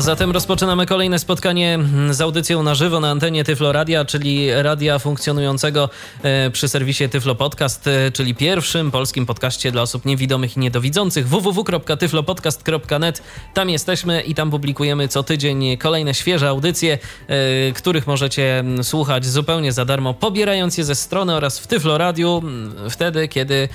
A 0.00 0.02
zatem 0.02 0.30
rozpoczynamy 0.30 0.86
kolejne 0.86 1.18
spotkanie 1.18 1.78
z 2.10 2.20
audycją 2.20 2.62
na 2.62 2.74
żywo 2.74 3.00
na 3.00 3.10
antenie 3.10 3.44
Tyflo 3.44 3.72
Radia, 3.72 4.04
czyli 4.04 4.62
radia 4.62 4.98
funkcjonującego 4.98 5.90
e, 6.22 6.50
przy 6.50 6.68
serwisie 6.68 7.08
Tyflo 7.08 7.34
Podcast, 7.34 7.86
e, 7.86 8.10
czyli 8.12 8.34
pierwszym 8.34 8.90
polskim 8.90 9.26
podcaście 9.26 9.72
dla 9.72 9.82
osób 9.82 10.04
niewidomych 10.04 10.56
i 10.56 10.60
niedowidzących 10.60 11.28
www.tyflopodcast.net. 11.28 13.22
Tam 13.54 13.70
jesteśmy 13.70 14.20
i 14.20 14.34
tam 14.34 14.50
publikujemy 14.50 15.08
co 15.08 15.22
tydzień 15.22 15.76
kolejne 15.76 16.14
świeże 16.14 16.48
audycje, 16.48 16.98
e, 17.28 17.72
których 17.72 18.06
możecie 18.06 18.64
słuchać 18.82 19.26
zupełnie 19.26 19.72
za 19.72 19.84
darmo, 19.84 20.14
pobierając 20.14 20.78
je 20.78 20.84
ze 20.84 20.94
strony 20.94 21.34
oraz 21.34 21.58
w 21.58 21.66
Tyflo 21.66 21.98
Radiu, 21.98 22.42
wtedy 22.90 23.28
kiedy 23.28 23.68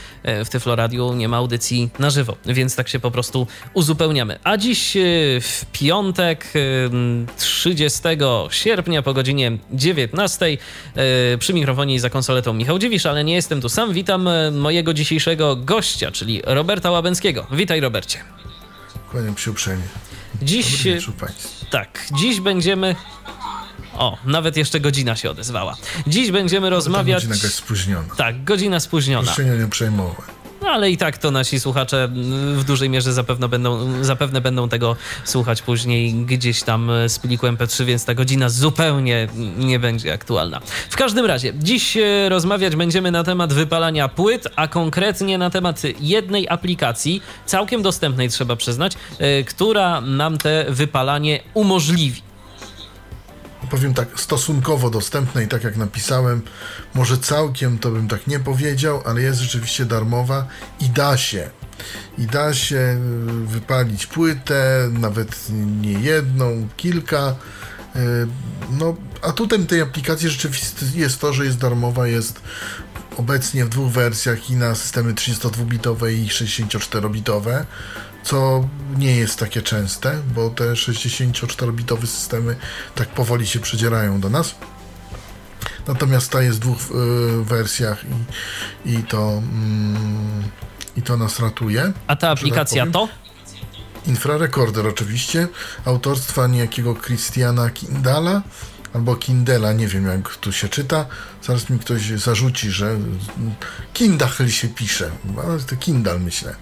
w 0.46 0.50
Tyflo 0.50 0.76
Radiu 0.76 1.14
nie 1.14 1.28
ma 1.28 1.38
audycji 1.38 1.90
na 2.00 2.10
żywo, 2.10 2.36
więc 2.46 2.76
tak 2.76 2.90
się 2.90 3.00
po 3.00 3.12
prostu 3.12 3.48
uzupełniamy. 3.74 4.40
A 4.44 4.58
dziś 4.58 4.94
w 5.42 5.66
piątek 5.72 6.15
piątek 6.16 6.54
30 7.38 8.00
sierpnia 8.50 9.02
po 9.02 9.14
godzinie 9.14 9.58
19 9.72 10.46
y, 10.46 10.58
przy 11.38 11.54
mikrofonie 11.54 11.96
i 11.96 12.00
za 12.00 12.10
konsoletą 12.10 12.54
Michał 12.54 12.80
Dziwisz, 12.80 13.06
ale 13.06 13.24
nie 13.24 13.34
jestem 13.34 13.62
tu 13.62 13.70
sam. 13.70 13.94
Witam 13.94 14.28
y, 14.28 14.52
mojego 14.52 14.94
dzisiejszego 14.94 15.56
gościa, 15.56 16.12
czyli 16.12 16.42
Roberta 16.46 16.92
Łabęckiego. 16.92 17.48
Witaj 17.52 17.80
Robercie. 17.80 18.20
Kłaniam 19.12 19.38
się 19.38 19.52
uprzejmie. 19.52 19.84
Dziś, 20.42 20.88
tak, 21.72 22.08
dziś 22.20 22.40
będziemy 22.40 22.96
o, 23.94 24.18
nawet 24.26 24.58
jeszcze 24.58 24.80
godzina 24.80 25.16
się 25.16 25.30
odezwała. 25.32 25.76
Dziś 26.08 26.32
będziemy 26.32 26.70
rozmawiać. 26.70 27.16
Godzina 27.16 27.36
jakaś 27.36 27.54
spóźniona. 27.54 28.16
Tak, 28.18 28.44
godzina 28.44 28.80
spóźniona. 28.80 29.34
Się 29.34 29.46
nie 29.46 29.68
przejmować. 29.68 30.45
No 30.66 30.72
ale 30.72 30.92
i 30.92 30.98
tak 30.98 31.18
to 31.18 31.32
nasi 31.32 31.60
słuchacze 31.60 32.10
w 32.54 32.64
dużej 32.64 32.90
mierze 32.90 33.14
zapewne 33.14 33.50
będą, 33.50 34.04
zapewne 34.04 34.42
będą 34.42 34.70
tego 34.70 34.96
słuchać 35.24 35.62
później 35.62 36.14
gdzieś 36.14 36.64
tam 36.64 36.92
z 37.08 37.20
pliku 37.20 37.48
MP3, 37.48 37.86
więc 37.86 38.06
ta 38.06 38.14
godzina 38.14 38.50
zupełnie 38.50 39.28
nie 39.58 39.80
będzie 39.80 40.14
aktualna. 40.14 40.62
W 40.90 40.96
każdym 40.96 41.26
razie, 41.26 41.54
dziś 41.60 41.98
e, 41.98 42.30
rozmawiać 42.30 42.76
będziemy 42.76 43.12
na 43.12 43.24
temat 43.24 43.54
wypalania 43.54 44.08
płyt, 44.08 44.48
a 44.56 44.68
konkretnie 44.68 45.38
na 45.38 45.50
temat 45.50 45.82
jednej 46.00 46.50
aplikacji, 46.50 47.22
całkiem 47.46 47.82
dostępnej 47.82 48.30
trzeba 48.30 48.56
przyznać, 48.56 48.94
e, 49.20 49.44
która 49.44 50.02
nam 50.02 50.38
te 50.38 50.66
wypalanie 50.70 51.40
umożliwi 51.54 52.22
powiem 53.76 53.94
tak, 53.94 54.20
stosunkowo 54.20 54.90
dostępne 54.90 55.44
i 55.44 55.48
tak 55.48 55.64
jak 55.64 55.78
napisałem, 55.78 56.42
może 56.94 57.18
całkiem 57.18 57.80
to 57.80 57.92
bym 57.92 58.08
tak 58.08 58.28
nie 58.28 58.40
powiedział, 58.40 59.02
ale 59.06 59.22
jest 59.22 59.40
rzeczywiście 59.40 59.86
darmowa 59.86 60.48
i 60.80 60.90
da 60.90 61.18
się. 61.18 61.50
I 62.18 62.26
da 62.26 62.54
się 62.54 62.76
y, 62.76 63.48
wypalić 63.48 64.06
płytę, 64.06 64.90
nawet 64.92 65.50
nie 65.82 65.92
jedną, 65.92 66.68
kilka. 66.78 67.36
Y, 67.96 68.00
no, 68.72 68.96
atutem 69.22 69.68
tej 69.68 69.82
aplikacji 69.82 70.30
rzeczywiście 70.30 70.86
jest 70.96 71.22
to, 71.22 71.34
że 71.34 71.46
jest 71.46 71.58
darmowa, 71.58 72.08
jest 72.08 72.42
obecnie 73.18 73.66
w 73.66 73.70
dwóch 73.70 73.92
wersjach 73.92 74.50
i 74.50 74.56
na 74.56 74.76
systemy 74.76 75.14
32-bitowe 75.14 76.12
i 76.14 76.28
64-bitowe 76.28 77.66
co 78.26 78.68
nie 78.98 79.16
jest 79.16 79.40
takie 79.40 79.62
częste, 79.62 80.22
bo 80.36 80.50
te 80.50 80.64
64-bitowe 80.64 82.06
systemy 82.08 82.56
tak 82.96 83.10
powoli 83.10 83.48
się 83.48 83.60
przedzierają 83.60 84.22
do 84.22 84.30
nas. 84.30 84.56
Natomiast 85.88 86.32
ta 86.32 86.42
jest 86.42 86.58
w 86.58 86.60
dwóch 86.60 86.78
y, 86.80 87.44
wersjach 87.44 88.06
i, 88.86 88.94
i, 88.94 89.04
to, 89.04 89.30
mm, 89.32 90.44
i 90.98 91.02
to 91.02 91.18
nas 91.18 91.40
ratuje. 91.40 91.94
A 92.08 92.16
ta 92.16 92.28
tak 92.28 92.38
aplikacja 92.38 92.84
tak 92.84 92.94
to? 92.94 93.10
Infrarekorder 94.08 94.88
oczywiście, 94.88 95.48
autorstwa 95.86 96.48
niejakiego 96.48 96.96
Christiana 96.96 97.70
Kindala 97.70 98.42
albo 98.96 99.16
Kindela, 99.16 99.74
nie 99.74 99.88
wiem 99.88 100.08
jak 100.08 100.36
tu 100.36 100.52
się 100.52 100.70
czyta. 100.70 101.06
Zaraz 101.44 101.70
mi 101.70 101.80
ktoś 101.80 102.02
zarzuci, 102.02 102.72
że 102.72 102.98
Kindle 103.94 104.50
się 104.50 104.68
pisze, 104.68 105.12
ale 105.44 105.60
to 105.60 105.76
Kindle 105.76 106.20
myślę. 106.20 106.56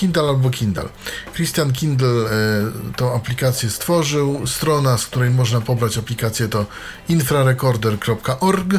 Kindle 0.00 0.28
albo 0.28 0.50
Kindle. 0.50 0.88
Christian 1.34 1.72
Kindle 1.72 2.08
e, 2.08 2.96
tą 2.96 3.14
aplikację 3.14 3.70
stworzył. 3.70 4.46
Strona, 4.46 4.98
z 4.98 5.06
której 5.06 5.30
można 5.30 5.60
pobrać 5.60 5.98
aplikację 5.98 6.48
to 6.48 6.66
infrarecorder.org. 7.08 8.74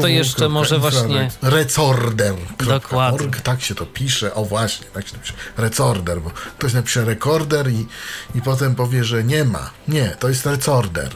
To 0.00 0.06
jeszcze 0.06 0.48
może 0.48 0.78
właśnie. 0.78 1.30
Recorder.org, 1.42 3.40
tak 3.40 3.62
się 3.62 3.74
to 3.74 3.86
pisze. 3.86 4.34
O 4.34 4.44
właśnie, 4.44 4.86
tak 4.86 5.06
się 5.06 5.12
to 5.12 5.18
pisze. 5.18 5.34
Recorder, 5.56 6.20
bo 6.20 6.30
ktoś 6.58 6.72
napisze 6.72 7.04
rekorder 7.04 7.70
i, 7.70 7.86
i 8.34 8.42
potem 8.42 8.74
powie, 8.74 9.04
że 9.04 9.24
nie 9.24 9.44
ma. 9.44 9.70
Nie, 9.88 10.16
to 10.18 10.28
jest 10.28 10.46
recorder. 10.46 11.10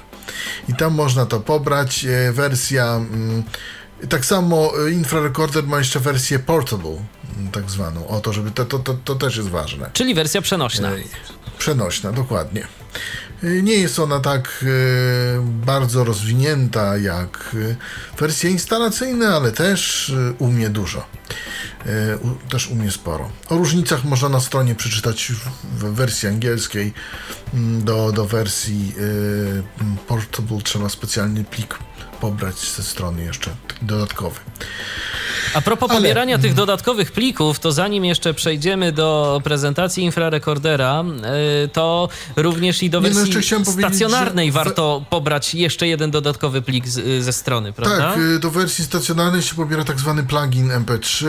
I 0.69 0.75
tam 0.75 0.95
można 0.95 1.27
to 1.27 1.41
pobrać. 1.41 2.05
E, 2.05 2.33
wersja. 2.33 2.85
Mm, 2.95 3.43
tak 4.09 4.25
samo 4.25 4.73
e, 4.87 4.91
infrarecorder 4.91 5.67
ma 5.67 5.79
jeszcze 5.79 6.01
wersję 6.01 6.39
portable, 6.39 6.97
tak 7.53 7.71
zwaną. 7.71 8.09
O 8.09 8.21
to, 8.21 8.33
żeby 8.33 8.51
to, 8.51 8.65
to, 8.65 8.79
to, 8.79 8.95
to 9.05 9.15
też 9.15 9.37
jest 9.37 9.49
ważne. 9.49 9.91
Czyli 9.93 10.15
wersja 10.15 10.43
przenośna. 10.43 10.93
Przenośna, 11.59 12.13
dokładnie. 12.13 12.67
Nie 13.43 13.75
jest 13.75 13.99
ona 13.99 14.21
tak 14.21 14.65
bardzo 15.43 16.05
rozwinięta 16.05 16.97
jak 16.97 17.57
wersje 18.19 18.51
instalacyjne, 18.51 19.29
ale 19.29 19.53
też 19.53 20.13
umie 20.39 20.69
dużo. 20.69 21.07
Też 22.49 22.69
umie 22.69 22.91
sporo. 22.91 23.31
O 23.49 23.57
różnicach 23.57 24.05
można 24.05 24.29
na 24.29 24.41
stronie 24.41 24.75
przeczytać 24.75 25.33
w 25.79 25.85
wersji 25.85 26.29
angielskiej. 26.29 26.93
Do, 27.81 28.13
do 28.13 28.25
wersji 28.25 28.95
Portable 30.07 30.63
trzeba 30.63 30.89
specjalny 30.89 31.45
plik 31.45 31.79
pobrać 32.21 32.57
ze 32.77 32.83
strony 32.83 33.25
jeszcze 33.25 33.51
dodatkowy. 33.83 34.41
A 35.55 35.61
propos 35.61 35.91
Ale... 35.91 36.01
pobierania 36.01 36.39
tych 36.39 36.55
dodatkowych 36.55 37.13
plików, 37.13 37.59
to 37.59 37.73
zanim 37.73 38.05
jeszcze 38.05 38.35
przejdziemy 38.35 38.93
do 38.93 39.41
prezentacji 39.45 40.05
infrarekordera, 40.05 41.05
y, 41.65 41.69
to 41.69 42.09
również 42.37 42.83
i 42.83 42.91
do 42.91 43.01
no 43.01 43.09
wersji 43.09 43.55
no 43.59 43.73
stacjonarnej 43.73 44.53
warto 44.53 45.05
pobrać 45.11 45.55
jeszcze 45.55 45.89
jeden 45.89 46.11
dodatkowy 46.11 46.63
plik 46.63 46.89
z, 46.89 47.25
ze 47.25 47.33
strony, 47.33 47.73
prawda? 47.73 48.15
Tak, 48.15 48.39
do 48.39 48.51
wersji 48.51 48.85
stacjonarnej 48.85 49.43
się 49.43 49.55
pobiera 49.55 49.85
tak 49.85 50.01
zwany 50.01 50.23
plugin 50.23 50.69
MP3 50.69 51.27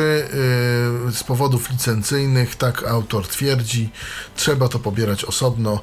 z 1.12 1.24
powodów 1.28 1.72
licencyjnych, 1.72 2.56
tak 2.56 2.84
autor 2.84 3.28
twierdzi. 3.28 3.90
Trzeba 4.36 4.68
to 4.68 4.80
pobierać 4.80 5.26
osobno. 5.26 5.82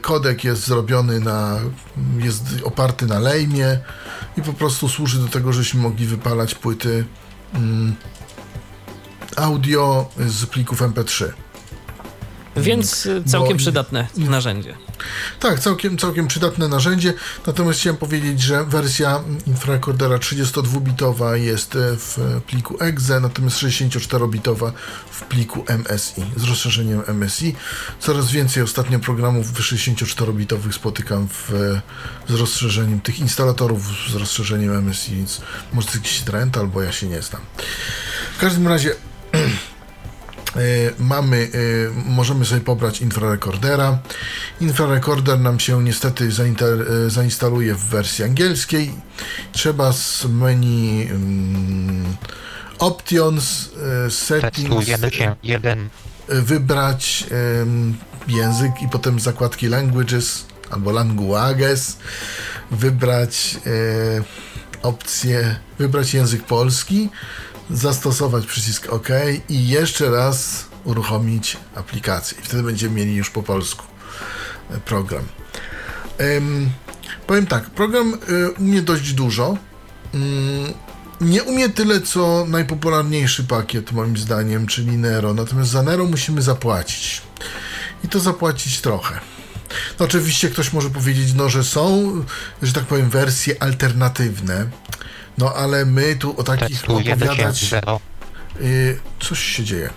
Kodek 0.00 0.44
jest 0.44 0.66
zrobiony 0.66 1.20
na, 1.20 1.60
jest 2.18 2.42
oparty 2.64 3.06
na 3.06 3.18
lejmie 3.18 3.78
i 4.36 4.42
po 4.42 4.52
prostu 4.52 4.88
służy 4.88 5.18
do 5.18 5.28
tego, 5.28 5.52
żeśmy 5.52 5.80
mogli 5.80 6.06
wypalać 6.06 6.54
płyty 6.54 7.04
mm, 7.54 7.94
audio 9.36 10.10
z 10.26 10.46
plików 10.46 10.80
MP3. 10.80 11.24
Więc 12.56 13.08
całkiem 13.26 13.52
Bo, 13.52 13.58
przydatne 13.58 14.06
narzędzie. 14.16 14.74
Tak, 15.40 15.60
całkiem, 15.60 15.98
całkiem 15.98 16.26
przydatne 16.26 16.68
narzędzie. 16.68 17.14
Natomiast 17.46 17.80
chciałem 17.80 17.96
powiedzieć, 17.96 18.40
że 18.40 18.64
wersja 18.64 19.20
infrarekordera 19.46 20.16
32-bitowa 20.16 21.34
jest 21.34 21.76
e, 21.76 21.96
w 21.96 22.40
pliku 22.46 22.76
exe, 22.80 23.20
natomiast 23.20 23.56
64-bitowa 23.56 24.72
w 25.10 25.22
pliku 25.22 25.64
MSI 25.78 26.22
z 26.36 26.44
rozszerzeniem 26.44 27.02
MSI. 27.08 27.56
Coraz 28.00 28.30
więcej 28.30 28.62
ostatnio 28.62 28.98
programów 28.98 29.52
64-bitowych 29.52 30.72
spotykam 30.72 31.28
w, 31.28 31.50
z 32.28 32.34
rozszerzeniem 32.34 33.00
tych 33.00 33.18
instalatorów 33.18 33.82
z 34.12 34.14
rozszerzeniem 34.14 34.88
MSI, 34.88 35.16
więc 35.16 35.40
może 35.72 35.88
to 35.88 35.94
jakiś 35.94 36.20
trend, 36.20 36.56
albo 36.58 36.82
ja 36.82 36.92
się 36.92 37.06
nie 37.08 37.22
znam. 37.22 37.42
W 38.36 38.40
każdym 38.40 38.68
razie 38.68 38.90
E, 38.90 39.13
mamy, 40.98 41.48
e, 41.54 42.10
możemy 42.10 42.44
sobie 42.44 42.60
pobrać 42.60 43.00
infrarekordera. 43.00 43.98
Infrarekorder 44.60 45.40
nam 45.40 45.60
się 45.60 45.82
niestety 45.82 46.28
e, 46.28 47.10
zainstaluje 47.10 47.74
w 47.74 47.84
wersji 47.84 48.24
angielskiej. 48.24 48.92
Trzeba 49.52 49.92
z 49.92 50.24
menu 50.24 51.08
um, 51.12 52.16
Options, 52.78 53.70
Settings 54.08 54.86
wybrać 56.28 57.26
um, 57.60 57.96
język 58.28 58.72
i 58.82 58.88
potem 58.88 59.20
zakładki 59.20 59.68
Languages 59.68 60.46
albo 60.70 60.92
Languages, 60.92 61.96
wybrać 62.70 63.56
opcję, 64.82 65.56
wybrać 65.78 66.14
język 66.14 66.42
polski, 66.42 67.08
zastosować 67.70 68.46
przycisk 68.46 68.92
OK 68.92 69.08
i 69.48 69.68
jeszcze 69.68 70.10
raz 70.10 70.64
uruchomić 70.84 71.56
aplikację. 71.74 72.38
Wtedy 72.42 72.62
będziemy 72.62 72.94
mieli 72.94 73.14
już 73.14 73.30
po 73.30 73.42
polsku. 73.42 73.84
program. 74.84 75.24
powiem 77.26 77.46
tak, 77.46 77.70
program 77.70 78.18
umie 78.58 78.82
dość 78.82 79.12
dużo. 79.12 79.58
Mm, 80.14 80.72
nie 81.20 81.42
umie 81.42 81.68
tyle, 81.68 82.00
co 82.00 82.44
najpopularniejszy 82.48 83.44
pakiet, 83.44 83.92
moim 83.92 84.16
zdaniem, 84.16 84.66
czyli 84.66 84.96
Nero. 84.96 85.34
Natomiast 85.34 85.70
za 85.70 85.82
Nero 85.82 86.04
musimy 86.04 86.42
zapłacić. 86.42 87.22
I 88.04 88.08
to 88.08 88.20
zapłacić 88.20 88.80
trochę. 88.80 89.20
No 90.00 90.06
oczywiście 90.06 90.50
ktoś 90.50 90.72
może 90.72 90.90
powiedzieć, 90.90 91.34
no, 91.34 91.48
że 91.48 91.64
są, 91.64 92.12
że 92.62 92.72
tak 92.72 92.84
powiem, 92.84 93.10
wersje 93.10 93.62
alternatywne. 93.62 94.70
No 95.38 95.54
ale 95.54 95.84
my 95.84 96.16
tu 96.16 96.34
o 96.36 96.42
takich 96.42 96.84
opowiadać... 96.84 97.72
Yy, 98.60 98.98
coś 99.20 99.38
się 99.38 99.64
dzieje. 99.64 99.90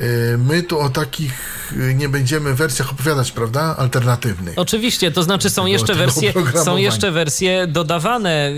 Yy, 0.00 0.38
my 0.38 0.62
tu 0.62 0.78
o 0.78 0.88
takich 0.88 1.60
Y, 1.76 1.94
nie 1.94 2.08
będziemy 2.08 2.54
wersjach 2.54 2.92
opowiadać, 2.92 3.32
prawda? 3.32 3.76
Alternatywnych. 3.78 4.54
Oczywiście, 4.56 5.10
to 5.10 5.22
znaczy 5.22 5.50
są 5.50 5.66
jeszcze 5.66 5.94
wersje, 5.94 6.32
są 6.64 6.76
jeszcze 6.76 7.10
wersje 7.10 7.66
dodawane 7.66 8.52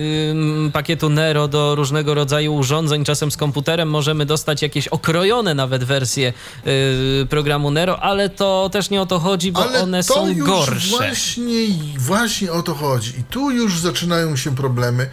pakietu 0.73 1.09
Nero 1.11 1.49
do 1.49 1.75
różnego 1.75 2.15
rodzaju 2.15 2.55
urządzeń. 2.55 3.05
Czasem 3.05 3.31
z 3.31 3.37
komputerem 3.37 3.91
możemy 3.91 4.27
dostać 4.27 4.63
jakieś 4.63 4.89
okrojone 4.89 5.55
nawet 5.55 5.85
wersje 5.85 6.33
y, 6.67 7.27
programu 7.31 7.71
Nero, 7.71 8.01
ale 8.01 8.29
to 8.29 8.71
też 8.73 8.91
nie 8.91 9.03
o 9.03 9.07
to 9.07 9.19
chodzi, 9.19 9.53
bo 9.53 9.63
ale 9.63 9.83
one 9.83 10.03
są 10.03 10.35
gorsze. 10.39 10.89
Właśnie, 10.89 11.67
właśnie 11.99 12.53
o 12.53 12.63
to 12.63 12.75
chodzi. 12.75 13.13
I 13.21 13.25
tu 13.25 13.51
już 13.51 13.79
zaczynają 13.79 14.37
się 14.37 14.55
problemy, 14.55 15.11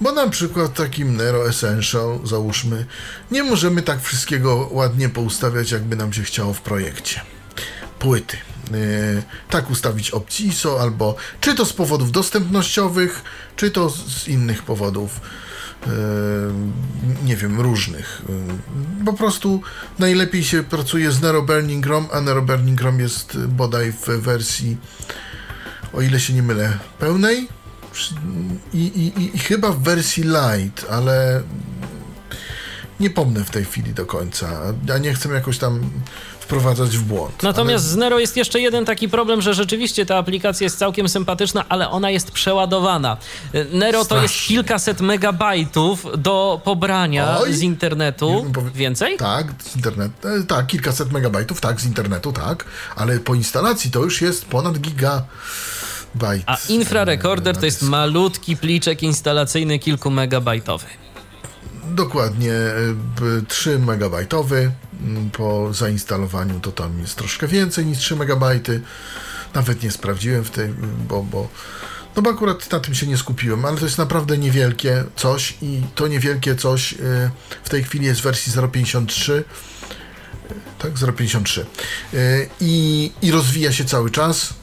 bo 0.00 0.12
na 0.12 0.28
przykład 0.28 0.74
takim 0.74 1.16
Nero 1.16 1.48
Essential, 1.48 2.18
załóżmy, 2.24 2.86
nie 3.30 3.42
możemy 3.42 3.82
tak 3.82 4.02
wszystkiego 4.02 4.68
ładnie 4.70 5.08
poustawiać, 5.08 5.67
jakby 5.70 5.96
nam 5.96 6.12
się 6.12 6.22
chciało 6.22 6.52
w 6.52 6.60
projekcie 6.60 7.20
płyty. 7.98 8.36
Y, 8.74 9.22
tak 9.50 9.70
ustawić 9.70 10.10
opcji 10.10 10.48
ISO, 10.48 10.80
albo 10.80 11.16
czy 11.40 11.54
to 11.54 11.64
z 11.64 11.72
powodów 11.72 12.12
dostępnościowych, 12.12 13.22
czy 13.56 13.70
to 13.70 13.90
z 13.90 14.28
innych 14.28 14.62
powodów, 14.62 15.20
y, 15.86 15.90
nie 17.24 17.36
wiem, 17.36 17.60
różnych. 17.60 18.22
Y, 19.00 19.04
po 19.04 19.12
prostu 19.12 19.62
najlepiej 19.98 20.44
się 20.44 20.62
pracuje 20.62 21.12
z 21.12 21.20
Nero 21.20 21.42
Burning 21.42 21.86
ROM, 21.86 22.06
a 22.12 22.20
Nero 22.20 22.42
Burning 22.42 22.80
ROM 22.80 23.00
jest 23.00 23.38
bodaj 23.38 23.92
w 23.92 24.06
wersji, 24.06 24.76
o 25.92 26.02
ile 26.02 26.20
się 26.20 26.32
nie 26.32 26.42
mylę, 26.42 26.78
pełnej 26.98 27.48
i, 28.74 28.78
i, 28.78 29.36
i 29.36 29.38
chyba 29.38 29.70
w 29.72 29.82
wersji 29.82 30.22
light, 30.24 30.86
ale 30.90 31.42
nie 33.00 33.10
pomnę 33.10 33.44
w 33.44 33.50
tej 33.50 33.64
chwili 33.64 33.94
do 33.94 34.06
końca. 34.06 34.48
Ja 34.86 34.98
nie 34.98 35.14
chcę 35.14 35.28
jakoś 35.28 35.58
tam 35.58 35.90
wprowadzać 36.40 36.98
w 36.98 37.02
błąd. 37.02 37.42
Natomiast 37.42 37.84
ale... 37.84 37.92
z 37.92 37.96
Nero 37.96 38.18
jest 38.18 38.36
jeszcze 38.36 38.60
jeden 38.60 38.84
taki 38.84 39.08
problem, 39.08 39.42
że 39.42 39.54
rzeczywiście 39.54 40.06
ta 40.06 40.16
aplikacja 40.16 40.64
jest 40.64 40.78
całkiem 40.78 41.08
sympatyczna, 41.08 41.64
ale 41.68 41.90
ona 41.90 42.10
jest 42.10 42.30
przeładowana. 42.30 43.16
Nero 43.72 44.04
Strasznie. 44.04 44.16
to 44.16 44.22
jest 44.22 44.34
kilkaset 44.34 45.00
megabajtów 45.00 46.06
do 46.18 46.60
pobrania 46.64 47.38
Oj, 47.38 47.54
z 47.54 47.62
internetu. 47.62 48.46
Powie... 48.54 48.70
Więcej? 48.70 49.16
Tak, 49.16 49.46
z 49.62 49.76
internetu. 49.76 50.14
Tak, 50.48 50.66
kilkaset 50.66 51.12
megabajtów, 51.12 51.60
tak, 51.60 51.80
z 51.80 51.86
internetu, 51.86 52.32
tak, 52.32 52.64
ale 52.96 53.18
po 53.18 53.34
instalacji 53.34 53.90
to 53.90 54.04
już 54.04 54.20
jest 54.20 54.44
ponad 54.44 54.78
giga. 54.78 55.22
A 56.46 56.56
infrarekorder 56.68 57.56
to 57.56 57.64
jest 57.64 57.82
malutki 57.82 58.56
pliczek 58.56 59.02
instalacyjny 59.02 59.78
kilkumegabajtowy. 59.78 60.86
Dokładnie 61.88 62.52
3 63.48 63.72
e, 63.72 63.78
megabajtowy. 63.78 64.70
Mm, 65.00 65.30
po 65.30 65.74
zainstalowaniu 65.74 66.60
to 66.60 66.72
tam 66.72 67.00
jest 67.00 67.16
troszkę 67.16 67.46
więcej 67.46 67.86
niż 67.86 67.98
3 67.98 68.16
megabajty. 68.16 68.80
Nawet 69.54 69.82
nie 69.82 69.90
sprawdziłem 69.90 70.44
w 70.44 70.50
tej, 70.50 70.68
bo, 71.08 71.22
bo 71.22 71.48
no 72.16 72.22
bo 72.22 72.30
akurat 72.30 72.72
na 72.72 72.80
tym 72.80 72.94
się 72.94 73.06
nie 73.06 73.16
skupiłem, 73.16 73.64
ale 73.64 73.76
to 73.76 73.84
jest 73.84 73.98
naprawdę 73.98 74.38
niewielkie 74.38 75.04
coś 75.16 75.58
i 75.62 75.82
to 75.94 76.08
niewielkie 76.08 76.54
coś 76.56 76.92
e, 76.92 76.96
w 77.64 77.68
tej 77.68 77.84
chwili 77.84 78.06
jest 78.06 78.20
w 78.20 78.24
wersji 78.24 78.52
0.53 78.52 79.42
tak, 80.78 80.92
0.53 80.92 81.60
e, 81.60 81.64
i, 82.60 83.12
i 83.22 83.30
rozwija 83.30 83.72
się 83.72 83.84
cały 83.84 84.10
czas 84.10 84.54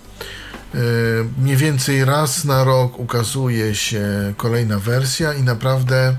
mniej 1.38 1.58
więcej 1.58 2.06
raz 2.06 2.46
na 2.46 2.64
rok 2.64 3.00
ukazuje 3.00 3.76
się 3.76 4.34
kolejna 4.38 4.80
wersja 4.80 5.34
i 5.34 5.44
naprawdę 5.44 6.16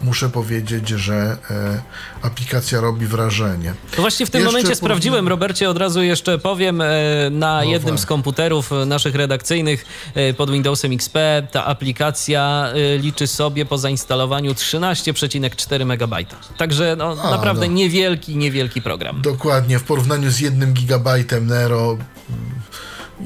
muszę 0.00 0.28
powiedzieć, 0.28 0.88
że 0.88 1.36
e, 1.50 1.82
aplikacja 2.22 2.80
robi 2.80 3.06
wrażenie. 3.06 3.74
To 3.96 4.02
właśnie 4.02 4.26
w 4.26 4.30
tym 4.30 4.40
jeszcze 4.40 4.52
momencie 4.56 4.76
sprawdziłem, 4.76 5.28
Robercie, 5.28 5.70
od 5.70 5.78
razu 5.78 6.02
jeszcze 6.02 6.38
powiem, 6.38 6.80
e, 6.80 6.86
na 7.30 7.54
no 7.56 7.62
jednym 7.62 7.98
z 7.98 8.06
komputerów 8.06 8.70
naszych 8.86 9.14
redakcyjnych 9.14 9.84
e, 10.14 10.34
pod 10.34 10.50
Windowsem 10.50 10.92
XP 10.92 11.18
ta 11.52 11.64
aplikacja 11.64 12.68
e, 12.74 12.98
liczy 12.98 13.26
sobie 13.26 13.66
po 13.66 13.78
zainstalowaniu 13.78 14.52
13,4 14.52 15.82
MB. 15.82 16.34
Także 16.56 16.96
no, 16.98 17.16
A, 17.22 17.30
naprawdę 17.30 17.66
no. 17.66 17.72
niewielki, 17.72 18.36
niewielki 18.36 18.82
program. 18.82 19.22
Dokładnie, 19.22 19.78
w 19.78 19.84
porównaniu 19.84 20.30
z 20.30 20.40
jednym 20.40 20.72
gigabajtem 20.72 21.46
Nero 21.46 21.98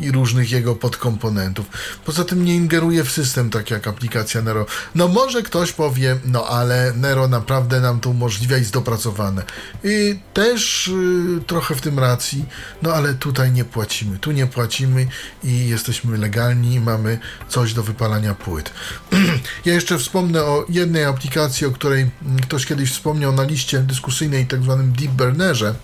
i 0.00 0.12
różnych 0.12 0.50
jego 0.50 0.74
podkomponentów. 0.74 1.66
Poza 2.04 2.24
tym 2.24 2.44
nie 2.44 2.54
ingeruje 2.54 3.04
w 3.04 3.10
system, 3.10 3.50
tak 3.50 3.70
jak 3.70 3.86
aplikacja 3.86 4.42
Nero. 4.42 4.66
No 4.94 5.08
może 5.08 5.42
ktoś 5.42 5.72
powie, 5.72 6.16
no 6.24 6.46
ale 6.46 6.92
Nero 6.96 7.28
naprawdę 7.28 7.80
nam 7.80 8.00
to 8.00 8.10
umożliwia 8.10 8.56
i 8.56 8.60
jest 8.60 8.72
dopracowane. 8.72 9.42
I 9.84 10.18
też 10.34 10.88
y, 10.88 11.42
trochę 11.46 11.74
w 11.74 11.80
tym 11.80 11.98
racji, 11.98 12.44
no 12.82 12.94
ale 12.94 13.14
tutaj 13.14 13.52
nie 13.52 13.64
płacimy. 13.64 14.18
Tu 14.18 14.32
nie 14.32 14.46
płacimy 14.46 15.06
i 15.44 15.68
jesteśmy 15.68 16.18
legalni 16.18 16.74
i 16.74 16.80
mamy 16.80 17.18
coś 17.48 17.74
do 17.74 17.82
wypalania 17.82 18.34
płyt. 18.34 18.70
ja 19.66 19.74
jeszcze 19.74 19.98
wspomnę 19.98 20.44
o 20.44 20.64
jednej 20.68 21.04
aplikacji, 21.04 21.66
o 21.66 21.70
której 21.70 22.10
ktoś 22.42 22.66
kiedyś 22.66 22.90
wspomniał 22.90 23.32
na 23.32 23.42
liście 23.42 23.78
dyskusyjnej, 23.78 24.46
tak 24.46 24.62
zwanym 24.62 24.92
Deep 24.92 25.12
Burnerze 25.12 25.74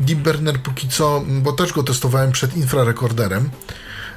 Deep 0.00 0.18
Burner 0.18 0.60
póki 0.60 0.88
co, 0.88 1.24
bo 1.28 1.52
też 1.52 1.72
go 1.72 1.82
testowałem 1.82 2.32
przed 2.32 2.56
infrarekorderem, 2.56 3.50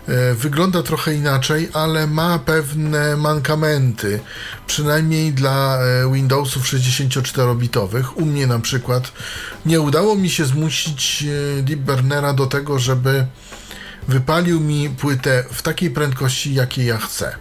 e, 0.07 0.33
wygląda 0.33 0.83
trochę 0.83 1.15
inaczej, 1.15 1.69
ale 1.73 2.07
ma 2.07 2.39
pewne 2.39 3.17
mankamenty, 3.17 4.19
przynajmniej 4.67 5.33
dla 5.33 5.79
e, 5.79 6.13
Windowsów 6.13 6.65
64-bitowych. 6.65 8.03
U 8.15 8.25
mnie 8.25 8.47
na 8.47 8.59
przykład 8.59 9.11
nie 9.65 9.81
udało 9.81 10.15
mi 10.15 10.29
się 10.29 10.45
zmusić 10.45 11.25
e, 11.59 11.63
Deep 11.63 11.79
Burnera 11.79 12.33
do 12.33 12.45
tego, 12.45 12.79
żeby 12.79 13.27
wypalił 14.07 14.59
mi 14.59 14.89
płytę 14.89 15.43
w 15.51 15.61
takiej 15.61 15.91
prędkości, 15.91 16.53
jakiej 16.53 16.85
ja 16.85 16.97
chcę. 16.97 17.35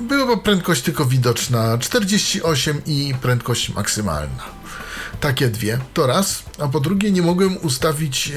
Była 0.00 0.36
prędkość 0.36 0.82
tylko 0.82 1.04
widoczna 1.04 1.78
48 1.78 2.82
i 2.86 3.14
prędkość 3.22 3.70
maksymalna 3.70 4.57
takie 5.20 5.48
dwie, 5.48 5.78
to 5.94 6.06
raz, 6.06 6.42
a 6.58 6.68
po 6.68 6.80
drugie 6.80 7.10
nie 7.12 7.22
mogłem 7.22 7.56
ustawić 7.62 8.32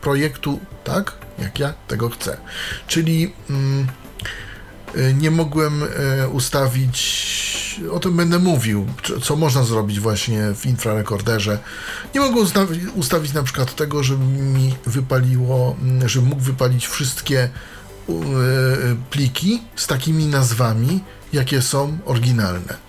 projektu 0.00 0.60
tak, 0.84 1.12
jak 1.38 1.58
ja 1.58 1.74
tego 1.88 2.08
chcę. 2.08 2.36
Czyli 2.86 3.32
y, 4.96 5.14
nie 5.14 5.30
mogłem 5.30 5.82
y, 5.82 5.86
ustawić, 6.28 7.80
o 7.92 8.00
tym 8.00 8.16
będę 8.16 8.38
mówił, 8.38 8.86
co 9.22 9.36
można 9.36 9.64
zrobić 9.64 10.00
właśnie 10.00 10.54
w 10.54 10.66
infrarekorderze. 10.66 11.58
Nie 12.14 12.20
mogłem 12.20 12.44
ustawić, 12.44 12.84
ustawić 12.94 13.32
na 13.32 13.42
przykład 13.42 13.74
tego, 13.74 14.02
żeby 14.02 14.24
mi 14.24 14.74
wypaliło, 14.86 15.76
mm, 15.82 16.08
żeby 16.08 16.26
mógł 16.26 16.42
wypalić 16.42 16.86
wszystkie 16.86 17.44
y, 17.44 18.12
pliki 19.10 19.62
z 19.76 19.86
takimi 19.86 20.26
nazwami, 20.26 21.00
jakie 21.32 21.62
są 21.62 21.98
oryginalne. 22.04 22.85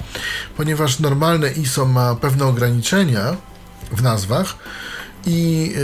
Ponieważ 0.58 1.00
normalne 1.00 1.52
ISO 1.52 1.86
ma 1.86 2.16
pewne 2.16 2.46
ograniczenia 2.46 3.36
w 3.92 4.02
nazwach 4.02 4.56
i 5.26 5.74
e, 5.76 5.80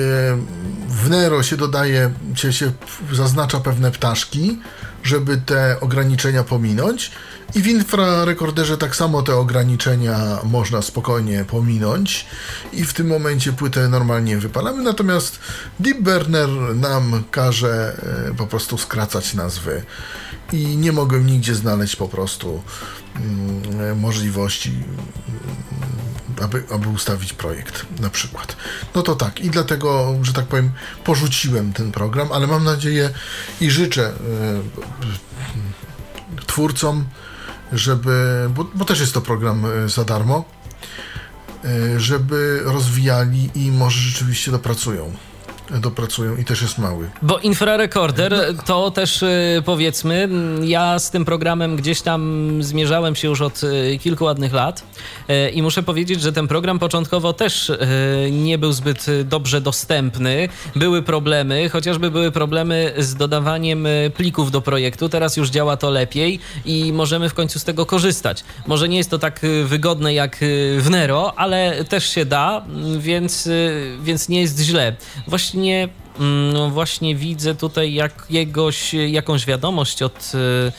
w 0.87 1.09
Nero 1.09 1.43
się 1.43 1.57
dodaje, 1.57 2.13
się, 2.35 2.53
się 2.53 2.71
zaznacza 3.11 3.59
pewne 3.59 3.91
ptaszki, 3.91 4.59
żeby 5.03 5.37
te 5.37 5.79
ograniczenia 5.79 6.43
pominąć. 6.43 7.11
I 7.55 7.61
w 7.61 7.67
infrarekorderze 7.67 8.77
tak 8.77 8.95
samo 8.95 9.21
te 9.21 9.35
ograniczenia 9.35 10.39
można 10.43 10.81
spokojnie 10.81 11.45
pominąć 11.45 12.25
i 12.73 12.85
w 12.85 12.93
tym 12.93 13.07
momencie 13.07 13.53
płytę 13.53 13.87
normalnie 13.87 14.37
wypalamy, 14.37 14.83
natomiast 14.83 15.39
Deep 15.79 16.01
Burner 16.01 16.49
nam 16.75 17.23
każe 17.31 18.01
e, 18.29 18.33
po 18.33 18.47
prostu 18.47 18.77
skracać 18.77 19.33
nazwy 19.33 19.83
i 20.53 20.77
nie 20.77 20.91
mogłem 20.91 21.27
nigdzie 21.27 21.55
znaleźć 21.55 21.95
po 21.95 22.07
prostu 22.07 22.63
możliwości, 23.95 24.69
mm, 24.69 24.83
aby, 26.41 26.63
aby 26.71 26.89
ustawić 26.89 27.33
projekt 27.33 27.85
na 27.99 28.09
przykład. 28.09 28.55
No 28.95 29.01
to 29.01 29.15
tak 29.15 29.39
i 29.39 29.49
dlatego, 29.49 30.15
że 30.21 30.33
tak 30.33 30.45
powiem, 30.45 30.71
porzuciłem 31.03 31.73
ten 31.73 31.91
program, 31.91 32.31
ale 32.31 32.47
mam 32.47 32.63
nadzieję 32.63 33.09
i 33.61 33.71
życzę 33.71 34.07
e, 34.07 34.13
twórcom, 36.45 37.05
żeby, 37.71 38.47
bo, 38.49 38.63
bo 38.63 38.85
też 38.85 38.99
jest 38.99 39.13
to 39.13 39.21
program 39.21 39.65
e, 39.65 39.89
za 39.89 40.03
darmo, 40.03 40.45
e, 41.63 41.99
żeby 41.99 42.61
rozwijali 42.63 43.49
i 43.55 43.71
może 43.71 43.99
rzeczywiście 43.99 44.51
dopracują 44.51 45.13
dopracują 45.71 46.37
i 46.37 46.45
też 46.45 46.61
jest 46.61 46.77
mały. 46.77 47.09
Bo 47.21 47.39
infrarekorder 47.39 48.33
to 48.65 48.91
też 48.91 49.23
y, 49.23 49.61
powiedzmy, 49.65 50.29
ja 50.63 50.99
z 50.99 51.11
tym 51.11 51.25
programem 51.25 51.75
gdzieś 51.75 52.01
tam 52.01 52.49
zmierzałem 52.63 53.15
się 53.15 53.27
już 53.27 53.41
od 53.41 53.63
y, 53.63 53.99
kilku 54.01 54.23
ładnych 54.23 54.53
lat 54.53 54.83
y, 55.29 55.49
i 55.49 55.61
muszę 55.61 55.83
powiedzieć, 55.83 56.21
że 56.21 56.33
ten 56.33 56.47
program 56.47 56.79
początkowo 56.79 57.33
też 57.33 57.71
nie 58.31 58.57
był 58.57 58.71
zbyt 58.71 59.05
dobrze 59.23 59.61
dostępny. 59.61 60.49
Były 60.75 61.01
problemy, 61.01 61.69
chociażby 61.69 62.11
były 62.11 62.31
problemy 62.31 62.93
z 62.97 63.15
dodawaniem 63.15 63.87
plików 64.15 64.51
do 64.51 64.61
projektu. 64.61 65.09
Teraz 65.09 65.37
już 65.37 65.49
działa 65.49 65.77
to 65.77 65.89
lepiej 65.89 66.39
i 66.65 66.93
możemy 66.93 67.29
w 67.29 67.33
końcu 67.33 67.59
z 67.59 67.63
tego 67.63 67.85
korzystać. 67.85 68.43
Może 68.67 68.89
nie 68.89 68.97
jest 68.97 69.09
to 69.09 69.19
tak 69.19 69.39
wygodne 69.63 70.13
jak 70.13 70.37
w 70.77 70.87
Nero, 70.89 71.33
ale 71.35 71.85
też 71.85 72.09
się 72.09 72.25
da, 72.25 72.65
więc, 72.97 73.49
więc 74.01 74.29
nie 74.29 74.41
jest 74.41 74.59
źle. 74.59 74.95
Właśnie 75.27 75.52
właśnie, 75.53 75.89
mm, 76.19 76.53
no 76.53 76.69
właśnie 76.69 77.15
widzę 77.15 77.55
tutaj 77.55 77.93
jakiegoś, 77.93 78.93
jakąś 78.93 79.45
wiadomość 79.45 80.01
od, 80.01 80.31
y, 80.35 80.71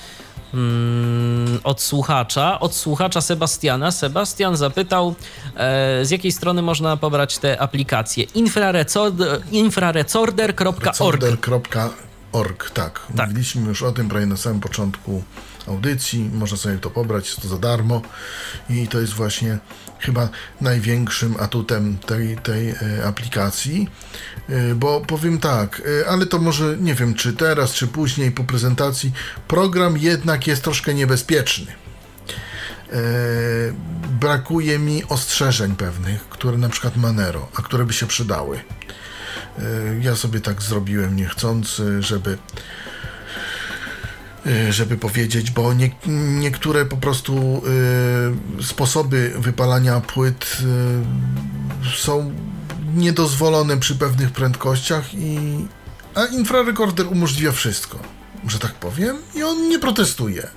mm, 0.55 1.61
od 1.65 1.81
słuchacza, 1.81 2.61
od 2.61 2.75
słuchacza 2.75 3.21
Sebastiana. 3.21 3.91
Sebastian 3.91 4.57
zapytał, 4.57 5.15
e, 5.57 6.05
z 6.05 6.11
jakiej 6.11 6.33
strony 6.33 6.63
można 6.63 6.97
pobrać 6.97 7.39
te 7.39 7.61
aplikacje. 7.61 8.25
Infrarecorder.org. 9.53 11.21
Infrarecorder.org, 12.35 12.71
tak. 12.71 13.01
tak. 13.17 13.27
Mówiliśmy 13.29 13.69
już 13.69 13.83
o 13.83 13.93
tym 13.93 14.09
prawie 14.09 14.27
na 14.27 14.37
samym 14.37 14.61
początku 14.61 15.23
audycji. 15.67 16.31
Można 16.33 16.57
sobie 16.57 16.79
to 16.79 16.91
pobrać, 16.91 17.29
jest 17.29 17.43
to 17.43 17.49
za 17.49 17.59
darmo 17.59 18.03
i 18.71 18.89
to 18.89 19.01
jest 19.01 19.13
właśnie 19.13 19.59
chyba 19.99 20.29
największym 20.61 21.37
atutem 21.41 21.99
tej, 21.99 22.37
tej 22.37 22.69
e, 22.69 22.77
aplikacji, 23.07 23.89
e, 24.49 24.75
bo 24.75 25.01
powiem 25.01 25.39
tak, 25.39 25.83
e, 26.03 26.09
ale 26.09 26.27
to 26.27 26.39
może 26.39 26.77
nie 26.81 26.95
wiem, 26.95 27.15
czy 27.15 27.33
teraz, 27.33 27.73
czy 27.73 27.87
później 27.87 28.31
po 28.31 28.45
prezentacji, 28.45 29.13
program 29.49 29.99
jednak 29.99 30.47
jest 30.47 30.63
troszkę 30.63 30.95
niebezpieczny. 30.95 31.73
Brakuje 34.21 34.79
mi 34.79 35.05
ostrzeżeń 35.05 35.77
pewnych, 35.77 36.29
które 36.29 36.59
na 36.59 36.69
przykład 36.69 36.97
Manero, 36.97 37.49
a 37.55 37.63
które 37.63 37.85
by 37.85 37.93
się 37.93 38.07
przydały. 38.07 38.61
Ja 40.01 40.17
sobie 40.17 40.41
tak 40.41 40.63
zrobiłem 40.63 41.17
niechcący, 41.17 42.03
żeby 42.03 42.39
Y, 44.47 44.73
żeby 44.73 44.97
powiedzieć, 44.97 45.51
bo 45.51 45.75
nie, 45.75 45.91
niektóre 46.41 46.85
po 46.85 46.97
prostu 46.97 47.63
y, 48.61 48.65
sposoby 48.65 49.33
wypalania 49.39 50.01
płyt 50.01 50.57
y, 51.85 51.97
są 51.97 52.33
niedozwolone 52.95 53.77
przy 53.77 53.97
pewnych 53.97 54.31
prędkościach 54.31 55.15
i 55.15 55.39
a 56.15 56.25
infrarekorder 56.25 57.07
umożliwia 57.07 57.53
wszystko, 57.53 57.99
że 58.49 58.59
tak 58.59 58.75
powiem, 58.75 59.17
i 59.35 59.43
on 59.43 59.69
nie 59.69 59.79
protestuje. 59.79 60.49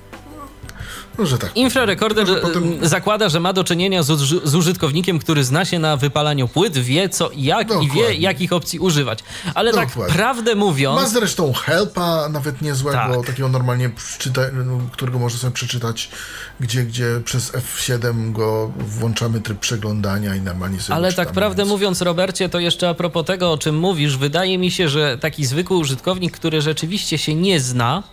Może 1.17 1.37
tak. 1.37 1.57
Infrarekorder 1.57 2.41
potem... 2.41 2.87
zakłada, 2.87 3.29
że 3.29 3.39
ma 3.39 3.53
do 3.53 3.63
czynienia 3.63 4.03
z, 4.03 4.19
z, 4.43 4.55
użytkownikiem, 4.55 5.19
który 5.19 5.43
zna 5.43 5.65
się 5.65 5.79
na 5.79 5.97
wypalaniu 5.97 6.47
płyt, 6.47 6.77
wie 6.77 7.09
co 7.09 7.29
jak 7.35 7.67
Dokładnie. 7.67 7.87
i 7.87 7.91
wie 7.91 8.13
jakich 8.13 8.53
opcji 8.53 8.79
używać. 8.79 9.19
Ale 9.53 9.73
tak 9.73 9.87
Dokładnie. 9.87 10.13
tak 10.13 10.17
prawdę 10.17 10.55
mówiąc... 10.55 11.01
Ma 11.01 11.07
zresztą 11.07 11.53
helpa 11.53 12.29
nawet 12.29 12.61
niezłego, 12.61 12.97
tak. 12.97 13.25
takiego 13.25 13.49
normalnie, 13.49 13.89
czyta, 14.17 14.41
no, 14.65 14.79
którego 14.91 15.19
można 15.19 15.39
sobie 15.39 15.53
przeczytać, 15.53 16.09
gdzie, 16.59 16.83
gdzie 16.83 17.21
przez 17.25 17.51
F7 17.51 18.31
go 18.31 18.71
włączamy 18.77 19.41
tryb 19.41 19.59
przeglądania 19.59 20.35
i 20.35 20.41
normalnie 20.41 20.79
sobie 20.79 20.95
Ale 20.95 21.13
tak 21.13 21.31
prawdę 21.31 21.63
więc... 21.63 21.69
mówiąc, 21.69 22.01
Robercie, 22.01 22.49
to 22.49 22.59
jeszcze 22.59 22.89
a 22.89 22.93
propos 22.93 23.25
tego, 23.25 23.51
o 23.51 23.57
czym 23.57 23.79
mówisz, 23.79 24.17
wydaje 24.17 24.57
mi 24.57 24.71
się, 24.71 24.89
że 24.89 25.17
taki 25.17 25.45
zwykły 25.45 25.77
użytkownik, 25.77 26.33
który 26.33 26.61
rzeczywiście 26.61 27.17
się 27.17 27.35
nie 27.35 27.59
zna, 27.59 28.03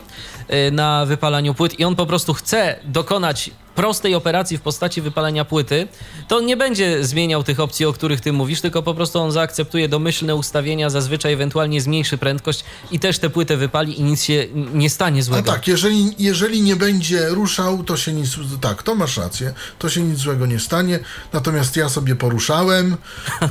na 0.72 1.06
wypalaniu 1.06 1.54
płyt 1.54 1.80
i 1.80 1.84
on 1.84 1.96
po 1.96 2.06
prostu 2.06 2.34
chce 2.34 2.76
dokonać 2.84 3.50
prostej 3.74 4.14
operacji 4.14 4.58
w 4.58 4.60
postaci 4.60 5.02
wypalenia 5.02 5.44
płyty, 5.44 5.88
to 6.28 6.36
on 6.36 6.46
nie 6.46 6.56
będzie 6.56 7.04
zmieniał 7.04 7.42
tych 7.42 7.60
opcji, 7.60 7.86
o 7.86 7.92
których 7.92 8.20
ty 8.20 8.32
mówisz, 8.32 8.60
tylko 8.60 8.82
po 8.82 8.94
prostu 8.94 9.18
on 9.18 9.32
zaakceptuje 9.32 9.88
domyślne 9.88 10.34
ustawienia, 10.34 10.90
zazwyczaj 10.90 11.32
ewentualnie 11.32 11.80
zmniejszy 11.80 12.18
prędkość 12.18 12.64
i 12.90 13.00
też 13.00 13.18
tę 13.18 13.30
płytę 13.30 13.56
wypali 13.56 14.00
i 14.00 14.02
nic 14.02 14.22
się 14.22 14.46
nie 14.74 14.90
stanie 14.90 15.22
złego. 15.22 15.50
A 15.50 15.54
tak, 15.54 15.68
jeżeli, 15.68 16.14
jeżeli 16.18 16.62
nie 16.62 16.76
będzie 16.76 17.28
ruszał, 17.28 17.84
to 17.84 17.96
się 17.96 18.12
nic, 18.12 18.30
tak, 18.60 18.82
to 18.82 18.94
masz 18.94 19.16
rację, 19.16 19.54
to 19.78 19.88
się 19.88 20.02
nic 20.02 20.18
złego 20.18 20.46
nie 20.46 20.60
stanie, 20.60 20.98
natomiast 21.32 21.76
ja 21.76 21.88
sobie 21.88 22.16
poruszałem 22.16 22.96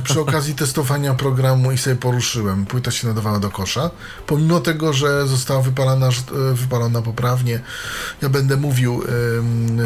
przy 0.04 0.20
okazji 0.20 0.54
testowania 0.54 1.14
programu 1.14 1.72
i 1.72 1.78
sobie 1.78 1.96
poruszyłem, 1.96 2.66
płyta 2.66 2.90
się 2.90 3.06
nadawała 3.06 3.38
do 3.38 3.50
kosza, 3.50 3.90
pomimo 4.26 4.60
tego, 4.60 4.92
że 4.92 5.26
została 5.26 5.62
wypalana, 5.62 6.08
wypalona 6.52 7.02
poprawnie, 7.02 7.60
ja 8.22 8.28
będę 8.28 8.56
mówił 8.56 9.02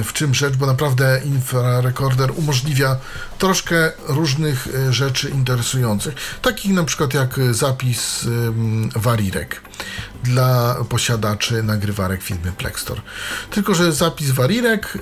w 0.04 0.12
czym 0.12 0.27
tym 0.28 0.34
rzecz, 0.34 0.56
bo 0.56 0.66
naprawdę 0.66 1.20
infrarekorder 1.24 2.30
umożliwia 2.36 2.96
troszkę 3.38 3.92
różnych 4.08 4.68
e, 4.74 4.92
rzeczy 4.92 5.30
interesujących, 5.30 6.14
takich 6.42 6.72
na 6.72 6.84
przykład 6.84 7.14
jak 7.14 7.40
zapis 7.50 8.26
warirek 8.96 9.62
dla 10.22 10.76
posiadaczy 10.88 11.62
nagrywarek 11.62 12.22
firmy 12.22 12.52
Plextor. 12.52 13.02
Tylko, 13.50 13.74
że 13.74 13.92
zapis 13.92 14.30
warirek 14.30 14.98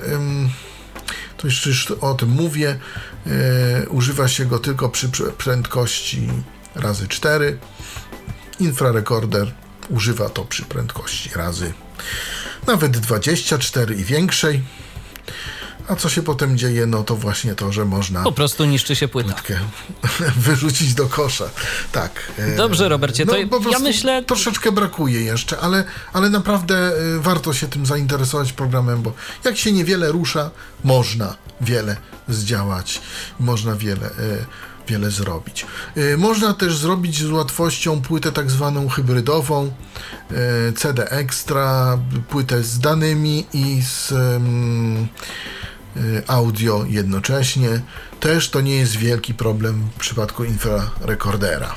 to 1.36 1.46
jeszcze 1.46 2.00
o 2.00 2.14
tym 2.14 2.28
mówię, 2.28 2.78
e, 3.26 3.88
używa 3.88 4.28
się 4.28 4.44
go 4.44 4.58
tylko 4.58 4.88
przy 4.88 5.08
prędkości 5.38 6.28
razy 6.74 7.08
4. 7.08 7.58
Infrarekorder 8.60 9.52
używa 9.88 10.28
to 10.28 10.44
przy 10.44 10.62
prędkości 10.62 11.30
razy 11.34 11.72
nawet 12.66 12.98
24 12.98 13.94
i 13.94 14.04
większej. 14.04 14.62
A 15.88 15.96
co 15.96 16.08
się 16.08 16.22
potem 16.22 16.58
dzieje? 16.58 16.86
No 16.86 17.04
to 17.04 17.16
właśnie 17.16 17.54
to, 17.54 17.72
że 17.72 17.84
można. 17.84 18.22
Po 18.22 18.32
prostu 18.32 18.64
niszczy 18.64 18.96
się 18.96 19.08
płyta. 19.08 19.32
Płytkę 19.32 19.58
wyrzucić 20.46 20.94
do 20.94 21.06
kosza. 21.06 21.44
Tak. 21.92 22.32
E, 22.38 22.56
Dobrze, 22.56 22.88
Robercie, 22.88 23.24
no, 23.24 23.32
to 23.32 23.70
ja 23.70 23.78
myślę. 23.78 24.24
Troszeczkę 24.24 24.72
brakuje 24.72 25.20
jeszcze, 25.20 25.60
ale, 25.60 25.84
ale 26.12 26.30
naprawdę 26.30 26.76
e, 26.76 26.92
warto 27.20 27.52
się 27.52 27.68
tym 27.68 27.86
zainteresować 27.86 28.52
programem, 28.52 29.02
bo 29.02 29.12
jak 29.44 29.56
się 29.56 29.72
niewiele 29.72 30.12
rusza, 30.12 30.50
można 30.84 31.34
wiele 31.60 31.96
zdziałać, 32.28 33.00
można 33.40 33.76
wiele 33.76 34.06
e, 34.06 34.46
wiele 34.88 35.10
zrobić. 35.10 35.66
Można 36.18 36.54
też 36.54 36.76
zrobić 36.76 37.22
z 37.22 37.30
łatwością 37.30 38.02
płytę 38.02 38.32
tak 38.32 38.50
zwaną 38.50 38.88
hybrydową, 38.88 39.72
CD 40.76 41.10
Extra, 41.10 41.98
płytę 42.28 42.62
z 42.62 42.78
danymi 42.78 43.46
i 43.52 43.82
z 43.82 44.12
Y, 45.96 46.22
audio 46.26 46.84
jednocześnie. 46.88 47.80
Też 48.20 48.50
to 48.50 48.60
nie 48.60 48.76
jest 48.76 48.96
wielki 48.96 49.34
problem 49.34 49.88
w 49.96 50.00
przypadku 50.00 50.44
infrarekordera. 50.44 51.74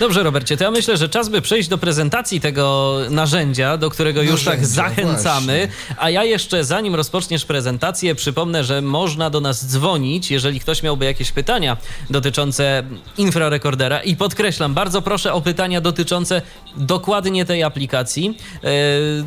Dobrze, 0.00 0.22
Robercie, 0.22 0.56
to 0.56 0.64
ja 0.64 0.70
myślę, 0.70 0.96
że 0.96 1.08
czas 1.08 1.28
by 1.28 1.42
przejść 1.42 1.68
do 1.68 1.78
prezentacji 1.78 2.40
tego 2.40 2.96
narzędzia, 3.10 3.76
do 3.76 3.90
którego 3.90 4.22
już 4.22 4.44
tak 4.44 4.66
zachęcamy. 4.66 5.66
Właśnie. 5.66 5.96
A 5.98 6.10
ja 6.10 6.24
jeszcze, 6.24 6.64
zanim 6.64 6.94
rozpoczniesz 6.94 7.44
prezentację, 7.44 8.14
przypomnę, 8.14 8.64
że 8.64 8.82
można 8.82 9.30
do 9.30 9.40
nas 9.40 9.66
dzwonić, 9.66 10.30
jeżeli 10.30 10.60
ktoś 10.60 10.82
miałby 10.82 11.04
jakieś 11.04 11.32
pytania 11.32 11.76
dotyczące 12.10 12.82
infrarekordera. 13.18 14.00
I 14.02 14.16
podkreślam, 14.16 14.74
bardzo 14.74 15.02
proszę 15.02 15.32
o 15.32 15.40
pytania 15.40 15.80
dotyczące 15.80 16.42
dokładnie 16.76 17.44
tej 17.44 17.62
aplikacji. 17.62 18.38
Yy, 18.62 18.70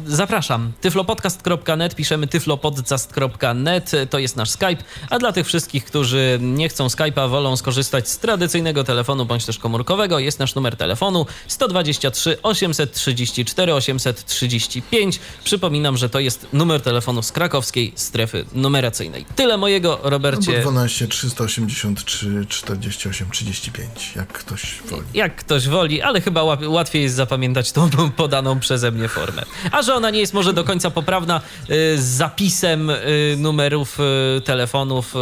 zapraszam. 0.07 0.71
tyflopodcast.net, 0.81 1.95
piszemy 1.95 2.27
tyflopodcast.net, 2.27 3.91
to 4.09 4.19
jest 4.19 4.35
nasz 4.35 4.49
Skype. 4.49 4.83
A 5.09 5.19
dla 5.19 5.31
tych 5.31 5.47
wszystkich, 5.47 5.85
którzy 5.85 6.39
nie 6.41 6.69
chcą 6.69 6.87
Skype'a, 6.87 7.29
wolą 7.29 7.57
skorzystać 7.57 8.09
z 8.09 8.17
tradycyjnego 8.17 8.83
telefonu 8.83 9.25
bądź 9.25 9.45
też 9.45 9.57
komórkowego, 9.57 10.19
jest 10.19 10.38
nasz 10.39 10.55
numer 10.55 10.75
telefonu 10.75 11.25
123 11.48 12.38
834 12.43 13.74
835. 13.74 15.19
Przypominam, 15.43 15.98
że 15.98 16.10
to 16.10 16.19
jest 16.19 16.48
numer 16.53 16.81
telefonu 16.81 17.22
z 17.22 17.31
krakowskiej 17.31 17.93
strefy 17.96 18.46
numeracyjnej. 18.53 19.25
Tyle 19.36 19.58
mojego, 19.58 20.00
Robercie. 20.03 20.58
Albo 20.58 20.72
12 20.72 21.08
383 21.08 22.46
48 22.50 23.29
35, 23.29 24.13
jak 24.15 24.34
ktoś 24.34 24.75
woli. 24.89 25.03
Jak 25.13 25.36
ktoś 25.36 25.67
woli, 25.67 26.01
ale 26.01 26.22
chyba 26.22 26.43
łatwiej 26.67 27.03
jest 27.03 27.15
zapamiętać 27.15 27.72
tą 27.72 27.89
podaną 28.17 28.60
przeze 28.60 28.91
mnie 28.91 29.08
formę. 29.08 29.43
A 29.72 29.81
że 29.81 29.96
ona 29.96 30.10
nie 30.10 30.19
jest 30.19 30.34
może 30.34 30.53
do 30.53 30.63
końca 30.63 30.91
poprawna 30.91 31.41
y, 31.69 31.98
z 31.98 32.03
zapisem 32.03 32.89
y, 32.89 33.36
numerów 33.38 33.98
y, 34.38 34.41
telefonów 34.41 35.13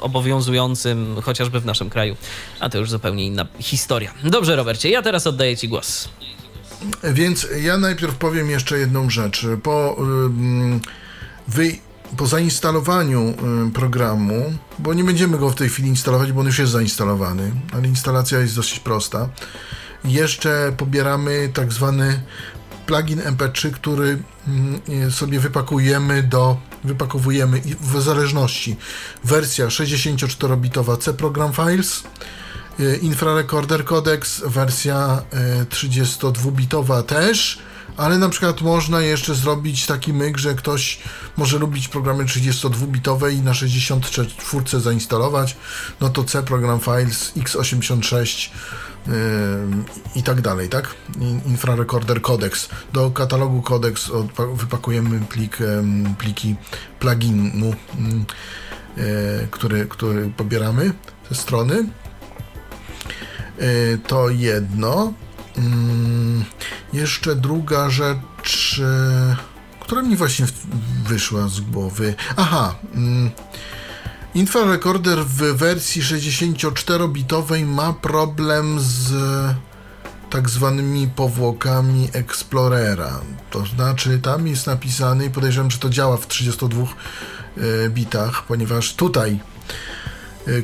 obowiązującym 0.00 1.16
chociażby 1.22 1.60
w 1.60 1.66
naszym 1.66 1.90
kraju, 1.90 2.16
a 2.60 2.68
to 2.68 2.78
już 2.78 2.90
zupełnie 2.90 3.26
inna 3.26 3.46
historia. 3.58 4.14
Dobrze, 4.38 4.56
Robercie, 4.56 4.90
ja 4.90 5.02
teraz 5.02 5.26
oddaję 5.26 5.56
Ci 5.56 5.68
głos. 5.68 6.08
Więc 7.04 7.46
ja 7.60 7.78
najpierw 7.78 8.14
powiem 8.14 8.50
jeszcze 8.50 8.78
jedną 8.78 9.10
rzecz. 9.10 9.46
Po, 9.62 9.96
wy, 11.48 11.76
po 12.16 12.26
zainstalowaniu 12.26 13.34
programu, 13.74 14.52
bo 14.78 14.94
nie 14.94 15.04
będziemy 15.04 15.38
go 15.38 15.50
w 15.50 15.54
tej 15.54 15.68
chwili 15.68 15.88
instalować, 15.88 16.32
bo 16.32 16.40
on 16.40 16.46
już 16.46 16.58
jest 16.58 16.72
zainstalowany, 16.72 17.52
ale 17.72 17.88
instalacja 17.88 18.38
jest 18.38 18.56
dosyć 18.56 18.80
prosta. 18.80 19.28
Jeszcze 20.04 20.72
pobieramy 20.76 21.50
tak 21.54 21.72
zwany 21.72 22.22
plugin 22.86 23.20
MP3, 23.20 23.70
który 23.70 24.22
sobie 25.10 25.40
wypakujemy 25.40 26.22
do 26.22 26.56
wypakowujemy 26.84 27.60
w 27.80 28.02
zależności 28.02 28.76
wersja 29.24 29.66
64-bitowa 29.66 30.98
C 30.98 31.14
Program 31.14 31.52
Files 31.52 32.02
Infrarecorder 33.02 33.84
Codex 33.84 34.42
wersja 34.46 35.22
32-bitowa 35.70 37.00
y, 37.00 37.02
też 37.02 37.58
ale 37.98 38.18
na 38.18 38.28
przykład 38.28 38.60
można 38.60 39.00
jeszcze 39.00 39.34
zrobić 39.34 39.86
taki 39.86 40.12
myk, 40.12 40.38
że 40.38 40.54
ktoś 40.54 40.98
może 41.36 41.58
lubić 41.58 41.88
programy 41.88 42.24
32-bitowe 42.24 43.32
i 43.32 43.40
na 43.40 43.54
64 43.54 44.80
zainstalować, 44.80 45.56
no 46.00 46.08
to 46.08 46.24
C 46.24 46.42
Program 46.42 46.80
Files 46.80 47.32
x86 47.36 48.50
yy, 49.06 49.12
i 50.14 50.22
tak 50.22 50.40
dalej, 50.40 50.68
tak? 50.68 50.94
Infrarecorder 51.46 52.22
Codex. 52.22 52.68
Do 52.92 53.10
katalogu 53.10 53.62
Codex 53.62 54.10
wypakujemy 54.54 55.20
plik, 55.20 55.58
pliki 56.18 56.56
pluginu, 57.00 57.66
yy, 58.96 59.48
który, 59.50 59.86
który 59.86 60.30
pobieramy 60.36 60.92
ze 61.30 61.34
strony. 61.34 61.84
Yy, 63.60 63.98
to 64.06 64.30
jedno. 64.30 65.12
Mm, 65.58 66.44
jeszcze 66.92 67.36
druga 67.36 67.90
rzecz, 67.90 68.80
e, 68.84 69.36
która 69.80 70.02
mi 70.02 70.16
właśnie 70.16 70.46
wyszła 71.04 71.48
z 71.48 71.60
głowy. 71.60 72.14
Aha. 72.36 72.74
Mm, 72.94 73.30
Infrarecorder 74.34 75.24
w 75.24 75.36
wersji 75.36 76.02
64-bitowej 76.02 77.64
ma 77.64 77.92
problem 77.92 78.80
z 78.80 79.12
tak 80.30 80.48
zwanymi 80.48 81.08
powłokami 81.08 82.08
Explorera. 82.12 83.20
To 83.50 83.66
znaczy, 83.66 84.18
tam 84.18 84.46
jest 84.46 84.66
napisane 84.66 85.26
i 85.26 85.30
podejrzewam, 85.30 85.70
że 85.70 85.78
to 85.78 85.90
działa 85.90 86.16
w 86.16 86.26
32 86.26 86.82
e, 86.84 87.90
bitach, 87.90 88.42
ponieważ 88.42 88.94
tutaj 88.94 89.40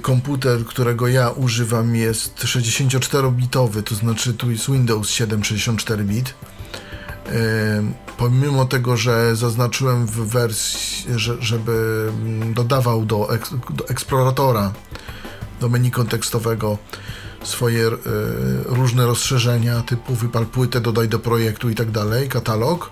komputer, 0.03 0.65
którego 0.65 1.09
ja 1.09 1.31
używam 1.31 1.97
jest 1.97 2.45
64-bitowy, 2.45 3.83
to 3.83 3.95
znaczy 3.95 4.35
tu 4.35 4.51
jest 4.51 4.71
Windows 4.71 5.11
7 5.11 5.41
64-bit. 5.41 6.35
Pomimo 8.17 8.65
tego, 8.65 8.97
że 8.97 9.37
zaznaczyłem 9.37 10.07
w 10.07 10.11
wersji, 10.11 11.07
że, 11.17 11.43
żeby 11.43 12.09
dodawał 12.55 13.05
do, 13.05 13.29
do 13.71 13.89
eksploratora, 13.89 14.73
do 15.61 15.69
menu 15.69 15.91
kontekstowego 15.91 16.79
swoje 17.45 17.87
y, 17.87 17.93
różne 18.65 19.07
rozszerzenia 19.07 19.83
typu 19.83 20.15
wypal 20.15 20.47
płytę, 20.47 20.81
dodaj 20.81 21.09
do 21.09 21.19
projektu 21.19 21.71
i 21.71 21.75
tak 21.75 21.91
dalej, 21.91 22.29
katalog. 22.29 22.91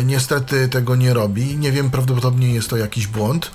Y, 0.00 0.04
niestety 0.04 0.68
tego 0.68 0.96
nie 0.96 1.14
robi. 1.14 1.56
Nie 1.56 1.72
wiem, 1.72 1.90
prawdopodobnie 1.90 2.54
jest 2.54 2.70
to 2.70 2.76
jakiś 2.76 3.06
błąd. 3.06 3.50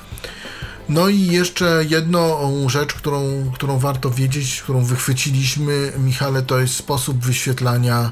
No 0.90 1.10
i 1.10 1.26
jeszcze 1.26 1.86
jedną 1.90 2.70
rzecz, 2.70 2.94
którą, 2.94 3.52
którą 3.54 3.80
warto 3.80 4.12
wiedzieć, 4.12 4.62
którą 4.62 4.84
wychwyciliśmy, 4.84 5.92
Michale, 5.98 6.42
to 6.42 6.60
jest 6.60 6.76
sposób 6.76 7.18
wyświetlania, 7.18 8.12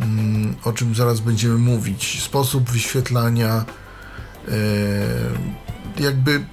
mm, 0.00 0.56
o 0.64 0.72
czym 0.72 0.94
zaraz 0.94 1.20
będziemy 1.20 1.58
mówić. 1.58 2.22
Sposób 2.22 2.70
wyświetlania, 2.70 3.64
e, 4.48 6.02
jakby 6.02 6.44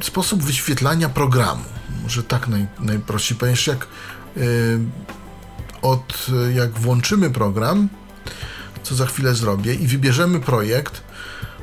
sposób 0.00 0.42
wyświetlania 0.42 1.08
programu. 1.08 1.64
Może 2.02 2.22
tak 2.22 2.48
naj, 2.48 2.66
najprościej, 2.80 3.38
ponieważ 3.38 3.66
jak 3.66 3.86
e, 4.36 4.40
od, 5.82 6.26
jak 6.54 6.78
włączymy 6.78 7.30
program, 7.30 7.88
co 8.82 8.94
za 8.94 9.06
chwilę 9.06 9.34
zrobię, 9.34 9.74
i 9.74 9.86
wybierzemy 9.86 10.40
projekt, 10.40 11.07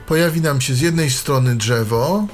pojawi 0.08 0.42
nam 0.42 0.62
się 0.62 0.74
z 0.74 0.82
jednej 0.82 1.12
strony 1.12 1.56
drzewo 1.56 2.28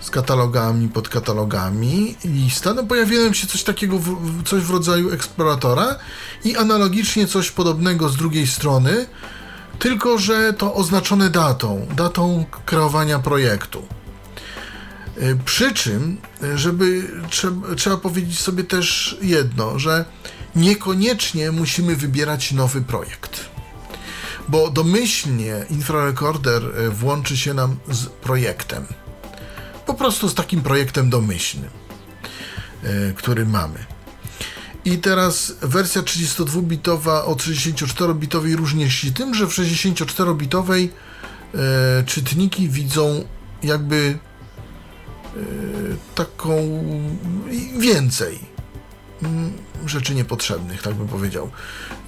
z 0.00 0.10
katalogami, 0.10 0.88
podkatalogami, 0.88 2.16
lista, 2.24 2.74
no 2.74 2.84
pojawi 2.84 3.18
nam 3.18 3.34
się 3.34 3.46
coś 3.46 3.62
takiego, 3.62 3.98
w, 3.98 4.42
coś 4.42 4.62
w 4.62 4.70
rodzaju 4.70 5.12
eksploratora 5.12 5.96
i 6.44 6.56
analogicznie 6.56 7.26
coś 7.26 7.50
podobnego 7.50 8.08
z 8.08 8.16
drugiej 8.16 8.46
strony, 8.46 9.06
tylko 9.78 10.18
że 10.18 10.52
to 10.52 10.74
oznaczone 10.74 11.30
datą, 11.30 11.86
datą 11.96 12.44
kreowania 12.66 13.18
projektu. 13.18 13.86
Y, 15.22 15.38
przy 15.44 15.72
czym, 15.72 16.16
y, 16.42 16.58
żeby 16.58 17.10
trzeba 17.76 17.96
powiedzieć 17.96 18.40
sobie 18.40 18.64
też 18.64 19.18
jedno, 19.22 19.78
że 19.78 20.04
niekoniecznie 20.56 21.52
musimy 21.52 21.96
wybierać 21.96 22.52
nowy 22.52 22.82
projekt 22.82 23.55
bo 24.48 24.70
domyślnie 24.70 25.66
infrarekorder 25.70 26.62
e, 26.64 26.90
włączy 26.90 27.36
się 27.36 27.54
nam 27.54 27.76
z 27.88 28.06
projektem. 28.06 28.86
Po 29.86 29.94
prostu 29.94 30.28
z 30.28 30.34
takim 30.34 30.62
projektem 30.62 31.10
domyślnym, 31.10 31.70
e, 32.82 33.12
który 33.12 33.46
mamy. 33.46 33.78
I 34.84 34.98
teraz 34.98 35.54
wersja 35.62 36.02
32-bitowa 36.02 37.24
od 37.24 37.42
64-bitowej 37.42 38.56
różni 38.56 38.90
się 38.90 39.12
tym, 39.12 39.34
że 39.34 39.46
w 39.46 39.50
64-bitowej 39.50 40.88
e, 41.54 42.04
czytniki 42.04 42.68
widzą 42.68 43.24
jakby 43.62 44.18
taką 46.14 46.84
więcej 47.78 48.55
rzeczy 49.86 50.14
niepotrzebnych, 50.14 50.82
tak 50.82 50.94
bym 50.94 51.08
powiedział. 51.08 51.50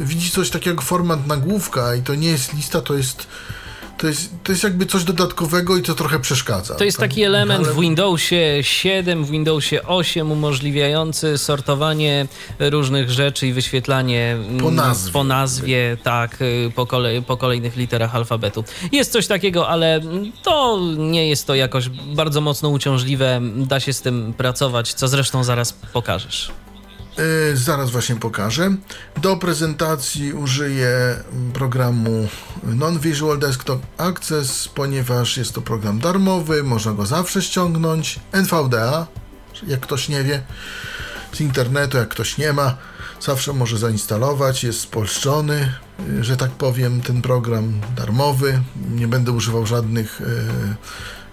Widzi 0.01 0.31
coś 0.31 0.51
takiego 0.51 0.77
jak 0.77 0.83
format 0.83 1.27
nagłówka 1.27 1.95
i 1.95 2.03
to 2.03 2.15
nie 2.15 2.29
jest 2.29 2.55
lista, 2.55 2.81
to 2.81 2.95
jest 2.95 3.27
to 3.99 4.07
jest, 4.07 4.31
to 4.45 4.53
jest 4.53 4.65
jakby 4.65 4.87
coś 4.87 5.05
dodatkowego 5.05 5.77
i 5.77 5.83
to 5.83 5.95
trochę 5.95 6.19
przeszkadza. 6.19 6.75
To 6.75 6.85
jest 6.85 6.99
taki 6.99 7.23
element 7.23 7.65
ale... 7.65 7.75
w 7.75 7.81
Windowsie 7.81 8.59
7, 8.63 9.25
w 9.25 9.31
Windowsie 9.31 9.83
8 9.83 10.33
umożliwiający 10.33 11.39
sortowanie 11.39 12.27
różnych 12.59 13.11
rzeczy 13.11 13.47
i 13.47 13.53
wyświetlanie 13.53 14.37
mm, 14.39 14.59
po 14.59 14.71
nazwie, 14.71 15.13
po 15.13 15.25
nazwie 15.25 15.97
tak, 16.03 16.43
y, 16.43 16.73
po, 16.75 16.87
po 17.27 17.37
kolejnych 17.37 17.77
literach 17.77 18.15
alfabetu. 18.15 18.65
Jest 18.93 19.13
coś 19.13 19.27
takiego, 19.27 19.69
ale 19.69 20.01
to 20.43 20.81
nie 20.99 21.29
jest 21.29 21.47
to 21.47 21.55
jakoś 21.55 21.89
bardzo 21.89 22.41
mocno 22.41 22.69
uciążliwe. 22.69 23.41
Da 23.57 23.81
się 23.81 23.93
z 23.93 24.01
tym 24.01 24.35
pracować, 24.37 24.95
co 24.95 25.09
zresztą 25.09 25.45
zaraz 25.45 25.73
pokażesz. 25.73 26.53
Yy, 27.19 27.57
zaraz 27.57 27.91
właśnie 27.91 28.17
pokażę. 28.17 28.77
Do 29.23 29.37
prezentacji 29.37 30.33
użyję 30.33 31.17
programu 31.53 32.29
Non-Visual 32.63 33.39
Desktop 33.39 33.83
Access, 33.97 34.69
ponieważ 34.69 35.37
jest 35.37 35.53
to 35.53 35.61
program 35.61 35.99
darmowy, 35.99 36.63
można 36.63 36.93
go 36.93 37.07
zawsze 37.07 37.43
ściągnąć. 37.43 38.21
NVDA, 38.33 39.07
jak 39.67 39.81
ktoś 39.81 40.09
nie 40.09 40.25
wie, 40.25 40.43
z 41.33 41.41
internetu, 41.41 41.97
jak 41.97 42.09
ktoś 42.09 42.39
nie 42.39 42.53
ma, 42.53 42.77
zawsze 43.21 43.53
może 43.53 43.79
zainstalować, 43.79 44.65
jest 44.65 44.81
spolszczony, 44.81 45.73
yy, 46.09 46.25
że 46.25 46.37
tak 46.37 46.51
powiem, 46.51 47.01
ten 47.01 47.23
program 47.23 47.81
darmowy. 47.97 48.63
Nie 48.91 49.09
będę 49.09 49.33
używał 49.33 49.67
żadnych 49.67 50.21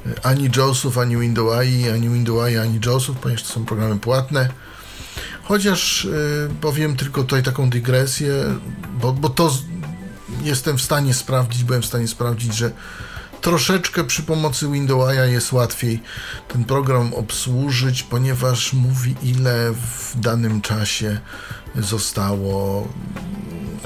yy, 0.06 0.13
ani 0.24 0.50
JAWSów, 0.58 0.98
ani 0.98 1.17
Windows 1.17 1.58
AI, 1.58 1.89
ani 1.89 2.10
Windows 2.10 2.43
AI, 2.43 2.58
ani 2.58 2.80
JAWSów, 2.86 3.17
ponieważ 3.17 3.43
to 3.43 3.54
są 3.54 3.65
programy 3.65 4.00
płatne. 4.00 4.50
Chociaż 5.48 6.06
y, 6.06 6.50
powiem 6.62 6.96
tylko 6.96 7.22
tutaj 7.22 7.44
taką 7.44 7.70
dygresję, 7.70 8.34
bo, 9.02 9.14
bo 9.14 9.30
to 9.30 9.52
jestem 10.44 10.78
w 10.78 10.82
stanie 10.82 11.14
sprawdzić, 11.14 11.64
byłem 11.64 11.82
w 11.82 11.86
stanie 11.86 12.08
sprawdzić, 12.08 12.56
że 12.56 12.72
troszeczkę 13.42 14.04
przy 14.04 14.24
pomocy 14.24 14.68
Windowsa 14.72 15.26
jest 15.26 15.54
łatwiej 15.54 16.02
ten 16.48 16.64
program 16.64 17.14
obsłużyć, 17.14 18.04
ponieważ 18.04 18.74
mówi 18.74 19.16
ile 19.24 19.74
w 19.74 20.20
danym 20.20 20.62
czasie 20.62 21.20
zostało 21.76 22.88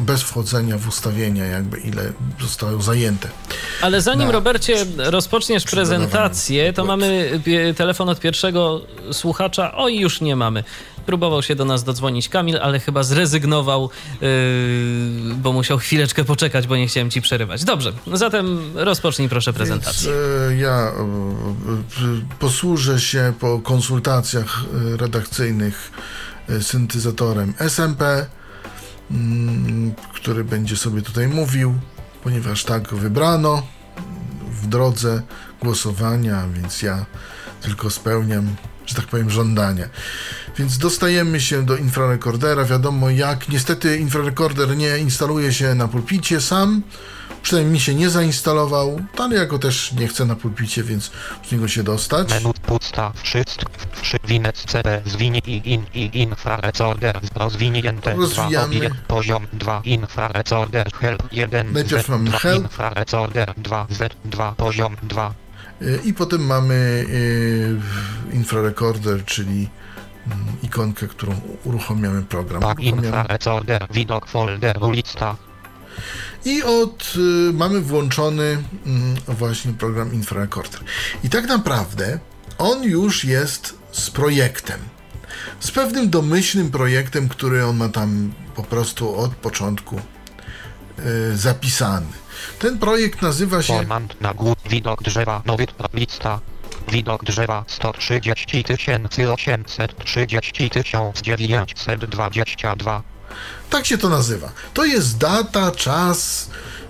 bez 0.01 0.21
wchodzenia 0.21 0.77
w 0.77 0.87
ustawienia, 0.87 1.45
jakby 1.45 1.79
ile 1.79 2.13
zostało 2.41 2.81
zajęte. 2.81 3.29
Ale 3.81 4.01
zanim, 4.01 4.27
na, 4.27 4.31
Robercie, 4.31 4.85
rozpoczniesz 4.97 5.63
prezentację, 5.63 6.73
to 6.73 6.85
mamy 6.85 7.39
telefon 7.77 8.09
od 8.09 8.19
pierwszego 8.19 8.81
słuchacza. 9.11 9.75
Oj, 9.75 9.99
już 9.99 10.21
nie 10.21 10.35
mamy. 10.35 10.63
Próbował 11.09 11.43
się 11.43 11.55
do 11.55 11.65
nas 11.65 11.83
dodzwonić 11.83 12.29
Kamil, 12.29 12.57
ale 12.61 12.79
chyba 12.79 13.03
zrezygnował, 13.03 13.89
yy, 14.21 14.27
bo 15.35 15.53
musiał 15.53 15.77
chwileczkę 15.77 16.23
poczekać, 16.23 16.67
bo 16.67 16.77
nie 16.77 16.87
chciałem 16.87 17.09
ci 17.09 17.21
przerywać. 17.21 17.63
Dobrze, 17.63 17.93
zatem 18.13 18.59
rozpocznij 18.75 19.29
proszę 19.29 19.53
prezentację. 19.53 20.11
Więc, 20.11 20.49
yy, 20.51 20.57
ja 20.57 20.91
yy, 22.01 22.21
posłużę 22.39 22.99
się 22.99 23.33
po 23.39 23.59
konsultacjach 23.59 24.63
redakcyjnych 24.97 25.91
syntezatorem 26.61 27.53
SMP, 27.59 28.25
mm, 29.11 29.93
który 30.13 30.43
będzie 30.43 30.77
sobie 30.77 31.01
tutaj 31.01 31.27
mówił, 31.27 31.73
ponieważ 32.23 32.63
tak 32.63 32.93
wybrano 32.93 33.63
w 34.61 34.67
drodze 34.67 35.21
głosowania, 35.61 36.43
więc 36.53 36.81
ja 36.81 37.05
tylko 37.61 37.89
spełniam, 37.89 38.55
że 38.89 38.95
tak 38.95 39.05
powiem, 39.05 39.29
żądania. 39.29 39.85
Więc 40.57 40.77
dostajemy 40.77 41.41
się 41.41 41.65
do 41.65 41.75
infrarekordera, 41.77 42.65
wiadomo 42.65 43.09
jak. 43.09 43.49
Niestety 43.49 43.97
infrarekorder 43.97 44.77
nie 44.77 44.97
instaluje 44.97 45.53
się 45.53 45.75
na 45.75 45.87
pulpicie 45.87 46.41
sam, 46.41 46.81
przynajmniej 47.43 47.73
mi 47.73 47.79
się 47.79 47.95
nie 47.95 48.09
zainstalował, 48.09 49.01
ale 49.17 49.35
ja 49.35 49.45
go 49.45 49.59
też 49.59 49.91
nie 49.91 50.07
chcę 50.07 50.25
na 50.25 50.35
pulpicie, 50.35 50.83
więc 50.83 51.11
z 51.47 51.51
niego 51.51 51.67
się 51.67 51.83
dostać. 51.83 52.29
Menu 52.29 52.53
pusta, 52.53 53.11
wszystko, 53.23 53.71
przywinec 54.01 54.65
CP, 54.65 55.01
zwinie 55.05 55.39
i 55.45 55.73
in 55.73 55.85
i 55.93 56.21
infrarecorder, 56.21 57.19
rozwinięte 57.35 58.13
2, 58.13 58.21
Rozwijamy. 58.21 58.65
obiekt, 58.77 58.95
poziom 59.07 59.47
2, 59.53 59.81
infrarecorder, 59.85 60.91
help 60.93 61.23
1, 61.33 61.73
Najpierw 61.73 62.05
Z, 62.05 62.09
mamy 62.09 62.29
2, 62.29 62.39
help. 62.39 62.63
infrarecorder 62.63 63.53
2, 63.57 63.87
Z, 63.89 64.13
2, 64.25 64.51
poziom 64.51 64.95
2, 65.03 65.29
Y, 65.29 65.33
I 66.05 66.13
potem 66.13 66.45
mamy 66.45 67.05
y, 67.09 68.35
infrarekorder, 68.35 69.25
czyli 69.25 69.69
mm, 70.27 70.45
ikonkę, 70.63 71.07
którą 71.07 71.41
uruchamiamy 71.63 72.21
program. 72.21 72.61
tak, 72.61 72.79
infrarecorder, 72.79 73.87
widok 73.91 74.27
folder, 74.27 74.77
lista, 74.81 75.35
I 76.45 76.63
od 76.63 77.13
y, 77.15 77.53
mamy 77.53 77.81
włączony 77.81 78.63
mm, 78.85 79.15
właśnie 79.27 79.73
program 79.73 80.13
Infrarecorder. 80.13 80.81
I 81.23 81.29
tak 81.29 81.47
naprawdę 81.47 82.19
on 82.57 82.83
już 82.83 83.25
jest 83.25 83.77
z 83.91 84.09
projektem. 84.09 84.79
Z 85.59 85.71
pewnym 85.71 86.09
domyślnym 86.09 86.71
projektem, 86.71 87.29
który 87.29 87.65
on 87.65 87.77
ma 87.77 87.89
tam 87.89 88.31
po 88.55 88.63
prostu 88.63 89.15
od 89.15 89.35
początku 89.35 90.01
y, 90.99 91.37
zapisany. 91.37 92.07
Ten 92.59 92.79
projekt 92.79 93.21
nazywa 93.21 93.61
się 93.61 93.73
Formant 93.73 94.21
na 94.21 94.33
górę, 94.33 94.55
widok 94.69 95.03
drzewa, 95.03 95.41
nowy 95.45 95.67
lista, 95.93 96.39
widok 96.91 97.23
drzewa 97.23 97.63
130 97.67 98.63
830 99.33 100.69
922, 101.21 103.03
Tak 103.69 103.85
się 103.85 103.97
to 103.97 104.09
nazywa. 104.09 104.51
To 104.73 104.85
jest 104.85 105.17
data, 105.17 105.71
czas 105.71 106.49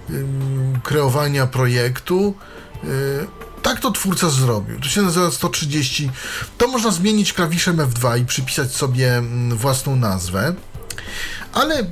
ym, 0.10 0.80
kreowania 0.84 1.48
projektu. 1.48 2.36
Yy, 2.84 3.28
tak 3.62 3.80
to 3.80 3.92
twórca 3.92 4.30
zrobił. 4.30 4.80
To 4.80 4.88
się 4.88 5.02
nazywa 5.02 5.32
130. 5.32 6.12
To 6.58 6.68
można 6.68 6.92
zmienić 6.92 7.34
klawiszem 7.34 7.78
F2 7.78 8.20
i 8.22 8.26
przypisać 8.26 8.72
sobie 8.72 9.18
mm, 9.18 9.58
własną 9.58 9.96
nazwę. 9.96 10.56
Ale 11.54 11.86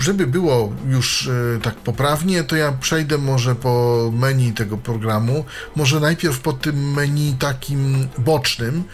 żeby 0.00 0.26
było 0.26 0.72
już 0.88 1.26
y, 1.26 1.60
tak 1.62 1.74
poprawnie, 1.74 2.44
to 2.44 2.56
ja 2.56 2.72
przejdę 2.72 3.18
może 3.18 3.54
po 3.54 4.10
menu 4.14 4.52
tego 4.52 4.76
programu. 4.78 5.44
Może 5.76 6.00
najpierw 6.00 6.40
po 6.40 6.52
tym 6.52 6.92
menu 6.92 7.34
takim 7.38 8.08
bocznym, 8.18 8.84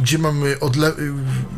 gdzie 0.00 0.18
mamy 0.18 0.56
odle- 0.56 1.14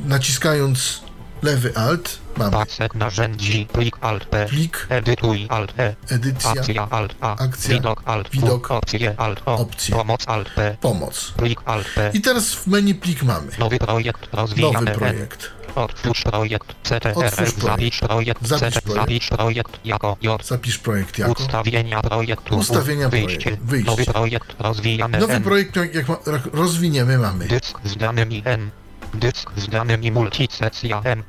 naciskając 0.07 1.03
lewy 1.42 1.76
alt, 1.76 2.18
mamy 2.37 2.50
pasek 2.50 2.94
narzędzi, 2.94 3.66
plik 3.72 3.96
alt 4.00 4.24
P, 4.24 4.46
plik, 4.46 4.87
edytuj 4.88 5.46
alt 5.48 5.72
E, 5.79 5.94
edycja, 6.11 6.50
akcja 6.50 6.87
alt 6.90 7.14
A, 7.20 7.37
Akcja, 7.37 7.74
widok 7.74 8.03
alt 8.05 8.29
W, 8.29 8.31
widok, 8.33 8.70
opcje 8.70 9.14
alt 9.18 9.42
O, 9.46 9.55
opcje. 9.59 9.96
pomoc 9.96 10.29
alt 10.29 10.48
P, 10.55 10.76
pomoc. 10.81 11.33
plik 11.37 11.61
alt 11.64 11.87
P, 11.94 12.11
I 12.14 12.20
teraz 12.20 12.55
w 12.55 12.66
menu 12.66 12.94
plik 12.94 13.22
mamy. 13.22 13.53
Nowy 13.59 13.79
projekt 13.79 14.20
nowy 14.20 14.37
rozwijany 14.37 14.90
N, 14.90 14.98
projekt. 14.98 15.50
otwórz 15.74 16.22
projekt. 16.22 16.74
CTRL, 16.83 17.20
zapisz 17.61 17.98
projekt, 18.00 18.46
Zapisz 18.46 18.74
CTRL, 18.74 18.94
zapisz 18.94 19.29
projekt 19.29 19.81
jako 19.85 20.16
J, 20.22 20.46
Zapisz 20.46 20.79
projekt 20.79 21.18
jako. 21.18 21.33
ustawienia 21.33 22.03
projektu, 22.03 22.57
Ustawienia 22.57 23.09
wyjście, 23.09 23.38
projektu, 23.42 23.66
wyjście. 23.66 23.90
nowy 23.90 24.05
projekt 24.05 24.55
rozwijany 24.59 25.18
Nowy 25.18 25.40
projekt, 25.40 25.76
jak 25.94 26.09
ma, 26.09 26.16
rozwiniemy, 26.53 27.18
mamy. 27.18 27.46
Dysk 27.48 27.79
z 27.85 27.96
danymi 27.96 28.42
N, 28.44 28.70
dysk 29.14 29.51
z 29.57 29.68
danymi 29.68 30.11
multisesja 30.11 31.01
M, 31.05 31.23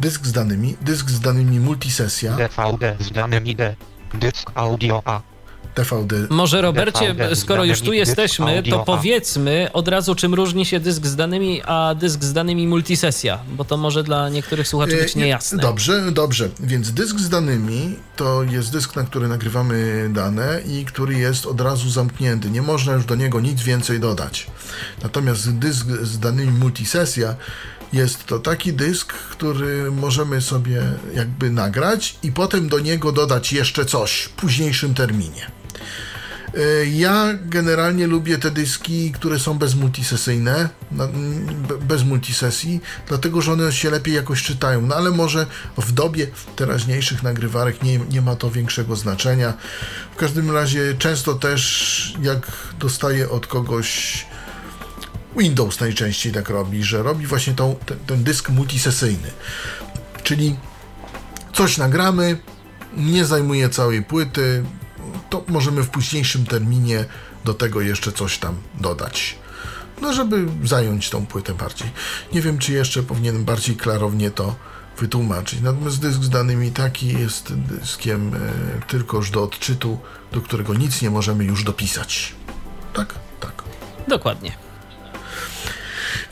dysk 0.00 0.26
z 0.26 0.32
danymi, 0.32 0.76
dysk 0.80 1.10
z 1.10 1.20
danymi 1.20 1.60
multisesja, 1.60 2.36
DVD 2.36 2.96
z 3.00 3.12
danymi 3.12 3.56
D, 3.56 3.76
dysk 4.14 4.50
audio 4.54 5.02
A, 5.04 5.20
DVD. 5.74 6.16
Może 6.30 6.62
Robercie, 6.62 7.14
DVD 7.14 7.36
skoro 7.36 7.64
już 7.64 7.80
tu 7.80 7.92
jesteśmy, 7.92 8.56
audio, 8.56 8.78
to 8.78 8.84
powiedzmy 8.84 9.70
od 9.72 9.88
razu, 9.88 10.14
czym 10.14 10.34
różni 10.34 10.66
się 10.66 10.80
dysk 10.80 11.06
z 11.06 11.16
danymi, 11.16 11.62
a 11.62 11.94
dysk 11.94 12.24
z 12.24 12.32
danymi 12.32 12.66
multisesja, 12.66 13.38
bo 13.48 13.64
to 13.64 13.76
może 13.76 14.02
dla 14.04 14.28
niektórych 14.28 14.68
słuchaczy 14.68 14.96
być 14.96 15.16
E, 15.16 15.18
niejasne. 15.18 15.62
Dobrze, 15.62 16.12
dobrze. 16.12 16.48
Więc 16.60 16.90
dysk 16.90 17.18
z 17.18 17.28
danymi 17.28 17.96
to 18.16 18.42
jest 18.42 18.72
dysk, 18.72 18.96
na 18.96 19.04
który 19.04 19.28
nagrywamy 19.28 20.08
dane 20.12 20.60
i 20.66 20.84
który 20.84 21.14
jest 21.14 21.46
od 21.46 21.60
razu 21.60 21.90
zamknięty. 21.90 22.50
Nie 22.50 22.62
można 22.62 22.92
już 22.92 23.04
do 23.04 23.14
niego 23.14 23.40
nic 23.40 23.62
więcej 23.62 24.00
dodać. 24.00 24.46
Natomiast 25.02 25.58
dysk 25.58 25.86
z 26.02 26.18
danymi 26.18 26.52
multisesja 26.52 27.34
jest 27.92 28.26
to 28.26 28.38
taki 28.38 28.72
dysk, 28.72 29.12
który 29.12 29.90
możemy 29.90 30.40
sobie 30.40 30.82
jakby 31.14 31.50
nagrać 31.50 32.16
i 32.22 32.32
potem 32.32 32.68
do 32.68 32.78
niego 32.78 33.12
dodać 33.12 33.52
jeszcze 33.52 33.84
coś 33.84 34.22
w 34.22 34.30
późniejszym 34.30 34.94
terminie. 34.94 35.61
E, 36.54 36.86
Ja 36.86 37.28
generalnie 37.44 38.06
lubię 38.06 38.38
te 38.38 38.50
dyski, 38.50 39.12
które 39.12 39.38
są 39.38 39.58
bezmultisesyjne, 39.58 40.68
bez 41.80 42.04
multisesji, 42.04 42.80
dlatego 43.08 43.42
że 43.42 43.52
one 43.52 43.72
się 43.72 43.90
lepiej 43.90 44.14
jakoś 44.14 44.42
czytają. 44.42 44.82
No 44.82 44.94
ale 44.94 45.10
może 45.10 45.46
w 45.78 45.92
dobie 45.92 46.26
teraźniejszych 46.56 47.22
nagrywarek 47.22 47.82
nie, 47.82 47.98
nie 47.98 48.22
ma 48.22 48.36
to 48.36 48.50
większego 48.50 48.96
znaczenia. 48.96 49.54
W 50.14 50.16
każdym 50.16 50.50
razie 50.50 50.94
często 50.98 51.34
też 51.34 52.14
jak 52.22 52.46
dostaję 52.78 53.30
od 53.30 53.46
kogoś 53.46 54.26
Windows 55.36 55.80
najczęściej 55.80 56.32
tak 56.32 56.48
robi, 56.48 56.84
że 56.84 57.02
robi 57.02 57.26
właśnie 57.26 57.54
tą, 57.54 57.76
ten, 57.86 57.98
ten 57.98 58.24
dysk 58.24 58.48
multisesyjny. 58.48 59.30
Czyli 60.22 60.56
coś 61.52 61.78
nagramy, 61.78 62.38
nie 62.96 63.24
zajmuje 63.24 63.68
całej 63.68 64.02
płyty, 64.02 64.64
to 65.32 65.44
możemy 65.48 65.82
w 65.82 65.90
późniejszym 65.90 66.46
terminie 66.46 67.04
do 67.44 67.54
tego 67.54 67.80
jeszcze 67.80 68.12
coś 68.12 68.38
tam 68.38 68.56
dodać. 68.80 69.38
No, 70.00 70.12
żeby 70.12 70.46
zająć 70.64 71.10
tą 71.10 71.26
płytę 71.26 71.54
bardziej. 71.54 71.90
Nie 72.32 72.42
wiem, 72.42 72.58
czy 72.58 72.72
jeszcze 72.72 73.02
powinienem 73.02 73.44
bardziej 73.44 73.76
klarownie 73.76 74.30
to 74.30 74.54
wytłumaczyć. 74.98 75.60
Natomiast 75.60 76.00
dysk 76.00 76.22
z 76.22 76.28
danymi 76.28 76.70
taki 76.70 77.06
jest 77.08 77.54
dyskiem 77.54 78.34
e, 78.34 78.38
tylkoż 78.86 79.30
do 79.30 79.42
odczytu, 79.42 79.98
do 80.32 80.40
którego 80.40 80.74
nic 80.74 81.02
nie 81.02 81.10
możemy 81.10 81.44
już 81.44 81.64
dopisać. 81.64 82.34
Tak? 82.92 83.14
Tak. 83.40 83.62
Dokładnie. 84.08 84.61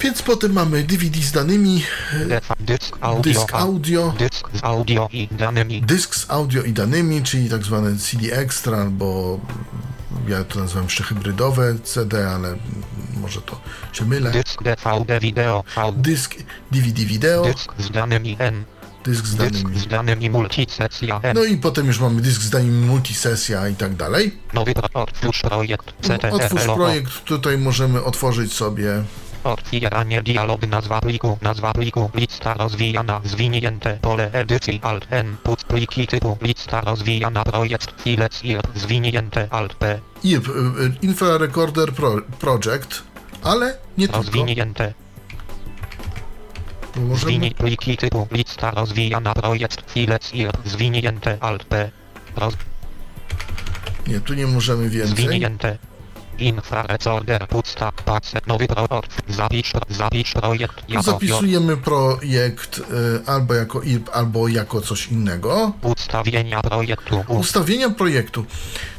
Więc 0.00 0.22
potem 0.22 0.52
mamy 0.52 0.82
DVD 0.84 1.22
z 1.22 1.32
danymi, 1.32 1.84
DV, 2.26 2.40
dysk 2.60 2.96
audio. 3.00 3.22
dysk 3.22 3.54
audio, 3.54 4.14
dysk 4.18 4.48
z 4.54 4.64
audio 4.64 5.08
i 5.12 5.28
danymi, 5.30 5.82
dysk 5.82 6.14
z 6.14 6.30
audio 6.30 6.62
i 6.62 6.72
danymi, 6.72 7.22
czyli 7.22 7.50
tak 7.50 7.64
zwane 7.64 7.96
CD 7.96 8.32
Extra, 8.38 8.76
albo 8.78 9.40
ja 10.28 10.44
to 10.44 10.60
nazywam 10.60 10.84
jeszcze 10.84 11.04
hybrydowe 11.04 11.74
CD, 11.84 12.30
ale 12.30 12.56
może 13.16 13.40
to 13.42 13.60
się 13.92 14.04
mylę. 14.04 14.30
dysk 14.30 14.62
DVD 14.62 15.20
wideo 15.20 15.64
Dysk 15.96 16.34
DVD 16.70 17.04
wideo, 17.04 17.42
dysk 17.44 17.72
z 17.78 17.90
danymi 17.90 18.36
N, 18.38 18.64
dysk 19.04 19.26
z 19.26 19.36
dysk 19.36 19.52
danymi. 19.52 19.80
z 19.80 19.86
danymi 19.86 20.30
multisesja 20.30 21.20
No 21.34 21.44
i 21.44 21.56
potem 21.56 21.86
już 21.86 22.00
mamy 22.00 22.20
dysk 22.20 22.42
z 22.42 22.50
danymi 22.50 22.86
multisesja 22.86 23.68
i 23.68 23.74
tak 23.74 23.94
dalej. 23.96 24.38
nowy 24.54 24.74
otwórz 24.94 25.40
projekt 25.42 25.88
Otwórz 26.32 26.60
CTRL, 26.60 26.74
projekt, 26.74 27.24
tutaj 27.24 27.58
możemy 27.58 28.04
otworzyć 28.04 28.52
sobie 28.52 29.02
otwieranie 29.44 30.22
dialog, 30.22 30.66
nazwa 30.66 31.00
pliku, 31.00 31.38
nazwa 31.42 31.72
pliku, 31.72 32.10
lista 32.14 32.54
rozwijana, 32.54 33.20
zwinięte 33.24 33.98
pole 34.02 34.30
edycji 34.32 34.80
Alt 34.82 35.06
N, 35.10 35.36
put 35.42 35.64
pliki 35.64 36.06
typu, 36.06 36.36
lista 36.42 36.80
rozwijana, 36.80 37.44
projekt, 37.44 38.02
files 38.02 38.44
IR, 38.44 38.62
zwinięte 38.74 39.46
Alt 39.50 39.74
P, 39.74 40.00
IRP, 40.24 40.48
Infra 41.02 41.38
Recorder 41.38 41.92
Pro, 41.92 42.16
Project, 42.38 43.02
ale 43.42 43.76
nie 43.98 44.06
tylko. 44.08 44.22
rozwinięte, 44.22 44.94
Możemy, 46.96 47.16
zwini 47.16 47.50
pliki 47.50 47.96
typu, 47.96 48.26
lista 48.30 48.70
rozwijana, 48.70 49.34
projekt, 49.34 49.92
files 49.92 50.34
IR, 50.34 50.52
zwinięte 50.64 51.36
Alt 51.40 51.64
P, 51.64 51.90
roz, 52.36 52.54
nie, 54.06 54.20
tu 54.20 54.34
nie 54.34 54.46
możemy 54.46 54.88
więcej. 54.90 55.26
zwinięte. 55.26 55.78
Infrarecorder 56.40 57.46
pusta, 57.48 57.92
pasek, 57.92 58.46
nowy 58.46 58.66
pro, 58.66 59.02
zapisz, 59.28 59.72
zapisz 59.90 60.32
projekt 60.32 60.88
jako 60.88 61.02
Zapisujemy 61.02 61.76
projekt 61.76 62.78
y, 62.78 62.82
albo 63.26 63.54
jako 63.54 63.82
IRP, 63.82 64.08
albo 64.12 64.48
jako 64.48 64.80
coś 64.80 65.06
innego. 65.06 65.72
ustawienia 65.82 66.62
projektu, 66.62 67.24
Ustawienia 67.28 67.90
projektu. 67.90 68.44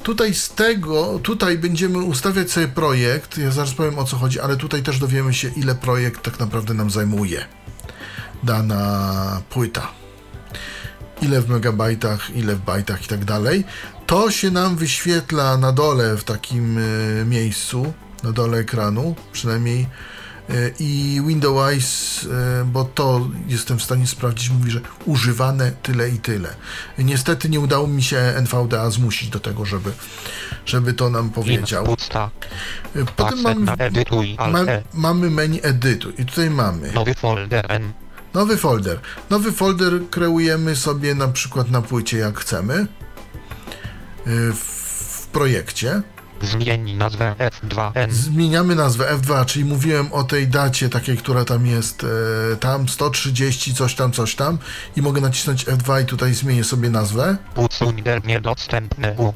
Tutaj 0.03 0.33
z 0.33 0.49
tego, 0.49 1.19
tutaj 1.23 1.57
będziemy 1.57 1.97
ustawiać 1.97 2.51
sobie 2.51 2.67
projekt. 2.67 3.37
Ja 3.37 3.51
zaraz 3.51 3.73
powiem 3.73 3.99
o 3.99 4.03
co 4.03 4.17
chodzi, 4.17 4.39
ale 4.39 4.57
tutaj 4.57 4.83
też 4.83 4.99
dowiemy 4.99 5.33
się, 5.33 5.47
ile 5.55 5.75
projekt 5.75 6.21
tak 6.21 6.39
naprawdę 6.39 6.73
nam 6.73 6.89
zajmuje. 6.91 7.45
Dana 8.43 9.41
płyta. 9.49 9.87
Ile 11.21 11.41
w 11.41 11.49
megabajtach, 11.49 12.35
ile 12.35 12.55
w 12.55 12.59
bajtach 12.59 13.03
i 13.05 13.07
tak 13.07 13.25
dalej. 13.25 13.63
To 14.11 14.31
się 14.31 14.51
nam 14.51 14.75
wyświetla 14.75 15.57
na 15.57 15.71
dole 15.71 16.17
w 16.17 16.23
takim 16.23 16.77
y, 16.77 17.25
miejscu, 17.27 17.93
na 18.23 18.31
dole 18.31 18.57
ekranu, 18.57 19.15
przynajmniej 19.31 19.87
i 20.79 21.21
Windows, 21.27 22.27
bo 22.65 22.83
to 22.83 23.27
jestem 23.47 23.79
w 23.79 23.83
stanie 23.83 24.07
sprawdzić, 24.07 24.49
mówi, 24.49 24.71
że 24.71 24.81
używane 25.05 25.71
tyle 25.71 26.09
i 26.09 26.19
tyle. 26.19 26.55
Niestety 26.97 27.49
nie 27.49 27.59
udało 27.59 27.87
mi 27.87 28.03
się 28.03 28.17
NVDA 28.17 28.89
zmusić 28.89 29.29
do 29.29 29.39
tego, 29.39 29.65
żeby, 29.65 29.91
żeby 30.65 30.93
to 30.93 31.09
nam 31.09 31.29
powiedział. 31.29 31.85
Potem 33.15 33.41
mamy, 33.41 33.65
ma, 34.37 34.65
mamy 34.93 35.29
menu 35.29 35.59
edytu 35.63 36.09
i 36.09 36.25
tutaj 36.25 36.49
mamy 36.49 36.91
nowy 36.91 37.13
folder 37.13 37.65
N. 37.69 37.93
Nowy 38.33 38.57
folder. 38.57 38.99
Nowy 39.29 39.51
folder 39.51 39.93
kreujemy 40.09 40.75
sobie 40.75 41.15
na 41.15 41.27
przykład 41.27 41.71
na 41.71 41.81
płycie 41.81 42.17
jak 42.17 42.39
chcemy 42.39 42.87
w 44.25 45.27
projekcie. 45.31 46.01
Zmień 46.41 46.93
nazwę 46.93 47.35
F2N. 47.39 48.11
Zmieniamy 48.11 48.75
nazwę 48.75 49.17
F2, 49.17 49.45
czyli 49.45 49.65
mówiłem 49.65 50.13
o 50.13 50.23
tej 50.23 50.47
dacie 50.47 50.89
takiej, 50.89 51.17
która 51.17 51.45
tam 51.45 51.65
jest, 51.65 52.03
e, 52.53 52.55
tam 52.55 52.89
130, 52.89 53.75
coś 53.75 53.95
tam, 53.95 54.11
coś 54.11 54.35
tam 54.35 54.57
i 54.95 55.01
mogę 55.01 55.21
nacisnąć 55.21 55.65
F2 55.65 56.01
i 56.01 56.05
tutaj 56.05 56.33
zmienię 56.33 56.63
sobie 56.63 56.89
nazwę. 56.89 57.37
Usuń 57.55 58.03
niedostępne 58.25 59.15
U. 59.17 59.33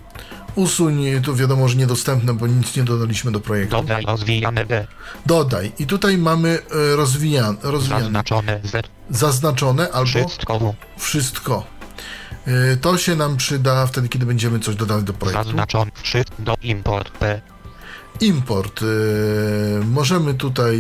Usuń, 0.56 1.22
tu 1.24 1.36
wiadomo, 1.36 1.68
że 1.68 1.76
niedostępne, 1.76 2.34
bo 2.34 2.48
nic 2.48 2.76
nie 2.76 2.84
dodaliśmy 2.84 3.32
do 3.32 3.40
projektu. 3.40 3.76
Dodaj 3.76 4.06
rozwijane 4.06 4.66
D. 4.66 4.88
Dodaj. 5.26 5.72
I 5.80 5.86
tutaj 5.88 6.18
mamy 6.18 6.50
e, 6.50 6.96
rozwijane. 6.96 7.58
rozwijane. 7.64 8.04
Zaznaczone 8.04 8.60
Z. 8.64 8.90
Zaznaczone 9.10 9.92
albo 9.92 10.06
Wszystko. 10.06 10.74
Wszystko. 10.98 11.75
Y, 12.48 12.78
to 12.78 12.98
się 12.98 13.16
nam 13.16 13.38
przyda 13.38 13.88
wtedy, 13.88 14.10
kiedy 14.10 14.26
będziemy 14.26 14.60
coś 14.60 14.76
dodali 14.76 15.04
do 15.04 15.14
projektu. 15.14 15.44
Zaznaczony 15.44 15.92
shift 16.04 16.34
do 16.40 16.56
import 16.62 17.10
P. 17.18 17.42
Import. 18.22 18.82
Yy, 18.82 19.86
możemy 19.86 20.34
tutaj 20.34 20.78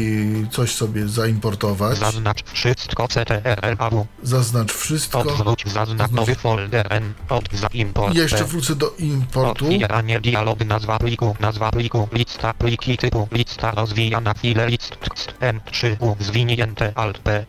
coś 0.51 0.75
sobie 0.75 1.07
zaimportować. 1.07 1.97
Zaznacz 1.97 2.43
wszystko 2.53 3.07
CTRL-AW. 3.07 4.05
Zaznacz 4.23 4.73
wszystko. 4.73 5.19
Odwróć 5.19 5.63
zaznacz 5.67 6.11
nowy 6.11 6.35
folder 6.35 6.87
N. 6.93 7.13
Od 7.29 7.53
za 7.53 7.67
import 7.67 8.15
Jeszcze 8.15 8.45
wrócę 8.45 8.75
do 8.75 8.93
importu. 8.99 9.65
Otwieranie 9.65 10.21
dialog 10.21 10.65
nazwa 10.65 10.99
pliku. 10.99 11.35
Nazwa 11.39 11.71
pliku. 11.71 12.07
Lista 12.11 12.53
pliki 12.53 12.97
typu. 12.97 13.27
Lista 13.31 13.71
rozwijana 13.71 14.33
file 14.33 14.67
list 14.67 14.97
M3U. 15.41 16.15
Zwinięte 16.19 16.91
Alt 16.95 17.17
P. 17.19 17.45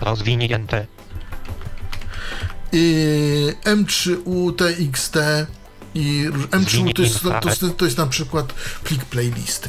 Rozwinięte. 0.00 0.86
M3U, 3.64 4.54
TXT 4.54 5.16
i 5.94 6.28
M3U 6.50 6.92
to 6.92 7.02
jest, 7.02 7.20
to, 7.60 7.68
to 7.68 7.84
jest 7.84 7.98
na 7.98 8.06
przykład 8.06 8.52
plik 8.84 9.04
playlisty. 9.04 9.68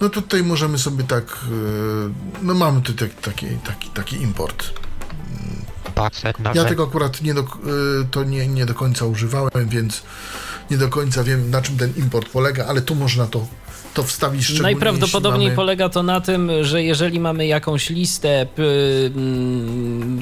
No 0.00 0.08
tutaj 0.08 0.42
możemy 0.42 0.78
sobie 0.78 1.04
tak, 1.04 1.24
e, 1.24 2.42
no 2.42 2.54
mamy 2.54 2.82
tu 2.82 2.92
taki, 2.94 3.46
taki, 3.46 3.88
taki 3.94 4.16
import. 4.22 4.70
Ja 6.54 6.64
tego 6.64 6.84
akurat 6.84 7.22
nie 7.22 7.34
do, 7.34 7.40
e, 7.40 7.44
to 8.10 8.24
nie, 8.24 8.46
nie 8.46 8.66
do 8.66 8.74
końca 8.74 9.04
używałem, 9.04 9.68
więc 9.68 10.02
nie 10.70 10.78
do 10.78 10.88
końca 10.88 11.24
wiem 11.24 11.50
na 11.50 11.62
czym 11.62 11.76
ten 11.76 11.92
import 11.96 12.28
polega, 12.28 12.66
ale 12.66 12.82
tu 12.82 12.94
można 12.94 13.26
to 13.26 13.46
to 13.98 14.04
wstawić 14.04 14.44
szczególnie 14.44 14.62
Najprawdopodobniej 14.62 15.46
mamy... 15.46 15.56
polega 15.56 15.88
to 15.88 16.02
na 16.02 16.20
tym, 16.20 16.50
że 16.62 16.82
jeżeli 16.82 17.20
mamy 17.20 17.46
jakąś 17.46 17.90
listę 17.90 18.46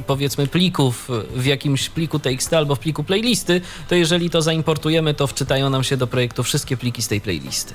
powiedzmy 0.06 0.46
plików 0.46 1.08
w 1.34 1.46
jakimś 1.46 1.88
pliku 1.88 2.18
TXT 2.18 2.52
albo 2.52 2.74
w 2.74 2.78
pliku 2.78 3.04
playlisty, 3.04 3.60
to 3.88 3.94
jeżeli 3.94 4.30
to 4.30 4.42
zaimportujemy, 4.42 5.14
to 5.14 5.26
wczytają 5.26 5.70
nam 5.70 5.84
się 5.84 5.96
do 5.96 6.06
projektu 6.06 6.42
wszystkie 6.42 6.76
pliki 6.76 7.02
z 7.02 7.08
tej 7.08 7.20
playlisty. 7.20 7.74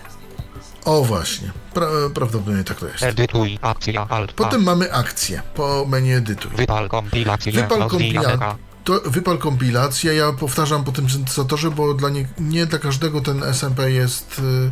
O 0.85 1.03
właśnie, 1.03 1.51
pra 1.73 1.87
prawdopodobnie 2.13 2.63
tak 2.63 2.79
to 2.79 2.87
jest. 2.87 3.03
Edytuj, 3.03 3.59
akcja, 3.61 4.07
alt. 4.09 4.33
Potem 4.33 4.63
mamy 4.63 4.93
akcję 4.93 5.41
po 5.55 5.85
menu 5.85 6.13
edytuj. 6.13 6.51
Wypal 6.55 6.89
kompilację. 6.89 7.51
Wypal 7.51 7.89
kompilację. 7.89 8.55
To 8.83 9.01
wypal 9.05 9.37
kompilację. 9.37 10.13
Ja 10.13 10.33
powtarzam 10.33 10.83
po 10.83 10.91
tym 10.91 11.09
syntezatorze, 11.09 11.71
bo 11.71 11.93
dla 11.93 12.09
nie, 12.09 12.27
nie 12.39 12.65
dla 12.65 12.79
każdego 12.79 13.21
ten 13.21 13.43
SMP 13.43 13.91
jest 13.91 14.39
y, 14.39 14.41
Mm, 14.41 14.71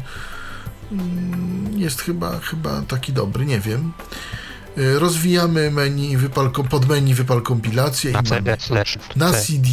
jest 1.75 2.02
chyba, 2.02 2.39
chyba 2.39 2.82
taki 2.82 3.13
dobry, 3.13 3.45
nie 3.45 3.60
wiem. 3.60 3.93
Y, 4.78 4.99
rozwijamy 4.99 5.71
menu, 5.71 6.17
wypal, 6.17 6.52
pod 6.52 6.89
menu 6.89 7.13
wypal 7.13 7.41
kompilację 7.41 8.12
na, 8.12 8.23
CD 8.23 8.58
na 9.15 9.34
CD 9.34 9.69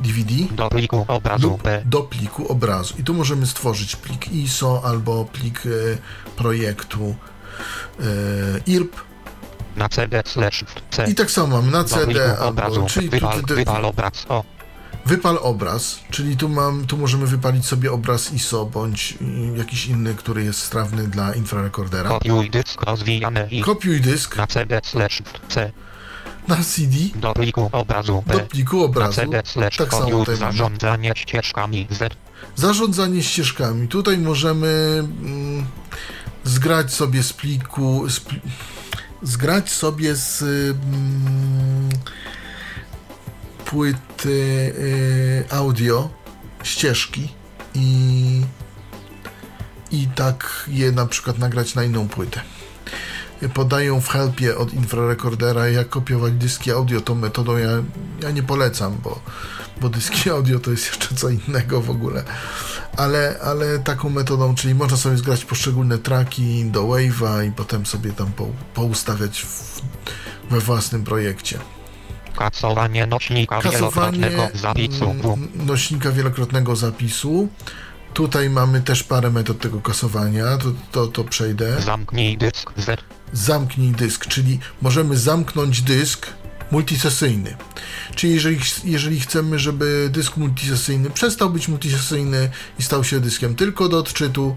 DVD 0.00 0.54
do 0.54 0.68
pliku 0.68 1.04
obrazu 1.08 1.48
lub 1.48 1.62
do 1.84 2.02
pliku 2.02 2.48
obrazu. 2.48 2.94
I 2.98 3.04
tu 3.04 3.14
możemy 3.14 3.46
stworzyć 3.46 3.96
plik 3.96 4.32
ISO 4.32 4.82
albo 4.84 5.24
plik 5.24 5.66
y, 5.66 5.98
projektu 6.36 7.14
y, 8.00 8.04
IRP. 8.66 8.96
Na 9.76 9.88
CD 9.88 10.22
slash 10.26 10.64
C. 10.90 11.04
I 11.04 11.14
tak 11.14 11.30
samo 11.30 11.56
mamy 11.56 11.72
na 11.72 11.84
CD 11.84 12.38
albo, 12.38 12.86
czyli 12.86 13.08
wypal, 13.08 13.42
wypal 13.42 13.84
obraz. 13.84 14.26
O. 14.28 14.55
Wypal 15.06 15.38
obraz, 15.42 16.00
czyli 16.10 16.36
tu, 16.36 16.48
mam, 16.48 16.86
tu 16.86 16.98
możemy 16.98 17.26
wypalić 17.26 17.66
sobie 17.66 17.92
obraz 17.92 18.32
ISO 18.32 18.66
bądź 18.66 19.14
jakiś 19.56 19.86
inny, 19.86 20.14
który 20.14 20.44
jest 20.44 20.60
strawny 20.60 21.08
dla 21.08 21.34
infrarekordera. 21.34 22.08
Kopiuj 22.08 22.50
dysk 22.50 22.80
i 23.50 23.60
Kopiuj 23.60 24.00
dysk 24.00 24.36
na 24.36 24.46
CD 24.46 24.80
slash 24.84 25.22
C. 25.48 25.72
Na 26.48 26.56
CD 26.56 26.96
do 27.14 27.32
pliku 27.32 27.68
obrazu 27.72 28.24
do 28.26 28.40
pliku 28.40 28.84
obrazu. 28.84 29.20
Na 29.20 29.26
CD 29.26 29.42
slash 29.44 29.76
tak 29.76 29.90
samo 29.90 30.10
tutaj 30.10 30.36
zarządzanie 30.36 31.12
ścieżkami 31.16 31.86
Z. 31.90 32.16
Zarządzanie 32.56 33.22
ścieżkami. 33.22 33.88
Tutaj 33.88 34.18
możemy 34.18 34.68
mm, 34.98 35.66
zgrać 36.44 36.92
sobie 36.92 37.22
z 37.22 37.32
pliku 37.32 38.08
z 38.08 38.20
pli 38.20 38.40
zgrać 39.22 39.70
sobie 39.70 40.14
z 40.14 40.42
mm, 40.42 41.88
płyty 43.66 44.28
y, 44.28 45.44
audio, 45.50 46.10
ścieżki 46.62 47.28
i, 47.74 48.42
i 49.90 50.06
tak 50.06 50.64
je 50.68 50.92
na 50.92 51.06
przykład 51.06 51.38
nagrać 51.38 51.74
na 51.74 51.84
inną 51.84 52.08
płytę. 52.08 52.40
Podają 53.54 54.00
w 54.00 54.08
helpie 54.08 54.56
od 54.58 54.74
infrarekordera, 54.74 55.68
jak 55.68 55.88
kopiować 55.88 56.32
dyski 56.32 56.70
audio. 56.70 57.00
Tą 57.00 57.14
metodą 57.14 57.56
ja, 57.56 57.70
ja 58.22 58.30
nie 58.30 58.42
polecam, 58.42 58.96
bo, 59.04 59.20
bo 59.80 59.88
dyski 59.88 60.30
audio 60.36 60.58
to 60.58 60.70
jest 60.70 60.86
jeszcze 60.86 61.14
co 61.14 61.28
innego 61.28 61.82
w 61.82 61.90
ogóle. 61.90 62.24
Ale, 62.96 63.38
ale 63.42 63.78
taką 63.78 64.10
metodą, 64.10 64.54
czyli 64.54 64.74
można 64.74 64.96
sobie 64.96 65.16
zgrać 65.16 65.44
poszczególne 65.44 65.98
traki 65.98 66.64
do 66.64 66.82
Wave'a 66.82 67.48
i 67.48 67.52
potem 67.52 67.86
sobie 67.86 68.12
tam 68.12 68.32
po, 68.32 68.48
poustawiać 68.74 69.42
w, 69.42 69.80
we 70.50 70.60
własnym 70.60 71.04
projekcie. 71.04 71.58
Kasowanie 72.36 73.06
nośnika 73.06 73.60
Kasowanie 73.60 74.18
wielokrotnego 74.18 74.58
zapisu. 74.58 75.14
Nośnika 75.54 76.12
wielokrotnego 76.12 76.76
zapisu. 76.76 77.48
Tutaj 78.14 78.50
mamy 78.50 78.80
też 78.80 79.02
parę 79.02 79.30
metod 79.30 79.58
tego 79.58 79.80
kasowania, 79.80 80.58
to, 80.58 80.72
to, 80.92 81.06
to 81.06 81.24
przejdę. 81.24 81.80
Zamknij 81.82 82.38
dysk 82.38 82.72
Z. 82.76 83.00
Zamknij 83.32 83.92
dysk, 83.92 84.26
czyli 84.26 84.58
możemy 84.82 85.16
zamknąć 85.16 85.82
dysk 85.82 86.26
multisesyjny. 86.70 87.56
Czyli 88.14 88.34
jeżeli, 88.34 88.58
jeżeli 88.84 89.20
chcemy, 89.20 89.58
żeby 89.58 90.08
dysk 90.12 90.36
multisesyjny 90.36 91.10
przestał 91.10 91.50
być 91.50 91.68
multisesyjny 91.68 92.50
i 92.78 92.82
stał 92.82 93.04
się 93.04 93.20
dyskiem 93.20 93.54
tylko 93.54 93.88
do 93.88 93.98
odczytu, 93.98 94.56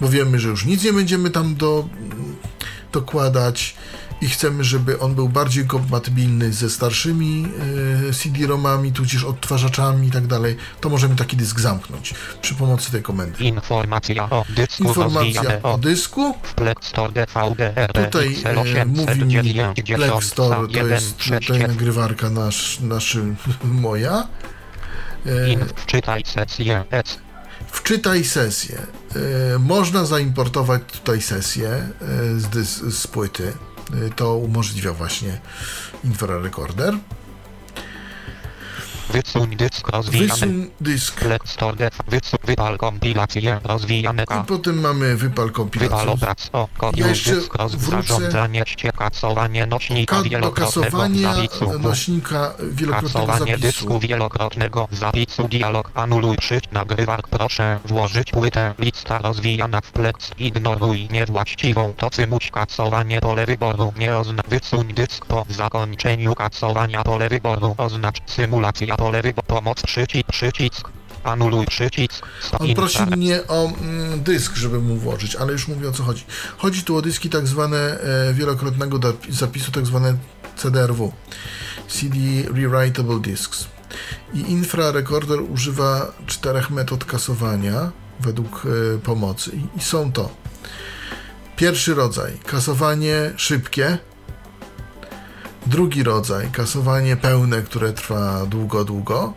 bo 0.00 0.08
wiemy, 0.08 0.38
że 0.38 0.48
już 0.48 0.64
nic 0.64 0.84
nie 0.84 0.92
będziemy 0.92 1.30
tam 1.30 1.54
do, 1.54 1.88
dokładać, 2.92 3.74
i 4.20 4.28
chcemy, 4.28 4.64
żeby 4.64 5.00
on 5.00 5.14
był 5.14 5.28
bardziej 5.28 5.66
kompatybilny 5.66 6.52
ze 6.52 6.70
starszymi 6.70 7.48
e, 8.08 8.12
CD-ROMami, 8.12 8.92
tudzież 8.92 9.24
odtwarzaczami 9.24 10.08
i 10.08 10.10
tak 10.10 10.26
dalej, 10.26 10.56
to 10.80 10.88
możemy 10.88 11.16
taki 11.16 11.36
dysk 11.36 11.60
zamknąć 11.60 12.14
przy 12.42 12.54
pomocy 12.54 12.92
tej 12.92 13.02
komendy. 13.02 13.44
Informacja 13.44 14.30
o 14.30 14.44
dysku. 14.48 14.84
Informacja 14.84 15.62
o 15.62 15.78
dysku. 15.78 16.34
Tutaj 17.94 18.36
e, 18.44 18.84
mówi 18.86 19.24
mi 19.24 19.54
Plexstore, 19.94 20.68
to 20.68 20.86
jest 20.86 21.16
tutaj 21.16 21.60
nagrywarka 21.60 22.30
nasz, 22.30 22.80
naszy, 22.80 23.24
moja. 23.64 24.28
E, 25.26 25.66
wczytaj 25.76 26.22
sesję 26.26 26.84
Wczytaj 27.70 28.24
sesję. 28.24 28.78
E, 29.54 29.58
można 29.58 30.04
zaimportować 30.04 30.82
tutaj 30.92 31.22
sesję 31.22 31.88
z, 32.36 32.68
z 32.94 33.06
płyty. 33.06 33.52
To 34.16 34.36
umożliwia 34.36 34.92
właśnie 34.92 35.40
infrarekorder. 36.04 36.98
Wysuń 39.12 39.56
dysk 39.56 39.88
rozwijany. 39.88 40.28
Wysuń 40.30 40.70
dysk. 40.80 41.20
Wysuń 42.08 42.38
wypal 42.44 42.78
kompilację 42.78 43.60
rozwijane 43.64 44.22
I 44.22 44.46
potem 44.46 44.80
mamy 44.80 45.16
wypal 45.16 45.30
Wypal 45.46 45.50
kompilacji. 45.52 46.08
obraz 46.08 46.50
o 46.52 46.68
kopiuj 46.78 47.08
jeszcze 47.08 47.34
dysk 47.34 47.54
zarządzanie 47.90 48.62
ście 48.66 48.92
kasowanie 48.92 49.66
nośnika 49.66 50.16
Ka- 50.16 50.22
wielokrotnego 50.22 50.98
zapisu. 50.98 51.78
nośnika 51.78 52.52
wielokrotnego 52.72 53.26
Kasowanie 53.26 53.52
zapisu. 53.52 53.60
dysku 53.66 53.98
wielokrotnego 53.98 54.88
zapisu. 54.92 55.48
Dialog 55.48 55.90
anuluj. 55.94 56.36
Przyć 56.36 56.64
nagrywak. 56.72 57.28
Proszę 57.28 57.78
włożyć 57.84 58.30
płytę. 58.30 58.74
Lista 58.78 59.18
rozwijana 59.18 59.80
w 59.80 59.92
plex 59.92 60.30
ignoruj 60.38 61.08
niewłaściwą. 61.10 61.94
To 61.96 62.10
cymuć 62.10 62.50
kasowanie 62.50 63.20
pole 63.20 63.46
wyboru. 63.46 63.92
Nie 63.98 64.16
oznacz 64.16 64.46
wysuń 64.46 64.94
dysk 64.94 65.26
po 65.26 65.44
zakończeniu 65.48 66.34
kasowania. 66.34 67.02
Pole 67.04 67.28
wyboru 67.28 67.74
oznacz 67.78 68.16
symulacja 68.26 68.96
pole 69.00 69.22
wyboru 69.22 69.46
pomoc 69.46 69.82
przycisk 69.82 70.28
przycisk 70.32 70.88
anuluj 71.24 71.66
przycisk 71.66 72.26
On 72.58 72.74
prosi 72.74 73.02
mnie 73.02 73.46
o 73.48 73.66
mm, 73.66 74.22
dysk, 74.22 74.56
żeby 74.56 74.78
mu 74.78 74.96
włożyć, 74.96 75.36
ale 75.36 75.52
już 75.52 75.68
mówię 75.68 75.88
o 75.88 75.92
co 75.92 76.02
chodzi. 76.02 76.24
Chodzi 76.58 76.82
tu 76.84 76.96
o 76.96 77.02
dyski 77.02 77.30
tak 77.30 77.46
zwane 77.46 78.00
e, 78.00 78.34
wielokrotnego 78.34 78.98
zapisu, 79.28 79.72
tak 79.72 79.86
zwane 79.86 80.16
CDRW. 80.56 81.12
CD 81.88 82.16
Rewritable 82.54 83.20
Disks. 83.20 83.66
I 84.34 84.38
Infra 84.38 84.92
Recorder 84.92 85.40
używa 85.40 86.12
czterech 86.26 86.70
metod 86.70 87.04
kasowania 87.04 87.90
według 88.20 88.66
e, 88.66 88.98
pomocy. 88.98 89.50
I, 89.56 89.78
I 89.78 89.82
są 89.82 90.12
to 90.12 90.30
pierwszy 91.56 91.94
rodzaj 91.94 92.32
kasowanie 92.46 93.32
szybkie, 93.36 93.98
drugi 95.66 96.02
rodzaj 96.02 96.50
kasowanie 96.50 97.16
pełne, 97.16 97.62
które 97.62 97.92
trwa 97.92 98.46
długo, 98.46 98.84
długo, 98.84 99.34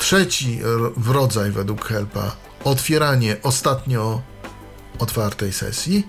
Trzeci 0.00 0.60
rodzaj 1.06 1.50
według 1.50 1.84
Helpa 1.84 2.36
otwieranie 2.64 3.36
ostatnio 3.42 4.22
otwartej 4.98 5.52
sesji. 5.52 6.08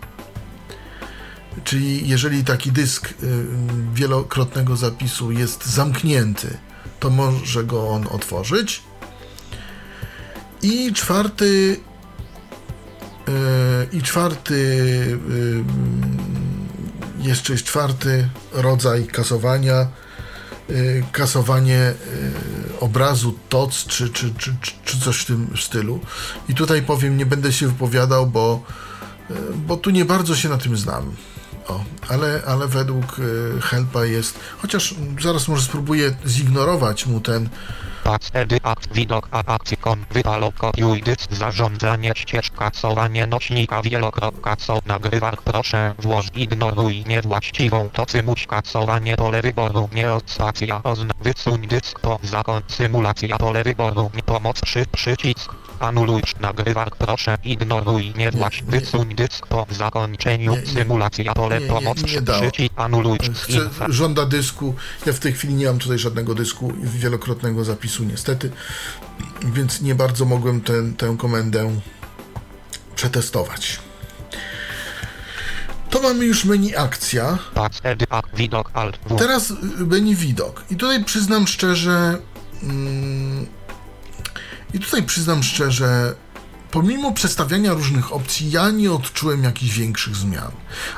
Czyli 1.63 2.09
jeżeli 2.09 2.43
taki 2.43 2.71
dysk 2.71 3.09
y, 3.09 3.45
wielokrotnego 3.93 4.75
zapisu 4.75 5.31
jest 5.31 5.65
zamknięty, 5.65 6.57
to 6.99 7.09
może 7.09 7.63
go 7.63 7.89
on 7.89 8.07
otworzyć. 8.11 8.83
I 10.61 10.93
czwarty 10.93 11.79
y, 13.29 13.97
i 13.97 14.01
czwarty 14.01 14.55
y, 14.55 15.63
jeszcze 17.21 17.53
jest 17.53 17.65
czwarty 17.65 18.29
rodzaj 18.51 19.07
kasowania 19.07 19.88
y, 20.69 21.03
kasowanie 21.12 21.93
y, 22.69 22.79
obrazu 22.79 23.39
TOC 23.49 23.86
czy, 23.86 24.10
czy, 24.10 24.34
czy, 24.38 24.55
czy, 24.84 24.99
coś 24.99 25.17
w 25.17 25.25
tym 25.25 25.53
stylu. 25.57 25.99
I 26.49 26.55
tutaj 26.55 26.81
powiem, 26.81 27.17
nie 27.17 27.25
będę 27.25 27.53
się 27.53 27.67
wypowiadał, 27.67 28.27
bo, 28.27 28.63
y, 29.31 29.34
bo 29.55 29.77
tu 29.77 29.89
nie 29.89 30.05
bardzo 30.05 30.36
się 30.36 30.49
na 30.49 30.57
tym 30.57 30.77
znam. 30.77 31.15
O, 31.67 31.84
ale, 32.07 32.41
ale 32.47 32.67
według 32.67 33.15
Helpa 33.62 34.05
jest, 34.05 34.39
chociaż 34.57 34.95
zaraz 35.21 35.47
może 35.47 35.63
spróbuję 35.63 36.15
zignorować 36.27 37.05
mu 37.05 37.19
ten 37.19 37.49
Pac, 38.03 38.29
edy, 38.33 38.57
akt, 38.63 38.93
widok, 38.93 39.27
a 39.31 39.43
akcjon, 39.45 40.05
wypal, 40.11 40.51
kopiuj 40.57 41.01
dysk, 41.01 41.33
zarządzanie 41.33 42.11
ścież, 42.15 42.51
kasowanie 42.51 43.27
nośnika 43.27 43.81
wielokrotka, 43.81 44.55
co, 44.55 44.79
nagrywak, 44.85 45.41
proszę, 45.41 45.95
włoż, 45.99 46.25
ignoruj, 46.35 47.03
niewłaściwą, 47.07 47.89
to 47.93 48.05
cymuć, 48.05 48.47
kasowanie, 48.47 49.15
pole 49.17 49.41
wyboru, 49.41 49.89
nie 49.93 50.13
od 50.13 50.31
spacja, 50.31 50.83
ozna, 50.83 51.13
wysuń 51.21 51.67
dysk, 51.67 51.99
po, 51.99 52.19
zakon, 52.23 52.61
symulacja, 52.67 53.37
pole 53.37 53.63
wyboru, 53.63 54.11
nie, 54.15 54.23
pomoc, 54.23 54.61
przy, 54.61 54.85
przycisk, 54.85 55.55
anuluj, 55.81 56.21
nagrywak, 56.39 56.95
proszę, 56.95 57.37
ignoruj, 57.43 58.13
Nie, 58.17 58.25
nie. 58.25 58.49
wysuń 58.67 59.15
dysk, 59.15 59.47
po 59.47 59.67
zakończeniu, 59.71 60.51
Nie, 60.51 60.61
nie. 60.61 60.67
symulacja, 60.67 61.33
pole, 61.33 61.59
Nie, 61.59 61.65
nie, 61.65 61.71
pomoc, 61.71 61.97
nie 61.97 62.21
przycisk, 62.21 62.73
anuluj, 62.75 63.17
infa, 63.23 63.85
żąda 63.89 64.25
dysku. 64.25 64.75
Ja 65.05 65.13
w 65.13 65.19
tej 65.19 65.33
chwili 65.33 65.53
nie 65.53 65.65
mam 65.65 65.79
tutaj 65.79 65.99
żadnego 65.99 66.35
dysku 66.35 66.73
wielokrotnego 66.83 67.63
zapisu, 67.63 68.03
niestety, 68.03 68.51
więc 69.43 69.81
nie 69.81 69.95
bardzo 69.95 70.25
mogłem 70.25 70.61
ten, 70.61 70.93
tę 70.93 71.15
komendę 71.19 71.71
przetestować. 72.95 73.79
To 75.89 76.01
mamy 76.01 76.25
już 76.25 76.45
menu 76.45 76.75
akcja. 76.75 77.37
Teraz 79.17 79.53
menu 79.77 80.15
widok. 80.15 80.63
I 80.69 80.75
tutaj 80.75 81.03
przyznam 81.03 81.47
szczerze. 81.47 82.17
Mm, 82.63 83.45
I 84.73 84.79
tutaj 84.79 85.03
przyznam 85.03 85.43
szczerze. 85.43 86.15
Pomimo 86.71 87.12
przestawiania 87.12 87.73
różnych 87.73 88.13
opcji, 88.13 88.51
ja 88.51 88.69
nie 88.69 88.91
odczułem 88.91 89.43
jakichś 89.43 89.77
większych 89.77 90.15
zmian. 90.15 90.51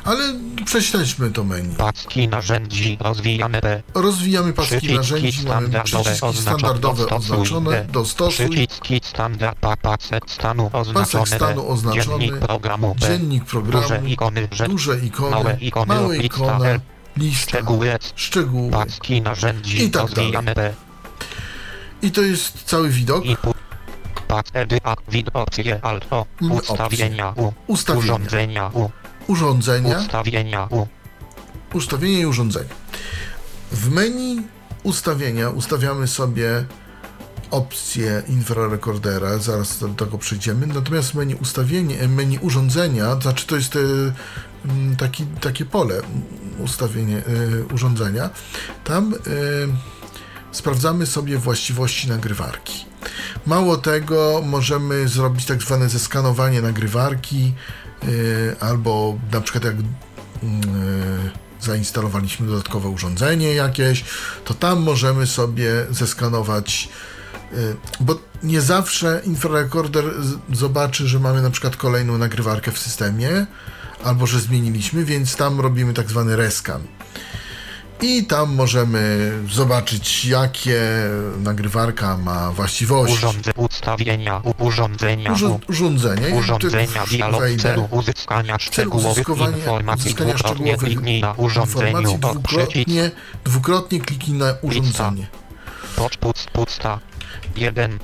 Ale 0.03 0.33
prześledźmy 0.65 1.31
to 1.31 1.43
menu. 1.43 1.75
Paski 1.75 2.27
narzędzi 2.27 2.97
rozwijane 3.01 3.61
B. 3.61 3.83
Rozwijamy 3.93 4.53
paski 4.53 4.75
Przyciski 4.75 4.95
narzędzi, 4.95 5.47
mamy 5.47 5.83
przyciski 5.83 6.37
standardowe 6.41 7.09
oznaczone, 7.09 7.85
dostosuj, 7.91 8.49
Przyciski 8.49 9.01
standard 9.03 9.59
pa, 9.59 9.77
pasek 9.77 10.23
stanu 10.27 10.69
oznaczone 10.73 11.25
stanu 11.25 11.61
D. 11.61 11.67
oznaczony, 11.67 12.25
Dziennik 12.25 12.39
programu 12.39 12.95
B. 12.95 13.07
dziennik 13.07 13.45
programu, 13.45 13.81
Duże 13.87 14.01
ikony, 14.07 14.47
że 14.51 14.67
duże 14.67 14.99
ikony, 14.99 15.31
małe 15.31 15.57
ikony, 16.17 16.53
małe 16.53 16.69
L. 16.69 16.79
lista, 17.17 17.49
szczegóły 17.49 17.99
szczegóły. 18.15 18.71
paski 18.71 19.21
narzędzi 19.21 19.83
I 19.83 19.91
tak 19.91 20.05
B. 20.55 20.73
I 22.01 22.11
to 22.11 22.21
jest 22.21 22.63
cały 22.63 22.89
widok. 22.89 23.23
Input. 24.33 24.51
Pac 24.51 24.61
edy 24.61 24.79
a 24.83 24.95
wid 25.07 25.29
opcje 25.33 25.79
alt 25.81 26.05
o 26.11 26.25
Mm, 26.41 26.51
ustawienia 26.51 27.33
U. 27.35 27.53
Ustawienia. 27.67 28.13
Urządzenia 28.13 28.71
U. 28.73 28.89
Urządzenia, 29.27 29.97
Ustawienia 29.97 30.67
U. 30.71 30.87
ustawienie 31.73 32.19
i 32.19 32.25
urządzenie. 32.25 32.69
W 33.71 33.89
menu 33.91 34.41
ustawienia 34.83 35.49
ustawiamy 35.49 36.07
sobie 36.07 36.65
opcję 37.51 38.23
infrarekordera, 38.27 39.37
zaraz 39.37 39.79
do 39.79 39.87
tego 39.87 40.17
przejdziemy. 40.17 40.67
Natomiast 40.67 41.13
menu 41.13 41.35
ustawienie, 41.35 42.07
menu 42.07 42.37
urządzenia, 42.41 43.15
znaczy 43.21 43.47
to 43.47 43.55
jest 43.55 43.75
e, 43.75 43.79
taki, 44.97 45.25
takie 45.25 45.65
pole 45.65 46.01
ustawienie 46.59 47.17
e, 47.17 47.73
urządzenia. 47.73 48.29
Tam 48.83 49.13
e, 49.13 49.17
sprawdzamy 50.53 51.05
sobie 51.05 51.37
właściwości 51.37 52.09
nagrywarki. 52.09 52.85
Mało 53.45 53.77
tego, 53.77 54.41
możemy 54.45 55.07
zrobić 55.07 55.45
tak 55.45 55.61
zwane 55.61 55.89
zeskanowanie 55.89 56.61
nagrywarki, 56.61 57.53
e, 58.03 58.07
albo 58.59 59.17
na 59.31 59.41
przykład 59.41 59.63
jak 59.63 59.75
e, 59.75 59.83
zainstalowaliśmy 61.63 62.47
dodatkowe 62.47 62.89
urządzenie 62.89 63.53
jakieś, 63.53 64.03
to 64.45 64.53
tam 64.53 64.81
możemy 64.83 65.27
sobie 65.27 65.85
zeskanować, 65.91 66.89
y, 67.53 67.75
bo 67.99 68.19
nie 68.43 68.61
zawsze 68.61 69.21
infrarekorder 69.25 70.05
zobaczy, 70.53 71.07
że 71.07 71.19
mamy 71.19 71.41
na 71.41 71.49
przykład 71.49 71.75
kolejną 71.75 72.17
nagrywarkę 72.17 72.71
w 72.71 72.79
systemie, 72.79 73.45
albo 74.03 74.27
że 74.27 74.39
zmieniliśmy, 74.39 75.05
więc 75.05 75.35
tam 75.35 75.59
robimy 75.59 75.93
tak 75.93 76.09
zwany 76.09 76.35
rescan. 76.35 76.81
I 78.03 78.25
tam 78.25 78.55
możemy 78.55 79.31
zobaczyć, 79.51 80.25
jakie 80.25 80.79
nagrywarka 81.39 82.17
ma 82.17 82.51
właściwości. 82.51 83.13
Urządze, 83.15 83.51
ustawienia. 83.57 84.41
Urządzenia. 84.59 85.31
Urząd- 85.33 85.59
urządzenie. 85.69 86.35
Urządzenia 86.35 87.05
dialog 87.11 87.39
w 87.39 87.43
wejdę. 87.43 87.63
celu 87.63 87.87
uzyskania 87.91 88.59
szczegółowych 88.59 89.27
informacji 89.55 90.05
uzyskania 90.05 90.37
szczegółowych 90.37 90.79
kliknij 90.79 91.21
na 91.21 91.31
urządzeniu 91.33 92.17
dwukrotnie, 92.17 93.11
dwukrotnie 93.43 93.99
kliknij 94.01 94.37
na 94.37 94.53
urządzenie. 94.61 95.27
pocz 95.95 96.17
puc, 96.17 96.45
pusta 96.53 96.99
1 97.55 97.99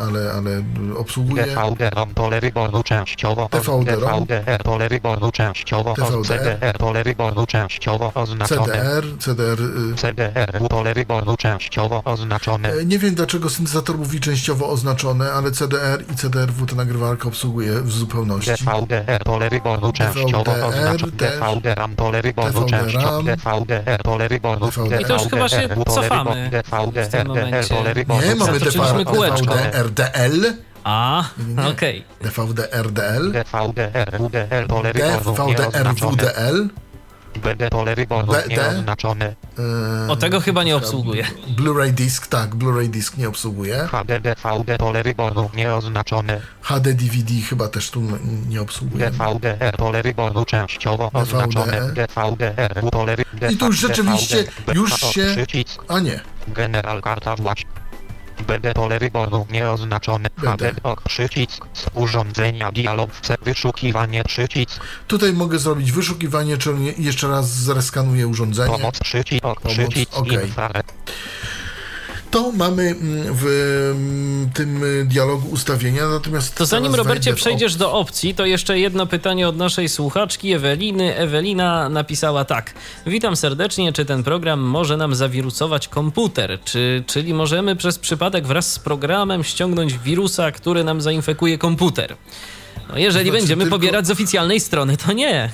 ale, 0.00 0.32
ale 0.32 0.62
obsługuje. 0.96 1.46
DVD 1.46 1.90
pole 2.14 2.40
wyboru 2.40 2.82
częściowo 2.82 3.48
DVD. 3.52 3.96
DVDR 3.96 4.62
pole 4.62 4.88
wyboru 4.88 5.32
częściowo. 5.32 5.94
CDR 6.24 6.78
pole 6.78 7.04
wyboru 7.04 7.46
częściowo 7.46 8.12
oznaczone 8.14 8.64
CDR, 8.64 9.04
CDR. 9.18 9.60
y, 9.60 9.94
CDR 9.96 10.68
pole 10.70 10.94
wyboru 10.94 11.36
częściowo 11.36 12.02
oznaczone 12.04 12.72
e, 12.72 12.84
Nie 12.84 12.98
wiem 12.98 13.14
dlaczego 13.14 13.50
syntezator 13.50 13.98
mówi 13.98 14.20
częściowo 14.20 14.68
oznaczone, 14.68 15.32
ale 15.32 15.50
CDR 15.50 16.04
i 16.12 16.16
CDRW 16.16 16.66
ta 16.66 16.76
nagrywarka 16.76 17.28
obsługuje 17.28 17.82
w 17.82 17.92
zupełności. 17.92 18.50
DVDR 18.50 19.24
pole 19.24 19.50
wyboru 19.50 19.92
częściowo 19.92 20.52
oznaczone. 20.66 21.12
DVD 21.12 21.74
RAM 21.74 21.96
pole 21.96 22.22
wyboru 22.22 22.64
częściowo. 22.66 23.22
DVDR 23.22 24.02
pole 24.02 24.28
wyboru. 24.28 24.70
I 25.00 25.04
to 25.04 25.12
już 25.14 25.22
chyba 25.22 25.48
się 25.48 25.68
cofamy 25.88 26.50
w 26.94 27.08
tym 27.08 27.26
momencie. 27.28 27.74
Nie, 28.08 28.34
mamy 28.34 28.58
kółeczko. 29.28 29.54
DVD 29.54 29.78
RDL, 29.82 30.52
A, 30.84 31.24
okej. 31.70 32.04
DVD 32.20 32.72
RDL, 32.72 33.32
DVDR 33.32 34.18
WDL 34.18 34.66
pole 34.68 34.92
wyboru 34.92 35.34
DVD 35.34 35.68
nieoznaczone 35.68 35.82
RWDL. 35.82 36.68
BD 37.42 37.70
pole 37.70 37.94
wyboru 37.94 38.32
nieoznaczone 38.48 39.34
e, 40.06 40.10
O 40.10 40.16
tego 40.16 40.40
chyba 40.40 40.64
nie 40.64 40.76
obsługuje. 40.76 41.26
Blu-ray 41.56 41.92
Disc, 41.92 42.26
tak, 42.26 42.54
Blu-ray 42.54 42.88
Disc 42.88 43.16
nie 43.16 43.28
obsługuje. 43.28 43.88
HD 43.90 44.20
DVD 44.20 44.78
pole 44.78 45.02
wyboru 45.02 45.50
nieoznaczone 45.54 46.40
HD 46.62 46.94
DVD 46.94 47.34
chyba 47.48 47.68
też 47.68 47.90
tu 47.90 48.02
nie 48.48 48.62
obsługuje. 48.62 49.10
DVDR 49.10 49.76
pole 49.76 50.02
wyboru 50.02 50.44
częściowo 50.44 51.10
DVD. 51.14 51.22
oznaczone 51.36 51.80
DVDR 51.92 52.90
pole 52.90 53.16
I 53.50 53.56
tu 53.56 53.66
już 53.66 53.78
rzeczywiście 53.80 54.44
już 54.74 55.00
się- 55.00 55.36
A 55.88 56.00
nie, 56.00 56.20
General 56.48 57.02
karta 57.02 57.36
właś 57.36 57.66
BD 58.42 58.74
pole 58.74 58.98
wyboru 58.98 59.46
nieoznaczone. 59.50 60.28
HD 60.40 60.74
ok 60.82 61.02
przycisk 61.02 61.66
z 61.72 61.86
urządzenia 61.94 62.72
dialog 62.72 63.10
wyszukiwanie 63.42 64.24
przycisk 64.24 64.80
tutaj 65.06 65.32
mogę 65.32 65.58
zrobić 65.58 65.92
wyszukiwanie, 65.92 66.58
czy 66.58 66.74
nie, 66.74 66.92
jeszcze 66.92 67.28
raz 67.28 67.50
zreskanuję 67.50 68.26
urządzenie. 68.26 68.72
pomoc 68.72 68.98
przycisk 68.98 69.44
ok 69.44 69.60
przycisk 69.68 70.18
okej. 70.18 70.52
To 72.30 72.52
mamy 72.52 72.82
mm, 72.82 73.34
w 73.34 73.44
mm, 73.96 74.50
tym 74.54 74.84
y, 74.84 75.04
dialogu 75.04 75.48
ustawienia, 75.48 76.08
natomiast 76.08 76.54
To 76.54 76.66
zanim 76.66 76.94
Robercie 76.94 77.34
przejdziesz 77.34 77.76
do 77.76 77.92
opcji, 77.92 78.34
to 78.34 78.46
jeszcze 78.46 78.78
jedno 78.78 79.06
pytanie 79.06 79.48
od 79.48 79.56
naszej 79.56 79.88
słuchaczki 79.88 80.52
Eweliny. 80.52 81.16
Ewelina 81.16 81.88
napisała 81.88 82.44
tak. 82.44 82.74
Witam 83.06 83.36
serdecznie, 83.36 83.92
czy 83.92 84.04
ten 84.04 84.22
program 84.22 84.60
może 84.60 84.96
nam 84.96 85.14
zawirusować 85.14 85.88
komputer? 85.88 86.58
Czy, 86.64 87.04
czyli 87.06 87.34
możemy 87.34 87.76
przez 87.76 87.98
przypadek 87.98 88.46
wraz 88.46 88.72
z 88.72 88.78
programem 88.78 89.44
ściągnąć 89.44 89.98
wirusa, 89.98 90.52
który 90.52 90.84
nam 90.84 91.00
zainfekuje 91.00 91.58
komputer? 91.58 92.16
No, 92.88 92.98
jeżeli 92.98 93.30
Znaczy 93.30 93.38
będziemy 93.40 93.64
tylko- 93.64 93.76
pobierać 93.76 94.06
z 94.06 94.10
oficjalnej 94.10 94.60
strony, 94.60 94.96
to 94.96 95.12
nie. 95.12 95.50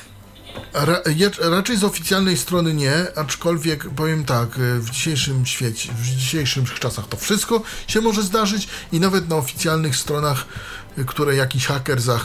Ra, 0.72 1.00
raczej 1.40 1.76
z 1.76 1.84
oficjalnej 1.84 2.36
strony 2.36 2.74
nie, 2.74 2.94
aczkolwiek 3.16 3.90
powiem 3.90 4.24
tak, 4.24 4.58
y, 4.58 4.80
w 4.80 4.90
dzisiejszym 4.90 5.46
świecie, 5.46 5.92
w 5.92 6.02
dzisiejszych 6.02 6.78
czasach 6.78 7.08
to 7.08 7.16
wszystko 7.16 7.62
się 7.86 8.00
może 8.00 8.22
zdarzyć 8.22 8.68
i 8.92 9.00
nawet 9.00 9.28
na 9.28 9.36
oficjalnych 9.36 9.96
stronach, 9.96 10.46
które 11.06 11.36
jakiś 11.36 11.66
haker 11.66 12.00
za, 12.00 12.20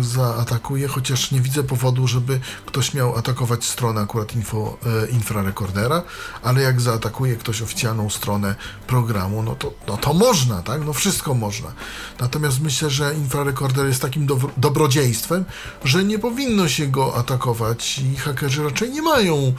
zaatakuje, 0.00 0.88
chociaż 0.88 1.30
nie 1.30 1.40
widzę 1.40 1.62
powodu, 1.62 2.06
żeby 2.06 2.40
ktoś 2.66 2.94
miał 2.94 3.16
atakować 3.16 3.64
stronę 3.64 4.00
akurat 4.00 4.36
info, 4.36 4.78
y, 5.06 5.10
infrarekordera, 5.10 6.02
ale 6.42 6.62
jak 6.62 6.80
zaatakuje 6.80 7.36
ktoś 7.36 7.62
oficjalną 7.62 8.10
stronę 8.10 8.54
programu, 8.86 9.42
no 9.42 9.54
to, 9.54 9.72
no 9.88 9.96
to 9.96 10.14
można, 10.14 10.62
tak? 10.62 10.84
No 10.86 10.92
wszystko 10.92 11.34
można. 11.34 11.72
Natomiast 12.20 12.60
myślę, 12.60 12.90
że 12.90 13.14
infrarekorder 13.14 13.86
jest 13.86 14.02
takim 14.02 14.26
dobro, 14.26 14.50
dobrodziejstwem, 14.56 15.44
że 15.84 16.04
nie 16.04 16.18
powinno 16.18 16.68
się 16.68 16.86
go 16.86 17.16
atakować 17.16 17.98
i 17.98 18.16
hakerzy 18.16 18.64
raczej 18.64 18.90
nie 18.90 19.02
mają 19.02 19.52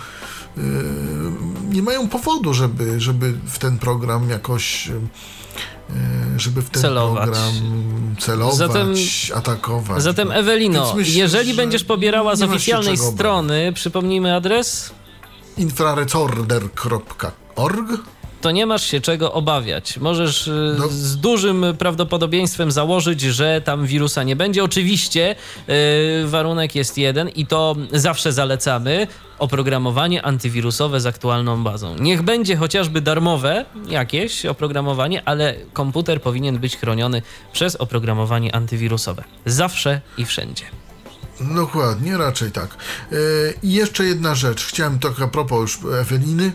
yy, 0.57 0.64
nie 1.70 1.84
mają 1.84 2.09
powodu, 2.09 2.53
żeby, 2.53 3.01
żeby 3.01 3.34
w 3.45 3.59
ten 3.59 3.78
program 3.78 4.30
jakoś 4.30 4.88
yy, 4.88 5.01
żeby 6.38 6.62
w 6.62 6.70
ten 6.70 6.82
Celować. 6.82 7.24
program 7.24 7.54
celować, 8.20 8.56
Zatem- 8.58 8.94
atakować. 9.36 10.04
Zatem 10.04 10.32
Ewelino, 10.32 10.94
myślę, 10.96 11.14
jeżeli 11.14 11.50
że 11.50 11.56
będziesz 11.56 11.84
pobierała 11.84 12.36
z 12.36 12.42
oficjalnej 12.42 12.98
strony, 12.98 13.74
przypomnijmy 13.74 14.36
adres, 14.36 14.92
infrarecorder.org 15.58 17.89
to 18.42 18.52
nie 18.52 18.66
masz 18.66 18.84
się 18.84 19.02
czego 19.02 19.34
obawiać. 19.34 19.98
Możesz 19.98 20.48
y, 20.48 20.76
No. 20.80 20.88
z 20.89 21.18
dużym 21.18 21.66
prawdopodobieństwem 21.80 22.72
założyć, 22.72 23.22
że 23.22 23.62
tam 23.66 23.86
wirusa 23.86 24.24
nie 24.24 24.36
będzie. 24.36 24.64
Oczywiście 24.64 25.36
y, 26.24 26.28
warunek 26.28 26.76
jest 26.76 26.98
jeden 26.98 27.30
i 27.30 27.46
to 27.46 27.76
zawsze 27.94 28.34
zalecamy. 28.34 29.08
Oprogramowanie 29.39 30.22
antywirusowe 30.26 31.02
z 31.02 31.06
aktualną 31.06 31.64
bazą. 31.64 31.96
Niech 32.00 32.22
będzie 32.22 32.56
chociażby 32.56 33.02
darmowe 33.02 33.66
jakieś 33.89 34.46
oprogramowanie, 34.46 35.22
ale 35.26 35.56
komputer 35.74 36.22
powinien 36.22 36.60
być 36.60 36.78
chroniony 36.78 37.22
przez 37.54 37.76
oprogramowanie 37.76 38.56
antywirusowe. 38.56 39.24
Zawsze 39.46 40.02
i 40.18 40.26
wszędzie. 40.26 40.64
Dokładnie, 41.56 42.18
raczej 42.18 42.52
tak. 42.52 42.78
Yy, 43.12 43.18
I 43.64 43.74
jeszcze 43.74 44.04
jedna 44.06 44.36
rzecz. 44.36 44.66
Chciałem 44.66 45.00
trochę 45.00 45.24
a 45.24 45.28
propos 45.28 45.62
już 45.62 45.80
Eweliny, 46.02 46.52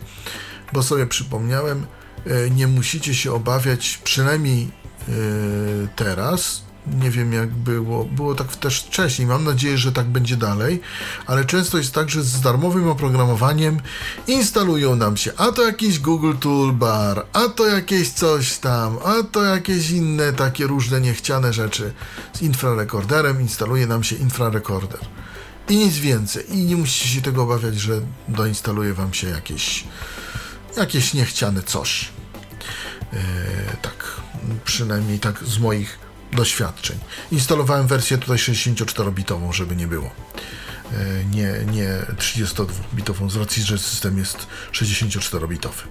bo 0.73 0.83
sobie 0.83 1.07
przypomniałem, 1.07 1.87
yy, 2.27 2.51
nie 2.51 2.67
musicie 2.67 3.15
się 3.15 3.33
obawiać, 3.33 4.01
przynajmniej 4.05 4.71
yy, 5.09 5.89
teraz. 5.97 6.67
Nie 7.01 7.11
wiem 7.11 7.33
jak 7.33 7.51
było, 7.51 8.05
było 8.05 8.35
tak 8.35 8.57
też 8.57 8.83
wcześniej, 8.83 9.29
mam 9.29 9.45
nadzieję, 9.45 9.79
że 9.79 9.93
tak 9.93 10.07
będzie 10.07 10.37
dalej, 10.37 10.81
ale 11.27 11.45
często 11.45 11.79
jest 11.79 11.95
tak, 11.95 12.11
że 12.11 12.23
z 12.23 12.41
darmowym 12.41 12.89
oprogramowaniem 12.89 13.81
instalują 14.27 14.97
nam 14.97 15.17
się 15.17 15.33
a 15.37 15.53
to 15.53 15.63
jakiś 15.63 15.99
Google 15.99 16.33
Toolbar, 16.41 17.27
a 17.33 17.49
to 17.49 17.67
jakieś 17.67 18.11
coś 18.11 18.59
tam, 18.59 18.99
a 19.05 19.23
to 19.23 19.45
jakieś 19.45 19.91
inne 19.91 20.33
takie 20.33 20.67
różne 20.67 21.01
niechciane 21.01 21.53
rzeczy. 21.53 21.93
Z 22.33 22.43
infrarekorderem 22.43 23.41
instaluje 23.41 23.87
nam 23.87 24.05
się 24.05 24.17
infrarekorder. 24.17 25.01
I 25.69 25.77
nic 25.77 25.99
więcej. 25.99 26.45
I 26.55 26.65
nie 26.65 26.77
musicie 26.77 27.09
się 27.09 27.23
tego 27.23 27.43
obawiać, 27.43 27.75
że 27.75 28.01
doinstaluje 28.29 28.95
wam 28.95 29.15
się 29.15 29.29
jakieś, 29.29 29.85
jakieś 30.77 31.15
niechciane 31.15 31.63
coś. 31.63 32.09
Eee, 33.13 33.21
tak, 33.83 34.21
przynajmniej 34.65 35.19
tak 35.19 35.45
z 35.45 35.59
moich 35.59 35.99
doświadczeń. 36.33 36.99
Instalowałem 37.33 37.87
wersję 37.87 38.19
tutaj 38.19 38.37
64-bitową, 38.37 39.53
żeby 39.53 39.77
nie 39.77 39.87
było. 39.87 40.11
Eee, 40.93 41.27
nie, 41.27 41.73
nie 41.73 41.89
32-bitową, 42.19 43.31
z 43.31 43.37
racji, 43.37 43.63
że 43.63 43.79
system 43.79 44.19
jest 44.19 44.47
64-bitowy. 44.73 45.83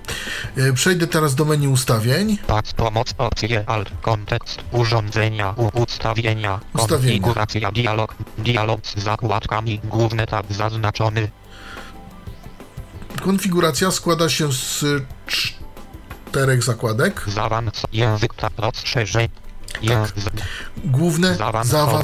Eee, 0.57 0.73
przejdę 0.73 1.07
teraz 1.07 1.36
do 1.36 1.45
menu 1.45 1.67
ustawień. 1.67 2.38
Pac 2.47 2.73
pomoc 2.73 3.13
opcje 3.17 3.63
alt 3.69 3.89
kontekst 4.01 4.59
urządzenia 4.71 5.53
u 5.57 5.81
ustawienia 5.81 6.59
Ustawienia. 6.73 6.88
konfiguracja 6.97 7.71
dialog 7.71 8.15
dialog 8.38 8.81
z 8.88 9.03
zakładkami 9.03 9.79
główny 9.83 10.27
tab 10.27 10.53
zaznaczony 10.53 11.27
Konfiguracja 13.26 13.91
składa 13.91 14.30
się 14.30 14.53
z 14.53 14.86
czterech 15.26 16.63
zakładek. 16.63 17.21
Zaawansowane 17.28 17.88
język 17.93 18.34
tab 18.34 18.59
rozszerzeń. 18.59 19.28
Język. 19.82 20.34
Główne, 20.86 21.36
Zaawansowane 21.36 22.03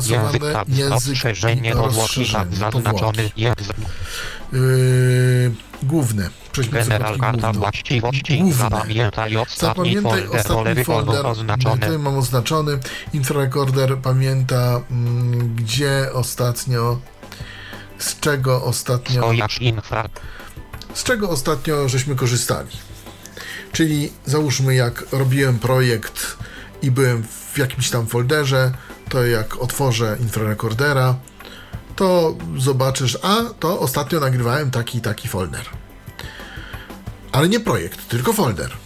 język 0.68 0.90
rozszerzenie 0.90 1.74
rozszerzenie, 1.74 2.56
zaznaczony 2.56 3.32
język. 3.38 3.78
Yy, 4.54 5.52
główne. 5.84 6.30
Przejdźmy 6.52 6.80
General 6.80 7.18
karta 7.20 7.54
właściwości. 7.54 8.38
Główne. 8.38 8.70
Zapamiętaj 8.70 9.38
ostatni 9.38 9.68
Zapamiętaj 9.68 10.22
folder. 10.22 10.40
Ostatni 10.40 10.84
folder. 10.86 11.26
oznaczone. 11.26 11.82
Tutaj 11.82 12.00
mam 12.00 12.18
oznaczony. 12.18 12.80
Infrarecorder 13.14 13.98
pamięta, 13.98 14.82
mm, 14.92 15.56
gdzie 15.56 16.10
ostatnio, 16.14 17.00
z 17.98 18.20
czego 18.20 18.64
ostatnio, 18.64 19.22
Skojarz 19.22 19.62
infra. 19.62 20.10
Z 20.94 21.04
czego 21.04 21.30
ostatnio 21.30 21.90
żeśmy 21.90 22.16
korzystali. 22.16 22.70
Czyli 23.72 24.12
załóżmy, 24.26 24.76
jak 24.76 25.06
robiłem 25.12 25.60
projekt 25.60 26.38
i 26.82 26.92
byłem 26.92 27.24
w 27.54 27.58
jakimś 27.58 27.90
tam 27.90 28.08
folderze, 28.08 28.72
to 29.10 29.26
jak 29.26 29.58
otworzę 29.58 30.18
infrarekordera, 30.20 31.16
to 31.96 32.36
zobaczysz, 32.58 33.18
a 33.22 33.44
to 33.60 33.80
ostatnio 33.80 34.20
nagrywałem 34.20 34.72
taki 34.72 35.02
taki 35.02 35.28
folder. 35.28 35.66
Ale 37.32 37.50
nie 37.50 37.60
projekt, 37.60 38.08
tylko 38.08 38.34
folder. 38.34 38.81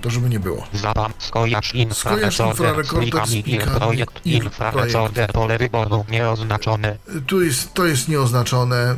To 0.00 0.10
żeby 0.10 0.28
nie 0.28 0.40
było. 0.40 0.66
Zapam, 0.72 1.12
skojarz 1.18 1.74
infrarekorder 1.74 3.26
z 3.26 3.42
plikami 3.42 3.78
projekt, 3.78 4.26
ir 4.26 4.42
infrarecorder, 4.42 5.32
pole 5.32 5.58
wyboru 5.58 6.04
nieoznaczone, 6.10 6.96
Tu 7.26 7.42
jest, 7.42 7.74
to 7.74 7.86
jest 7.86 8.08
nieoznaczone. 8.08 8.96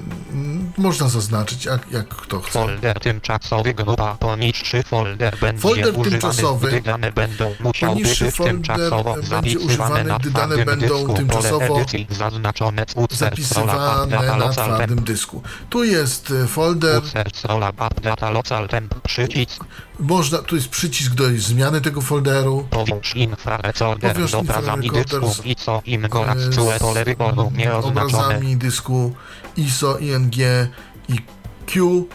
Można 0.79 1.09
zaznaczyć, 1.09 1.65
jak, 1.65 1.91
jak 1.91 2.09
kto 2.09 2.41
chce. 2.41 2.51
folder 2.53 3.01
tymczasowy, 3.01 3.75
grupa 3.75 4.15
poniższy 4.15 4.83
folder 4.83 5.39
będzie 5.41 5.63
Folder 5.63 5.99
używany, 5.99 6.11
tymczasowy. 6.11 6.69
gdy 6.69 6.81
dane 6.81 7.13
będą 7.13 7.55
Poniższy 7.81 8.25
być 8.25 8.37
tymczasowo 8.37 9.17
zapisywane 9.23 10.05
na 10.05 10.19
twardym 10.19 10.65
będą 10.65 10.87
dysku, 10.99 11.15
tymczasowo 11.15 11.77
edycji 11.77 12.07
zaznaczone 12.11 12.85
Zapisywane 13.11 14.07
na 14.39 14.49
twardym 14.49 15.05
dysku. 15.05 15.43
Tu 15.71 15.85
jest 15.85 16.31
e, 16.31 16.47
folder, 16.47 17.03
Updata 17.91 18.31
local 18.31 18.69
temp, 18.69 18.95
przycisk, 19.01 19.65
można, 20.03 20.39
tu 20.39 20.57
jest 20.57 20.69
przycisk 20.69 21.15
do 21.15 21.25
zmiany 21.37 21.81
tego 21.81 22.01
folderu. 22.01 22.67
powiąż 22.71 23.17
infrarecorder 23.17 24.13
Powiąż 24.15 24.31
z 24.31 24.35
obrazami 24.35 24.87
infrarekorder 24.87 25.21
dysku 25.31 25.43
z- 25.43 25.47
i 25.47 25.57
co 25.57 25.83
im 25.87 26.09
goraz 26.09 26.39
z 26.39 26.55
cue 26.55 26.79
pole 26.79 27.05
wyboru 27.05 27.53
nieoznaczone. 27.57 28.07
obrazami 28.25 28.57
dysku 28.57 29.15
ISO, 29.57 29.99
ING 29.99 30.37
i 31.09 31.19
Q. 31.67 32.09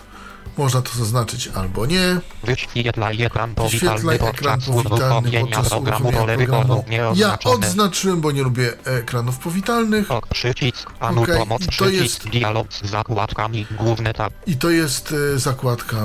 Można 0.58 0.82
to 0.82 0.89
zaznaczyć 0.97 1.47
albo 1.47 1.86
nie. 1.86 2.20
Wyświetlaj 2.43 3.22
ekran 3.24 3.55
powitalny 3.55 4.20
podczas 4.20 4.68
uruchomienia 4.68 5.62
programu 5.62 6.12
pole 6.12 6.38
wyboru. 6.38 6.84
Ja 7.16 7.38
odznaczyłem, 7.45 8.22
bo 8.22 8.32
nie 8.32 8.43
lubię 8.43 8.74
ekranów 8.86 9.38
powitalnych. 9.38 10.12
Ok, 10.12 10.28
przycisk, 10.34 10.91
anul 10.99 11.24
Okej, 11.24 11.38
pomoc, 11.38 11.62
i 11.62 11.78
to 11.78 11.89
jest- 11.89 12.30
dialog 12.30 12.74
z 12.74 12.89
zakładkami, 12.89 13.66
główny 13.80 14.14
tab, 14.14 14.34
I 14.47 14.58
to 14.58 14.70
jest 14.70 15.14
e, 15.36 15.39
zakładka 15.39 15.97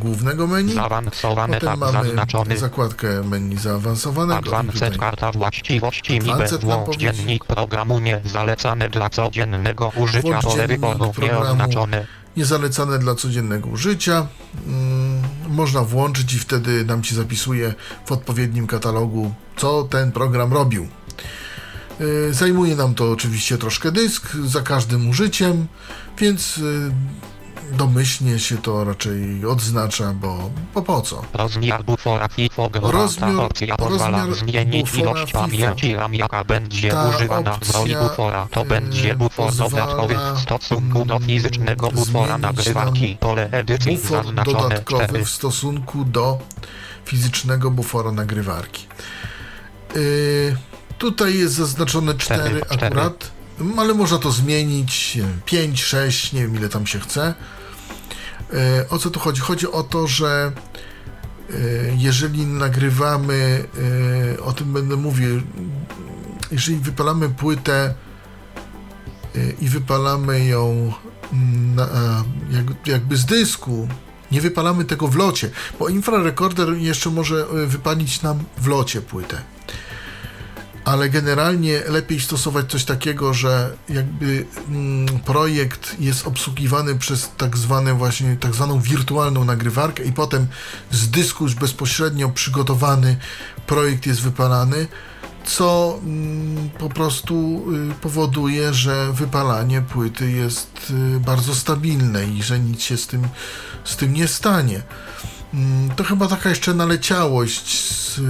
głównego 0.00 0.46
menu. 0.46 0.74
zaawansowany 0.74 1.54
Potem 1.60 1.80
tab 1.80 1.92
zaznaczony. 1.92 2.58
zakładkę 2.58 3.22
menu 3.22 3.58
zaawansowanego. 3.58 4.38
Advanced 4.38 4.98
karta 4.98 5.32
właściwości 5.32 6.18
nam 6.20 6.38
włącz 6.60 6.96
dziennik 6.96 7.44
programu 7.44 7.98
nie 7.98 8.20
zalecane 8.24 8.88
dla 8.90 9.10
codziennego 9.10 9.92
użycia 9.96 10.40
pole 10.42 10.68
wyboru 10.68 10.98
programu. 11.12 11.44
nieoznaczone. 11.44 12.06
Niezalecane 12.36 12.98
dla 12.98 13.14
codziennego 13.14 13.68
użycia. 13.68 14.26
Mm, 14.66 15.22
można 15.48 15.80
włączyć 15.80 16.34
i 16.34 16.38
wtedy 16.38 16.84
nam 16.84 17.02
ci 17.02 17.14
zapisuje 17.14 17.74
w 18.06 18.12
odpowiednim 18.12 18.66
katalogu, 18.66 19.34
co 19.56 19.82
ten 19.82 20.12
program 20.12 20.52
robił. 20.52 20.88
Y, 22.00 22.34
Zajmuje 22.34 22.76
nam 22.76 22.94
to 22.94 23.10
oczywiście 23.12 23.58
troszkę 23.58 23.92
dysk 23.92 24.36
za 24.46 24.60
każdym 24.60 25.08
użyciem, 25.08 25.66
więc 26.18 26.58
y, 26.58 26.90
domyślnie 27.72 28.38
się 28.38 28.56
to 28.58 28.84
raczej 28.84 29.46
odznacza, 29.46 30.12
bo, 30.12 30.50
bo 30.74 30.82
po 30.82 31.00
co? 31.00 31.22
Rozmiar 31.32 31.84
bufora 31.84 32.28
FIFO 32.28 32.68
Rozmiar- 32.68 33.40
opcja 33.40 33.76
pozwala 33.76 34.26
rozmiar 34.26 34.50
zmienić 34.50 34.94
ilość 34.94 35.32
pamięci 35.32 35.94
RAM 35.94 36.14
jaka 36.14 36.44
będzie 36.44 36.90
Ta 36.90 37.08
używana 37.08 37.58
w 37.62 37.70
roli 37.74 37.96
bufora. 37.96 38.48
To 38.50 38.60
e, 38.60 38.64
będzie 38.64 39.14
bufor 39.14 39.54
dodatkowy 39.54 40.14
w 40.36 40.38
stosunku 40.40 41.04
do 41.04 41.18
fizycznego 41.18 41.90
bufora 41.90 42.38
nagrywarki. 42.38 43.16
Pole 43.20 43.48
edycji 43.50 43.96
bufor 43.96 44.24
zaznaczone 44.24 44.62
dodatkowy 44.62 45.04
4. 45.04 45.24
w 45.24 45.30
stosunku 45.30 46.04
do 46.04 46.38
fizycznego 47.04 47.70
bufora 47.70 48.12
nagrywarki. 48.12 48.86
Yy, 49.94 50.56
tutaj 50.98 51.38
jest 51.38 51.54
zaznaczone 51.54 52.14
4 52.14 52.42
Cztery, 52.42 52.60
cztery. 52.64 52.86
akurat, 52.86 53.24
mm, 53.24 53.43
ale 53.76 53.94
można 53.94 54.18
to 54.18 54.30
zmienić 54.32 55.18
5, 55.44 55.82
6, 55.82 56.32
nie 56.32 56.42
wiem 56.42 56.56
ile 56.56 56.68
tam 56.68 56.86
się 56.86 57.00
chce. 57.00 57.34
Yy, 58.52 58.58
o 58.90 58.98
co 58.98 59.10
tu 59.10 59.20
chodzi? 59.20 59.40
Chodzi 59.40 59.70
o 59.70 59.82
to, 59.82 60.06
że 60.06 60.52
yy, 61.50 61.56
jeżeli 61.98 62.46
nagrywamy, 62.46 63.64
yy, 64.36 64.44
o 64.44 64.52
tym 64.52 64.72
będę 64.72 64.96
mówił, 64.96 65.40
jeżeli 66.50 66.78
wypalamy 66.78 67.28
płytę 67.28 67.94
i 69.60 69.68
wypalamy 69.68 70.44
ją 70.44 70.92
na, 71.76 71.88
jak, 72.50 72.86
jakby 72.86 73.16
z 73.16 73.24
dysku, 73.24 73.88
nie 74.32 74.40
wypalamy 74.40 74.84
tego 74.84 75.08
w 75.08 75.16
locie, 75.16 75.50
bo 75.78 75.88
infrarekorder 75.88 76.76
jeszcze 76.76 77.10
może 77.10 77.46
wypalić 77.66 78.22
nam 78.22 78.44
w 78.58 78.66
locie 78.66 79.00
płytę. 79.00 79.53
Ale 80.84 81.10
generalnie 81.10 81.80
lepiej 81.88 82.20
stosować 82.20 82.70
coś 82.70 82.84
takiego, 82.84 83.34
że 83.34 83.76
jakby 83.88 84.46
mm, 84.68 85.06
projekt 85.20 86.00
jest 86.00 86.26
obsługiwany 86.26 86.94
przez 86.94 87.30
tak 87.36 87.56
zwane 87.56 87.94
właśnie, 87.94 88.36
tak 88.36 88.54
zwaną 88.54 88.80
wirtualną 88.80 89.44
nagrywarkę 89.44 90.04
i 90.04 90.12
potem 90.12 90.46
z 90.90 91.10
dysku 91.10 91.44
już 91.44 91.54
bezpośrednio 91.54 92.28
przygotowany 92.28 93.16
projekt 93.66 94.06
jest 94.06 94.20
wypalany, 94.20 94.86
co 95.44 95.98
mm, 96.02 96.70
po 96.70 96.88
prostu 96.88 97.64
y, 97.90 97.94
powoduje, 97.94 98.74
że 98.74 99.12
wypalanie 99.12 99.82
płyty 99.82 100.30
jest 100.30 100.92
y, 101.16 101.20
bardzo 101.20 101.54
stabilne 101.54 102.26
i 102.26 102.42
że 102.42 102.60
nic 102.60 102.82
się 102.82 102.96
z 102.96 103.06
tym, 103.06 103.28
z 103.84 103.96
tym 103.96 104.12
nie 104.12 104.28
stanie. 104.28 104.82
Mm, 105.54 105.90
To 105.96 106.04
chyba 106.04 106.28
taka 106.28 106.48
jeszcze 106.48 106.74
naleciałość 106.74 107.90
z 107.92 108.18
y, 108.18 108.22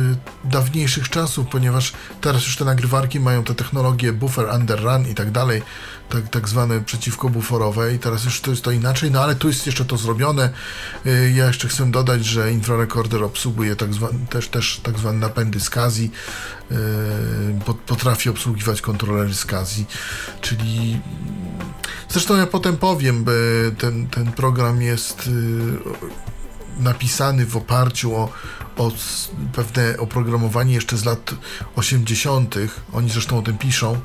dawniejszych 0.44 1.08
czasów, 1.08 1.46
ponieważ 1.46 1.92
teraz 2.20 2.44
już 2.44 2.56
te 2.56 2.64
nagrywarki 2.64 3.20
mają 3.20 3.44
te 3.44 3.54
technologie 3.54 4.12
buffer 4.12 4.46
under 4.54 4.80
run 4.82 5.08
i 5.08 5.14
tak 5.14 5.30
dalej, 5.30 5.62
tak, 6.08 6.28
tak 6.28 6.48
zwane 6.48 6.80
przeciwko 6.80 7.28
buforowe 7.28 7.94
i 7.94 7.98
teraz 7.98 8.24
już 8.24 8.40
to 8.40 8.50
jest 8.50 8.62
to 8.62 8.70
inaczej, 8.70 9.10
no 9.10 9.22
ale 9.22 9.34
tu 9.34 9.48
jest 9.48 9.66
jeszcze 9.66 9.84
to 9.84 9.96
zrobione. 9.96 10.50
Y, 11.06 11.32
Ja 11.34 11.46
jeszcze 11.46 11.68
chcę 11.68 11.90
dodać, 11.90 12.24
że 12.24 12.52
infrarekorder 12.52 13.22
obsługuje 13.24 13.76
tak 13.76 13.94
zwa, 13.94 14.08
też, 14.30 14.48
też 14.48 14.80
tak 14.82 14.98
zwane 14.98 15.18
napędy 15.18 15.60
SCSI, 15.60 16.10
y, 16.72 16.74
pot- 17.64 17.76
potrafi 17.86 18.28
obsługiwać 18.30 18.80
kontrolery 18.80 19.34
SCSI, 19.34 19.86
czyli 20.40 21.00
zresztą 22.08 22.36
ja 22.36 22.46
potem 22.46 22.76
powiem, 22.76 23.24
ten, 23.78 24.06
ten 24.08 24.32
program 24.32 24.82
jest 24.82 25.30
napisany 26.78 27.46
w 27.46 27.56
oparciu 27.56 28.16
o, 28.16 28.28
o 28.76 28.90
pewne 29.52 29.98
oprogramowanie 29.98 30.74
jeszcze 30.74 30.96
z 30.96 31.04
lat 31.04 31.34
80. 31.76 32.54
Oni 32.92 33.10
zresztą 33.10 33.38
o 33.38 33.42
tym 33.42 33.58
piszą. 33.58 34.00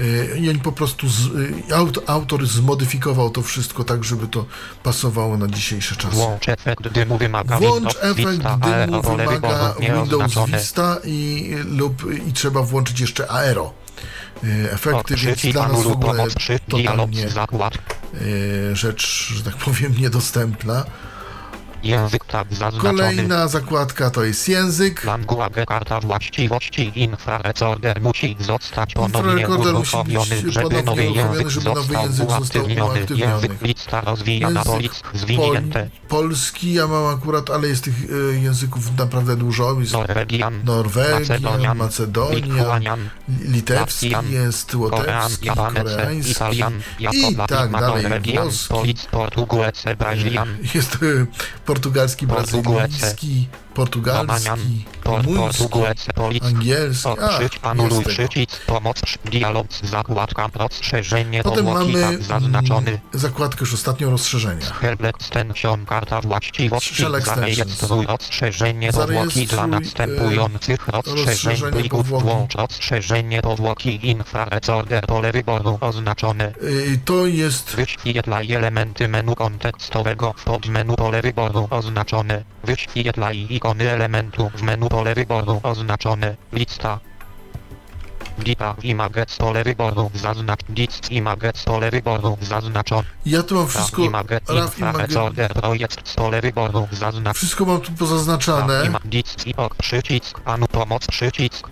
Y, 0.00 0.38
I 0.38 0.48
oni 0.48 0.58
po 0.58 0.72
prostu, 0.72 1.08
z, 1.08 1.26
y, 1.26 1.74
aut, 1.74 1.98
autor 2.06 2.46
zmodyfikował 2.46 3.30
to 3.30 3.42
wszystko 3.42 3.84
tak, 3.84 4.04
żeby 4.04 4.28
to 4.28 4.46
pasowało 4.82 5.36
na 5.36 5.48
dzisiejsze 5.48 5.96
czasy. 5.96 6.16
Włącz 6.16 6.48
efekt 6.48 6.88
dymu 6.88 7.18
wymaga 7.18 7.58
Włącz 7.58 7.74
Windows 7.74 7.96
efekt 8.00 8.28
Vista, 8.28 8.56
dymu 8.56 9.02
wymaga 9.02 9.74
Windows. 9.80 10.34
Vista 10.46 10.96
i, 11.04 11.54
lub, 11.64 12.04
i 12.28 12.32
trzeba 12.32 12.62
włączyć 12.62 13.00
jeszcze 13.00 13.30
Aero. 13.30 13.72
Y, 14.44 14.72
Efekty, 14.72 15.16
więc 15.16 15.46
dla 15.46 15.68
nas 15.68 15.82
w 15.82 15.86
ogóle 15.86 16.26
totalnie 16.68 17.28
rzecz, 18.72 19.32
że 19.34 19.42
tak 19.42 19.56
powiem, 19.56 19.94
niedostępna. 19.98 20.84
Język 21.82 22.24
tab 22.24 22.48
zaznaczony. 22.50 22.98
Kolejna 22.98 23.48
zakładka 23.48 24.10
to 24.10 24.24
jest 24.24 24.48
język. 24.48 25.04
Language 25.04 25.66
karta 25.66 26.00
właściwości 26.00 26.92
infrarecorder 26.94 28.00
musi 28.00 28.36
zostać 28.40 28.94
ponownie 28.94 29.48
uruchomiony, 29.48 30.42
żeby 30.46 30.70
ponownie 30.70 30.82
nowy 30.82 31.04
język 31.04 31.48
żeby 31.48 31.66
nowy 31.66 31.82
został 31.82 32.02
język 32.02 32.28
został 32.28 32.62
uaktywniony. 32.62 33.32
Język 33.32 33.62
lista 33.62 34.00
rozwijana 34.00 34.64
polic 34.64 35.02
zwinięte. 35.14 35.90
Pol, 36.08 36.20
polski 36.30 36.72
ja 36.72 36.86
mam 36.86 37.06
akurat, 37.06 37.50
ale 37.50 37.68
jest 37.68 37.84
tych 37.84 37.94
e, 37.94 38.38
języków 38.38 38.98
naprawdę 38.98 39.36
dużo. 39.36 39.80
Jest 39.80 39.92
Norwegian, 39.92 40.60
Norwegia, 40.64 41.18
Macedonian, 41.18 41.78
Macedonia, 41.78 42.96
litewski 43.28 44.14
jest, 44.30 44.74
łotewski, 44.74 45.48
koreański 45.48 46.62
i 47.10 47.36
tak 47.48 47.70
dalej, 47.70 48.02
Norwegian, 48.02 48.48
włoski. 48.48 48.94
Jest 50.74 50.94
e, 50.94 51.26
portugalski, 51.70 52.26
brazylijski, 52.26 53.48
portugalski, 53.80 54.84
Por, 55.04 55.22
rumuński, 55.24 56.40
angielski. 56.42 57.08
A, 57.62 57.68
anuluj 57.68 58.04
przycisk, 58.04 58.66
pomoc, 58.66 59.00
dialog, 59.24 59.66
zakładka, 59.82 60.48
rozszerzenie, 60.54 61.42
Potem 61.42 61.64
mamy 61.64 62.00
tak 62.00 62.22
zaznaczony. 62.22 62.90
mm, 62.90 63.00
zakładkę 63.12 63.60
już 63.60 63.74
ostatnio 63.74 64.10
rozszerzenia. 64.10 64.66
Help 64.66 65.04
extension, 65.04 65.86
karta 65.86 66.20
właściwości, 66.20 67.04
zarejestruj 67.24 68.06
rozszerzenie 68.06 68.92
powłoki 68.92 69.46
dla 69.46 69.56
Zarejestruj, 69.56 69.68
następujących 69.70 70.88
rozszerzeń 70.88 71.72
plików, 71.72 72.08
włącz 72.08 72.54
rozszerzenie 72.54 73.42
powłoki, 73.42 74.06
infrarecorder, 74.10 75.06
pole 75.06 75.32
wyboru 75.32 75.78
oznaczone. 75.80 76.52
Y, 76.62 76.98
To 77.04 77.26
jest 77.26 77.76
Wyświetlaj 77.76 78.52
elementy 78.52 79.08
menu 79.08 79.34
kontekstowego 79.34 80.34
w 80.36 80.44
podmenu 80.44 80.96
pole 80.96 81.22
wyboru 81.22 81.68
oznaczone. 81.70 82.44
Wyświetlaj 82.64 83.46
elementu 83.78 84.50
w 84.54 84.62
menu 84.62 84.88
pole 84.88 85.14
wyboru 85.14 85.60
oznaczone. 85.62 86.36
Lista. 86.52 87.00
Dipa 88.38 88.76
images 88.82 89.36
pole 89.36 89.64
wyboru 89.64 90.10
zaznacz 90.14 90.60
list 90.68 91.10
images 91.10 91.64
pole 91.64 91.90
wyboru 91.90 92.38
zaznaczone. 92.40 93.04
Ja 93.26 93.42
tu 93.42 93.54
mam 93.54 93.68
wszystko, 93.68 94.02
images 94.02 94.40
RAF 94.48 94.78
Image, 94.78 94.90
infrarecorder 94.92 95.52
projekt 95.52 96.14
pole 96.14 96.40
wyboru 96.40 96.88
zaznacz. 96.92 97.36
wszystko 97.36 97.64
mam 97.64 97.80
tu 97.80 97.92
pozaznaczane 97.92 98.82
List 99.04 99.46
i 99.46 99.56
ok 99.56 99.74
przycisk 99.74 100.40
anu 100.44 100.66
pomoc 100.66 101.06
przycisk. 101.06 101.68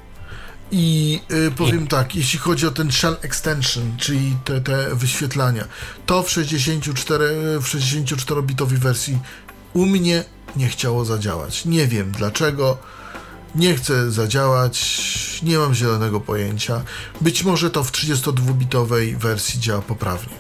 i 0.71 1.21
y, 1.31 1.51
powiem 1.51 1.87
tak, 1.87 2.17
jeśli 2.17 2.39
chodzi 2.39 2.67
o 2.67 2.71
ten 2.71 2.93
shell 2.93 3.17
extension, 3.23 3.97
czyli 3.97 4.37
te, 4.45 4.61
te 4.61 4.95
wyświetlania, 4.95 5.65
to 6.07 6.23
w 6.23 6.31
64, 6.31 7.59
w 7.61 7.65
64-bitowej 7.65 8.79
wersji 8.79 9.19
u 9.79 9.87
mnie 9.87 10.25
nie 10.57 10.69
chciało 10.69 11.05
zadziałać. 11.05 11.65
Nie 11.65 11.87
wiem 11.87 12.13
dlaczego. 12.13 12.79
Nie 13.55 13.75
chce 13.75 14.11
zadziałać, 14.11 14.79
nie 15.43 15.59
mam 15.59 15.75
zielonego 15.75 16.21
pojęcia. 16.21 16.83
Być 17.21 17.45
może 17.45 17.71
to 17.71 17.85
w 17.85 17.93
32-bitowej 17.93 19.17
wersji 19.17 19.61
działa 19.61 19.83
poprawnie. 19.83 20.35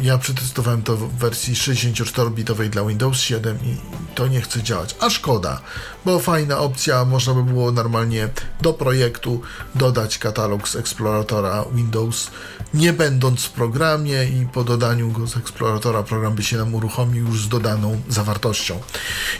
Ja 0.00 0.18
przetestowałem 0.18 0.82
to 0.82 0.96
w 0.96 1.12
wersji 1.12 1.54
64-bitowej 1.54 2.68
dla 2.68 2.84
Windows 2.84 3.18
7 3.18 3.58
i 3.64 3.76
to 4.14 4.26
nie 4.26 4.40
chce 4.40 4.62
działać. 4.62 4.96
A 5.00 5.10
szkoda, 5.10 5.60
bo 6.04 6.18
fajna 6.18 6.58
opcja, 6.58 7.04
można 7.04 7.34
by 7.34 7.42
było 7.42 7.72
normalnie 7.72 8.28
do 8.60 8.72
projektu 8.72 9.40
dodać 9.74 10.18
katalog 10.18 10.68
z 10.68 10.76
eksploratora 10.76 11.64
Windows, 11.72 12.30
nie 12.74 12.92
będąc 12.92 13.44
w 13.44 13.50
programie 13.50 14.24
i 14.24 14.46
po 14.52 14.64
dodaniu 14.64 15.10
go 15.10 15.26
z 15.26 15.36
eksploratora 15.36 16.02
program 16.02 16.34
by 16.34 16.42
się 16.42 16.56
nam 16.56 16.74
uruchomił 16.74 17.26
już 17.26 17.44
z 17.44 17.48
dodaną 17.48 18.02
zawartością 18.08 18.80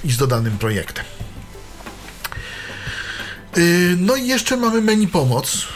i 0.04 0.12
z 0.12 0.16
dodanym 0.16 0.58
projektem. 0.58 1.04
Yy, 3.56 3.96
No 3.98 4.16
i 4.16 4.26
jeszcze 4.26 4.56
mamy 4.56 4.80
menu 4.80 5.08
pomoc. 5.08 5.66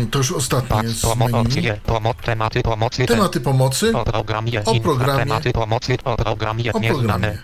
Yy, 0.00 0.06
To 0.06 0.18
już 0.18 0.32
ostatnie 0.32 0.82
jest 0.82 1.02
pomoc, 1.02 1.32
menu. 1.32 1.46
opcje, 1.46 1.80
pomoc, 1.86 2.16
tematy 2.24 2.62
pomocy. 2.62 3.06
te- 3.06 3.14
Tematy 3.14 3.40
pomocy. 3.40 3.92
O 3.96 4.04
programie, 4.04 4.62
O 4.64 4.80
programie. 4.80 5.18
tematy 5.24 5.52
pomocy, 5.52 5.96
o 6.04 6.16
programie, 6.16 6.72
O 6.72 6.80
programie. 6.80 7.38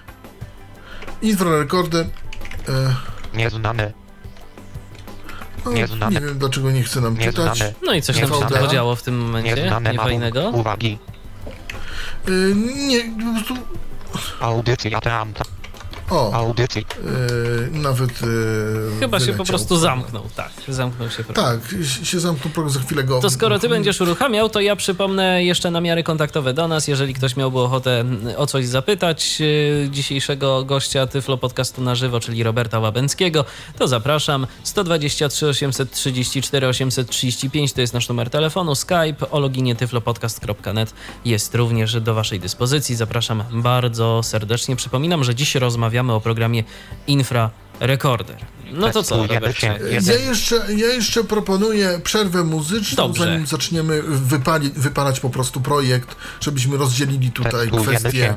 Infrarekorder. 1.22 2.06
E, 2.68 2.94
nieznane, 3.36 3.92
Nieznane. 5.70 6.20
nie 6.20 6.26
wiem 6.26 6.38
dlaczego 6.38 6.70
nie 6.70 6.82
chce 6.82 7.00
nam 7.00 7.16
czytać. 7.16 7.64
No 7.82 7.94
i 7.94 8.02
coś 8.02 8.20
tam 8.20 8.28
się 8.28 8.56
podziało 8.60 8.96
w 8.96 9.02
tym 9.02 9.18
momencie, 9.18 9.54
nieznane 9.54 9.92
niefajnego. 9.92 10.42
mam 10.42 10.54
uwagi, 10.54 10.98
E, 12.28 12.30
nie, 12.54 13.00
po 13.04 13.32
prostu. 13.34 13.54
audycja 14.40 15.00
teamta, 15.00 15.44
O, 16.10 16.32
audycji, 16.32 16.86
e, 17.74 17.78
nawet. 17.78 18.10
E, 18.10 19.00
Chyba 19.00 19.20
się 19.20 19.26
po 19.26 19.32
wyleciał. 19.32 19.46
prostu 19.46 19.76
zamknął, 19.76 20.22
tak, 20.36 20.50
zamknął 20.68 21.10
się 21.10 21.24
program. 21.24 21.60
Tak, 21.60 21.70
się- 22.04 22.20
zamknął 22.20 22.52
program, 22.52 22.72
za 22.74 22.80
chwilę 22.80 23.04
go. 23.04 23.20
To 23.20 23.30
skoro 23.30 23.58
ty 23.58 23.68
będziesz 23.68 24.00
uruchamiał, 24.00 24.48
to 24.48 24.60
ja 24.60 24.76
przypomnę 24.76 25.44
jeszcze 25.44 25.70
namiary 25.70 26.02
kontaktowe 26.02 26.54
do 26.54 26.68
nas. 26.68 26.88
Jeżeli 26.88 27.14
ktoś 27.14 27.36
miałby 27.36 27.58
ochotę 27.58 28.04
o 28.36 28.46
coś 28.46 28.66
zapytać 28.66 29.40
yy, 29.40 29.88
dzisiejszego 29.90 30.64
gościa 30.64 31.06
Tyflo 31.06 31.38
Podcastu 31.38 31.82
na 31.82 31.94
żywo, 31.94 32.20
czyli 32.20 32.42
Roberta 32.42 32.78
Łabęckiego, 32.78 33.44
to 33.78 33.88
zapraszam. 33.88 34.46
123 34.64 35.46
834 35.46 36.66
835 36.68 37.72
to 37.72 37.80
jest 37.80 37.94
nasz 37.94 38.08
numer 38.08 38.30
telefonu. 38.30 38.74
Skype 38.74 39.30
o 39.30 39.40
loginie 39.40 39.76
tyflopodcast.net 39.76 40.94
jest 41.24 41.54
również 41.54 42.00
do 42.00 42.14
waszej 42.14 42.40
dyspozycji. 42.40 42.96
Zapraszam 42.96 43.44
bardzo 43.52 44.20
serdecznie. 44.22 44.76
Przypominam, 44.76 45.24
że 45.24 45.34
dziś 45.34 45.54
rozmawiamy 45.54 45.93
o 46.16 46.20
programie 46.20 46.64
Infra 47.06 47.52
Recorder. 47.80 48.53
No 48.72 48.90
to 48.90 49.02
co, 49.02 49.26
Robercie? 49.26 49.78
Ja 50.06 50.14
jeszcze, 50.14 50.56
ja 50.76 50.86
jeszcze 50.86 51.24
proponuję 51.24 52.00
przerwę 52.04 52.44
muzyczną, 52.44 52.96
Dobrze. 53.06 53.24
zanim 53.24 53.46
zaczniemy 53.46 54.02
wypali, 54.02 54.70
wypalać 54.76 55.20
po 55.20 55.30
prostu 55.30 55.60
projekt, 55.60 56.16
żebyśmy 56.40 56.76
rozdzielili 56.76 57.30
tutaj 57.30 57.68
kwestię 57.82 58.36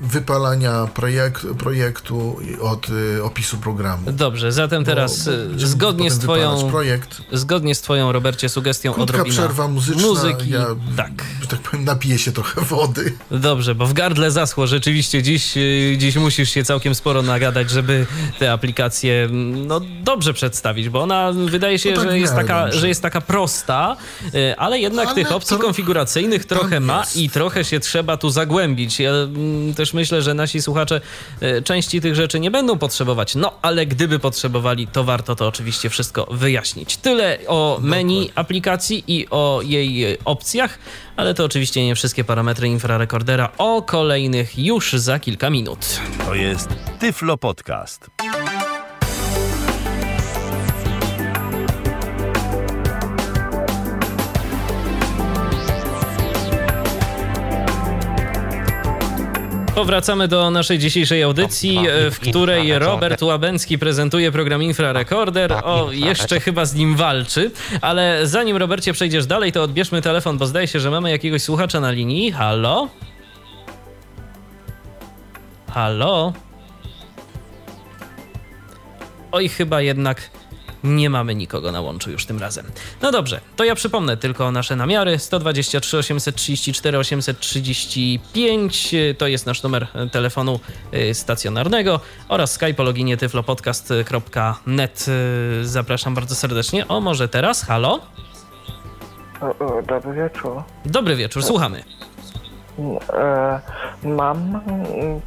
wypalania 0.00 0.86
projekt, 0.94 1.46
projektu 1.58 2.36
od 2.60 2.88
y, 2.90 3.24
opisu 3.24 3.56
programu. 3.58 4.12
Dobrze, 4.12 4.52
zatem 4.52 4.84
teraz 4.84 5.24
Bo- 5.24 5.30
bo 5.30 5.36
y, 5.36 5.46
będziemy 5.48 5.70
zgodnie 5.70 6.10
z 6.10 6.18
twoją 6.18 6.70
projekt. 6.70 7.22
zgodnie 7.32 7.74
z 7.74 7.80
twoją 7.80 8.12
Robercie 8.12 8.48
sugestią 8.48 8.92
Krótka 8.92 9.12
odrobina 9.14 9.36
przerwa 9.42 9.68
muzyczna. 9.68 10.02
muzyki. 10.02 10.50
Ja, 10.50 10.66
Tak. 10.96 11.10
że 11.40 11.46
tak 11.48 11.60
powiem, 11.60 11.84
napiję 11.84 12.18
się 12.18 12.32
trochę 12.32 12.60
wody. 12.60 13.12
Dobrze, 13.30 13.74
bo 13.74 13.86
w 13.86 13.92
gardle 13.92 14.30
zaschło 14.30 14.66
rzeczywiście 14.66 15.22
dziś 15.22 15.56
y, 15.56 15.94
dziś 15.98 16.16
musisz 16.16 16.50
się 16.50 16.64
całkiem 16.64 16.94
sporo 16.94 17.22
nagadać, 17.22 17.70
żeby 17.70 18.06
te 18.38 18.52
aplikacje 18.52 19.24
mm, 19.24 19.65
no 19.66 19.80
dobrze 20.02 20.32
przedstawić, 20.34 20.88
bo 20.88 21.00
ona 21.02 21.32
wydaje 21.32 21.78
się, 21.78 21.90
No 21.90 21.96
tak 21.96 22.10
że 22.10 22.18
jest 22.18 22.34
taka, 22.34 22.62
dobrze. 22.64 22.78
że 22.80 22.88
jest 22.88 23.02
taka 23.02 23.20
prosta, 23.20 23.96
y, 24.34 24.56
ale 24.58 24.78
jednak 24.78 25.06
Ale 25.06 25.14
tych 25.14 25.32
opcji 25.32 25.56
tro- 25.56 25.60
konfiguracyjnych 25.60 26.44
trochę 26.44 26.80
ma 26.80 27.02
i 27.16 27.30
trochę 27.30 27.64
się 27.64 27.80
trzeba 27.80 28.16
tu 28.16 28.30
zagłębić. 28.30 29.00
Ja 29.00 29.10
mm, 29.10 29.74
też 29.74 29.92
myślę, 29.94 30.22
że 30.22 30.34
nasi 30.34 30.62
słuchacze 30.62 31.00
y, 31.42 31.62
części 31.62 32.00
tych 32.00 32.14
rzeczy 32.14 32.40
nie 32.40 32.50
będą 32.50 32.78
potrzebować, 32.78 33.34
no 33.34 33.52
ale 33.62 33.86
gdyby 33.86 34.18
potrzebowali, 34.18 34.86
to 34.86 35.04
warto 35.04 35.36
to 35.36 35.46
oczywiście 35.48 35.90
wszystko 35.90 36.26
wyjaśnić. 36.30 36.96
Tyle 36.96 37.38
o 37.46 37.78
menu 37.82 38.30
aplikacji 38.34 39.04
i 39.06 39.26
o 39.30 39.60
jej 39.64 40.12
y, 40.12 40.18
opcjach, 40.24 40.78
ale 41.16 41.34
to 41.34 41.44
oczywiście 41.44 41.86
nie 41.86 41.94
wszystkie 41.94 42.24
parametry 42.24 42.68
infrarekordera. 42.68 43.52
O 43.58 43.82
kolejnych 43.82 44.58
już 44.58 44.92
za 44.92 45.18
kilka 45.18 45.50
minut. 45.50 45.78
To 46.26 46.34
jest 46.34 46.68
Tyflo 47.00 47.36
Podcast. 47.38 48.10
Powracamy 59.76 60.28
do 60.28 60.50
naszej 60.50 60.78
dzisiejszej 60.78 61.22
audycji, 61.22 61.78
e, 61.78 62.10
w 62.10 62.20
której 62.20 62.78
Robert 62.78 63.22
Łabęcki 63.22 63.78
prezentuje 63.78 64.32
program 64.32 64.62
Infrarekorder. 64.62 65.52
O, 65.52 65.92
jeszcze 65.92 66.40
chyba 66.40 66.64
z 66.64 66.74
nim 66.74 66.96
walczy, 66.96 67.50
ale 67.80 68.26
zanim 68.26 68.56
Robercie 68.56 68.92
przejdziesz 68.92 69.26
dalej, 69.26 69.52
to 69.52 69.62
odbierzmy 69.62 70.02
telefon, 70.02 70.38
bo 70.38 70.46
zdaje 70.46 70.66
się, 70.68 70.80
że 70.80 70.90
mamy 70.90 71.10
jakiegoś 71.10 71.42
słuchacza 71.42 71.80
na 71.80 71.90
linii. 71.90 72.32
Halo? 72.32 72.88
Halo? 75.70 76.32
Oj, 79.32 79.48
chyba 79.48 79.80
jednak 79.80 80.30
nie 80.86 81.10
mamy 81.10 81.34
nikogo 81.34 81.72
na 81.72 81.80
łączu 81.80 82.10
już 82.10 82.26
tym 82.26 82.38
razem. 82.38 82.66
No 83.02 83.12
dobrze, 83.12 83.40
to 83.56 83.64
ja 83.64 83.74
przypomnę 83.74 84.16
tylko 84.16 84.50
nasze 84.50 84.76
namiary. 84.76 85.18
123 85.18 85.98
834 85.98 86.98
835 86.98 88.94
y, 88.94 89.14
to 89.18 89.26
jest 89.26 89.46
nasz 89.46 89.62
numer 89.62 89.86
telefonu 90.12 90.60
y, 90.94 91.14
stacjonarnego 91.14 92.00
oraz 92.28 92.52
skype 92.52 92.82
o 92.82 92.82
loginie 92.82 93.16
tyflopodcast.net. 93.16 95.06
Y, 95.08 95.66
Zapraszam 95.66 96.14
bardzo 96.14 96.34
serdecznie. 96.34 96.88
O, 96.88 97.00
może 97.00 97.28
teraz? 97.28 97.62
Halo? 97.62 98.00
O, 99.40 99.46
o, 99.46 99.82
Dobry 99.82 100.12
wieczór. 100.14 100.62
Dobry 100.84 101.16
wieczór, 101.16 101.42
słuchamy. 101.42 101.82
E, 103.12 103.60
mam 104.04 104.60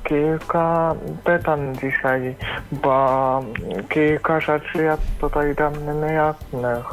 kilka 0.03 0.95
pytań 1.23 1.75
dzisiaj, 1.81 2.35
bo 2.71 3.41
kilka 3.89 4.39
rzeczy 4.39 4.83
jest 4.83 5.19
tutaj 5.19 5.55
dla 5.55 5.69
mnie 5.69 5.93
niejasnych 5.93 6.85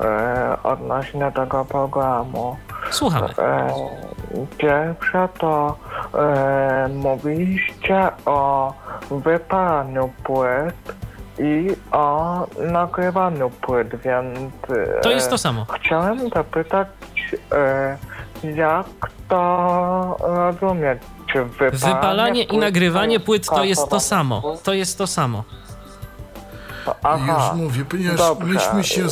e, 0.00 0.56
odnośnie 0.62 1.32
tego 1.32 1.64
programu. 1.64 2.56
Słuchamy. 2.90 3.28
E, 3.38 3.74
pierwsze 4.58 5.28
to 5.38 5.76
mówiliście 6.94 8.08
o 8.26 8.72
wypalaniu 9.10 10.12
płyt 10.24 10.94
i 11.38 11.76
o 11.92 12.46
nagrywaniu 12.58 13.50
płyt, 13.50 13.96
więc... 13.96 14.50
To 15.02 15.10
jest 15.10 15.30
to 15.30 15.38
samo. 15.38 15.66
Chciałem 15.72 16.28
zapytać, 16.28 16.88
jak 18.44 18.86
to 19.28 20.16
rozumieć? 20.20 20.98
Czy 21.32 21.44
wypalanie, 21.44 21.78
Wypalanie 21.94 22.42
i 22.42 22.58
nagrywanie 22.58 23.20
to 23.20 23.26
płyt 23.26 23.46
to 23.46 23.64
jest 23.64 23.88
to 23.88 24.00
samo. 24.00 24.56
To 24.62 24.72
jest 24.72 24.98
to 24.98 25.06
samo. 25.06 25.44
Aha, 27.02 27.50
Już 27.52 27.62
mówię, 27.62 27.84
ponieważ 27.84 28.18
dobrze. 28.18 28.46
myśmy 28.74 28.84
się 28.84 29.06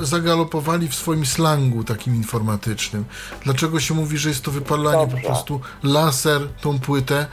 zagalopowali 0.00 0.88
w 0.88 0.94
swoim 0.94 1.26
slangu 1.26 1.84
takim 1.84 2.14
informatycznym. 2.16 3.04
Dlaczego 3.44 3.80
się 3.80 3.94
mówi, 3.94 4.18
że 4.18 4.28
jest 4.28 4.44
to 4.44 4.50
wypalanie? 4.50 4.98
Dobrze. 5.06 5.16
Po 5.16 5.26
prostu 5.26 5.60
laser 5.82 6.40
tą 6.60 6.78
płytę 6.78 7.26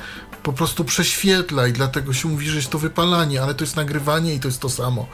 po 0.43 0.53
prostu 0.53 0.83
prześwietla 0.83 1.67
i 1.67 1.73
dlatego 1.73 2.13
się 2.13 2.27
mówi, 2.27 2.49
że 2.49 2.55
jest 2.55 2.69
to 2.69 2.79
wypalanie, 2.79 3.41
ale 3.41 3.53
to 3.53 3.63
jest 3.63 3.75
nagrywanie 3.75 4.33
i 4.33 4.39
to 4.39 4.47
jest 4.47 4.61
to 4.61 4.69
samo, 4.69 5.05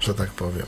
że 0.00 0.14
tak 0.14 0.28
powiem. 0.28 0.66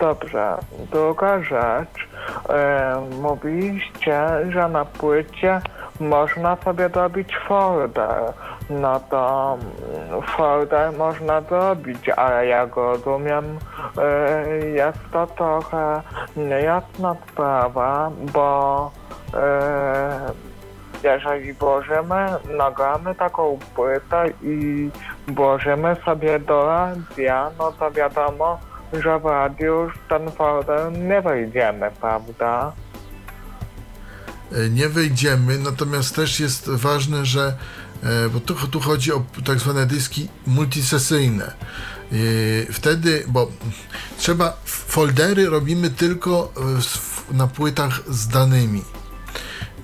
Dobrze. 0.00 0.58
Druga 0.92 1.42
rzecz. 1.42 2.08
E, 2.48 3.06
mówiliście, 3.22 4.28
że 4.50 4.68
na 4.68 4.84
płycie 4.84 5.60
można 6.00 6.56
sobie 6.56 6.88
zrobić 6.88 7.36
folder. 7.48 8.32
No 8.70 9.00
to 9.00 9.58
mm, 10.08 10.22
folder 10.22 10.92
można 10.92 11.40
zrobić, 11.40 12.08
ale 12.08 12.46
jak 12.46 12.76
rozumiem, 12.76 13.58
e, 13.98 14.48
jest 14.58 14.98
to 15.12 15.26
trochę 15.26 16.02
niejasna 16.36 17.16
sprawa, 17.28 18.10
bo 18.32 18.90
e, 19.34 20.32
jeżeli 21.02 21.52
włożymy, 21.52 22.26
nagramy 22.56 23.14
taką 23.14 23.58
płytę 23.74 24.24
i 24.42 24.90
włożymy 25.28 25.96
sobie 26.04 26.38
do 26.38 26.66
radia, 26.66 27.50
no 27.58 27.72
to 27.72 27.90
wiadomo, 27.90 28.60
że 28.92 29.18
w 29.20 29.24
radiu 29.24 29.90
ten 30.08 30.30
folder 30.30 30.92
nie 30.92 31.22
wejdziemy, 31.22 31.90
prawda? 32.00 32.72
E, 34.52 34.68
nie 34.70 34.88
wejdziemy, 34.88 35.58
natomiast 35.58 36.16
też 36.16 36.40
jest 36.40 36.70
ważne, 36.70 37.26
że 37.26 37.56
e, 38.02 38.28
bo 38.28 38.40
tu, 38.40 38.54
tu 38.54 38.80
chodzi 38.80 39.12
o 39.12 39.22
tak 39.44 39.58
zwane 39.58 39.86
dyski 39.86 40.28
multisesyjne. 40.46 41.44
E, 41.44 42.72
Wtedy, 42.72 43.24
bo 43.28 43.50
trzeba 44.18 44.56
foldery 44.64 45.46
robimy 45.50 45.90
tylko 45.90 46.52
na 47.32 47.46
płytach 47.46 48.00
z 48.08 48.28
danymi. 48.28 48.82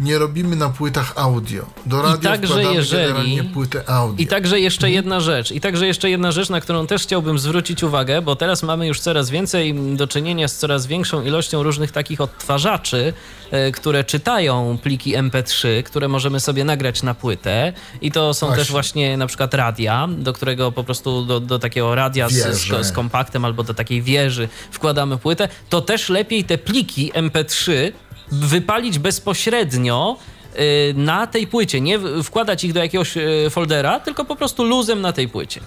Nie 0.00 0.18
robimy 0.18 0.56
na 0.56 0.68
płytach 0.68 1.12
audio. 1.16 1.66
Do 1.86 2.02
radia 2.02 2.30
także 2.30 2.46
wkładamy 2.46 2.74
jeżeli- 2.74 3.02
generalnie 3.02 3.44
płytę 3.44 3.90
audio. 3.90 4.16
I 4.18 4.26
także 4.26 4.60
jeszcze 4.60 4.90
jedna 4.90 5.20
rzecz, 5.20 5.52
i 5.52 5.60
także 5.60 5.86
jeszcze 5.86 6.10
jedna 6.10 6.32
rzecz, 6.32 6.48
na 6.48 6.60
którą 6.60 6.86
też 6.86 7.02
chciałbym 7.02 7.38
zwrócić 7.38 7.82
uwagę, 7.82 8.22
bo 8.22 8.36
teraz 8.36 8.62
mamy 8.62 8.86
już 8.86 9.00
coraz 9.00 9.30
więcej 9.30 9.74
do 9.96 10.06
czynienia 10.06 10.48
z 10.48 10.56
coraz 10.56 10.86
większą 10.86 11.22
ilością 11.24 11.62
różnych 11.62 11.92
takich 11.92 12.20
odtwarzaczy, 12.20 13.12
e, 13.50 13.72
które 13.72 14.04
czytają 14.04 14.78
pliki 14.82 15.14
MP3, 15.16 15.82
które 15.82 16.08
możemy 16.08 16.40
sobie 16.40 16.64
nagrać 16.64 17.02
na 17.02 17.14
płytę 17.14 17.72
i 18.00 18.12
to 18.12 18.34
są 18.34 18.46
Właśnie. 18.46 18.62
też 18.64 18.70
właśnie 18.70 19.16
na 19.16 19.26
przykład 19.26 19.54
radia, 19.54 20.08
do 20.18 20.32
którego 20.32 20.72
po 20.72 20.84
prostu 20.84 21.24
do, 21.24 21.40
do 21.40 21.58
takiego 21.58 21.94
radia 21.94 22.28
z, 22.28 22.32
z, 22.32 22.86
z 22.86 22.92
kompaktem 22.92 23.44
albo 23.44 23.62
do 23.62 23.74
takiej 23.74 24.02
wieży 24.02 24.48
wkładamy 24.70 25.16
płytę, 25.18 25.48
to 25.68 25.80
też 25.80 26.08
lepiej 26.08 26.44
te 26.44 26.58
pliki 26.58 27.12
MP3 27.14 27.92
wypalić 28.32 28.98
bezpośrednio 28.98 30.16
y, 30.54 30.94
na 30.96 31.26
tej 31.26 31.46
płycie, 31.46 31.80
nie 31.80 31.98
wkładać 32.24 32.64
ich 32.64 32.72
do 32.72 32.80
jakiegoś 32.80 33.16
y, 33.16 33.50
foldera, 33.50 34.00
tylko 34.00 34.24
po 34.24 34.36
prostu 34.36 34.64
luzem 34.64 35.00
na 35.00 35.12
tej 35.12 35.28
płycie. 35.28 35.60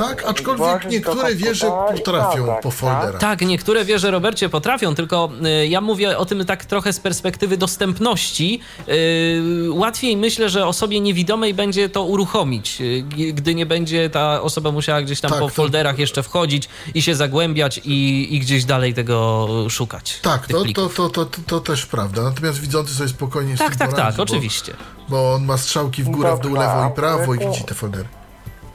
Tak, 0.00 0.24
aczkolwiek 0.24 0.82
do 0.82 0.88
niektóre 0.88 1.34
wieże 1.34 1.66
i 1.66 1.98
potrafią 1.98 2.38
nagrać, 2.38 2.62
po 2.62 2.68
tak? 2.70 2.78
folderach. 2.78 3.20
Tak, 3.20 3.40
niektóre 3.40 3.84
wieże, 3.84 4.10
Robercie, 4.10 4.48
potrafią, 4.48 4.94
tylko 4.94 5.30
y, 5.62 5.66
ja 5.66 5.80
mówię 5.80 6.18
o 6.18 6.26
tym 6.26 6.44
tak 6.44 6.64
trochę 6.64 6.92
z 6.92 7.00
perspektywy 7.00 7.56
dostępności. 7.56 8.60
Y, 8.88 9.68
łatwiej 9.70 10.16
myślę, 10.16 10.48
że 10.48 10.66
osobie 10.66 11.00
niewidomej 11.00 11.54
będzie 11.54 11.88
to 11.88 12.04
uruchomić, 12.04 12.80
y, 12.80 13.02
gdy 13.32 13.54
nie 13.54 13.66
będzie 13.66 14.10
ta 14.10 14.42
osoba 14.42 14.70
musiała 14.72 15.02
gdzieś 15.02 15.20
tam 15.20 15.30
Tak, 15.30 15.40
po 15.40 15.46
to- 15.48 15.54
folderach 15.54 15.98
jeszcze 15.98 16.22
wchodzić 16.22 16.68
i 16.94 17.02
się 17.02 17.14
zagłębiać 17.14 17.80
i, 17.84 18.28
i 18.34 18.40
gdzieś 18.40 18.64
dalej 18.64 18.94
tego 18.94 19.46
szukać. 19.70 20.18
Tak, 20.22 20.46
to, 20.46 20.52
to, 20.58 20.62
plików. 20.64 20.94
to, 20.94 21.08
to, 21.08 21.24
to, 21.24 21.38
to 21.46 21.60
też 21.60 21.86
prawda. 21.86 22.22
Natomiast 22.22 22.60
widzący 22.60 22.94
sobie 22.94 23.08
spokojnie 23.08 23.56
z 23.56 23.58
Tak, 23.58 23.68
tym 23.70 23.78
tak, 23.78 23.90
poradzi, 23.90 24.06
tak, 24.08 24.16
bo- 24.16 24.22
oczywiście. 24.22 24.72
Bo 25.08 25.34
on 25.34 25.44
ma 25.44 25.58
strzałki 25.58 26.02
w 26.02 26.08
górę, 26.08 26.36
w 26.36 26.40
dół, 26.40 26.54
lewo 26.54 26.88
i 26.92 26.94
prawo 26.94 27.34
i 27.34 27.38
to- 27.38 27.50
widzi 27.50 27.64
te 27.64 27.74
foldery. 27.74 28.08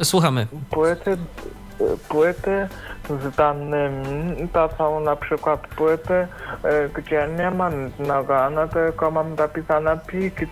Słuchamy. 0.04 0.48
Płyty, 0.70 1.18
płyty 2.10 2.68
z 3.10 3.36
danymi 3.36 4.48
to 4.54 4.70
są 4.78 5.00
na 5.00 5.16
przykład 5.16 5.68
płyty, 5.68 6.14
y, 6.14 6.28
gdzie 6.94 7.28
nie 7.38 7.52
mam 7.52 7.86
nic 7.86 8.00
nagrane, 8.00 8.70
tylko 8.70 9.12
mam 9.12 9.36
zapisane 9.36 9.98
pliki, 9.98 10.48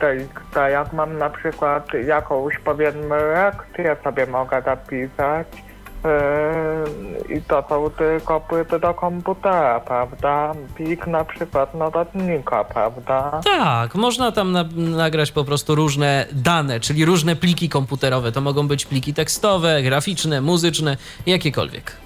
tak 0.54 0.72
jak 0.72 0.94
mam 0.94 1.18
na 1.18 1.30
przykład 1.30 1.88
jakąś 2.08 2.58
powiedzmy 2.58 3.16
lekcję 3.16 3.96
sobie 4.04 4.26
mogę 4.26 4.62
zapisać. 4.62 5.63
Y, 6.06 7.34
I 7.34 7.42
są 7.70 7.90
tylko 7.90 8.40
płyty 8.40 8.80
do 8.80 8.94
komputera, 8.94 9.80
prawda? 9.80 10.52
Plik 10.76 11.08
na 11.08 11.26
przykład 11.26 11.74
notatnika, 11.74 12.64
prawda? 12.64 13.42
Tak, 13.44 13.96
można 13.96 14.32
tam 14.32 14.52
na, 14.52 14.66
nagrać 14.76 15.32
po 15.32 15.44
prostu 15.44 15.76
różne 15.76 16.26
dane, 16.32 16.80
czyli 16.80 17.06
różne 17.06 17.36
pliki 17.36 17.70
komputerowe. 17.70 18.32
To 18.32 18.42
mogą 18.42 18.68
być 18.68 18.86
pliki 18.86 19.14
tekstowe, 19.14 19.84
graficzne, 19.84 20.42
muzyczne, 20.42 20.98
jakiekolwiek. 21.26 22.03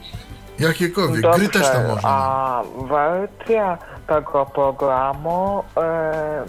Jakiekolwiek, 0.60 1.26
gry 1.38 1.49
też 1.49 1.72
tam 1.72 1.88
można. 1.88 2.10
a 2.10 2.64
wersja 2.89 3.78
tego 4.08 4.45
programu, 4.45 5.64
mm, 5.76 6.45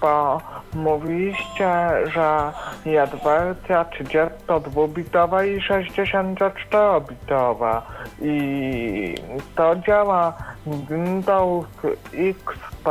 bo 0.00 0.40
mówiliście, 0.74 1.90
że 2.14 2.52
jest 2.84 3.12
wersja 3.24 3.84
32-bitowa 3.84 5.44
i 5.44 5.60
64-bitowa 5.60 7.82
i 8.22 9.14
to 9.54 9.76
działa 9.76 10.32
Windows 10.66 11.66
XP, 12.12 12.88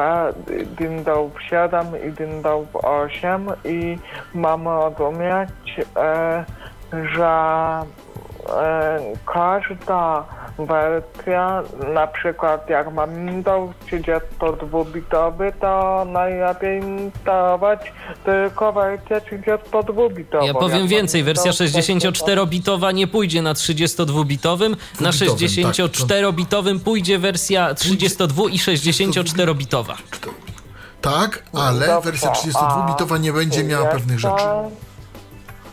Windows 0.80 1.32
7 1.49 1.88
i 2.07 2.11
Windows 2.11 2.67
8 2.73 3.47
i 3.65 3.97
mam 4.34 4.67
rozumieć, 4.67 5.49
e, 5.95 6.45
że 7.15 7.36
każda 9.33 10.23
wersja, 10.59 11.63
na 11.93 12.07
przykład 12.07 12.69
jak 12.69 12.93
mam 12.93 13.25
Windows 13.25 13.75
32-bitowy, 13.91 15.51
to 15.61 16.05
najlepiej 16.09 16.81
instalować 16.83 17.93
tylko 18.25 18.73
wersję 18.73 19.21
32-bitową. 19.21 20.45
Ja 20.45 20.53
powiem 20.53 20.79
Jak 20.79 20.87
więcej, 20.87 21.23
wersja 21.23 21.51
Windows 21.51 21.85
64-bitowa 21.85 22.93
nie 22.93 23.07
pójdzie 23.07 23.41
na 23.41 23.53
32-bitowym, 23.53 24.75
na 25.01 25.11
Dwubitowym, 25.11 25.63
tak, 25.63 25.75
to- 25.75 25.83
64-bitowym 25.87 26.79
pójdzie 26.79 27.19
wersja 27.19 27.73
32 27.73 28.43
i 28.43 28.57
64-bitowa. 28.57 29.93
Tak, 31.01 31.43
ale 31.53 32.01
wersja 32.01 32.31
32-bitowa 32.31 33.19
nie 33.19 33.33
będzie 33.33 33.63
miała 33.63 33.85
pewnych 33.85 34.19
rzeczy. 34.19 34.43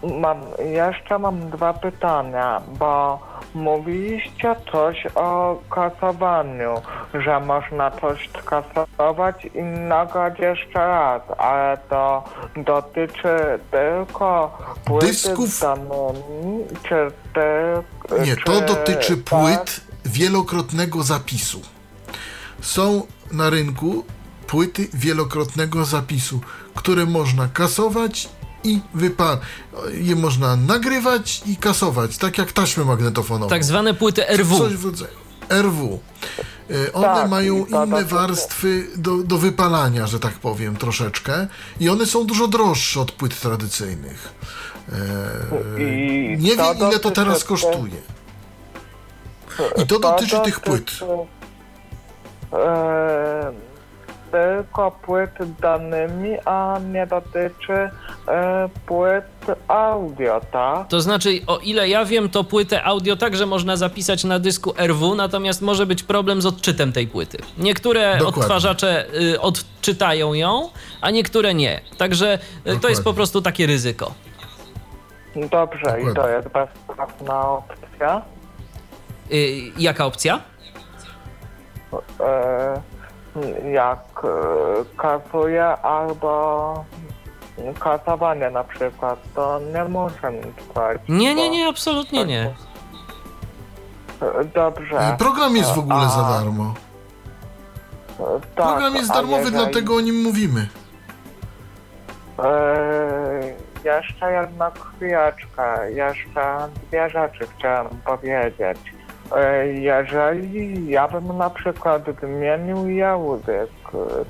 Mam, 0.03 0.40
jeszcze 0.72 1.18
mam 1.18 1.50
dwa 1.50 1.72
pytania, 1.72 2.62
bo 2.78 3.18
mówiliście 3.55 4.57
coś 4.72 5.07
o 5.14 5.59
kasowaniu, 5.70 6.74
że 7.14 7.40
można 7.40 7.90
coś 7.90 8.28
skasować 8.42 9.44
i 9.55 9.62
nagrać 9.62 10.38
jeszcze 10.38 10.78
raz, 10.78 11.22
ale 11.38 11.78
to 11.90 12.24
dotyczy 12.57 13.59
tylko 13.70 14.59
płyty 14.84 15.07
Dysków? 15.07 15.48
z 15.48 15.61
danymi, 15.61 16.64
czy 16.88 17.11
ty, 17.34 18.20
Nie, 18.24 18.36
czy 18.36 18.44
to 18.44 18.61
dotyczy 18.61 19.16
tak? 19.16 19.24
płyt 19.24 19.80
wielokrotnego 20.05 21.03
zapisu. 21.03 21.61
Są 22.61 23.03
na 23.32 23.50
rynku 23.50 24.05
płyty 24.46 24.88
wielokrotnego 24.94 25.84
zapisu, 25.84 26.40
które 26.74 27.07
można 27.07 27.48
kasować 27.48 28.28
i 28.64 28.80
wypal. 28.94 29.38
Je 29.92 30.16
można 30.16 30.56
nagrywać 30.56 31.42
i 31.46 31.56
kasować, 31.56 32.18
tak 32.18 32.38
jak 32.38 32.52
taśmę 32.52 32.84
magnetofonową. 32.84 33.50
Tak 33.50 33.64
zwane 33.64 33.94
płyty 33.94 34.28
RW. 34.28 34.58
Coś 34.58 34.74
w 34.76 34.84
rodzaju 34.84 35.12
RW. 35.48 36.00
E, 36.70 36.92
One 36.92 37.06
Tak, 37.06 37.30
mają 37.30 37.66
to 37.66 37.84
inne 37.84 37.96
dotyczy- 37.96 38.14
warstwy 38.14 38.86
do, 38.96 39.16
do 39.16 39.38
wypalania, 39.38 40.06
że 40.06 40.20
tak 40.20 40.32
powiem, 40.32 40.76
troszeczkę. 40.76 41.46
I 41.80 41.88
one 41.88 42.06
są 42.06 42.26
dużo 42.26 42.48
droższe 42.48 43.00
od 43.00 43.12
płyt 43.12 43.40
tradycyjnych. 43.40 44.32
E, 44.92 45.82
I 45.82 46.36
nie 46.40 46.56
wiem, 46.56 46.76
ile 46.88 46.98
to 46.98 47.10
teraz 47.10 47.44
kosztuje. 47.44 47.96
I 49.82 49.86
to 49.86 49.98
dotyczy 49.98 50.40
tych 50.40 50.60
płyt. 50.60 50.90
E, 52.52 53.52
tylko 54.32 54.90
płyt 54.90 55.30
danymi, 55.60 56.38
a 56.44 56.78
nie 56.92 57.06
dotyczy 57.06 57.90
płyt 58.86 59.24
audio, 59.68 60.40
tak? 60.52 60.88
To 60.88 61.00
znaczy, 61.00 61.40
o 61.46 61.58
ile 61.58 61.88
ja 61.88 62.04
wiem, 62.04 62.28
to 62.28 62.44
płytę 62.44 62.84
audio 62.84 63.16
także 63.16 63.46
można 63.46 63.76
zapisać 63.76 64.24
na 64.24 64.38
dysku 64.38 64.74
RW, 64.86 65.14
natomiast 65.14 65.62
może 65.62 65.86
być 65.86 66.02
problem 66.02 66.42
z 66.42 66.46
odczytem 66.46 66.92
tej 66.92 67.06
płyty. 67.06 67.38
Niektóre 67.58 68.16
Dokładnie. 68.18 68.40
odtwarzacze 68.40 69.06
y, 69.34 69.40
odczytają 69.40 70.34
ją, 70.34 70.68
a 71.00 71.10
niektóre 71.10 71.54
nie. 71.54 71.80
Także 71.98 72.34
y, 72.34 72.38
to 72.64 72.70
jest 72.70 72.80
Dokładnie. 72.82 73.04
po 73.04 73.12
prostu 73.14 73.42
takie 73.42 73.66
ryzyko. 73.66 74.12
Dobrze, 75.36 76.00
i 76.00 76.04
to 76.04 76.08
Dokładnie. 76.08 76.34
jest 76.36 76.48
bezpłatna 76.48 77.48
opcja. 77.50 78.22
Y, 79.32 79.72
jaka 79.78 80.06
opcja? 80.06 80.40
E, 82.20 82.82
jak 83.72 84.04
e, 84.24 84.28
kasuje 84.96 85.64
albo 85.66 86.84
kasowanie 87.80 88.50
na 88.50 88.64
przykład, 88.64 89.18
to 89.34 89.61
nie 89.74 89.84
muszę 89.84 90.32
płacić. 90.74 91.03
Nie, 91.09 91.34
nie, 91.34 91.50
nie, 91.50 91.68
absolutnie 91.68 92.24
nie. 92.24 92.55
Dobrze. 94.55 95.16
Program 95.18 95.57
jest 95.57 95.74
w 95.74 95.78
ogóle 95.78 96.09
za 96.09 96.26
A, 96.26 96.32
darmo. 96.38 96.74
e, 98.20 98.24
tak, 98.40 98.66
Program 98.66 98.94
jest 98.94 99.12
darmowy, 99.12 99.36
jeżeli- 99.42 99.57
dlatego 99.57 99.94
o 99.96 100.00
nim 100.00 100.22
mówimy. 100.22 100.68
Eee, 102.38 103.55
jeszcze 103.84 104.32
jedna 104.32 104.70
chwileczkę, 104.70 105.92
jeszcze 105.92 106.68
dwie 106.88 107.11
rzeczy 107.11 107.46
chciałem 107.59 107.88
powiedzieć. 107.88 108.78
Eee, 109.36 109.82
jeżeli 109.82 110.88
ja 110.90 111.09
bym 111.09 111.38
na 111.38 111.50
przykład 111.50 112.03
wymienił 112.11 112.88
język, 112.88 113.70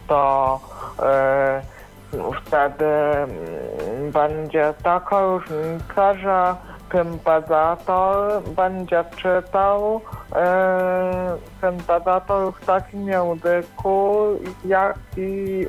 to 0.09 0.61
eee, 1.03 1.63
wtedy 2.45 2.85
mm, 2.85 4.11
będzie 4.13 4.75
taka 4.83 5.21
różnica, 5.21 6.15
że 6.15 6.55
sympazator 6.93 8.43
będzie 8.57 9.05
czytał 9.17 10.01
eee, 10.37 11.53
sympazator 11.61 12.53
w 12.55 12.67
takim 12.67 13.09
języku, 13.09 14.27
jak 14.65 14.99
i 15.17 15.67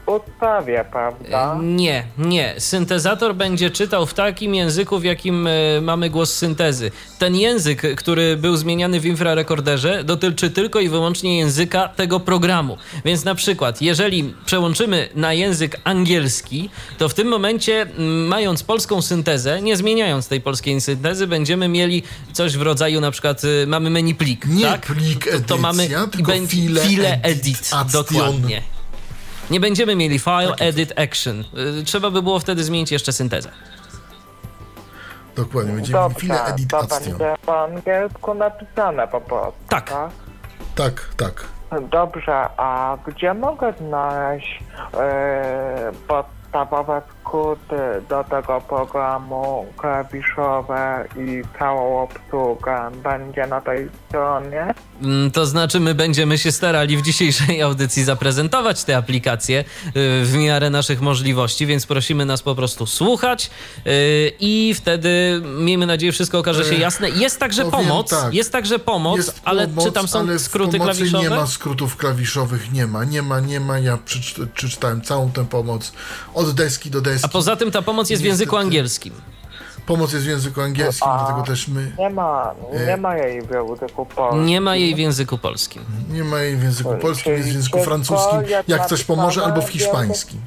prawda? 0.92 1.58
Nie, 1.62 2.04
nie. 2.18 2.54
Syntezator 2.58 3.36
będzie 3.36 3.72
czytał 3.72 4.06
w 4.06 4.14
takim 4.14 4.56
języku, 4.56 5.00
w 5.00 5.04
jakim 5.04 5.48
e, 5.48 5.52
mamy 5.82 6.10
głos 6.10 6.34
syntezy. 6.34 6.92
Ten 7.20 7.36
język, 7.36 7.96
który 7.96 8.38
był 8.38 8.56
zmieniany 8.56 9.00
w 9.00 9.06
infrarekorderze, 9.06 10.04
dotyczy 10.04 10.50
tylko 10.50 10.80
i 10.80 10.90
wyłącznie 10.90 11.38
języka 11.38 11.88
tego 11.88 12.20
programu. 12.20 12.78
Więc 13.06 13.26
na 13.26 13.36
przykład, 13.36 13.82
jeżeli 13.82 14.34
przełączymy 14.46 15.10
na 15.16 15.34
język 15.34 15.80
angielski, 15.84 16.70
to 16.98 17.10
w 17.10 17.14
tym 17.14 17.28
momencie, 17.28 17.86
mając 18.28 18.64
polską 18.64 19.02
syntezę, 19.02 19.62
nie 19.62 19.78
zmieniając 19.78 20.28
tej 20.28 20.42
polskiej 20.42 20.82
syntezy, 20.82 21.13
będziemy 21.28 21.68
mieli 21.68 22.04
coś 22.34 22.58
w 22.58 22.62
rodzaju 22.62 23.02
na 23.02 23.12
przykład, 23.12 23.44
y, 23.44 23.66
mamy 23.68 23.90
menu 23.90 24.16
plik, 24.16 24.46
Nie 24.48 24.66
tak? 24.66 24.82
plik 24.82 25.32
To- 25.32 25.40
to 25.48 25.58
mamy 25.58 25.84
edycja, 25.84 26.04
i 26.04 26.10
tylko 26.10 26.32
będzie 26.32 26.48
file 26.58 26.82
file 26.82 27.12
edit 27.24 27.24
edit, 27.24 27.72
dokładnie. 27.92 28.62
Nie 29.50 29.60
będziemy 29.60 29.96
mieli 29.96 30.20
file, 30.20 30.48
Tak 30.50 30.62
edit, 30.62 30.94
action. 31.00 31.44
Y, 31.80 31.84
Trzeba 31.84 32.12
by 32.12 32.22
było 32.22 32.40
wtedy 32.40 32.64
zmienić 32.64 32.92
jeszcze 32.92 33.14
syntezę. 33.14 33.52
Dokładnie, 35.36 35.74
będziemy 35.74 36.00
mieli 36.00 36.16
chwilę 36.16 36.40
Dobrze, 36.48 36.66
to 36.68 36.88
będzie 37.00 37.36
po 37.46 37.64
angielsku 37.64 38.34
napisane 38.34 39.08
po 39.08 39.22
prostu, 39.22 39.54
Tak. 39.70 39.94
Tak, 40.76 41.10
tak. 41.18 41.46
Dobrze, 41.92 42.34
a 42.58 42.98
gdzie 43.08 43.34
mogę 43.34 43.74
znaleźć 43.88 44.60
e, 44.94 45.92
podstawowe 46.08 47.02
skróty 47.28 47.76
do 48.10 48.24
tego 48.24 48.62
programu, 48.62 49.66
klawiszowe 49.78 51.08
i 51.18 51.42
całą 51.60 52.04
obsługę? 52.04 52.92
Będzie 53.04 53.48
na 53.48 53.62
tej 53.62 53.90
stronie? 54.10 54.74
Mm, 55.02 55.32
To 55.32 55.46
znaczy, 55.46 55.80
my 55.80 55.96
będziemy 55.96 56.38
się 56.38 56.52
starali 56.52 56.98
w 56.98 57.02
dzisiejszej 57.02 57.62
audycji 57.62 58.04
zaprezentować 58.04 58.84
te 58.84 58.98
aplikacje 58.98 59.60
y, 59.60 59.64
w 60.26 60.34
miarę 60.38 60.70
naszych 60.70 61.02
możliwości, 61.02 61.66
więc 61.66 61.86
prosimy 61.86 62.26
nas 62.26 62.42
po 62.42 62.56
prostu 62.56 62.86
słuchać 62.86 63.50
y, 63.88 64.32
i 64.40 64.74
wtedy, 64.78 65.42
miejmy 65.60 65.86
nadzieję, 65.86 66.12
wszystko 66.12 66.40
okaże 66.40 66.64
się 66.66 66.72
Ech, 66.76 66.80
jasne. 66.80 67.10
Jest 67.10 67.40
także 67.40 67.66
powiem 67.66 67.88
pomoc, 67.88 68.10
tak. 68.10 68.34
jest 68.34 68.52
także 68.52 68.80
pomoc, 68.80 69.18
Jest 69.18 69.42
ale 69.46 69.68
pomoc, 69.68 69.86
czy 69.86 69.92
tam 69.92 70.08
są 70.08 70.40
skróty 70.40 70.80
klawiszowe? 70.80 71.24
nie 71.24 71.30
ma 71.30 71.48
skrótów 71.48 71.98
klawiszowych, 71.98 72.72
nie 72.74 72.88
ma, 72.88 73.04
nie 73.04 73.22
ma, 73.22 73.40
nie 73.40 73.60
ma. 73.60 73.80
Ja 73.80 73.98
przeczy- 73.98 74.48
przeczytałem 74.48 75.02
całą 75.02 75.32
tę 75.32 75.46
pomoc 75.46 75.94
od 76.34 76.52
deski 76.52 76.90
do 76.90 77.02
deski. 77.02 77.13
A 77.22 77.28
poza 77.28 77.56
tym 77.56 77.72
ta 77.72 77.82
pomoc 77.82 78.10
jest 78.10 78.24
w 78.24 78.26
języku 78.26 78.58
angielskim. 78.58 79.14
Pomoc 79.86 80.14
jest 80.14 80.26
w 80.26 80.28
języku 80.30 80.62
angielskim, 80.62 81.08
A. 81.10 81.18
dlatego 81.18 81.44
też 81.48 81.68
my 81.68 81.92
Nie 82.00 82.10
ma, 82.10 82.54
E, 82.74 82.88
nie 82.88 82.98
ma 82.98 83.16
jej 83.18 83.42
w 83.42 83.50
języku 83.52 84.06
polskim. 84.06 84.46
Nie 84.46 84.62
ma 84.62 84.76
jej 84.76 84.96
w 84.96 84.98
języku 84.98 85.38
polskim. 85.38 85.84
nie 86.12 86.24
ma 86.24 86.40
jej 86.42 86.58
w 86.58 86.64
języku 86.64 86.96
polskim, 87.02 87.34
jest 87.34 87.50
w 87.50 87.54
języku 87.54 87.84
francuskim, 87.84 88.40
jak 88.68 88.86
coś 88.86 89.04
pomoże, 89.04 89.44
albo 89.46 89.62
w 89.62 89.70
hiszpańskim. 89.70 90.40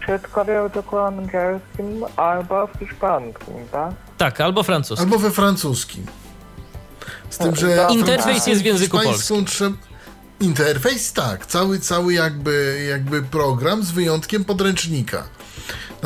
Wszystko 0.00 0.44
w 0.44 0.48
języku 0.48 0.98
angielskim 0.98 2.04
albo 2.16 2.66
w 2.66 2.78
hiszpańskim, 2.78 3.54
tak? 3.72 3.92
Tak, 4.18 4.40
albo 4.40 4.62
francuskim. 4.62 5.04
Albo 5.12 5.18
we 5.18 5.30
francuskim. 5.30 6.06
Z 7.30 7.38
tym, 7.38 7.56
że 7.56 7.86
Interfejs 7.90 8.22
francuską 8.24 8.50
jest 8.50 8.62
w 8.62 8.64
języku 8.64 8.98
hiszpańską 8.98 9.44
trzeba- 9.44 9.76
Interfejs 10.40 11.12
tak, 11.12 11.46
cały, 11.46 11.78
cały 11.78 12.12
jakby, 12.14 12.86
jakby 12.90 13.22
program 13.22 13.82
z 13.82 13.90
wyjątkiem 13.90 14.44
podręcznika. 14.44 15.22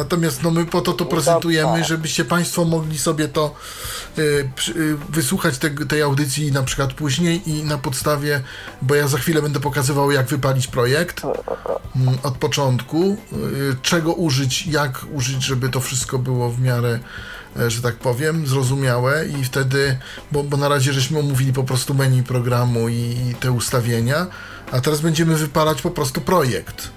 Natomiast 0.01 0.43
no 0.43 0.51
my 0.51 0.67
po 0.67 0.81
to 0.81 0.93
to 0.93 1.05
prezentujemy, 1.05 1.85
żebyście 1.85 2.25
Państwo 2.25 2.65
mogli 2.65 2.99
sobie 2.99 3.29
to 3.29 3.55
y, 4.19 4.23
y, 4.77 4.97
wysłuchać 5.09 5.59
te, 5.59 5.71
tej 5.71 6.03
audycji 6.03 6.53
na 6.53 6.63
przykład 6.63 6.93
później 6.93 7.51
i 7.51 7.65
na 7.65 7.79
podstawie, 7.79 8.41
bo 8.83 8.95
ja 8.95 9.09
za 9.09 9.19
chwilę 9.19 9.43
będę 9.43 9.61
pokazywał 9.61 10.11
jak 10.11 10.27
wypalić 10.27 10.67
projekt 10.67 11.23
mm, 11.25 12.19
od 12.23 12.37
początku, 12.37 13.17
y, 13.33 13.77
czego 13.83 14.13
użyć, 14.13 14.67
jak 14.67 15.07
użyć, 15.13 15.45
żeby 15.45 15.69
to 15.69 15.81
wszystko 15.81 16.19
było 16.19 16.51
w 16.51 16.61
miarę 16.61 16.99
e, 17.57 17.71
że 17.71 17.83
tak 17.83 17.97
powiem, 17.97 18.47
zrozumiałe 18.47 19.27
i 19.29 19.45
wtedy, 19.45 19.99
bo, 20.33 20.43
bo 20.43 20.57
na 20.57 20.69
razie 20.69 20.93
żeśmy 20.93 21.19
omówili 21.19 21.53
po 21.53 21.65
prostu 21.65 21.95
menu 21.95 22.23
programu 22.23 22.89
i, 22.89 23.17
i 23.31 23.35
te 23.41 23.53
ustawienia, 23.53 24.27
a 24.73 24.81
teraz 24.81 25.01
będziemy 25.01 25.37
wypalać 25.37 25.83
po 25.83 25.91
prostu 25.91 26.21
projekt. 26.21 26.91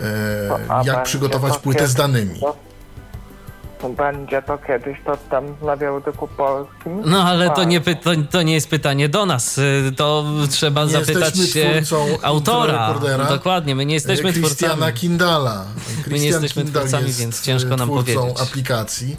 E, 0.00 0.84
jak 0.84 1.02
przygotować 1.02 1.52
to 1.54 1.60
płytę 1.60 1.86
z 1.88 1.94
danymi. 1.94 2.40
to- 2.40 2.56
Będzie 3.96 4.42
to 4.42 4.58
kiedyś 4.58 4.98
dostępne 5.06 5.76
w 5.76 5.80
języku 5.80 6.28
polskim? 6.28 7.02
No 7.04 7.22
ale 7.22 7.48
to 7.50 7.56
Tak. 7.56 7.68
nie, 7.68 7.80
to, 7.80 8.10
to 8.30 8.42
nie 8.42 8.54
jest 8.54 8.68
pytanie 8.70 9.08
do 9.08 9.26
nas. 9.26 9.58
Y, 9.58 9.92
To 9.96 10.24
trzeba 10.50 10.84
Nie 10.84 10.90
zapytać 10.90 11.36
się 11.36 11.70
twórcą 11.84 12.06
autora. 12.22 12.94
Dokładnie, 13.28 13.74
my 13.74 13.86
nie 13.86 13.94
jesteśmy 13.94 14.32
Christiana 14.32 14.72
twórcami. 14.74 14.92
Kindala. 14.98 15.64
Christian 16.04 16.32
jesteśmy 16.32 16.62
Kindal 16.62 16.82
twórcami, 16.82 17.06
jest, 17.06 17.18
więc 17.20 17.42
ciężko 17.42 17.74
e, 17.74 17.76
nam 17.76 17.88
powiedzieć. 17.88 18.40
aplikacji. 18.42 19.16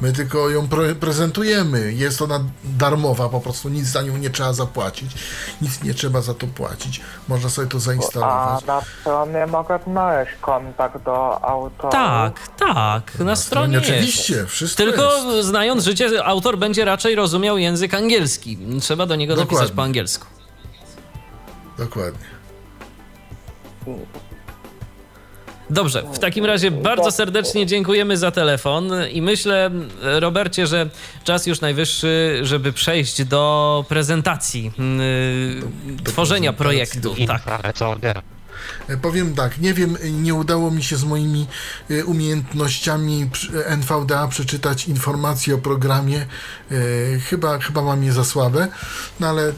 My 0.00 0.12
tylko 0.12 0.50
ją 0.50 0.66
pre- 0.66 0.94
prezentujemy. 0.94 1.92
Jest 1.92 2.22
ona 2.22 2.40
darmowa, 2.64 3.28
po 3.28 3.40
prostu 3.40 3.68
nic 3.68 3.86
za 3.86 4.02
nią 4.02 4.16
nie 4.16 4.30
trzeba 4.30 4.52
zapłacić. 4.52 5.10
Nic 5.62 5.82
nie 5.82 5.94
trzeba 5.94 6.20
za 6.20 6.34
to 6.34 6.46
płacić. 6.46 7.00
Można 7.28 7.48
sobie 7.50 7.68
to 7.68 7.76
A 7.76 7.80
zainstalować. 7.80 8.64
na 8.64 8.80
stronie 9.00 9.46
mogę 9.46 9.78
znaleźć 9.86 10.32
kontakt 10.40 11.04
do 11.04 11.44
autora. 11.44 11.90
Tak, 11.90 12.48
tak, 12.74 13.18
na 13.18 13.36
stronie 13.36 13.76
jest. 13.76 13.88
Oczywiście, 13.90 14.46
wszystko 14.46 14.82
Tylko 14.82 15.02
jest. 15.34 15.48
znając 15.48 15.84
życie, 15.84 16.24
autor 16.24 16.58
będzie 16.58 16.84
raczej 16.84 17.14
rozumiał 17.14 17.58
język 17.58 17.94
angielski. 17.94 18.58
Trzeba 18.80 19.06
do 19.06 19.16
niego 19.16 19.34
napisać 19.36 19.50
Dokładnie. 19.52 19.76
po 19.76 19.82
angielsku. 19.82 20.26
Dokładnie. 21.78 22.26
Dobrze, 25.70 26.02
w 26.12 26.18
takim 26.18 26.44
razie 26.44 26.70
bardzo 26.70 27.10
serdecznie 27.10 27.66
dziękujemy 27.66 28.16
za 28.16 28.30
telefon 28.30 28.90
i 29.12 29.22
myślę, 29.22 29.70
Robercie, 30.02 30.66
że 30.66 30.90
czas 31.24 31.46
już 31.46 31.60
najwyższy, 31.60 32.40
żeby 32.42 32.72
przejść 32.72 33.24
do 33.24 33.84
prezentacji, 33.88 34.64
yy, 34.64 36.04
tworzenia 36.04 36.52
prezentacji, 36.52 37.00
projektu. 37.02 37.26
Tak. 37.26 38.39
E, 38.88 38.96
Powiem 38.96 39.34
tak, 39.34 39.58
nie 39.58 39.74
wiem, 39.74 39.96
nie 40.12 40.34
udało 40.34 40.70
mi 40.70 40.82
się 40.82 40.96
z 40.96 41.04
moimi 41.04 41.46
e, 41.90 42.04
umiejętnościami 42.04 43.28
przy- 43.32 43.66
NVDA 43.66 44.28
przeczytać 44.28 44.88
informacji 44.88 45.52
o 45.52 45.58
programie. 45.58 46.26
E, 46.70 46.74
Chyba, 47.20 47.58
chyba 47.58 47.82
mam 47.82 48.04
je 48.04 48.12
za 48.12 48.24
słabe, 48.24 48.68
no 49.20 49.26
ale 49.28 49.52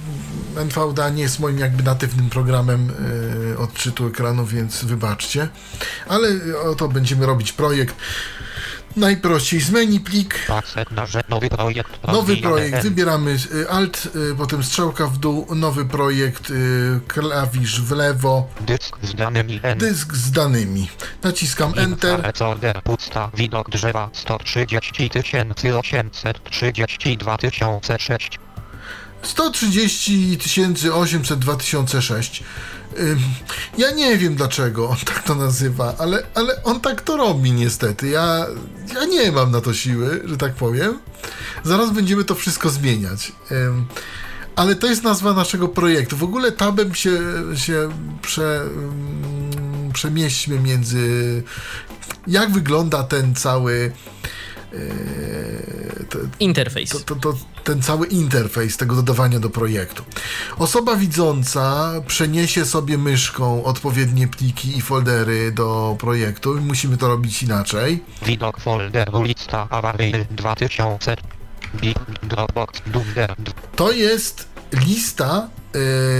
NVDA 0.56 1.08
nie 1.08 1.22
jest 1.22 1.38
moim 1.40 1.58
jakby 1.58 1.82
natywnym 1.82 2.30
programem 2.30 2.90
e, 3.54 3.58
odczytu 3.58 4.06
ekranu, 4.06 4.46
więc 4.46 4.84
wybaczcie. 4.84 5.48
Ale 6.08 6.28
oto 6.64 6.88
będziemy 6.88 7.26
robić 7.26 7.52
projekt. 7.52 7.94
Najprościej 8.96 9.60
z 9.60 9.70
menu 9.70 10.00
plik, 10.00 10.46
nowy 11.28 11.48
projekt. 11.48 12.06
Nowy 12.08 12.36
projekt, 12.36 12.82
wybieramy 12.82 13.36
y, 13.54 13.70
Alt, 13.70 14.08
y, 14.32 14.34
potem 14.34 14.64
strzałka 14.64 15.06
w 15.06 15.18
dół, 15.18 15.46
nowy 15.54 15.84
projekt, 15.84 16.50
y, 16.50 17.00
klawisz 17.08 17.80
w 17.80 17.90
lewo, 17.90 18.48
Dysk 18.60 18.96
z 19.02 19.14
danymi 19.14 19.60
N. 19.62 19.78
dysk 19.78 20.14
z 20.14 20.30
danymi. 20.30 20.88
Naciskam 21.22 21.72
Enter. 21.76 22.14
Infrarecorder. 22.14 22.82
Pusta. 22.82 23.30
Widok 23.34 23.70
drzewa. 23.70 24.10
130 24.12 25.10
832 25.78 27.38
006. 27.98 28.38
130 29.22 30.38
800 30.92 31.38
2006. 31.38 32.42
Ja 33.78 33.90
nie 33.90 34.18
wiem 34.18 34.34
dlaczego 34.34 34.88
on 34.88 34.96
tak 34.96 35.22
to 35.22 35.34
nazywa, 35.34 35.94
ale, 35.98 36.22
ale 36.34 36.62
on 36.62 36.80
tak 36.80 37.00
to 37.00 37.16
robi 37.16 37.52
niestety. 37.52 38.08
Ja, 38.08 38.46
ja 38.94 39.04
nie 39.04 39.32
mam 39.32 39.50
na 39.50 39.60
to 39.60 39.74
siły, 39.74 40.22
że 40.24 40.36
tak 40.36 40.54
powiem. 40.54 40.98
Zaraz 41.64 41.90
będziemy 41.90 42.24
to 42.24 42.34
wszystko 42.34 42.70
zmieniać. 42.70 43.32
Ale 44.56 44.74
to 44.74 44.86
jest 44.86 45.02
nazwa 45.02 45.32
naszego 45.32 45.68
projektu. 45.68 46.16
W 46.16 46.22
ogóle 46.22 46.52
tabem 46.52 46.94
się, 46.94 47.18
się 47.54 47.88
prze, 48.22 48.60
przemieśćmy 49.92 50.58
między. 50.60 51.42
Jak 52.26 52.50
wygląda 52.50 53.02
ten 53.02 53.34
cały. 53.34 53.92
E, 54.74 56.04
to- 56.04 56.18
Interfejs. 56.40 56.90
to, 56.90 57.00
to, 57.00 57.14
to, 57.16 57.34
ten 57.64 57.82
cały 57.82 58.06
interfejs 58.06 58.76
tego 58.76 58.96
dodawania 58.96 59.40
do 59.40 59.50
projektu. 59.50 60.02
Osoba 60.58 60.96
widząca 60.96 61.92
przeniesie 62.06 62.64
sobie 62.64 62.98
myszką 62.98 63.64
odpowiednie 63.64 64.28
pliki 64.28 64.76
i 64.78 64.80
foldery 64.80 65.52
do 65.52 65.96
projektu 66.00 66.56
i 66.58 66.60
musimy 66.60 66.96
to 66.96 67.08
robić 67.08 67.42
inaczej. 67.42 68.02
Widok 68.26 68.60
folderu 68.60 69.22
lista 69.22 69.66
awaryjny 69.70 70.26
2000. 70.30 71.16
Big 71.80 71.98
Dropbox 72.22 72.82
To 73.76 73.92
jest 73.92 74.48
lista 74.86 75.48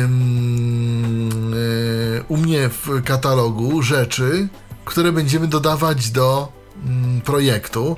ym, 0.03 1.55
y, 1.55 2.25
u 2.29 2.37
mnie 2.37 2.69
w 2.69 3.03
katalogu 3.05 3.83
rzeczy, 3.83 4.49
które 4.85 5.13
będziemy 5.13 5.49
dodawać 5.49 6.11
do 6.11 6.53
mm, 6.85 7.21
projektu. 7.21 7.97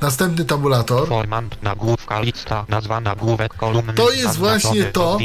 Następny 0.00 0.44
tabulator. 0.44 1.08
Formant 1.08 1.62
nagłówka 1.62 2.20
lista 2.20 2.64
nazwa 2.68 3.00
nagłówek 3.00 3.54
kolumny 3.54 3.92
To 3.94 4.10
jest 4.10 4.36
właśnie 4.36 4.84
to. 4.84 5.18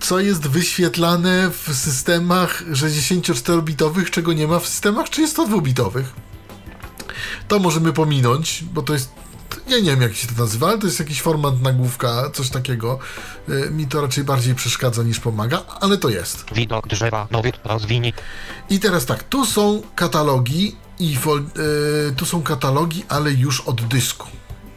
co 0.00 0.20
jest 0.20 0.46
wyświetlane 0.48 1.50
w 1.50 1.74
systemach 1.74 2.62
64-bitowych, 2.72 4.10
czego 4.10 4.32
nie 4.32 4.46
ma 4.46 4.58
w 4.58 4.66
systemach 4.68 5.06
32-bitowych. 5.06 6.04
To 7.48 7.58
możemy 7.58 7.92
pominąć, 7.92 8.64
bo 8.72 8.82
to 8.82 8.92
jest. 8.92 9.10
Ja 9.68 9.76
nie 9.76 9.82
wiem, 9.90 10.02
jak 10.02 10.14
się 10.14 10.26
to 10.26 10.42
nazywa, 10.42 10.68
ale 10.68 10.78
to 10.78 10.86
jest 10.86 10.98
jakiś 10.98 11.22
format 11.22 11.62
nagłówka, 11.62 12.30
coś 12.34 12.50
takiego. 12.50 12.98
Y, 13.48 13.70
Mi 13.70 13.86
to 13.86 14.00
raczej 14.00 14.24
bardziej 14.24 14.54
przeszkadza 14.54 15.02
niż 15.02 15.20
pomaga, 15.20 15.62
ale 15.80 15.98
to 15.98 16.08
jest. 16.08 16.44
Widok 16.54 16.88
drzewa 16.88 17.26
nowy 17.30 17.52
rozwinij. 17.64 18.12
I 18.70 18.80
teraz 18.80 19.06
tak, 19.06 19.22
tu 19.24 19.46
są 19.46 19.82
katalogi 19.94 20.76
i 21.00 21.16
fol, 21.16 21.44
y, 22.10 22.12
tu 22.16 22.26
są 22.26 22.42
katalogi, 22.42 23.04
ale 23.08 23.30
już 23.32 23.60
od 23.60 23.82
dysku. 23.82 24.28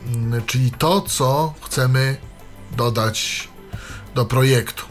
Mm, 0.07 0.41
Czyli 0.45 0.71
to, 0.71 1.01
co 1.01 1.53
chcemy 1.61 2.17
dodać 2.77 3.47
do 4.15 4.25
projektu. 4.25 4.83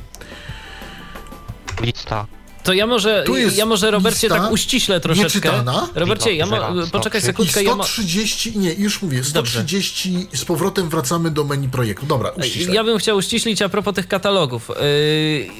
Lista 1.80 2.26
To 2.62 2.72
ja 2.72 2.86
może, 2.86 3.24
ja 3.56 3.66
może 3.66 3.90
Robercie 3.90 4.26
lista 4.28 4.42
tak 4.42 4.52
uściślę 4.52 5.00
troszeczkę. 5.00 5.38
nieczytana. 5.38 5.88
Robercie, 5.94 6.34
ja 6.34 6.46
mo- 6.46 6.72
Widok 6.74 6.90
poczekaj 6.90 7.20
drzewa, 7.20 7.32
sekundkę, 7.32 7.62
I 7.62 7.66
ja, 7.66 7.74
mo- 7.74 7.84
130, 7.84 8.58
nie, 8.58 8.74
już 8.74 9.02
mówię, 9.02 9.24
130 9.24 10.28
z 10.34 10.44
powrotem 10.44 10.88
wracamy 10.88 11.30
do 11.30 11.44
menu 11.44 11.68
projektu. 11.68 12.06
Dobra, 12.06 12.30
uściśle. 12.30 12.74
ja 12.74 12.84
bym 12.84 12.98
chciał 12.98 13.16
uściślić 13.16 13.62
a 13.62 13.68
propos 13.68 13.94
tych 13.94 14.08
katalogów. 14.08 14.68
Yy, 14.68 15.50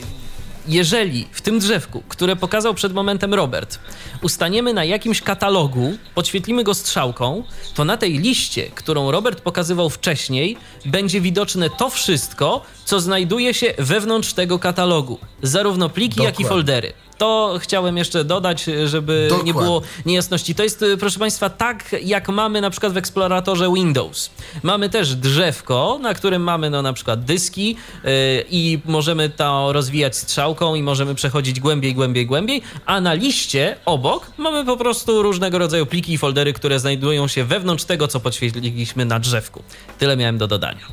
Jeżeli 0.70 1.26
w 1.32 1.40
tym 1.40 1.58
drzewku, 1.58 2.02
które 2.08 2.36
pokazał 2.36 2.74
przed 2.74 2.92
momentem 2.92 3.34
Robert, 3.34 3.78
ustaniemy 4.22 4.72
na 4.72 4.84
jakimś 4.84 5.22
katalogu, 5.22 5.96
podświetlimy 6.14 6.64
go 6.64 6.74
strzałką, 6.74 7.42
to 7.74 7.84
na 7.84 7.96
tej 7.96 8.18
liście, 8.18 8.62
którą 8.74 9.10
Robert 9.10 9.40
pokazywał 9.40 9.90
wcześniej, 9.90 10.56
będzie 10.84 11.20
widoczne 11.20 11.70
to 11.78 11.90
wszystko, 11.90 12.62
co 12.84 13.00
znajduje 13.00 13.54
się 13.54 13.74
wewnątrz 13.78 14.32
tego 14.32 14.58
katalogu. 14.58 15.18
Zarówno 15.42 15.88
pliki, 15.88 16.22
jak 16.22 16.40
i 16.40 16.42
Dokładnie. 16.42 16.48
foldery. 16.48 16.92
To 17.18 17.58
chciałem 17.58 17.96
jeszcze 17.96 18.24
dodać, 18.24 18.64
żeby 18.84 19.22
nie 19.22 19.28
Dokładnie. 19.28 19.52
było 19.52 19.82
niejasności. 20.06 20.54
To 20.54 20.62
jest, 20.62 20.82
y, 20.82 20.96
proszę 20.96 21.18
Państwa, 21.18 21.50
tak 21.50 21.96
jak 22.02 22.28
mamy 22.28 22.60
na 22.60 22.70
przykład 22.70 22.92
w 22.92 22.96
eksploratorze 22.96 23.72
Windows. 23.74 24.30
Mamy 24.62 24.88
też 24.88 25.14
drzewko, 25.14 25.98
na 26.02 26.14
którym 26.14 26.42
mamy 26.42 26.70
no, 26.70 26.82
na 26.82 26.92
przykład 26.92 27.24
dyski 27.24 27.76
yy, 28.04 28.10
i 28.50 28.78
możemy 28.84 29.28
to 29.28 29.72
rozwijać 29.72 30.16
strzałką 30.16 30.59
i 30.60 30.82
możemy 30.82 31.14
przechodzić 31.14 31.60
głębiej, 31.60 31.94
głębiej, 31.94 32.26
głębiej, 32.26 32.62
a 32.86 33.00
na 33.00 33.14
liście 33.14 33.76
obok 33.84 34.30
mamy 34.38 34.64
po 34.64 34.76
prostu 34.76 35.22
różnego 35.22 35.58
rodzaju 35.58 35.86
pliki 35.86 36.12
i 36.12 36.18
foldery, 36.18 36.52
które 36.52 36.80
znajdują 36.80 37.28
się 37.28 37.44
wewnątrz 37.44 37.84
tego, 37.84 38.08
co 38.08 38.20
podświetliliśmy 38.20 39.04
na 39.04 39.20
drzewku. 39.20 39.62
Tyle 39.98 40.16
miałem 40.16 40.38
do 40.38 40.46
dodania. 40.46 40.86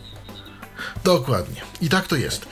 Dokładnie. 1.03 1.61
I 1.81 1.89
tak 1.89 2.07
to 2.07 2.15
jest. 2.15 2.45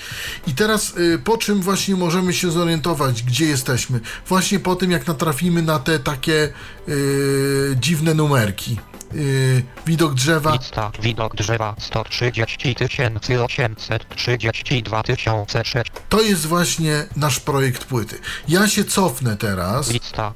I 0.47 0.53
teraz 0.53 0.97
y, 0.97 1.20
po 1.24 1.38
czym 1.38 1.61
właśnie 1.61 1.95
możemy 1.95 2.34
się 2.34 2.51
zorientować, 2.51 3.24
gdzie 3.24 3.45
jesteśmy? 3.45 3.99
Właśnie 4.28 4.59
po 4.59 4.76
tym, 4.76 4.91
jak 4.91 5.07
natrafimy 5.07 5.61
na 5.61 5.80
te 5.80 5.99
takie 5.99 6.53
y, 6.89 7.76
dziwne 7.80 8.13
numerki. 8.13 8.78
Y, 9.16 9.63
widok 9.86 10.13
drzewa. 10.13 10.51
lista 10.53 10.91
widok 11.01 11.36
drzewa 11.36 11.76
130 11.80 12.76
832 13.45 15.03
006 15.47 15.91
To 16.09 16.22
jest 16.22 16.45
właśnie 16.45 17.05
nasz 17.16 17.39
projekt 17.39 17.86
płyty. 17.86 18.20
Ja 18.47 18.68
się 18.68 18.84
cofnę 18.84 19.38
teraz. 19.38 19.91
lista 19.91 20.34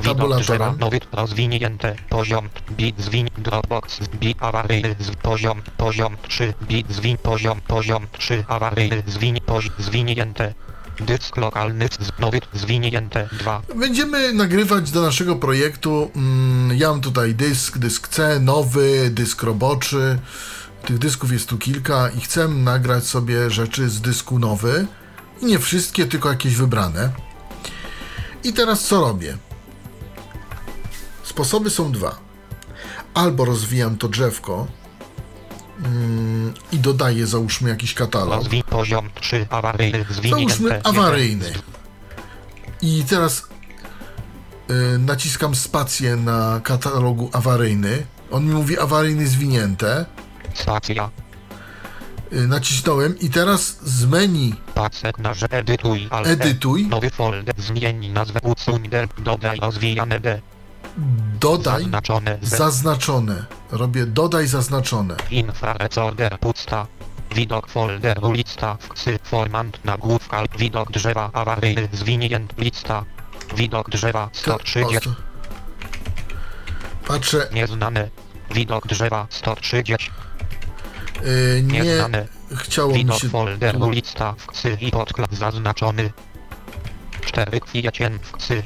Widok 0.00 0.38
drzewa 0.40 0.74
nowy 0.78 1.00
rozwinięte 1.12 1.94
poziom 2.08 2.48
bit 2.70 3.00
zwin 3.00 3.28
Dropbox 3.38 4.00
bit 4.20 4.36
awaryjny 4.40 4.96
poziom 5.22 5.62
poziom 5.76 6.16
3 6.28 6.54
bit 6.62 6.92
zwin 6.92 7.16
poziom 7.16 7.60
poziom 7.60 8.06
3 8.18 8.44
awaryjny 8.48 9.02
zwin 9.06 9.40
poz, 9.46 9.64
zwinięte 9.78 10.54
dysk 11.00 11.36
lokalny 11.36 11.88
z 12.00 12.20
nowy 12.20 12.40
zwinięte 12.54 13.28
2 13.32 13.62
Będziemy 13.76 14.32
nagrywać 14.32 14.90
do 14.90 15.02
naszego 15.02 15.36
projektu. 15.36 16.10
Mm, 16.16 16.78
ja 16.78 16.90
mam 16.90 17.00
tutaj 17.00 17.34
dysk, 17.34 17.78
dysk 17.78 18.08
C, 18.08 18.40
nowy, 18.40 19.10
dysk 19.10 19.42
roboczy. 19.42 20.18
Tych 20.86 20.98
dysków 20.98 21.32
jest 21.32 21.48
tu 21.48 21.58
kilka 21.58 22.10
i 22.10 22.20
chcę 22.20 22.48
nagrać 22.48 23.06
sobie 23.06 23.50
rzeczy 23.50 23.88
z 23.88 24.00
dysku 24.00 24.38
nowy. 24.38 24.86
I 25.40 25.46
nie 25.46 25.58
wszystkie, 25.58 26.06
tylko 26.06 26.28
jakieś 26.28 26.54
wybrane. 26.54 27.12
I 28.44 28.52
teraz 28.52 28.84
co 28.84 29.00
robię? 29.00 29.36
Sposoby 31.22 31.70
są 31.70 31.92
dwa. 31.92 32.18
Albo 33.14 33.44
rozwijam 33.44 33.96
to 33.98 34.08
drzewko 34.08 34.66
mm, 35.84 36.54
i 36.72 36.78
dodaję, 36.78 37.26
załóżmy, 37.26 37.70
jakiś 37.70 37.94
katalog. 37.94 38.34
rozwin 38.34 38.62
poziom 38.62 39.10
3 39.20 39.46
awaryjny 39.50 40.04
Załóżmy 40.30 40.80
awaryjny. 40.84 41.52
I 42.82 43.04
teraz 43.08 43.42
y, 44.70 44.98
naciskam 44.98 45.54
spację 45.54 46.16
na 46.16 46.60
katalogu 46.64 47.30
awaryjny. 47.32 48.06
On 48.30 48.44
mi 48.44 48.54
mówi 48.54 48.78
awaryjny 48.78 49.26
zwinięte. 49.26 50.06
Stacja 50.54 51.10
Y, 52.32 52.48
nacisnąłem 52.48 53.18
i 53.18 53.30
teraz 53.30 53.78
z 53.84 54.06
menu 54.06 54.54
na 55.18 55.34
że 55.34 55.46
edytuj 55.50 56.08
alt 56.10 56.26
Edytuj. 56.26 56.86
Nowy 56.86 57.10
folder 57.10 57.54
zmień 57.58 58.08
nazwę 58.08 58.40
usuń 58.42 58.88
dodaj 59.18 59.58
rozwijane 59.60 60.20
D 60.20 60.40
dodaj 61.40 61.82
zaznaczone 61.82 62.38
zaznaczone. 62.42 63.44
Robię 63.70 64.06
dodaj 64.06 64.46
zaznaczone. 64.46 65.16
Infrarecorder 65.30 66.38
pusta. 66.38 66.86
Widok 67.34 67.68
folderu 67.68 68.32
lista 68.32 68.76
wksy 68.80 69.18
formant 69.22 69.84
nagłówka 69.84 70.42
widok 70.58 70.92
drzewa 70.92 71.30
awaryjny 71.32 71.88
zwinięt 71.92 72.58
lista. 72.58 73.04
Widok 73.56 73.90
drzewa 73.90 74.26
To- 74.32 74.38
130 74.38 74.96
o, 74.96 75.00
sto- 75.00 75.14
Patrzę, 77.08 77.48
nieznane. 77.52 78.08
Widok 78.54 78.86
drzewa 78.86 79.26
130 79.30 80.10
y, 81.24 81.62
nie 81.62 81.80
nieznane. 81.80 82.26
chciało 82.56 82.88
mi 82.92 82.98
Widok 82.98 83.18
się. 83.18 83.28
folderu 83.28 83.90
lista 83.90 84.34
wksy 84.38 84.76
i 84.80 84.90
podkład 84.90 85.34
zaznaczony. 85.34 86.10
4 87.26 87.60
kwiecień 87.60 88.18
wksy. 88.22 88.62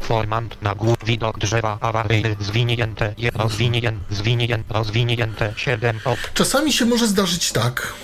Formant 0.00 0.62
nagłów 0.62 0.96
widok 1.04 1.38
drzewa 1.38 1.78
awaryjny 1.80 2.36
zwinięte 2.40 3.14
rozwinięte 3.34 3.98
zwinięte 4.10 4.74
rozwinięte 4.74 5.52
7 5.56 6.00
op 6.04 6.18
Czasami 6.34 6.72
się 6.72 6.86
może 6.86 7.06
zdarzyć 7.06 7.52
tak, 7.52 7.94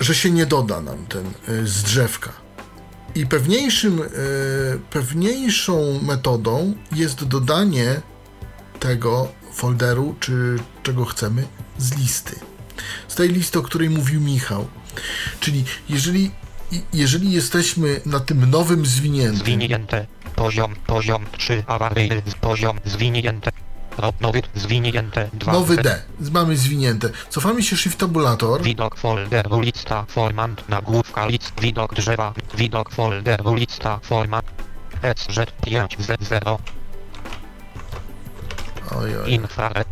że 0.00 0.14
się 0.14 0.30
nie 0.30 0.46
doda 0.46 0.80
nam 0.80 1.06
ten 1.06 1.26
y, 1.48 1.66
z 1.66 1.82
drzewka. 1.82 2.32
I 3.14 3.26
pewniejszym, 3.26 4.02
y, 4.02 4.08
pewniejszą 4.90 6.00
metodą 6.02 6.74
jest 6.92 7.24
dodanie 7.24 8.00
tego 8.80 9.28
folderu, 9.52 10.14
czy 10.20 10.56
czego 10.82 11.04
chcemy, 11.04 11.46
z 11.78 11.96
listy. 11.98 12.40
Z 13.08 13.14
tej 13.14 13.28
listy, 13.28 13.58
o 13.58 13.62
której 13.62 13.90
mówił 13.90 14.20
Michał. 14.20 14.68
Czyli 15.40 15.64
jeżeli, 15.88 16.30
jeżeli 16.92 17.32
jesteśmy 17.32 18.00
na 18.06 18.20
tym 18.20 18.50
nowym 18.50 18.86
zwiniętym, 18.86 19.36
Zwinięte. 19.36 20.06
Poziom, 20.36 20.74
poziom 20.86 21.24
3 21.38 21.62
awaryjny, 21.66 22.22
poziom 22.40 22.78
zwinięte. 22.84 23.50
Nowy, 24.20 24.42
zwinięte 24.54 25.30
2. 25.32 25.52
nowy 25.52 25.76
D, 25.76 26.02
mamy 26.32 26.56
zwinięte, 26.56 27.10
cofamy 27.30 27.62
się 27.62 27.76
shift 27.76 27.98
tabulator, 27.98 28.62
Widok 28.62 28.98
folderu 28.98 29.60
lista 29.60 30.04
formant 30.08 30.68
nagłówka 30.68 31.26
list 31.26 31.60
widok 31.60 31.94
drzewa 31.94 32.34
widok 32.54 32.90
folderu 32.90 33.54
lista 33.54 33.98
format 34.02 34.44
SZ5Z0 35.02 36.58
oj, 38.96 39.16
oj, 39.18 39.32
infrared 39.32 39.88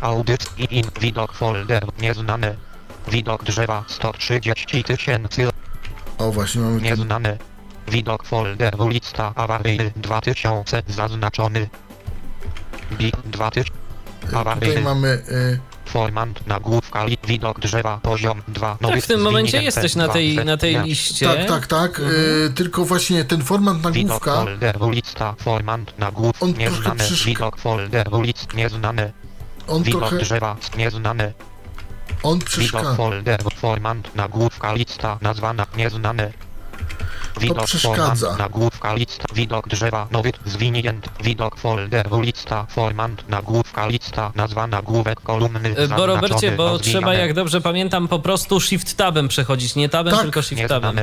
audyt 0.00 0.50
i 0.58 0.78
in 0.78 0.86
widok 1.00 1.32
folder 1.32 1.86
nieznane 1.98 2.56
Widok 3.08 3.44
drzewa 3.44 3.84
130 3.88 4.84
tysięcy. 4.84 5.48
O, 6.18 6.32
właśnie 6.32 6.60
mamy 6.60 6.80
ten, 6.80 6.88
Nieznane. 6.90 7.38
Widok 7.88 8.24
folderu 8.26 8.88
lista 8.88 9.32
awaryjny 9.36 9.92
2000 9.96 10.82
zaznaczony. 10.88 11.68
Bit 12.98 13.16
2000. 13.24 13.70
tutaj 14.20 14.40
Awaryjny. 14.40 14.80
mamy 14.80 15.08
y, 15.08 15.58
Formant 15.84 16.46
nagłówka 16.46 17.04
widok 17.26 17.60
drzewa 17.60 17.98
poziom 18.02 18.42
2. 18.48 18.78
Tak, 18.82 19.02
w 19.02 19.06
tym 19.06 19.20
momencie 19.20 19.62
jesteś 19.62 19.94
na 19.96 20.08
tej, 20.08 20.34
2, 20.34 20.44
na 20.44 20.56
tej 20.56 20.82
liście. 20.82 21.26
tak, 21.26 21.48
tak, 21.48 21.66
tak, 21.66 22.00
y, 22.00 22.52
tylko 22.54 22.84
właśnie 22.84 23.24
ten 23.24 23.42
format 23.42 23.76
Widok 23.76 23.94
nagłówka, 23.94 24.34
folderu 24.34 24.90
lista 24.90 25.34
formant 25.38 25.98
nagłówka 25.98 26.44
On 26.46 26.54
trochę 26.54 26.70
nieznane. 26.70 27.04
przyszk- 27.04 27.24
Widok 27.26 27.58
folderu 27.58 28.20
list 28.22 28.54
nieznane. 28.54 29.12
on 29.68 29.82
Widok 29.82 30.00
trochę, 30.00 30.18
drzewa 30.18 30.56
nieznane. 30.76 31.32
On 32.22 32.38
Widok 32.38 32.48
przeszkadza. 32.48 32.94
folderu 32.94 33.50
formant 33.56 34.14
nagłówka 34.14 34.72
lista 34.74 35.18
nazwana 35.22 35.66
nieznane. 35.76 36.32
Widok 37.40 37.64
przeszkadza. 37.64 37.96
formant 38.16 38.38
nagłówka 38.38 38.94
lista 38.94 39.24
widok 39.34 39.68
drzewa 39.68 40.06
nowy 40.10 40.32
zwinięty 40.46 41.10
widok 41.22 41.56
folderu 41.56 42.20
lista 42.20 42.66
formant 42.70 43.28
nagłówka 43.28 43.86
lista 43.86 44.32
nazwa 44.34 44.66
nagłówek 44.66 45.20
kolumny 45.20 45.74
E, 45.76 45.88
Bo 45.88 46.06
Robercie, 46.06 46.52
bo 46.52 46.68
rozwijane, 46.68 47.00
trzeba, 47.00 47.14
jak 47.14 47.34
dobrze 47.34 47.60
pamiętam, 47.60 48.08
po 48.08 48.18
prostu 48.18 48.60
shift 48.60 48.96
tabem 48.96 49.28
przechodzić. 49.28 49.74
Nie 49.74 49.88
tabem, 49.88 50.12
Tak. 50.14 50.22
tylko 50.22 50.42
shift 50.42 50.68
tabem. 50.68 50.96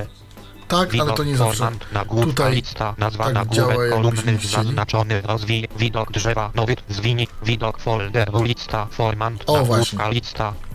Tak, 0.68 0.80
ale 0.80 0.88
Widok 0.88 1.18
to 1.18 1.24
nie 1.24 1.38
zawsze. 1.38 1.72
nagłówka 1.93 2.30
Tutaj 2.30 2.56
lista 2.56 2.95
nazwa 2.97 3.24
tak 3.32 3.34
działa, 3.34 3.68
nagłówek 3.74 3.91
jakbyśmy 3.91 4.04
kolumny 4.22 4.47
zaznaczony 4.47 5.22
rozwij 5.22 5.68
widok 5.78 6.12
drzewa 6.12 6.52
nowy 6.56 6.76
zwini 6.89 7.28
widok 7.43 7.80
folderu 7.80 8.43
lista 8.43 8.88
formant 8.91 9.43
O, 9.47 9.54
nagłówka 9.54 9.76
właśnie. 9.97 10.14
lista 10.14 10.54
SNR4 10.54 10.70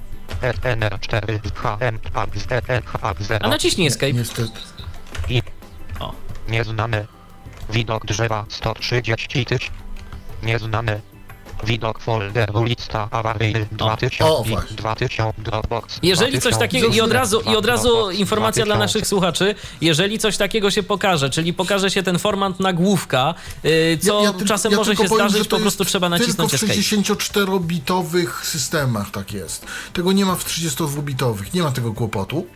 A 3.41 3.49
naciśnij 3.49 3.87
escape. 3.87 4.12
Niestety. 4.12 4.51
i 5.29 5.43
O. 6.01 6.12
Nieznane. 6.49 7.07
Widok 7.70 8.07
drzewa 8.07 8.45
130 8.49 9.29
tysięcy. 9.29 9.70
Nieznane. 10.43 11.01
Widok 11.64 11.98
folderu 12.00 12.64
lista 12.64 13.09
awaryjny 13.11 13.66
2000 13.72 14.24
O, 14.24 14.44
właśnie. 14.44 14.76
2000 14.76 15.32
Dropbox. 15.42 15.98
Jeżeli 16.02 16.40
coś 16.40 16.57
takiego 16.57 16.86
i 16.86 17.00
od 17.00 17.12
razu, 17.12 17.40
i 17.40 17.57
od 17.57 17.66
razu 17.66 18.11
informacja 18.11 18.64
dla 18.64 18.74
2000. 18.74 18.98
naszych 18.98 19.09
słuchaczy, 19.09 19.54
jeżeli 19.80 20.18
coś 20.18 20.36
takiego 20.36 20.70
się 20.70 20.82
pokaże, 20.82 21.30
czyli 21.30 21.52
pokaże 21.54 21.90
się 21.90 22.02
ten 22.02 22.18
format 22.18 22.61
nagłówka, 22.61 23.34
yy, 23.64 23.98
co 24.02 24.22
Ja- 24.22 24.32
ja 24.38 24.46
czasem 24.46 24.72
ja 24.72 24.78
może 24.78 24.96
się 24.96 25.04
powiem, 25.04 25.28
zdarzyć, 25.28 25.48
po 25.48 25.59
prostu 25.59 25.84
trzeba 25.84 26.09
nacisnąć 26.09 26.50
Tylko 26.50 26.66
w 26.66 26.70
escape. 26.70 26.80
64-bitowych 26.80 28.44
systemach 28.44 29.11
tak 29.11 29.32
jest. 29.32 29.66
Tego 29.92 30.12
nie 30.12 30.24
ma 30.26 30.34
w 30.34 30.44
32-bitowych, 30.44 31.54
nie 31.54 31.62
ma 31.62 31.70
tego 31.72 31.92
kłopotu. 31.92 32.46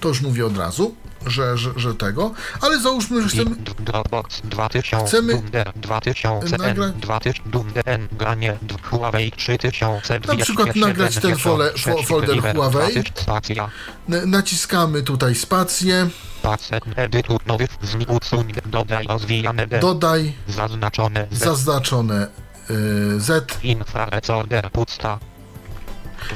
To 0.00 0.08
już 0.08 0.20
mówię 0.20 0.46
od 0.46 0.58
razu, 0.58 0.94
że, 1.26 1.58
że, 1.58 1.70
że 1.76 1.94
tego. 1.94 2.34
Ale 2.60 2.80
załóżmy, 2.80 3.22
że 3.22 3.28
chcemy... 3.28 3.56
Dropbox 3.78 4.40
2000 4.44 5.06
Chcemy 5.06 5.32
Dunder 5.34 5.72
2000 5.76 6.56
nagrać- 6.58 6.78
N 6.94 7.00
2000 7.00 7.42
Dunder 7.50 7.82
N 7.86 8.08
granie 8.12 8.58
d- 8.62 8.74
Huawei 8.82 9.32
3000 9.32 10.20
Na 10.28 10.36
przykład 10.36 10.76
nagrać 10.76 11.14
ten 11.14 11.34
fole- 11.34 11.72
fo- 11.72 12.06
folder 12.06 12.54
Huawei. 12.54 13.02
Naciskamy 14.26 15.02
tutaj 15.02 15.34
spację, 15.34 16.08
Pacet 16.42 16.84
edytu 16.96 17.38
nowy 17.46 17.68
usuń 18.08 18.52
dodaj 18.66 19.06
rozwijane 19.06 19.66
dodaj 19.66 20.32
Zaznaczone 20.48 21.26
Z. 21.30 21.38
zaznaczone 21.38 22.26
y, 22.70 23.20
Z. 23.20 23.58
Infrarecorder 23.62 24.70
pusta. 24.70 25.18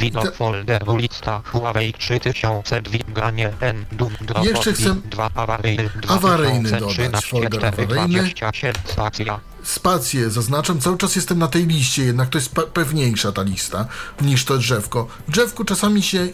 Widok 0.00 0.34
folderu 0.34 0.96
lista 0.96 1.42
Huawei 1.44 1.92
3000 1.92 2.82
granie 3.08 3.52
N 3.60 3.84
Dum 3.92 4.12
Jeszcze 4.42 4.72
chcę 4.72 4.94
2 5.04 5.30
awaryjny 5.34 5.90
awaryjny 6.08 6.68
2013, 6.70 7.06
dodać, 7.06 7.24
folder 7.24 7.50
4, 7.50 7.68
awaryjny. 7.68 7.94
27 7.94 8.74
stacja. 8.84 9.40
Spację 9.62 10.30
zaznaczam, 10.30 10.80
cały 10.80 10.98
czas 10.98 11.16
jestem 11.16 11.38
na 11.38 11.48
tej 11.48 11.66
liście, 11.66 12.04
jednak 12.04 12.28
to 12.28 12.38
jest 12.38 12.54
pe- 12.54 12.66
pewniejsza 12.66 13.32
ta 13.32 13.42
lista 13.42 13.86
niż 14.20 14.44
to 14.44 14.58
drzewko. 14.58 15.06
Drzewku 15.28 15.64
czasami 15.64 16.02
się 16.02 16.28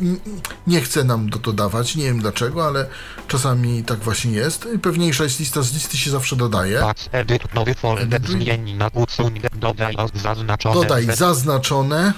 nie 0.67 0.81
chce 0.81 1.05
nam 1.05 1.31
do 1.31 1.39
to 1.39 1.53
dawać, 1.53 1.97
nie 1.97 2.05
wiem 2.05 2.21
dlaczego, 2.21 2.67
ale 2.67 2.87
czasami 3.29 3.85
tak 3.85 3.99
właśnie 3.99 4.33
jest. 4.33 4.69
Pewniejsza 4.83 5.25
jest 5.25 5.41
lista, 5.41 5.63
z 5.63 5.73
listy 5.75 5.97
się 5.97 6.11
zawsze 6.11 6.37
dodaje. 6.37 6.83
Edyt 7.13 7.55
nowy 7.55 7.75
folder 7.75 8.21
zmień 8.27 8.73
na 8.75 8.89
usuń 8.95 9.41
dodaj 9.55 9.97
zaznaczone 10.15 10.75
Dodaj 10.75 11.07
zaznaczone 11.17 12.13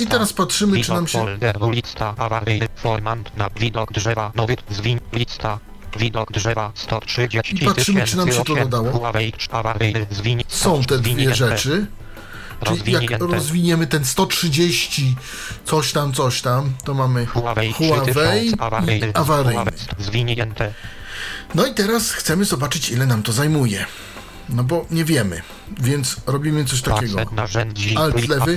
i 0.00 0.06
teraz 0.06 0.32
patrzymy, 0.32 0.80
czy 0.84 0.90
nam 0.92 1.06
się... 1.06 1.18
folderu 1.18 1.70
lista 1.70 2.14
awaryjny 2.18 2.68
formant 2.76 3.36
na 3.36 3.50
widok 3.50 3.92
drzewa 3.92 4.32
nowy 4.34 4.56
zwiń 4.70 5.00
lista. 5.12 5.58
Widok 5.98 6.32
drzewa 6.32 6.72
130 6.74 7.56
I 7.56 7.64
patrzymy, 7.66 8.04
czy 8.04 8.16
nam 8.16 8.32
się 8.32 8.44
to 8.44 8.54
dodało. 8.54 8.92
Są 10.48 10.82
te 10.84 10.98
dwie 10.98 11.34
rzeczy. 11.34 11.86
Czyli 12.64 12.92
jak 12.92 13.20
rozwiniemy 13.20 13.86
ten 13.86 14.04
130 14.04 15.16
coś 15.64 15.92
tam, 15.92 16.12
coś 16.12 16.42
tam, 16.42 16.72
to 16.84 16.94
mamy 16.94 17.26
Huawei, 17.26 17.72
Huawei 17.72 18.04
3000 18.04 18.62
awaryjny. 18.62 19.06
i 19.08 19.14
awaryjny. 19.14 19.72
No 21.54 21.66
i 21.66 21.74
teraz 21.74 22.12
chcemy 22.12 22.44
zobaczyć, 22.44 22.90
ile 22.90 23.06
nam 23.06 23.22
to 23.22 23.32
zajmuje. 23.32 23.86
No 24.48 24.64
bo 24.64 24.86
nie 24.90 25.04
wiemy, 25.04 25.42
więc 25.80 26.16
robimy 26.26 26.64
coś 26.64 26.82
takiego. 26.82 27.18
Narzędzi. 27.32 27.96
Alt 27.96 28.28
lewy. 28.28 28.56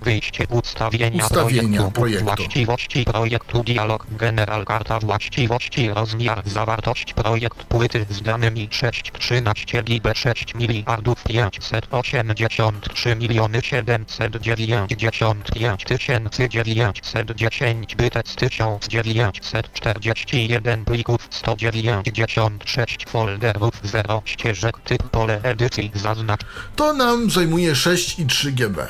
Wyjście 0.00 0.46
ustawienia, 0.50 1.24
Ustawienia 1.24 1.90
projektu. 1.90 2.24
Właściwości 2.24 3.04
projektu 3.04 3.64
dialog 3.64 4.06
general 4.10 4.64
karta 4.64 5.00
właściwości 5.00 5.88
rozmiar 5.88 6.48
zawartość 6.48 7.14
projekt 7.14 7.64
płyty 7.64 8.06
z 8.10 8.22
danymi 8.22 8.68
6 8.70 9.12
13 9.18 9.82
GB 9.82 10.14
6 10.14 10.54
miliardów 10.54 11.24
583 11.24 13.16
miliony 13.16 13.62
795 13.62 15.84
tysięcy 15.84 16.48
910 16.48 17.96
bytec 17.96 18.34
1941 18.34 20.84
plików 20.84 21.28
196 21.30 23.06
folderów 23.08 23.80
0 23.84 24.22
ścieżek 24.24 24.80
typ 24.84 25.08
pole 25.08 25.40
edycji 25.42 25.90
zaznacz 25.94 26.40
To 26.76 26.92
nam 26.92 27.30
zajmuje 27.30 27.72
6,3 27.72 28.52
GB. 28.52 28.88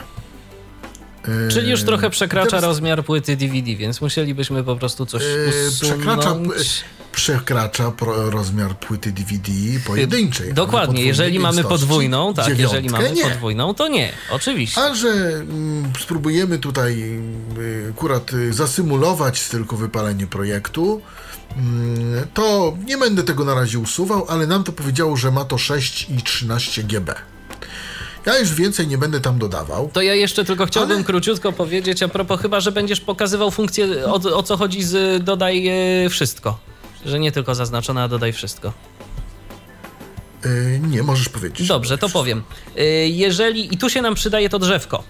Yy, 1.28 1.48
Czyli 1.52 1.70
już 1.70 1.82
trochę 1.82 2.10
przekracza 2.10 2.50
teraz, 2.50 2.64
rozmiar 2.64 3.04
płyty 3.04 3.36
DVD, 3.36 3.76
więc 3.76 4.00
musielibyśmy 4.00 4.64
po 4.64 4.76
prostu 4.76 5.06
coś 5.06 5.22
yy, 5.22 5.68
usunąć. 5.68 5.80
przekracza, 5.80 6.36
przekracza 7.12 7.90
pro, 7.90 8.30
rozmiar 8.30 8.78
płyty 8.78 9.12
DVD 9.12 9.52
pojedynczej. 9.86 10.54
Dokładnie, 10.54 11.04
jeżeli 11.04 11.38
mamy 11.38 11.64
podwójną, 11.64 12.34
tak, 12.34 12.48
jeżeli 12.48 12.66
Dziewiątkę 12.66 12.92
mamy 12.92 13.12
nie. 13.12 13.22
podwójną, 13.22 13.74
to 13.74 13.88
nie, 13.88 14.12
oczywiście. 14.30 14.80
A 14.80 14.94
że 14.94 15.08
mm, 15.08 15.92
spróbujemy 16.00 16.58
tutaj 16.58 17.20
y, 17.58 17.92
akurat 17.96 18.32
y, 18.32 18.52
zasymulować 18.52 19.48
tylko 19.48 19.76
wypalenie 19.76 20.26
projektu, 20.26 21.00
mm, 21.56 22.26
to 22.34 22.76
nie 22.86 22.98
będę 22.98 23.22
tego 23.22 23.44
na 23.44 23.54
razie 23.54 23.78
usuwał, 23.78 24.26
ale 24.28 24.46
nam 24.46 24.64
to 24.64 24.72
powiedziało, 24.72 25.16
że 25.16 25.30
ma 25.30 25.44
to 25.44 25.58
6 25.58 26.06
i 26.10 26.22
13 26.22 26.82
GB. 26.82 27.14
Ja 28.26 28.38
już 28.38 28.54
więcej 28.54 28.86
nie 28.88 28.98
będę 28.98 29.20
tam 29.20 29.38
dodawał. 29.38 29.90
To 29.92 30.02
ja 30.02 30.14
jeszcze 30.14 30.44
tylko 30.44 30.66
chciałbym 30.66 30.96
Ale- 30.96 31.04
króciutko 31.04 31.52
powiedzieć, 31.52 32.02
a 32.02 32.08
propos 32.08 32.40
chyba, 32.40 32.60
że 32.60 32.72
będziesz 32.72 33.00
pokazywał 33.00 33.50
funkcję, 33.50 34.06
o, 34.06 34.14
o 34.36 34.42
co 34.42 34.56
chodzi 34.56 34.82
z 34.82 35.24
dodaj 35.24 35.68
e, 35.68 36.08
wszystko. 36.10 36.58
Że 37.06 37.18
nie 37.18 37.32
tylko 37.32 37.54
zaznaczone, 37.54 38.02
a 38.02 38.08
dodaj 38.08 38.32
wszystko. 38.32 38.72
Y, 40.46 40.80
nie, 40.88 41.02
możesz 41.02 41.28
powiedzieć. 41.28 41.68
Dobrze, 41.68 41.98
to 41.98 42.08
powiem. 42.08 42.42
Y, 42.78 42.82
Jeżeli, 43.08 43.74
i 43.74 43.78
tu 43.78 43.90
się 43.90 44.02
nam 44.02 44.14
przydaje 44.14 44.48
to 44.48 44.58
drzewko, 44.58 45.02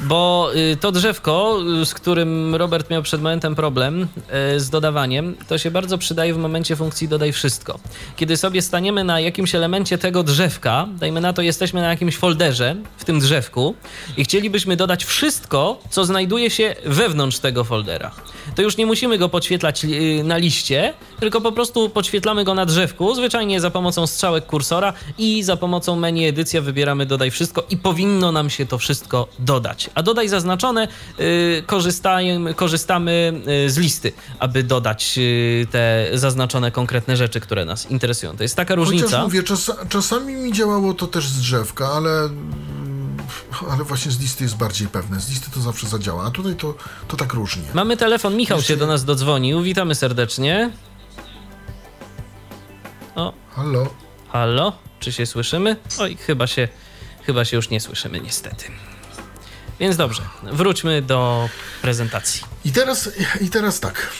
bo 0.00 0.50
y, 0.72 0.76
to 0.76 0.92
drzewko, 0.92 1.58
y, 1.82 1.86
z 1.86 1.94
którym 1.94 2.54
Robert 2.54 2.90
miał 2.90 3.02
przed 3.02 3.20
momentem 3.20 3.54
problem 3.54 4.08
y, 4.56 4.60
z 4.60 4.70
dodawaniem, 4.70 5.36
to 5.48 5.58
się 5.58 5.70
bardzo 5.70 5.98
przydaje 5.98 6.34
w 6.34 6.38
momencie 6.38 6.76
funkcji 6.76 7.08
dodaj 7.08 7.32
wszystko. 7.32 7.78
Kiedy 8.16 8.36
sobie 8.36 8.62
staniemy 8.62 9.04
na 9.04 9.20
jakimś 9.20 9.54
elemencie 9.54 9.98
tego 9.98 10.22
drzewka, 10.22 10.88
dajmy 11.00 11.20
na 11.20 11.32
to, 11.32 11.42
jesteśmy 11.42 11.80
na 11.80 11.88
jakimś 11.88 12.16
folderze 12.16 12.76
w 12.96 13.04
tym 13.04 13.20
drzewku 13.20 13.74
i 14.16 14.24
chcielibyśmy 14.24 14.76
dodać 14.76 15.04
wszystko, 15.04 15.78
co 15.90 16.04
znajduje 16.04 16.50
się 16.50 16.76
wewnątrz 16.84 17.38
tego 17.38 17.64
foldera. 17.64 18.10
To 18.56 18.62
już 18.62 18.76
nie 18.76 18.86
musimy 18.86 19.18
go 19.18 19.28
podświetlać 19.28 19.86
na 20.24 20.36
liście, 20.36 20.94
tylko 21.20 21.40
po 21.40 21.52
prostu 21.52 21.90
podświetlamy 21.90 22.44
go 22.44 22.54
na 22.54 22.66
drzewku, 22.66 23.14
zwyczajnie 23.14 23.60
za 23.60 23.70
pomocą 23.70 24.06
strzałek 24.06 24.46
kursora 24.46 24.92
i 25.18 25.42
za 25.42 25.56
pomocą 25.56 25.96
menu 25.96 26.26
edycja 26.26 26.60
wybieramy 26.60 27.06
dodaj 27.06 27.30
wszystko 27.30 27.64
i 27.70 27.76
powinno 27.76 28.32
nam 28.32 28.50
się 28.50 28.66
to 28.66 28.78
wszystko 28.78 29.28
dodać. 29.38 29.83
A 29.94 30.02
dodaj 30.02 30.28
zaznaczone 30.28 30.88
y, 31.20 31.62
korzystajmy, 31.66 32.54
korzystamy 32.54 33.32
y, 33.66 33.70
z 33.70 33.78
listy, 33.78 34.12
aby 34.38 34.62
dodać 34.62 35.14
y, 35.18 35.66
te 35.70 36.08
zaznaczone 36.14 36.70
konkretne 36.70 37.16
rzeczy, 37.16 37.40
które 37.40 37.64
nas 37.64 37.90
interesują. 37.90 38.36
To 38.36 38.42
jest 38.42 38.56
taka 38.56 38.74
różnica. 38.74 39.04
Chociaż 39.04 39.22
mówię, 39.22 39.42
czas, 39.42 39.72
czasami 39.88 40.34
mi 40.34 40.52
działało 40.52 40.94
to 40.94 41.06
też 41.06 41.28
z 41.28 41.40
drzewka, 41.40 41.88
ale 41.88 42.10
mm, 42.24 43.16
ale 43.70 43.84
właśnie 43.84 44.12
z 44.12 44.20
listy 44.20 44.44
jest 44.44 44.56
bardziej 44.56 44.88
pewne. 44.88 45.20
Z 45.20 45.30
listy 45.30 45.50
to 45.50 45.60
zawsze 45.60 45.86
zadziała, 45.86 46.24
a 46.24 46.30
tutaj 46.30 46.54
to, 46.54 46.74
to 47.08 47.16
tak 47.16 47.32
różnie. 47.32 47.62
Mamy 47.74 47.96
telefon, 47.96 48.36
Michał 48.36 48.62
się 48.62 48.76
do 48.76 48.86
nas 48.86 49.04
dodzwonił. 49.04 49.62
Witamy 49.62 49.94
serdecznie. 49.94 50.70
O, 53.14 53.32
Halo? 53.50 53.86
halo, 54.28 54.72
czy 55.00 55.12
się 55.12 55.26
słyszymy? 55.26 55.76
Oj, 55.98 56.16
chyba 56.16 56.46
się, 56.46 56.68
chyba 57.22 57.44
się 57.44 57.56
już 57.56 57.70
nie 57.70 57.80
słyszymy, 57.80 58.20
niestety. 58.20 58.64
Więc 59.80 59.96
dobrze, 59.96 60.22
wróćmy 60.42 61.02
do 61.02 61.48
prezentacji. 61.82 62.42
I 62.64 62.72
teraz, 62.72 63.10
I 63.40 63.50
teraz 63.50 63.80
tak. 63.80 64.10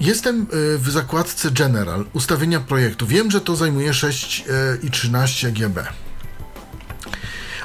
Jestem 0.00 0.46
y, 0.74 0.78
w 0.78 0.90
zakładce 0.90 1.50
General, 1.50 2.04
ustawienia 2.12 2.60
projektu. 2.60 3.06
Wiem, 3.06 3.30
że 3.30 3.40
to 3.40 3.56
zajmuje 3.56 3.94
6 3.94 4.44
y, 4.48 4.86
i 4.86 4.90
13 4.90 5.52
GB. 5.52 5.86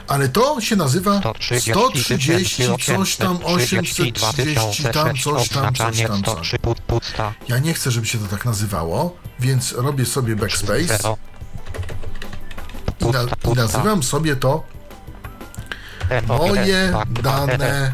Ale 0.07 0.29
to 0.29 0.61
się 0.61 0.75
nazywa 0.75 1.19
130 1.19 1.71
130 1.71 2.63
coś 2.85 3.15
tam 3.15 3.39
832 3.43 4.29
830 4.29 4.83
tam 4.83 5.17
coś 5.17 5.49
tam 5.49 5.75
coś 5.75 6.01
tam 6.01 6.23
coś. 6.23 6.33
103 6.33 6.59
put, 6.59 6.81
pusta, 6.81 7.33
Ja 7.47 7.59
nie 7.59 7.73
chcę, 7.73 7.91
żeby 7.91 8.07
się 8.07 8.17
to 8.17 8.27
tak 8.27 8.45
nazywało, 8.45 9.17
więc 9.39 9.71
robię 9.71 10.05
sobie 10.05 10.35
backspace 10.35 10.97
0, 10.97 11.17
i, 13.01 13.05
na, 13.05 13.51
i 13.51 13.55
nazywam 13.55 14.03
sobie 14.03 14.35
to 14.35 14.63
Moje 16.27 16.93
dane 17.23 17.93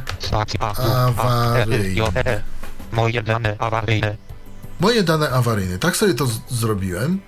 awaryjne. 1.18 2.44
Moje 2.92 3.24
dane 3.24 3.56
awaryjne. 3.60 4.18
moje 4.80 5.04
dane 5.04 5.30
awaryjne. 5.30 5.80
Tak 5.80 5.98
sobie 5.98 6.14
to 6.14 6.28
zrobiłem 6.50 7.20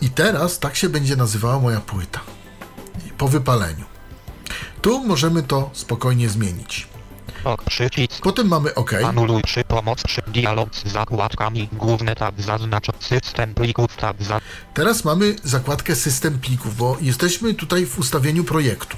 i 0.00 0.10
teraz 0.10 0.58
tak 0.58 0.76
się 0.76 0.88
będzie 0.88 1.16
nazywała 1.16 1.58
moja 1.58 1.80
płyta 1.80 2.20
po 3.18 3.28
wypaleniu. 3.28 3.84
Tu 4.82 5.04
możemy 5.04 5.42
to 5.42 5.70
spokojnie 5.72 6.28
zmienić. 6.28 6.88
Ok, 7.44 7.64
przycisk. 7.64 8.22
Potem 8.22 8.48
mamy 8.48 8.74
OK. 8.74 8.92
Anuluj 9.04 9.42
przy 9.42 9.64
pomoc 9.64 10.02
przy 10.02 10.22
dialog 10.26 10.74
z 10.74 10.92
zakładkami. 10.92 11.68
Główny 11.72 12.14
tab 12.14 12.40
zaznacz 12.40 12.86
system 13.00 13.54
plików 13.54 13.96
tab 13.96 14.22
za 14.22 14.40
Teraz 14.74 15.04
mamy 15.04 15.36
zakładkę 15.44 15.96
system 15.96 16.38
plików, 16.38 16.76
bo 16.76 16.96
jesteśmy 17.00 17.54
tutaj 17.54 17.86
w 17.86 17.98
ustawieniu 17.98 18.44
projektu. 18.44 18.96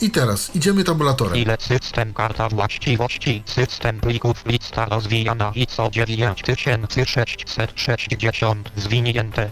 I 0.00 0.10
teraz 0.10 0.56
idziemy 0.56 0.84
tabulatorem. 0.84 1.36
ile 1.36 1.56
system 1.60 2.14
karta 2.14 2.48
właściwości. 2.48 3.42
System 3.46 4.00
plików 4.00 4.46
lista 4.46 4.84
rozwijana 4.84 5.52
ISO 5.54 5.90
9660 5.92 8.70
zwinięte. 8.76 9.50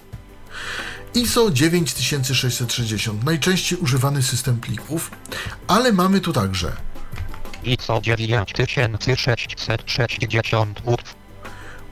ISO 1.15 1.51
9660, 1.51 3.25
najczęściej 3.25 3.79
używany 3.79 4.23
system 4.23 4.61
plików, 4.61 5.11
ale 5.69 5.93
mamy 5.93 6.21
tu 6.21 6.33
także 6.33 6.73
ISO 7.65 8.01
9660 8.03 10.81
UTF. 10.85 11.15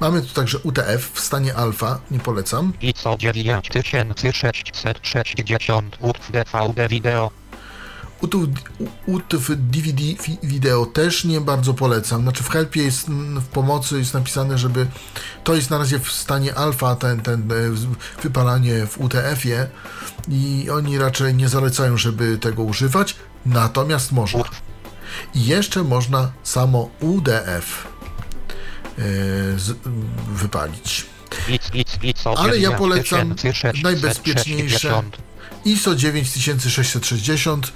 Mamy 0.01 0.23
tu 0.23 0.35
także 0.35 0.59
UTF 0.59 1.11
w 1.15 1.21
stanie 1.21 1.55
alfa, 1.55 2.01
nie 2.11 2.19
polecam. 2.19 2.73
ISO 2.81 3.17
9660 3.19 5.97
UTF 6.01 6.53
DVD 6.53 6.89
wideo. 6.89 7.31
UTF, 8.21 8.39
UTF 9.07 9.51
DVD 9.57 10.03
wideo 10.43 10.87
też 10.87 11.25
nie 11.25 11.41
bardzo 11.41 11.75
polecam. 11.75 12.23
Znaczy 12.23 12.43
w 12.43 12.49
helpie 12.49 12.83
jest, 12.83 13.09
mm, 13.09 13.41
w 13.41 13.47
pomocy 13.47 13.99
jest 13.99 14.15
napisane, 14.15 14.59
żeby 14.59 14.87
to 15.45 15.55
jest 15.55 15.71
na 15.71 15.79
razie 15.79 15.99
w 15.99 16.13
stanie 16.13 16.55
alfa, 16.55 16.97
ten, 16.97 17.21
ten 17.21 17.53
e, 17.53 17.55
wypalanie 18.23 18.87
w 18.87 19.01
UTF-ie 19.01 19.67
i 20.29 20.71
oni 20.71 20.99
raczej 20.99 21.35
nie 21.35 21.49
zalecają, 21.49 21.97
żeby 21.97 22.39
tego 22.39 22.63
używać, 22.63 23.17
natomiast 23.47 24.13
można. 24.13 24.45
I 25.35 25.47
jeszcze 25.47 25.83
można 25.83 26.33
samo 26.43 26.91
UDF 27.01 27.87
e, 28.99 29.03
z, 29.59 29.77
wypalić. 30.29 31.07
Ale 32.37 32.59
ja 32.59 32.73
polecam 32.73 33.35
9660. 33.35 33.85
najbezpieczniejsze 33.85 35.03
ISO 35.65 35.95
9660. 35.95 37.73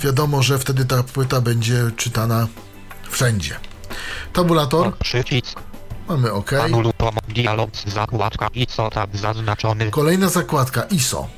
Wiadomo, 0.00 0.42
że 0.42 0.58
wtedy 0.58 0.84
ta 0.84 1.02
płyta 1.02 1.40
będzie 1.40 1.90
czytana 1.96 2.48
wszędzie. 3.10 3.56
Tabulator, 4.32 4.98
przycisk. 4.98 5.60
mamy 6.08 6.32
OK. 6.32 6.50
Dialog 7.28 7.70
zakładka 7.86 8.48
ISO 8.54 8.90
tab 8.90 9.16
zaznaczony. 9.16 9.90
Kolejna 9.90 10.28
zakładka 10.28 10.82
ISO. 10.82 11.28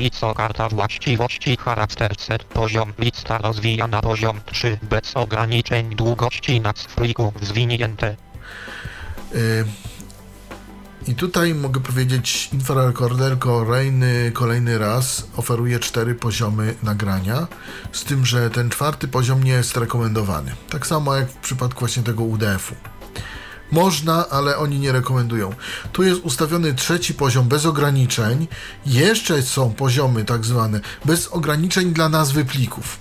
ISO 0.00 0.34
karta 0.34 0.68
właściwości 0.68 1.56
charakter 1.56 2.14
set 2.18 2.44
poziom 2.44 2.92
lista 2.98 3.38
rozwijana 3.38 4.02
poziom 4.02 4.40
3 4.46 4.78
bez 4.82 5.16
ograniczeń 5.16 5.96
długości 5.96 6.60
nad 6.60 6.78
pliku 6.96 7.32
zwinięte. 7.42 8.16
Y, 9.34 9.64
I 11.08 11.14
tutaj 11.14 11.54
mogę 11.54 11.80
powiedzieć, 11.80 12.48
infrarekorder 12.52 13.38
kolejny, 13.38 14.30
kolejny 14.34 14.78
raz 14.78 15.26
oferuje 15.36 15.78
cztery 15.78 16.14
poziomy 16.14 16.74
nagrania, 16.82 17.46
z 17.92 18.04
tym, 18.04 18.26
że 18.26 18.50
ten 18.50 18.70
czwarty 18.70 19.08
poziom 19.08 19.44
nie 19.44 19.52
jest 19.52 19.76
rekomendowany. 19.76 20.52
Tak 20.70 20.86
samo 20.86 21.14
jak 21.16 21.30
w 21.30 21.36
przypadku 21.36 21.80
właśnie 21.80 22.02
tego 22.02 22.22
UDF-u. 22.24 22.74
Można, 23.72 24.28
ale 24.28 24.56
oni 24.56 24.78
nie 24.78 24.92
rekomendują. 24.92 25.54
Tu 25.92 26.02
jest 26.02 26.20
ustawiony 26.20 26.74
trzeci 26.74 27.14
poziom 27.14 27.48
bez 27.48 27.66
ograniczeń. 27.66 28.48
Jeszcze 28.86 29.42
są 29.42 29.74
poziomy 29.74 30.24
tak 30.24 30.44
zwane 30.44 30.80
bez 31.04 31.28
ograniczeń 31.28 31.92
dla 31.92 32.08
nazwy 32.08 32.44
plików. 32.44 32.98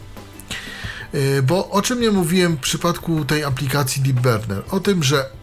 Yy, 1.13 1.43
Bo 1.43 1.69
o 1.69 1.81
czym 1.81 2.03
ja 2.03 2.11
mówiłem 2.11 2.57
w 2.57 2.59
przypadku 2.59 3.25
tej 3.25 3.43
aplikacji 3.43 4.01
Deep 4.01 4.19
Burner? 4.19 4.63
O 4.71 4.79
tym, 4.79 5.03
że 5.03 5.38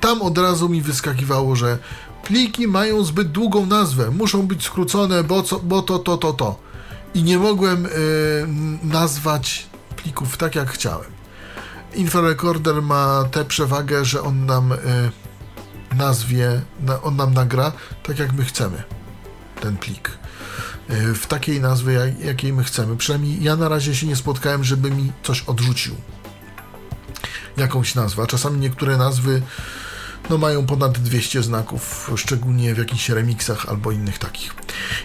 tam 0.00 0.22
od 0.22 0.38
razu 0.38 0.68
mi 0.68 0.82
wyskakiwało, 0.82 1.56
że 1.56 1.78
pliki 2.24 2.68
mają 2.68 3.04
zbyt 3.04 3.32
długą 3.32 3.66
nazwę, 3.66 4.10
muszą 4.10 4.46
być 4.46 4.64
skrócone, 4.64 5.24
bo, 5.24 5.42
co, 5.42 5.58
bo 5.58 5.82
to, 5.82 5.98
to, 5.98 6.16
to, 6.16 6.32
to. 6.32 6.58
I 7.14 7.22
nie 7.22 7.38
mogłem 7.38 7.86
y, 7.86 7.90
nazwać 8.82 9.66
plików 9.96 10.36
tak, 10.36 10.54
jak 10.54 10.70
chciałem. 10.70 11.10
Infrarecorder 11.94 12.82
ma 12.82 13.24
tę 13.30 13.44
przewagę, 13.44 14.04
że 14.04 14.22
on 14.22 14.46
nam 14.46 14.72
y, 14.72 14.76
nazwie, 15.96 16.60
na, 16.80 17.02
on 17.02 17.16
nam 17.16 17.34
nagra 17.34 17.72
tak, 18.02 18.18
jak 18.18 18.32
my 18.32 18.44
chcemy 18.44 18.82
ten 19.60 19.76
plik. 19.76 20.18
Y, 20.90 21.14
w 21.14 21.26
takiej 21.26 21.60
nazwie, 21.60 21.92
jak, 21.92 22.20
jakiej 22.20 22.52
my 22.52 22.64
chcemy. 22.64 22.96
Przynajmniej 22.96 23.42
ja 23.42 23.56
na 23.56 23.68
razie 23.68 23.94
się 23.94 24.06
nie 24.06 24.16
spotkałem, 24.16 24.64
żeby 24.64 24.90
mi 24.90 25.12
coś 25.22 25.42
odrzucił 25.42 25.94
jakąś 27.56 27.94
nazwę, 27.94 28.26
czasami 28.26 28.58
niektóre 28.58 28.96
nazwy 28.96 29.42
no, 30.30 30.38
mają 30.38 30.66
ponad 30.66 30.98
200 30.98 31.42
znaków, 31.42 32.10
szczególnie 32.16 32.74
w 32.74 32.78
jakichś 32.78 33.08
remixach 33.08 33.68
albo 33.68 33.92
innych 33.92 34.18
takich. 34.18 34.54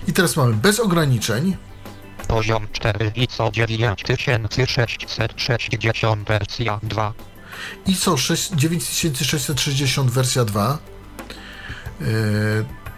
I 0.08 0.14
teraz 0.14 0.38
mamy 0.38 0.54
bez 0.54 0.80
ograniczeń, 0.80 1.58
Poziom 2.28 2.68
4 2.72 3.12
ISO 3.16 3.50
9660 3.54 6.28
wersja 6.28 6.80
2. 6.84 7.14
ISO 7.88 8.18
6, 8.18 8.52
9660 8.52 10.12
wersja 10.12 10.46
2, 10.46 10.78
yy, 12.00 12.08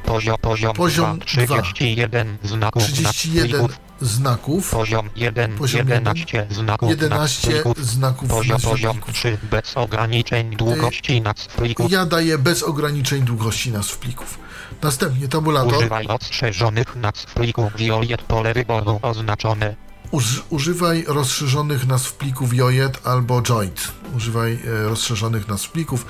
Poziom, 0.05 0.37
poziom, 0.41 0.75
Poziom 0.75 1.19
2, 1.19 1.25
31 1.25 2.37
znaków 2.43 3.01
nad 3.01 3.13
31 3.13 3.49
plików. 3.49 3.79
Znaków, 4.03 4.71
Poziom 4.71 5.09
1, 5.15 5.55
Poziom 5.57 5.87
11 5.89 6.47
znaków 6.51 6.89
11 6.89 7.47
nad 7.47 7.61
plików. 7.61 7.85
znaków 7.85 8.29
Poziom, 8.29 8.61
poziom 8.61 8.93
plików. 8.93 9.13
3 9.13 9.37
bez 9.51 9.77
ograniczeń 9.77 10.55
długości 10.55 11.21
nad 11.21 11.47
plików. 11.55 11.91
Ja 11.91 12.05
daję 12.05 12.37
bez 12.37 12.63
ograniczeń 12.63 13.21
długości 13.23 13.71
nazw 13.71 13.97
plików. 13.97 14.39
Następnie 14.81 15.27
tabulator. 15.27 15.77
Używaj 15.77 16.07
rozszerzonych 16.07 16.95
nazw 16.95 17.33
plików 17.33 17.75
violet 17.75 18.21
pole 18.21 18.53
wyboru 18.53 18.99
oznaczone. 19.01 19.75
Uż, 20.11 20.43
używaj 20.49 21.03
rozszerzonych 21.07 21.87
nazw 21.87 22.13
plików 22.13 22.53
JOIT 22.53 23.07
albo 23.07 23.41
JOIT. 23.49 23.91
Używaj 24.15 24.53
e, 24.53 24.89
rozszerzonych 24.89 25.47
nazw 25.47 25.71
plików. 25.71 26.05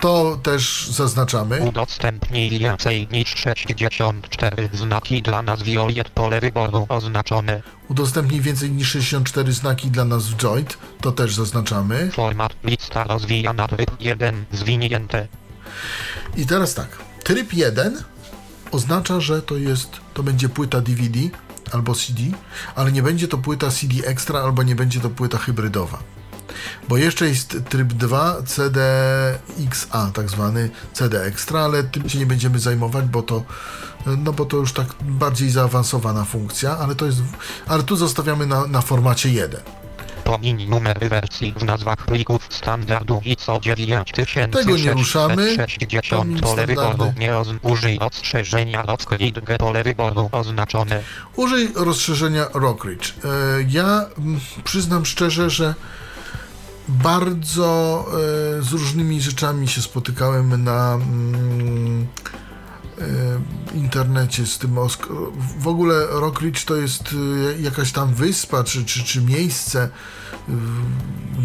To 0.00 0.38
też 0.42 0.88
zaznaczamy. 0.90 1.60
Udostępnij 1.60 2.58
więcej 2.58 3.08
niż 3.12 3.28
64 3.28 4.68
znaki 4.72 5.22
dla 5.22 5.42
nazw 5.42 5.64
violet 5.64 6.10
pole 6.10 6.40
wyboru 6.40 6.86
oznaczone. 6.88 7.62
Udostępnij 7.88 8.40
więcej 8.40 8.70
niż 8.70 8.90
64 8.90 9.52
znaki 9.52 9.90
dla 9.90 10.04
nazw 10.04 10.42
JOIT. 10.42 10.78
To 11.00 11.12
też 11.12 11.34
zaznaczamy. 11.34 12.10
Format 12.10 12.54
lista 12.64 13.04
rozwijana 13.04 13.68
tryb 13.68 13.90
1 14.00 14.44
zwinięte. 14.52 15.28
I 16.36 16.46
teraz 16.46 16.74
tak. 16.74 16.98
Tryb 17.24 17.52
1 17.52 18.02
oznacza, 18.70 19.20
że 19.20 19.42
to 19.42 19.56
jest, 19.56 19.90
to 20.14 20.22
będzie 20.22 20.48
płyta 20.48 20.80
DVD 20.80 21.20
albo 21.72 21.94
CD, 21.94 22.22
ale 22.74 22.92
nie 22.92 23.02
będzie 23.02 23.28
to 23.28 23.38
płyta 23.38 23.70
CD 23.70 24.06
Extra 24.06 24.40
albo 24.40 24.62
nie 24.62 24.74
będzie 24.74 25.00
to 25.00 25.10
płyta 25.10 25.38
hybrydowa. 25.38 25.98
Bo 26.88 26.96
jeszcze 26.96 27.28
jest 27.28 27.58
tryb 27.68 27.92
2 27.92 28.36
CDXA, 28.46 30.10
tak 30.14 30.30
zwany 30.30 30.70
CD 30.92 31.22
Extra, 31.24 31.60
ale 31.60 31.84
tym 31.84 32.08
się 32.08 32.18
nie 32.18 32.26
będziemy 32.26 32.58
zajmować, 32.58 33.04
bo 33.04 33.22
to 33.22 33.42
no 34.06 34.32
bo 34.32 34.44
to 34.44 34.56
już 34.56 34.72
tak 34.72 34.86
bardziej 35.00 35.50
zaawansowana 35.50 36.24
funkcja, 36.24 36.78
ale 36.78 36.94
to 36.94 37.06
jest 37.06 37.18
ale 37.66 37.82
tu 37.82 37.96
zostawiamy 37.96 38.46
na, 38.46 38.66
na 38.66 38.80
formacie 38.80 39.28
1. 39.28 39.60
Pomiń 40.24 40.66
numery 40.68 41.08
wersji 41.08 41.54
w 41.56 41.64
nazwach 41.64 42.06
plików 42.06 42.46
standardu 42.50 43.20
ISO 43.24 43.60
9060 43.62 44.52
Tego 44.52 44.76
nie 44.76 44.92
ruszamy. 44.92 45.56
60 45.56 46.06
Pomiń 46.10 46.40
pole 46.40 46.66
wyboru. 46.66 47.12
Nie 47.18 47.36
oz... 47.36 47.48
Użyj 47.62 47.98
ostrzeżenia 47.98 48.82
Lockreed 48.82 49.58
pole 49.58 49.84
wyboru 49.84 50.28
oznaczone. 50.32 51.02
Użyj 51.36 51.72
rozszerzenia 51.74 52.46
Rockridge. 52.54 53.14
E, 53.24 53.28
Ja 53.68 54.06
przyznam 54.64 55.06
szczerze, 55.06 55.50
że 55.50 55.74
bardzo 56.88 58.04
e, 58.58 58.62
z 58.62 58.72
różnymi 58.72 59.20
rzeczami 59.20 59.68
się 59.68 59.82
spotykałem 59.82 60.64
na 60.64 60.94
mm, 60.94 62.06
e, 62.98 63.76
internecie 63.76 64.46
z 64.46 64.58
tym. 64.58 64.74
osk- 64.74 65.32
W 65.58 65.68
ogóle 65.68 66.06
Rockridge 66.10 66.64
to 66.64 66.76
jest 66.76 67.14
e, 67.56 67.60
jakaś 67.60 67.92
tam 67.92 68.14
wyspa 68.14 68.64
czy, 68.64 68.84
czy, 68.84 69.04
czy 69.04 69.22
miejsce 69.22 69.88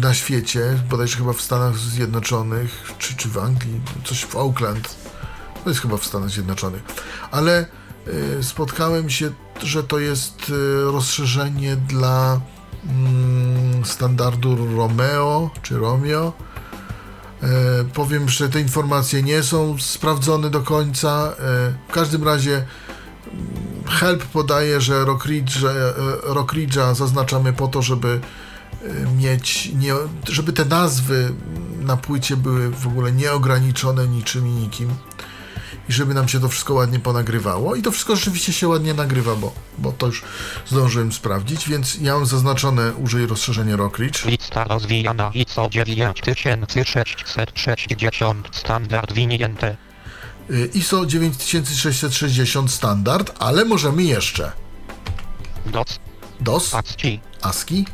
na 0.00 0.14
świecie, 0.14 0.78
bodajże 0.90 1.16
chyba 1.16 1.32
w 1.32 1.40
Stanach 1.42 1.78
Zjednoczonych, 1.78 2.92
czy, 2.98 3.16
czy 3.16 3.28
w 3.28 3.38
Anglii, 3.38 3.80
coś 4.04 4.24
w 4.24 4.36
Auckland. 4.36 4.96
To 5.64 5.70
jest 5.70 5.82
chyba 5.82 5.96
w 5.96 6.04
Stanach 6.04 6.30
Zjednoczonych. 6.30 6.82
Ale 7.30 7.66
spotkałem 8.42 9.10
się, 9.10 9.30
że 9.62 9.82
to 9.84 9.98
jest 9.98 10.52
rozszerzenie 10.84 11.76
dla 11.76 12.40
standardu 13.84 14.76
Romeo 14.76 15.50
czy 15.62 15.78
Romeo. 15.78 16.32
E, 17.42 17.84
powiem, 17.94 18.28
że 18.28 18.48
te 18.48 18.60
informacje 18.60 19.22
nie 19.22 19.42
są 19.42 19.78
sprawdzone 19.78 20.50
do 20.50 20.60
końca. 20.60 21.34
E, 21.38 21.74
w 21.88 21.92
każdym 21.92 22.24
razie 22.24 22.54
mm, 22.54 23.84
Help 23.86 24.24
podaje, 24.24 24.80
że 24.80 25.04
Rockridge, 25.04 25.56
e, 25.56 25.94
Rockridge'a 26.34 26.94
zaznaczamy 26.94 27.52
po 27.52 27.68
to, 27.68 27.82
żeby 27.82 28.20
mieć, 29.16 29.70
nie, 29.74 29.94
żeby 30.28 30.52
te 30.52 30.64
nazwy 30.64 31.32
na 31.80 31.96
płycie 31.96 32.36
były 32.36 32.70
w 32.70 32.86
ogóle 32.86 33.12
nieograniczone 33.12 34.08
niczym 34.08 34.48
i 34.48 34.50
nikim 34.50 34.88
i 35.88 35.92
żeby 35.92 36.14
nam 36.14 36.28
się 36.28 36.40
to 36.40 36.48
wszystko 36.48 36.74
ładnie 36.74 37.00
ponagrywało. 37.00 37.74
I 37.74 37.82
to 37.82 37.90
wszystko 37.90 38.16
rzeczywiście 38.16 38.52
się 38.52 38.68
ładnie 38.68 38.94
nagrywa, 38.94 39.36
bo, 39.36 39.52
bo 39.78 39.92
to 39.92 40.06
już 40.06 40.22
zdążyłem 40.66 41.12
sprawdzić, 41.12 41.68
więc 41.68 41.98
ja 42.00 42.14
mam 42.14 42.26
zaznaczone 42.26 42.94
użyj 42.94 43.26
rozszerzenia 43.26 43.76
Rockridge. 43.76 44.24
Lista 44.24 44.64
rozwijana 44.64 45.30
ISO 45.34 45.68
9660 45.70 48.48
standard 48.52 49.12
winięte. 49.12 49.76
Y, 50.50 50.70
ISO 50.74 51.06
9660 51.06 52.70
standard, 52.70 53.32
ale 53.38 53.64
możemy 53.64 54.02
jeszcze 54.02 54.52
DOS 55.66 55.98
DOS, 56.40 56.74
ASCII 56.74 57.20
ASCII, 57.42 57.84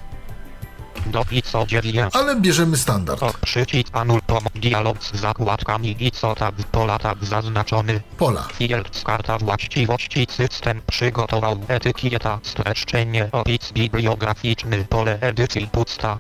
do 1.06 1.24
9 1.66 2.16
ale 2.16 2.36
bierzemy 2.36 2.77
standard. 2.77 3.20
Przycisk 3.43 3.89
anul 3.93 4.20
pom 4.27 4.44
dialog 4.55 5.02
z 5.05 5.14
zakładkami 5.20 5.97
ISO 6.01 6.35
tab 6.35 6.55
pola 6.72 6.98
tab 6.98 7.24
zaznaczony 7.24 8.01
Pola. 8.18 8.48
Field 8.52 9.02
karta 9.05 9.39
właściwości 9.39 10.27
system 10.31 10.81
przygotował 10.86 11.60
etykieta 11.68 12.39
streszczenie 12.43 13.28
opis 13.32 13.72
bibliograficzny 13.72 14.85
pole 14.89 15.18
edycji 15.20 15.66
pusta 15.72 16.18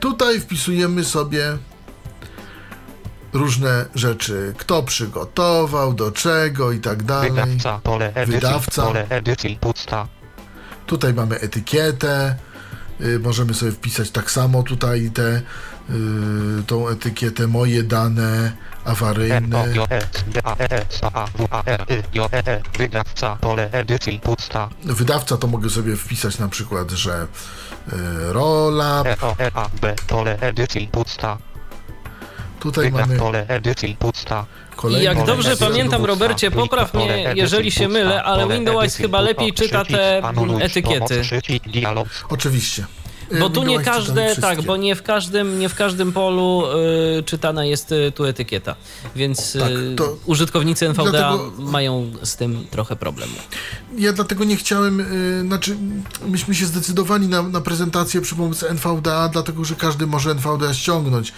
Tutaj 0.00 0.40
wpisujemy 0.40 1.04
sobie 1.04 1.58
różne 3.32 3.86
rzeczy, 3.94 4.54
kto 4.58 4.82
przygotował, 4.82 5.94
do 5.94 6.12
czego 6.12 6.72
i 6.72 6.80
tak 6.80 7.02
dalej. 7.02 7.30
wydawca 7.32 7.80
pole 7.82 8.06
edycji 8.14 8.34
Wydawca. 8.34 8.82
pole 8.82 9.06
edycji 9.08 9.58
pusta 9.60 10.06
Tutaj 10.86 11.14
mamy 11.14 11.40
etykietę. 11.40 12.36
Y, 13.00 13.18
możemy 13.18 13.54
sobie 13.54 13.72
wpisać 13.72 14.10
tak 14.10 14.30
samo 14.30 14.62
tutaj 14.62 15.10
te, 15.10 15.42
y, 15.90 16.62
tą 16.66 16.88
etykietę 16.88 17.46
moje 17.46 17.82
dane 17.82 18.52
awaryjne. 18.84 19.64
E 19.64 19.86
E 19.90 20.02
Y 21.88 22.62
wydawca 22.78 23.36
pole 23.40 23.70
edycji 23.72 24.20
pusta 24.20 24.68
Wydawca 24.84 25.36
to 25.36 25.46
mogę 25.46 25.70
sobie 25.70 25.96
wpisać 25.96 26.38
na 26.38 26.48
przykład, 26.48 26.90
że 26.90 27.26
rola. 28.32 29.04
Pole 30.06 30.38
edycji 30.40 30.88
pusta 30.88 31.38
Tutaj 32.60 32.92
mamy 32.92 33.16
pole 33.16 33.46
edycji 33.48 33.96
pusta 33.96 34.46
I 34.76 34.78
kolejny. 34.78 35.04
jak 35.04 35.14
pole 35.14 35.26
dobrze 35.26 35.56
pamiętam, 35.56 36.04
Robercie, 36.04 36.50
popraw 36.50 36.94
mnie, 36.94 37.32
jeżeli 37.34 37.70
się 37.70 37.88
mylę, 37.88 38.22
ale 38.22 38.48
Windows 38.48 38.96
chyba 38.96 39.20
lepiej 39.20 39.52
czyta 39.52 39.84
te 39.84 40.22
etykiety. 40.60 41.22
Oczywiście. 42.28 42.86
Y, 43.32 43.38
Bo 43.40 43.50
tu 43.50 43.62
nie 43.64 43.80
każde, 43.80 44.36
tak, 44.36 44.62
bo 44.62 44.76
nie 44.76 44.94
w 44.94 45.02
każdym, 45.02 45.58
nie 45.58 45.68
w 45.68 45.74
każdym 45.74 46.12
polu 46.12 46.62
y, 47.18 47.22
czytana 47.22 47.64
jest 47.64 47.92
y, 47.92 48.12
tu 48.14 48.24
etykieta. 48.24 48.76
Więc 49.16 49.56
y, 49.56 49.58
Tak, 49.58 49.70
to- 49.96 50.16
użytkownicy 50.26 50.86
NVDA 50.86 51.10
dlatego- 51.10 51.52
mają 51.58 52.10
z 52.22 52.36
tym 52.36 52.66
trochę 52.70 52.96
problemu. 52.96 53.32
Ja 53.98 54.12
dlatego 54.12 54.44
nie 54.44 54.56
chciałem, 54.56 55.00
y, 55.00 55.40
znaczy 55.46 55.76
myśmy 56.28 56.54
się 56.54 56.66
zdecydowali 56.66 57.28
na, 57.28 57.42
na 57.42 57.60
prezentację 57.60 58.20
przy 58.20 58.34
pomocy 58.34 58.68
NVDA, 58.68 59.28
dlatego 59.28 59.64
że 59.64 59.74
każdy 59.74 60.06
może 60.06 60.30
NVDA 60.30 60.74
ściągnąć. 60.74 61.32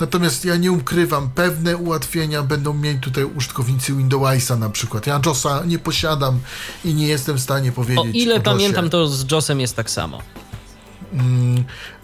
Natomiast 0.00 0.44
ja 0.44 0.56
nie 0.56 0.72
ukrywam, 0.72 1.30
pewne 1.34 1.76
ułatwienia 1.76 2.42
będą 2.42 2.74
mieli 2.74 2.98
tutaj 2.98 3.24
użytkownicy 3.24 3.92
Windowsa 3.92 4.56
na 4.56 4.70
przykład. 4.70 5.06
Ja 5.06 5.20
JOSa 5.26 5.62
nie 5.66 5.78
posiadam 5.78 6.40
i 6.84 6.94
nie 6.94 7.08
jestem 7.08 7.36
w 7.36 7.40
stanie 7.40 7.72
powiedzieć 7.72 8.04
O 8.04 8.08
ile 8.18 8.34
JOSie. 8.34 8.44
pamiętam, 8.44 8.90
to 8.90 9.08
z 9.08 9.30
JOSem 9.32 9.60
jest 9.60 9.76
tak 9.76 9.90
samo. 9.90 10.22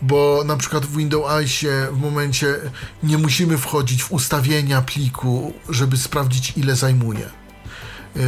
Bo 0.02 0.42
na 0.46 0.56
przykład 0.56 0.86
w 0.86 0.96
Windowsie 0.96 1.86
w 1.92 2.00
momencie 2.00 2.54
nie 3.02 3.18
musimy 3.18 3.58
wchodzić 3.58 4.02
w 4.02 4.12
ustawienia 4.12 4.82
pliku, 4.82 5.52
żeby 5.68 5.96
sprawdzić 5.96 6.52
ile 6.56 6.76
zajmuje. 6.76 7.30
Yy, 8.16 8.22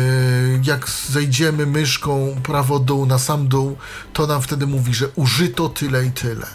Jak 0.62 0.88
zejdziemy 1.08 1.66
myszką 1.66 2.36
prawo-dół 2.42 3.06
na 3.06 3.18
sam 3.18 3.48
dół, 3.48 3.76
to 4.12 4.26
nam 4.26 4.42
wtedy 4.42 4.66
mówi, 4.66 4.94
że 4.94 5.08
użyto 5.08 5.68
tyle 5.68 6.06
i 6.06 6.10
tyle. 6.10 6.46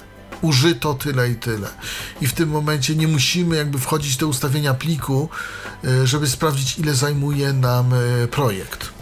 Użyto 0.41 0.93
tyle 0.93 1.29
i 1.29 1.35
tyle. 1.35 1.67
I 2.21 2.27
w 2.27 2.33
tym 2.33 2.49
momencie 2.49 2.95
nie 2.95 3.07
musimy 3.07 3.55
jakby 3.55 3.79
wchodzić 3.79 4.17
te 4.17 4.25
ustawienia 4.25 4.73
pliku, 4.73 5.29
yy, 5.83 6.07
żeby 6.07 6.27
sprawdzić 6.27 6.79
ile 6.79 6.95
zajmuje 6.95 7.53
nam 7.53 7.91
yy, 7.91 8.27
projekt 8.27 8.92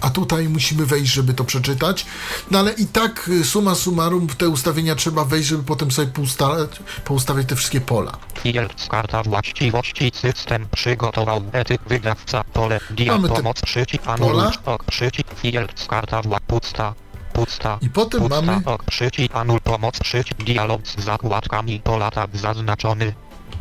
a 0.00 0.10
tutaj 0.10 0.48
musimy 0.48 0.86
wejść, 0.86 1.12
żeby 1.12 1.34
to 1.34 1.44
przeczytać. 1.44 2.06
No 2.50 2.58
ale 2.58 2.72
i 2.72 2.86
tak 2.86 3.28
y, 3.28 3.44
suma 3.44 3.74
summarum 3.74 4.26
w 4.28 4.36
te 4.36 4.48
ustawienia 4.48 4.94
trzeba 4.94 5.24
wejść, 5.24 5.48
żeby 5.48 5.62
potem 5.62 5.90
sobie 5.90 6.08
pousta- 6.08 6.66
poustawiać 7.04 7.46
te 7.46 7.56
wszystkie 7.56 7.80
pola. 7.80 8.12
Field 8.42 8.86
karta 8.90 9.22
właściwości 9.22 10.10
system 10.14 10.66
przygotował 10.74 11.42
etyk 11.52 11.80
wydawca 11.86 12.44
pole 12.44 12.80
dia 12.90 13.18
pomoc 13.18 13.60
przycisk 13.60 14.08
anuluj 14.08 14.42
ok 14.66 14.84
przycisk 14.84 15.34
field 15.34 15.86
karta 15.88 16.22
wła 16.22 16.38
pusta 16.46 16.94
pusta 17.32 17.78
I 17.82 17.90
potem 17.90 18.20
pusta 18.20 18.42
mamy 18.42 18.60
ok 18.66 18.84
przycisk 18.84 19.36
anul 19.36 19.60
pomoc 19.60 19.98
przycisk 19.98 20.36
dialog 20.42 20.86
z 20.86 21.04
zakładkami 21.04 21.80
pola 21.80 22.10
tab 22.10 22.36
zaznaczony 22.36 23.14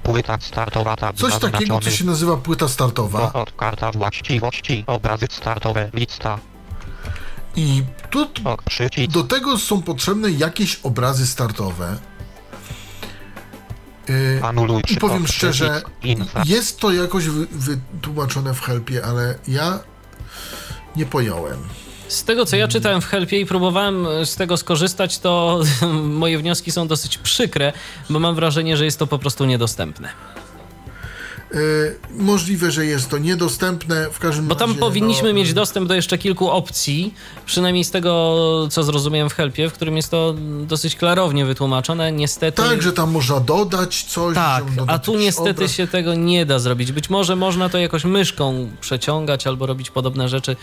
płyta 0.08 0.38
startowa 0.42 0.96
tab 0.96 1.16
coś 1.16 1.40
takiego, 1.40 1.80
co 1.80 1.92
się 1.92 2.06
nazywa 2.06 2.38
płyta 2.38 2.68
startowa. 2.68 3.34
od 3.34 3.52
karta 3.52 3.92
właściwości 3.92 4.84
obrazy 4.88 5.28
startowe 5.32 5.90
lista 5.94 6.40
I 7.56 7.84
tu 8.10 8.28
do 9.10 9.24
tego 9.24 9.58
są 9.58 9.82
potrzebne 9.82 10.32
jakieś 10.32 10.80
obrazy 10.84 11.28
startowe. 11.28 11.98
Y, 14.10 14.40
anuluj 14.44 14.84
I 14.90 14.98
powiem 14.98 15.28
szczerze, 15.28 15.82
jest 16.46 16.80
to 16.80 16.92
jakoś 16.92 17.26
wy- 17.28 17.48
wytłumaczone 17.52 18.54
w 18.54 18.62
helpie, 18.62 19.06
ale 19.06 19.36
ja 19.48 19.80
nie 20.96 21.06
pojąłem. 21.06 21.58
Z 22.08 22.24
tego, 22.24 22.46
co 22.46 22.56
ja 22.56 22.68
czytałem 22.68 23.02
w 23.02 23.06
Helpie 23.06 23.40
i 23.40 23.46
próbowałem 23.46 24.08
z 24.26 24.36
tego 24.36 24.58
skorzystać, 24.58 25.20
to 25.20 25.62
moje 26.04 26.38
wnioski 26.38 26.72
są 26.72 26.88
dosyć 26.88 27.18
przykre, 27.18 27.74
bo 28.10 28.20
mam 28.20 28.36
wrażenie, 28.36 28.78
że 28.78 28.86
jest 28.86 29.00
to 29.00 29.08
po 29.08 29.20
prostu 29.20 29.46
niedostępne. 29.46 30.10
Y, 31.56 31.96
możliwe, 32.12 32.72
że 32.72 32.86
jest 32.86 33.10
to 33.10 33.18
niedostępne 33.18 34.08
w 34.12 34.20
każdym 34.20 34.48
Bo 34.48 34.56
tam 34.56 34.70
razie, 34.70 34.80
powinniśmy 34.80 35.30
no, 35.30 35.36
mieć 35.36 35.54
dostęp 35.54 35.88
do 35.88 35.94
jeszcze 35.94 36.18
kilku 36.18 36.50
opcji, 36.50 37.14
przynajmniej 37.46 37.84
z 37.84 37.92
tego, 37.92 38.68
co 38.72 38.84
zrozumiałem 38.84 39.30
w 39.30 39.34
Helpie, 39.34 39.70
w 39.70 39.74
którym 39.74 39.98
jest 39.98 40.12
to 40.12 40.36
dosyć 40.62 40.96
klarownie 40.96 41.46
wytłumaczone. 41.46 42.12
Niestety. 42.12 42.62
Tak, 42.62 42.82
że 42.82 42.94
tam 42.94 43.12
można 43.12 43.40
dodać 43.40 44.04
coś. 44.04 44.36
Tak, 44.36 44.64
a 44.88 45.00
tu 45.00 45.18
niestety 45.18 45.50
obraz. 45.50 45.72
się 45.72 45.88
tego 45.88 46.16
nie 46.16 46.46
da 46.46 46.60
zrobić. 46.60 46.92
Być 46.92 47.10
może 47.10 47.36
można 47.36 47.70
to 47.70 47.78
jakoś 47.78 48.04
myszką 48.04 48.70
przeciągać 48.82 49.48
albo 49.48 49.66
robić 49.66 49.90
podobne 49.90 50.30
rzeczy, 50.30 50.56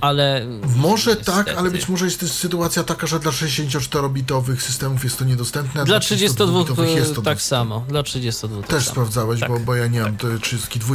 ale. 0.00 0.46
Może 0.76 1.10
niestety. 1.10 1.32
tak, 1.44 1.48
ale 1.58 1.70
być 1.70 1.88
może 1.88 2.04
jest 2.04 2.20
też 2.20 2.32
sytuacja 2.32 2.82
taka, 2.84 3.06
że 3.06 3.20
dla 3.20 3.32
64-bitowych 3.32 4.56
systemów 4.60 5.04
jest 5.04 5.18
to 5.18 5.24
niedostępne, 5.24 5.80
a 5.82 5.84
Dla 5.84 5.98
32-bitowych 5.98 6.64
32 6.64 6.84
jest 6.86 7.14
to 7.14 7.22
tak 7.22 7.34
dostępne. 7.34 7.40
samo. 7.40 7.84
Dla 7.88 8.02
32 8.02 8.60
tak 8.60 8.70
Też 8.70 8.84
samo. 8.84 8.92
sprawdzałeś, 8.92 9.40
Tak. 9.40 9.48
bo, 9.48 9.60
bo 9.60 9.74
ja 9.74 9.86
nie 9.86 10.00
mam 10.00 10.16
te 10.16 10.38
32, 10.38 10.94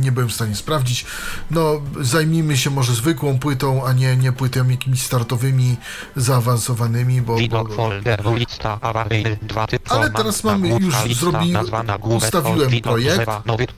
nie 0.00 0.12
byłem 0.12 0.28
w 0.28 0.32
stanie 0.34 0.54
sprawdzić. 0.54 1.04
No, 1.50 1.80
zajmijmy 2.00 2.56
się 2.56 2.70
może 2.70 2.94
zwykłą 2.94 3.38
płytą, 3.38 3.86
a 3.86 3.92
nie, 3.92 4.16
nie 4.16 4.32
płytami 4.32 4.70
jakimiś 4.70 5.02
startowymi, 5.02 5.76
zaawansowanymi, 6.16 7.22
bo... 7.22 7.32
bo 7.32 7.38
Widok 7.38 7.74
folderu 7.74 8.34
lista 8.34 8.78
awaryjny 8.80 9.38
2 9.42 9.66
typ 9.66 9.92
Ale 9.92 10.10
teraz 10.10 10.44
mamy 10.44 10.68
już 10.68 11.04
lista, 11.04 11.26
zrobi- 11.26 11.50
nazwa 11.52 11.82
nagłówek, 11.82 12.22
ustawiłem 12.22 12.80
projekt. 12.82 13.30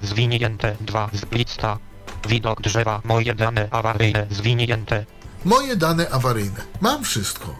Zwinięte 0.03 0.77
2 0.81 1.11
z 1.13 1.33
lista. 1.37 1.79
Widok 2.27 2.63
drzewa, 2.63 3.01
moje 3.05 3.35
dane 3.35 3.69
awaryjne, 3.71 4.27
zwinięte. 4.31 5.05
Moje 5.45 5.77
dane 5.77 6.09
awaryjne. 6.11 6.61
Mam 6.81 7.05
wszystko. 7.05 7.55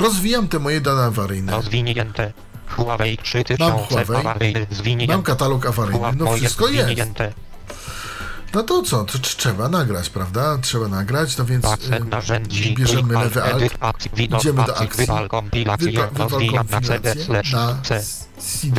Rozwijam 0.00 0.48
te 0.48 0.58
moje 0.58 0.80
dane 0.80 1.02
awaryjne. 1.02 1.52
Rozwinięte. 1.52 2.32
Huawei 2.76 3.16
3000 3.18 3.58
Mam 3.64 3.78
Huawei. 3.78 4.16
awaryjny, 4.20 4.66
zwinięte. 4.70 5.14
Mam 5.14 5.22
katalog 5.22 5.66
awaryjny. 5.66 6.12
No 6.16 6.36
wszystko 6.36 6.68
jest. 6.68 6.86
zwinięte. 6.86 7.32
No 8.54 8.62
to 8.62 8.82
co? 8.82 9.04
To 9.04 9.18
tr- 9.18 9.36
trzeba 9.36 9.68
nagrać, 9.68 10.10
prawda? 10.10 10.58
Trzeba 10.58 10.88
nagrać, 10.88 11.36
no 11.36 11.44
więc 11.44 11.64
y, 11.64 12.74
bierzemy 12.76 13.14
lewy 13.14 13.42
alt, 13.80 14.06
idziemy 14.16 14.64
do 14.66 14.78
akcji, 14.78 14.84
akcji, 14.84 15.06
wywal 15.06 15.28
kompilację, 15.28 16.08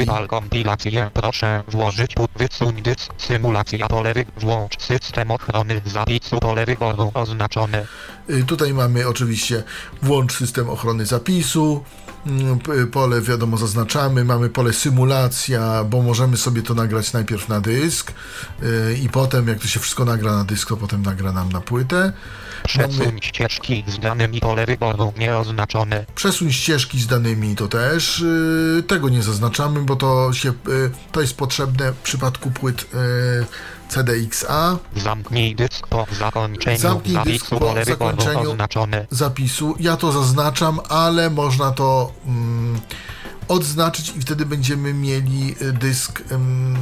na 0.05 0.27
kompilację 0.27 1.11
proszę 1.13 1.63
włożyć 1.67 2.15
wysuń 2.35 2.81
dysk, 2.81 3.13
symulacja 3.17 3.87
pole 3.87 4.13
wy, 4.13 4.25
włącz 4.37 4.81
system 4.81 5.31
ochrony 5.31 5.81
zapisu 5.85 6.39
pole 6.39 6.65
wyboru 6.65 7.11
oznaczone. 7.13 7.85
Y, 8.29 8.43
Tutaj 8.43 8.73
mamy 8.73 9.07
oczywiście 9.07 9.63
włącz 10.01 10.37
system 10.37 10.69
ochrony 10.69 11.05
zapisu, 11.05 11.83
pole 12.91 13.21
wiadomo 13.21 13.57
zaznaczamy, 13.57 14.25
mamy 14.25 14.49
pole 14.49 14.73
symulacja, 14.73 15.83
bo 15.83 16.01
możemy 16.01 16.37
sobie 16.37 16.61
to 16.61 16.73
nagrać 16.73 17.13
najpierw 17.13 17.49
na 17.49 17.61
dysk 17.61 18.13
y, 18.63 18.97
i 19.03 19.09
potem 19.09 19.47
jak 19.47 19.59
to 19.59 19.67
się 19.67 19.79
wszystko 19.79 20.05
nagra 20.05 20.31
na 20.31 20.43
dysk, 20.43 20.69
to 20.69 20.77
potem 20.77 21.01
nagra 21.01 21.31
nam 21.31 21.51
na 21.51 21.61
płytę. 21.61 22.13
Przesuń 22.63 23.19
ścieżki 23.21 23.83
z 23.87 23.99
danymi 23.99 24.39
pole 24.39 24.65
wyboru 24.65 25.13
nieoznaczone. 25.17 26.05
Przesuń 26.15 26.51
ścieżki 26.51 26.99
z 26.99 27.07
danymi 27.07 27.55
to 27.55 27.67
też, 27.67 28.19
y, 28.19 28.83
tego 28.87 29.09
nie 29.09 29.23
zaznaczamy, 29.23 29.81
bo 29.81 29.95
to 29.95 30.33
się, 30.33 30.49
y, 30.49 30.53
to 31.11 31.21
jest 31.21 31.37
potrzebne 31.37 31.93
w 31.93 31.97
przypadku 31.97 32.51
płyt 32.51 32.85
CDXA. 33.89 34.77
Zamknij 34.95 35.55
dysk 35.55 35.87
po 35.87 36.05
zakończeniu 36.19 36.77
Zamknij 36.77 37.15
dysk 37.15 37.45
zapisu 37.49 37.59
po 37.59 37.85
zakończeniu 37.85 38.51
oznaczone. 38.51 39.07
zapisu. 39.11 39.75
Ja 39.79 39.97
to 39.97 40.11
zaznaczam, 40.11 40.79
ale 40.89 41.29
można 41.29 41.71
to 41.71 42.11
mm, 42.25 42.79
odznaczyć 43.47 44.13
i 44.17 44.21
wtedy 44.21 44.45
będziemy 44.45 44.93
mieli 44.93 45.55
y, 45.61 45.73
dysk 45.73 46.21
ym, 46.31 46.75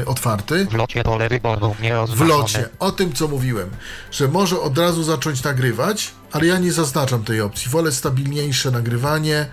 y, 0.00 0.06
otwarty. 0.06 0.66
W 0.70 0.74
locie 0.74 1.02
W 2.14 2.20
locie. 2.20 2.68
O 2.78 2.92
tym, 2.92 3.12
co 3.12 3.28
mówiłem, 3.28 3.70
że 4.10 4.28
może 4.28 4.60
od 4.60 4.78
razu 4.78 5.02
zacząć 5.02 5.42
nagrywać, 5.42 6.12
ale 6.32 6.46
ja 6.46 6.58
nie 6.58 6.72
zaznaczam 6.72 7.24
tej 7.24 7.40
opcji. 7.40 7.70
Wolę 7.70 7.92
stabilniejsze 7.92 8.70
nagrywanie 8.70 9.36
mm, 9.38 9.50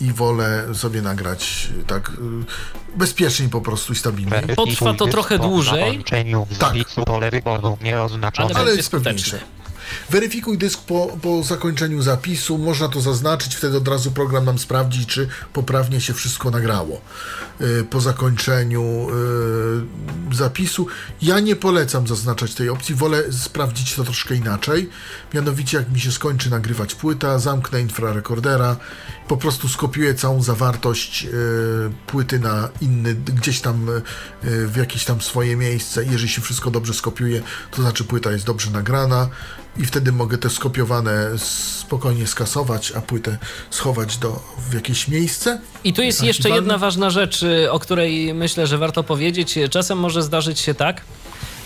i 0.00 0.12
wolę 0.12 0.64
sobie 0.74 1.02
nagrać 1.02 1.68
tak 1.86 2.08
y, 2.10 2.98
bezpieczniej 2.98 3.48
po 3.48 3.60
prostu 3.60 3.92
i 3.92 3.96
stabilniej. 3.96 4.30
Weryfikuj 4.30 4.66
Potrwa 4.66 4.94
to 4.94 5.06
trochę 5.06 5.38
dłużej. 5.38 6.04
Tak. 6.58 6.72
Ale 8.56 8.76
jest 8.76 8.90
pewniejsze. 8.90 9.40
Weryfikuj 10.10 10.58
dysk 10.58 10.80
po, 10.80 11.18
po 11.22 11.42
zakończeniu 11.42 12.02
zapisu, 12.02 12.58
można 12.58 12.88
to 12.88 13.00
zaznaczyć, 13.00 13.56
wtedy 13.56 13.76
od 13.76 13.88
razu 13.88 14.10
program 14.10 14.44
nam 14.44 14.58
sprawdzi, 14.58 15.06
czy 15.06 15.28
poprawnie 15.52 16.00
się 16.00 16.14
wszystko 16.14 16.50
nagrało. 16.50 17.00
Y, 17.60 17.84
Po 17.90 18.00
zakończeniu 18.00 19.06
y, 20.32 20.36
zapisu. 20.36 20.86
Ja 21.22 21.40
nie 21.40 21.56
polecam 21.56 22.06
zaznaczać 22.06 22.54
tej 22.54 22.68
opcji, 22.68 22.94
wolę 22.94 23.32
sprawdzić 23.32 23.94
to 23.94 24.04
troszkę 24.04 24.34
inaczej. 24.34 24.90
Mianowicie, 25.34 25.78
jak 25.78 25.90
mi 25.90 26.00
się 26.00 26.12
skończy 26.12 26.50
nagrywać 26.50 26.94
płyta, 26.94 27.38
zamknę 27.38 27.80
infrarekordera, 27.80 28.76
po 29.28 29.36
prostu 29.36 29.68
skopiuję 29.68 30.14
całą 30.14 30.42
zawartość 30.42 31.24
y, 31.24 31.28
płyty 32.06 32.38
na 32.38 32.68
inny, 32.80 33.14
gdzieś 33.14 33.60
tam 33.60 33.88
y, 33.88 34.02
w 34.68 34.76
jakieś 34.76 35.04
tam 35.04 35.20
swoje 35.20 35.56
miejsce. 35.56 36.04
Jeżeli 36.04 36.28
się 36.28 36.42
wszystko 36.42 36.70
dobrze 36.70 36.94
skopiuje, 36.94 37.42
to 37.70 37.82
znaczy 37.82 38.04
płyta 38.04 38.32
jest 38.32 38.46
dobrze 38.46 38.70
nagrana 38.70 39.28
i 39.76 39.86
wtedy 39.86 40.12
mogę 40.12 40.38
te 40.38 40.50
skopiowane 40.50 41.38
spokojnie 41.38 42.26
skasować, 42.26 42.92
a 42.92 43.00
płytę 43.00 43.38
schować 43.70 44.16
do, 44.16 44.40
w 44.70 44.74
jakieś 44.74 45.08
miejsce. 45.08 45.60
I 45.84 45.92
tu 45.92 46.02
jest 46.02 46.22
jeszcze 46.22 46.50
jedna 46.50 46.78
ważna 46.78 47.10
rzecz, 47.10 47.42
y, 47.42 47.72
o 47.72 47.78
której 47.78 48.34
myślę, 48.34 48.66
że 48.66 48.78
warto 48.78 49.04
powiedzieć. 49.04 49.58
Czasem 49.70 49.98
może 49.98 50.22
zdarzyć 50.22 50.58
się 50.58 50.74
tak, 50.74 51.00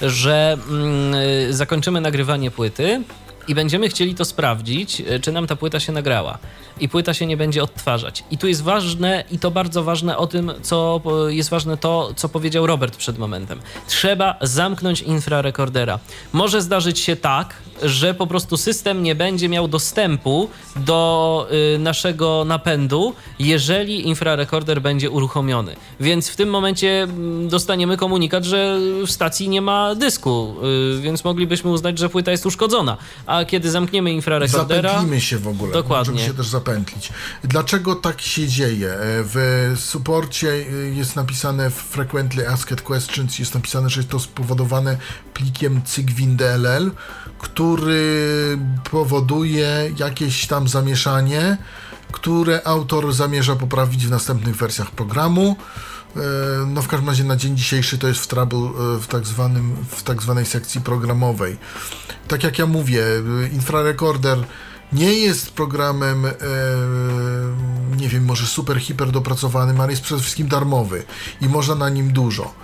że 0.03 0.59
mm, 0.69 1.15
y, 1.15 1.55
zakończymy 1.55 2.01
nagrywanie 2.01 2.51
płyty 2.51 3.03
i 3.49 3.55
będziemy 3.55 3.89
chcieli 3.89 4.15
to 4.15 4.25
sprawdzić, 4.25 5.01
y, 5.01 5.21
czy 5.21 5.33
nam 5.33 5.47
ta 5.47 5.57
płyta 5.57 5.81
się 5.81 5.93
nagrała. 5.93 6.39
I 6.81 6.89
płyta 6.89 7.15
się 7.15 7.27
nie 7.27 7.37
będzie 7.37 7.63
odtwarzać. 7.63 8.25
I 8.31 8.39
tu 8.39 8.49
jest 8.49 8.63
ważne, 8.63 9.25
i 9.31 9.39
to 9.39 9.51
bardzo 9.51 9.85
ważne 9.85 10.17
o 10.17 10.27
tym, 10.27 10.53
co 10.63 11.01
po- 11.05 11.29
jest 11.29 11.51
ważne 11.51 11.77
to, 11.77 12.13
co 12.17 12.29
powiedział 12.29 12.67
Robert 12.67 12.97
przed 12.97 13.19
momentem. 13.19 13.61
Trzeba 13.89 14.37
zamknąć 14.41 15.01
infrarekordera. 15.03 15.99
Może 16.33 16.63
zdarzyć 16.63 17.01
się 17.01 17.17
tak, 17.17 17.55
że 17.83 18.15
po 18.15 18.27
prostu 18.27 18.57
system 18.57 19.03
nie 19.03 19.15
będzie 19.15 19.49
miał 19.49 19.69
dostępu 19.69 20.49
do 20.77 21.49
y, 21.75 21.79
naszego 21.79 22.45
napędu, 22.45 23.15
jeżeli 23.39 24.09
infrarekorder 24.09 24.81
będzie 24.83 25.11
uruchomiony. 25.11 25.77
Więc 26.01 26.29
w 26.29 26.37
tym 26.37 26.49
momencie 26.51 27.03
mm, 27.03 27.49
dostaniemy 27.49 27.97
komunikat, 27.97 28.45
że 28.45 28.79
w 29.07 29.11
stacji 29.11 29.49
nie 29.49 29.63
ma 29.63 29.95
dysku, 29.95 30.55
y, 30.99 31.01
więc 31.01 31.25
moglibyśmy 31.25 31.71
uznać, 31.71 31.99
że 31.99 32.09
płyta 32.09 32.31
jest 32.31 32.47
uszkodzona. 32.47 32.97
A 33.33 33.45
kiedy 33.45 33.71
zamkniemy 33.71 34.13
infrarekordera, 34.13 34.89
Zapętlimy 34.89 35.21
się 35.21 35.39
w 35.39 35.49
ogóle. 35.49 35.73
Dokładnie. 35.73 36.13
Możemy 36.13 36.29
się 36.29 36.37
też 36.37 36.49
zapętlić. 36.49 37.13
Dlaczego 37.45 37.95
tak 37.95 38.21
się 38.21 38.49
dzieje? 38.49 38.95
W 39.01 39.73
suporcie 39.77 40.49
y, 40.49 40.95
jest 40.97 41.17
napisane 41.17 41.71
w 41.71 41.75
Frequently 41.75 42.49
Asked 42.49 42.83
Questions, 42.83 43.39
jest 43.39 43.55
napisane, 43.55 43.91
że 43.91 44.01
jest 44.01 44.11
to 44.11 44.21
spowodowane 44.21 44.97
plikiem 45.35 45.83
cygwin.dll, 45.83 46.91
który 47.39 48.59
powoduje 48.91 49.93
jakieś 49.99 50.47
tam 50.47 50.69
zamieszanie, 50.69 51.57
które 52.13 52.61
autor 52.65 53.13
zamierza 53.13 53.57
poprawić 53.57 54.07
w 54.07 54.11
następnych 54.11 54.57
wersjach 54.57 54.91
programu. 54.91 55.57
E, 56.17 56.21
No 56.67 56.83
w 56.83 56.89
każdym 56.89 57.09
razie 57.09 57.25
na 57.25 57.37
dzień 57.37 57.57
dzisiejszy 57.57 57.99
to 57.99 58.09
jest 58.09 58.21
w 58.21 58.27
trouble 58.27 58.59
e, 58.59 58.99
w 58.99 59.07
tak, 59.07 59.27
zwanym, 59.27 59.77
w 59.89 60.03
tak 60.03 60.23
zwanej 60.23 60.47
sekcji 60.47 60.81
programowej. 60.81 61.57
Tak 62.29 62.45
jak 62.45 62.59
ja 62.59 62.67
mówię, 62.67 63.05
e, 63.45 63.49
infrarekorder 63.49 64.39
nie 64.93 65.15
jest 65.15 65.51
programem, 65.55 66.27
e, 66.27 66.31
nie 67.97 68.09
wiem, 68.09 68.25
może 68.25 68.47
super, 68.47 68.81
hiper 68.81 69.11
dopracowanym, 69.11 69.81
ale 69.81 69.91
jest 69.91 70.03
przede 70.03 70.21
wszystkim 70.21 70.49
darmowy 70.49 71.03
i 71.41 71.49
można 71.49 71.75
na 71.75 71.89
nim 71.89 72.13
dużo. 72.13 72.55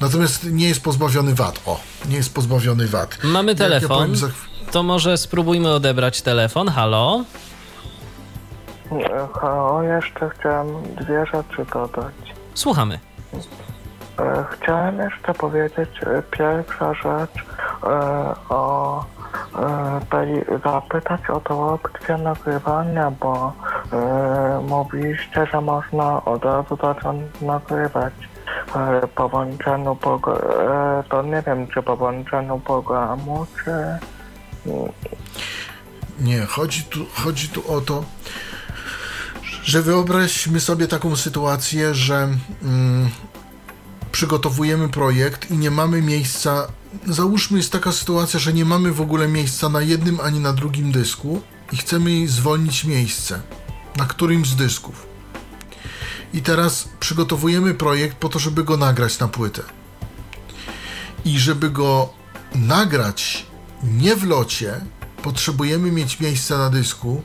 Natomiast 0.00 0.44
nie 0.44 0.68
jest 0.68 0.82
pozbawiony 0.82 1.34
wad. 1.34 1.60
O, 1.66 1.80
nie 2.08 2.16
jest 2.16 2.34
pozbawiony 2.34 2.86
wad. 2.88 3.18
mamy 3.24 3.52
Jak 3.52 3.60
ja 3.60 3.64
telefon, 3.66 3.98
powiem 3.98 4.16
za 4.16 4.28
to 4.72 4.82
może 4.82 5.18
spróbujmy 5.18 5.72
odebrać 5.72 6.22
telefon. 6.22 6.68
Halo? 6.68 7.24
Halo, 9.40 9.82
jeszcze 9.82 10.30
chciałem 10.30 10.66
dwie 11.00 11.26
rzeczy 11.26 11.66
dodać. 11.72 12.14
Słuchamy. 12.54 12.98
E, 14.18 14.44
Chciałem 14.50 14.98
jeszcze 14.98 15.34
powiedzieć, 15.34 15.88
e, 16.06 16.22
pierwsza 16.30 16.94
rzecz 16.94 17.44
e, 17.82 17.86
o 18.48 19.04
tej, 20.10 20.44
zapytać 20.64 21.20
o 21.30 21.40
tą 21.40 21.68
opcję 21.68 22.16
nagrywania, 22.16 23.10
bo 23.10 23.52
mówiliście, 24.68 25.46
że 25.52 25.60
można 25.60 26.24
od 26.24 26.44
razu 26.44 26.76
zacząć 26.82 27.22
nagrywać 27.40 28.12
po 29.14 29.28
włączeniu 29.28 29.94
pog- 29.94 30.38
e, 31.00 31.02
to 31.08 31.22
nie 31.22 31.42
wiem, 31.46 31.66
czy 31.66 31.82
po 31.82 31.96
włączeniu 31.96 32.58
programu, 32.58 33.46
czy 33.64 33.70
Nie, 36.20 36.40
chodzi 36.46 36.82
tu, 36.84 36.98
chodzi 37.24 37.48
tu 37.48 37.72
o 37.72 37.80
to, 37.80 38.02
że 39.64 39.82
wyobraźmy 39.82 40.60
sobie 40.60 40.88
taką 40.88 41.16
sytuację, 41.16 41.94
że 41.94 42.28
mm, 42.62 43.10
przygotowujemy 44.12 44.88
projekt 44.88 45.50
i 45.50 45.58
nie 45.58 45.70
mamy 45.70 46.02
miejsca. 46.02 46.66
Załóżmy, 47.06 47.58
jest 47.58 47.72
taka 47.72 47.92
sytuacja, 47.92 48.40
że 48.40 48.52
nie 48.52 48.64
mamy 48.64 48.92
w 48.92 49.00
ogóle 49.00 49.28
miejsca 49.28 49.68
na 49.68 49.80
jednym 49.80 50.20
ani 50.20 50.40
na 50.40 50.52
drugim 50.52 50.92
dysku 50.92 51.42
i 51.72 51.76
chcemy 51.76 52.28
zwolnić 52.28 52.84
miejsce 52.84 53.40
na 53.96 54.06
którymś 54.06 54.48
z 54.48 54.56
dysków. 54.56 55.06
I 56.34 56.42
teraz 56.42 56.88
przygotowujemy 57.00 57.74
projekt 57.74 58.16
po 58.16 58.28
to, 58.28 58.38
żeby 58.38 58.64
go 58.64 58.76
nagrać 58.76 59.18
na 59.18 59.28
płytę. 59.28 59.62
I 61.24 61.38
żeby 61.38 61.70
go 61.70 62.12
nagrać 62.54 63.46
nie 63.82 64.16
w 64.16 64.24
locie 64.24 64.80
potrzebujemy 65.22 65.92
mieć 65.92 66.20
miejsce 66.20 66.58
na 66.58 66.70
dysku, 66.70 67.22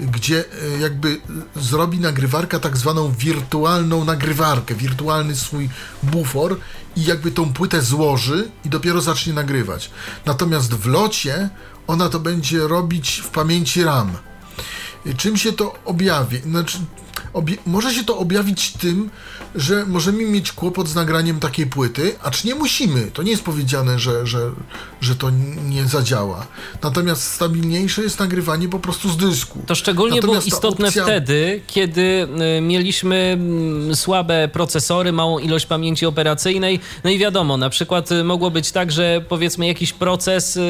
gdzie 0.00 0.44
e, 0.44 0.78
jakby 0.80 1.20
zrobi 1.56 1.98
nagrywarka 1.98 2.58
tak 2.58 2.76
zwaną 2.76 3.12
wirtualną 3.12 4.04
nagrywarkę, 4.04 4.74
wirtualny 4.74 5.36
swój 5.36 5.68
bufor 6.02 6.56
i 6.96 7.04
jakby 7.04 7.30
tą 7.30 7.52
płytę 7.52 7.82
złoży 7.82 8.50
i 8.64 8.68
dopiero 8.68 9.00
zacznie 9.00 9.32
nagrywać. 9.32 9.90
Natomiast 10.26 10.74
w 10.74 10.86
locie 10.86 11.48
ona 11.86 12.08
to 12.08 12.20
będzie 12.20 12.58
robić 12.58 13.22
w 13.24 13.28
pamięci 13.28 13.84
RAM. 13.84 14.16
Czym 15.16 15.36
się 15.36 15.52
to 15.52 15.74
objawi? 15.84 16.38
Znaczy, 16.38 16.78
może 17.66 17.94
się 17.94 18.04
to 18.04 18.18
objawić 18.18 18.72
tym, 18.72 19.10
że 19.54 19.86
możemy 19.86 20.24
mieć 20.24 20.52
kłopot 20.52 20.88
z 20.88 20.94
nagraniem 20.94 21.40
takiej 21.40 21.66
płyty, 21.66 22.16
acz 22.22 22.44
nie 22.44 22.54
musimy. 22.54 23.10
To 23.10 23.22
nie 23.22 23.30
jest 23.30 23.42
powiedziane, 23.42 23.98
że, 23.98 24.26
że, 24.26 24.50
że 25.00 25.16
to 25.16 25.30
nie 25.68 25.84
zadziała. 25.86 26.46
Natomiast 26.82 27.22
stabilniejsze 27.22 28.02
jest 28.02 28.20
nagrywanie 28.20 28.68
po 28.68 28.78
prostu 28.78 29.08
z 29.08 29.16
dysku. 29.16 29.62
To 29.66 29.74
szczególnie 29.74 30.16
Natomiast 30.16 30.48
było 30.48 30.56
istotne 30.56 30.88
opcja- 30.88 31.02
wtedy, 31.02 31.60
kiedy 31.66 32.28
y, 32.58 32.60
mieliśmy 32.60 33.16
mm, 33.16 33.96
słabe 33.96 34.48
procesory, 34.52 35.12
małą 35.12 35.38
ilość 35.38 35.66
pamięci 35.66 36.06
operacyjnej. 36.06 36.80
No 37.04 37.10
i 37.10 37.18
wiadomo, 37.18 37.56
na 37.56 37.70
przykład 37.70 38.12
y, 38.12 38.24
mogło 38.24 38.50
być 38.50 38.72
tak, 38.72 38.92
że 38.92 39.24
powiedzmy 39.28 39.66
jakiś 39.66 39.92
proces 39.92 40.56
y, 40.56 40.60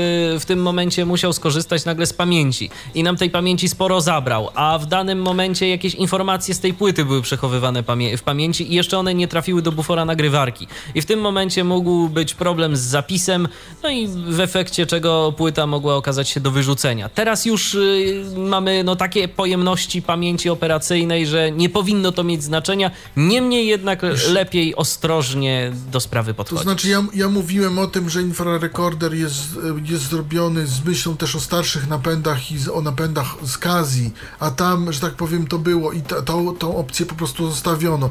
w 0.41 0.45
tym 0.47 0.63
momencie 0.63 1.05
musiał 1.05 1.33
skorzystać 1.33 1.85
nagle 1.85 2.07
z 2.07 2.13
pamięci 2.13 2.71
i 2.95 3.03
nam 3.03 3.17
tej 3.17 3.31
pamięci 3.31 3.69
sporo 3.69 4.01
zabrał, 4.01 4.49
a 4.55 4.79
w 4.79 4.87
danym 4.87 5.23
momencie 5.23 5.69
jakieś 5.69 5.95
informacje 5.95 6.55
z 6.55 6.61
tej 6.61 6.75
płyty 6.75 7.05
były 7.05 7.23
przechowywane 7.23 7.83
w 8.17 8.23
pamięci 8.23 8.70
i 8.71 8.75
jeszcze 8.75 8.99
one 8.99 9.15
nie 9.15 9.29
trafiły 9.29 9.63
do 9.63 9.73
bufora 9.73 10.05
nagrywarki. 10.05 10.67
I 10.95 11.03
w 11.03 11.07
tym 11.07 11.21
momencie 11.21 11.65
mógł 11.65 12.09
być 12.09 12.35
problem 12.35 12.77
z 12.77 12.81
zapisem, 12.81 13.49
no 13.83 13.91
i 13.91 14.09
w 14.09 14.41
efekcie 14.41 14.87
czego 14.87 15.35
płyta 15.37 15.67
mogła 15.67 15.97
okazać 15.97 16.29
się 16.29 16.41
do 16.41 16.51
wyrzucenia. 16.51 17.09
Teraz 17.09 17.45
już 17.45 17.75
y, 17.75 18.25
mamy 18.37 18.85
no, 18.85 18.97
takie 18.97 19.29
pojemności 19.29 20.03
pamięci 20.03 20.51
operacyjnej, 20.51 21.27
że 21.27 21.53
nie 21.53 21.69
powinno 21.69 22.13
to 22.13 22.25
mieć 22.25 22.43
znaczenia. 22.43 22.91
Niemniej 23.17 23.67
jednak 23.67 24.03
lepiej 24.29 24.77
ostrożnie 24.77 25.73
do 25.93 26.01
sprawy 26.01 26.31
To 26.33 26.37
podchodzić. 26.37 26.63
znaczy, 26.63 26.89
ja, 26.89 27.05
ja 27.15 27.29
mówiłem 27.29 27.79
o 27.79 27.87
tym, 27.87 28.11
że 28.11 28.23
infrarekorder 28.23 29.15
jest, 29.15 29.43
jest 29.85 30.03
zrobiony 30.09 30.67
z 30.67 30.85
myślą 30.85 31.17
też 31.17 31.37
o 31.37 31.41
starszych 31.41 31.89
napędach 31.89 32.53
i 32.53 32.59
z, 32.59 32.69
o 32.69 32.81
napędach 32.81 33.35
z 33.43 33.59
Kazji, 33.59 34.11
a 34.41 34.51
tam, 34.51 34.93
że 34.93 35.01
tak 35.01 35.15
powiem, 35.15 35.47
to 35.47 35.59
było 35.59 35.93
i 35.93 36.03
ta, 36.03 36.23
tą, 36.23 36.57
tą 36.57 36.77
opcję 36.77 37.07
po 37.07 37.15
prostu 37.15 37.51
zostawiono. 37.51 38.11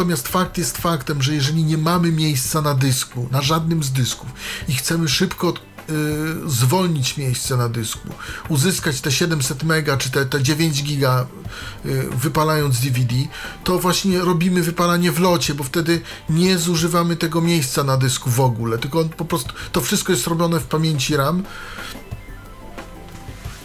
Natomiast 0.00 0.28
fakt 0.28 0.58
jest 0.58 0.78
faktem, 0.78 1.22
że 1.22 1.34
jeżeli 1.34 1.64
nie 1.64 1.78
mamy 1.78 2.12
miejsca 2.12 2.62
na 2.62 2.74
dysku, 2.74 3.28
na 3.30 3.42
żadnym 3.42 3.82
z 3.82 3.90
dysków 3.90 4.28
i 4.68 4.74
chcemy 4.74 5.08
szybko 5.08 5.54
y, 5.90 6.50
zwolnić 6.50 7.16
miejsce 7.16 7.56
na 7.56 7.68
dysku, 7.68 8.08
uzyskać 8.48 9.00
te 9.00 9.12
700 9.12 9.62
mega 9.62 9.96
czy 9.96 10.10
te, 10.10 10.26
te 10.26 10.42
9 10.42 10.82
giga 10.82 11.26
y, 11.86 12.08
wypalając 12.10 12.80
DVD, 12.80 13.14
to 13.64 13.78
właśnie 13.78 14.18
robimy 14.18 14.62
wypalanie 14.62 15.12
w 15.12 15.20
locie, 15.20 15.54
bo 15.54 15.64
wtedy 15.64 16.00
nie 16.30 16.58
zużywamy 16.58 17.16
tego 17.16 17.40
miejsca 17.40 17.84
na 17.84 17.96
dysku 17.96 18.30
w 18.30 18.40
ogóle, 18.40 18.78
tylko 18.78 19.00
on 19.00 19.08
po 19.08 19.24
prostu 19.24 19.54
to 19.72 19.80
wszystko 19.80 20.12
jest 20.12 20.26
robione 20.26 20.60
w 20.60 20.66
pamięci 20.66 21.16
RAM. 21.16 21.42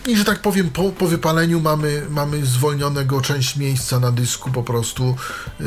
I 0.07 0.17
że 0.17 0.25
tak 0.25 0.39
powiem, 0.39 0.69
po, 0.69 0.91
po 0.91 1.07
wypaleniu 1.07 1.59
mamy, 1.59 2.01
mamy 2.09 2.45
zwolnionego 2.45 3.21
część 3.21 3.55
miejsca 3.55 3.99
na 3.99 4.11
dysku, 4.11 4.51
po 4.51 4.63
prostu 4.63 5.15
yy, 5.59 5.65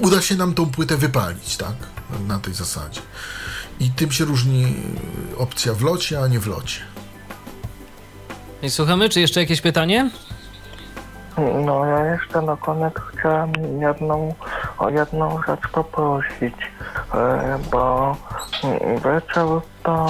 uda 0.00 0.22
się 0.22 0.36
nam 0.36 0.54
tą 0.54 0.70
płytę 0.70 0.96
wypalić, 0.96 1.56
tak? 1.56 1.74
Na 2.28 2.38
tej 2.38 2.54
zasadzie. 2.54 3.00
I 3.80 3.90
tym 3.90 4.12
się 4.12 4.24
różni 4.24 4.60
yy, 4.62 5.36
opcja 5.36 5.74
w 5.74 5.82
locie, 5.82 6.20
a 6.20 6.28
nie 6.28 6.40
w 6.40 6.46
locie. 6.46 6.80
I 8.62 8.70
Słuchamy, 8.70 9.08
czy 9.08 9.20
jeszcze 9.20 9.40
jakieś 9.40 9.60
pytanie? 9.60 10.10
No 11.38 11.84
ja 11.84 12.04
jeszcze 12.04 12.42
na 12.42 12.56
koniec 12.56 12.94
chciałem 12.94 13.52
jedną, 13.80 14.34
o 14.78 14.88
jedną 14.88 15.42
rzecz 15.42 15.68
poprosić, 15.72 16.54
e, 17.14 17.58
bo 17.70 18.16
mm, 18.64 18.98
wy 18.98 19.22
często 19.34 20.06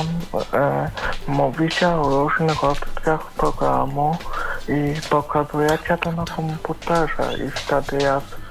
e, 0.54 0.90
mówicie 1.28 1.88
o 1.88 2.08
różnych 2.08 2.64
opcjach 2.64 3.32
programu 3.32 4.16
i 4.68 4.94
pokazujecie 5.10 5.98
to 5.98 6.12
na 6.12 6.24
komputerze 6.36 7.44
i 7.46 7.50
wtedy 7.50 8.04
jest 8.04 8.42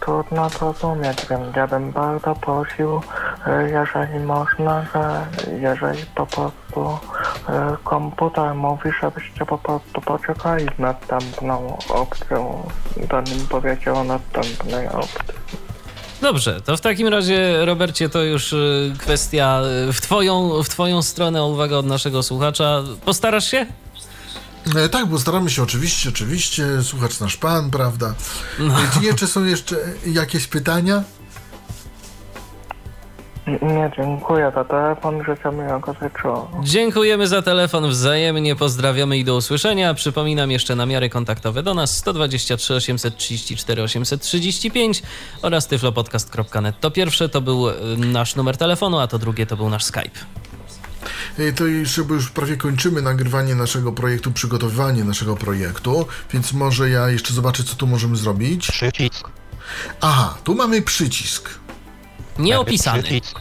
trudno 0.00 0.48
zrozumieć, 0.48 1.26
więc 1.30 1.56
ja 1.56 1.66
bym 1.66 1.92
bardzo 1.92 2.34
prosił, 2.34 3.00
e, 3.46 3.70
jeżeli 3.70 4.20
można, 4.20 4.82
że 4.82 5.26
jeżeli 5.60 6.06
po 6.14 6.26
prostu 6.26 6.98
komputer 7.84 8.54
mówi, 8.54 8.90
żebyście 9.02 9.46
po 9.46 9.58
prostu 9.58 10.00
poczekali 10.00 10.66
z 10.76 10.78
następną 10.78 11.78
opcją, 11.88 12.70
zanim 13.10 13.46
powiedział 13.48 13.96
o 13.96 14.04
następnej 14.04 14.88
opcji. 14.88 15.34
Dobrze, 16.22 16.60
to 16.60 16.76
w 16.76 16.80
takim 16.80 17.08
razie, 17.08 17.64
Robercie, 17.64 18.08
to 18.08 18.22
już 18.22 18.52
y, 18.52 18.92
kwestia 18.98 19.60
y, 19.88 19.92
w 19.92 20.00
twoją, 20.00 20.62
w 20.62 20.68
twoją 20.68 21.02
stronę, 21.02 21.42
o 21.42 21.46
uwagę 21.48 21.78
od 21.78 21.86
naszego 21.86 22.22
słuchacza. 22.22 22.82
Postarasz 23.04 23.50
się? 23.50 23.66
E, 24.76 24.88
tak, 24.88 25.06
bo 25.06 25.18
staramy 25.18 25.50
się 25.50 25.62
oczywiście, 25.62 26.08
oczywiście, 26.08 26.66
słuchacz 26.82 27.20
nasz 27.20 27.36
pan, 27.36 27.70
prawda? 27.70 28.14
E, 29.10 29.14
Czy 29.14 29.26
są 29.26 29.44
jeszcze 29.44 29.76
jakieś 30.06 30.46
pytania? 30.46 31.02
Nie, 33.46 33.90
dziękuję 33.96 34.52
za 34.54 34.64
telefon, 34.64 35.24
życzę 35.24 35.52
miłego 35.52 35.94
wieczoru. 36.02 36.48
Dziękujemy 36.62 37.26
za 37.26 37.42
telefon, 37.42 37.88
wzajemnie 37.88 38.56
pozdrawiamy 38.56 39.18
i 39.18 39.24
do 39.24 39.36
usłyszenia. 39.36 39.94
Przypominam 39.94 40.50
jeszcze 40.50 40.76
namiary 40.76 41.10
kontaktowe 41.10 41.62
do 41.62 41.74
nas 41.74 41.96
123 41.96 42.74
834 42.74 43.82
835 43.82 45.02
oraz 45.42 45.66
tyflopodcast.net. 45.68 46.80
To 46.80 46.90
pierwsze 46.90 47.28
to 47.28 47.40
był 47.40 47.68
y, 47.68 47.74
nasz 47.96 48.36
numer 48.36 48.56
telefonu, 48.56 48.98
a 48.98 49.06
to 49.06 49.18
drugie 49.18 49.46
to 49.46 49.56
był 49.56 49.68
nasz 49.70 49.84
Skype. 49.84 50.20
E, 51.38 51.52
To 51.52 51.66
jeszcze, 51.66 52.04
bo 52.04 52.14
już 52.14 52.30
prawie 52.30 52.56
kończymy 52.56 53.02
nagrywanie 53.02 53.54
naszego 53.54 53.92
projektu, 53.92 54.32
przygotowywanie 54.32 55.04
naszego 55.04 55.36
projektu, 55.36 56.06
więc 56.32 56.52
może 56.52 56.90
ja 56.90 57.10
jeszcze 57.10 57.34
zobaczę, 57.34 57.64
co 57.64 57.76
tu 57.76 57.86
możemy 57.86 58.16
zrobić. 58.16 58.68
Przycisk. 58.70 59.28
Aha, 60.00 60.34
tu 60.44 60.54
mamy 60.54 60.82
przycisk. 60.82 61.63
Nieopisany. 62.38 63.02
Przycisk. 63.02 63.40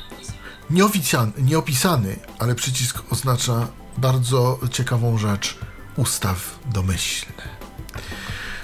Nieoficjan, 0.70 1.32
nieopisany, 1.38 2.20
ale 2.40 2.56
przycisk 2.56 3.04
oznacza 3.10 3.68
bardzo 3.98 4.60
ciekawą 4.72 5.18
rzecz. 5.18 5.58
Ustaw 5.98 6.60
domyślne. 6.66 7.44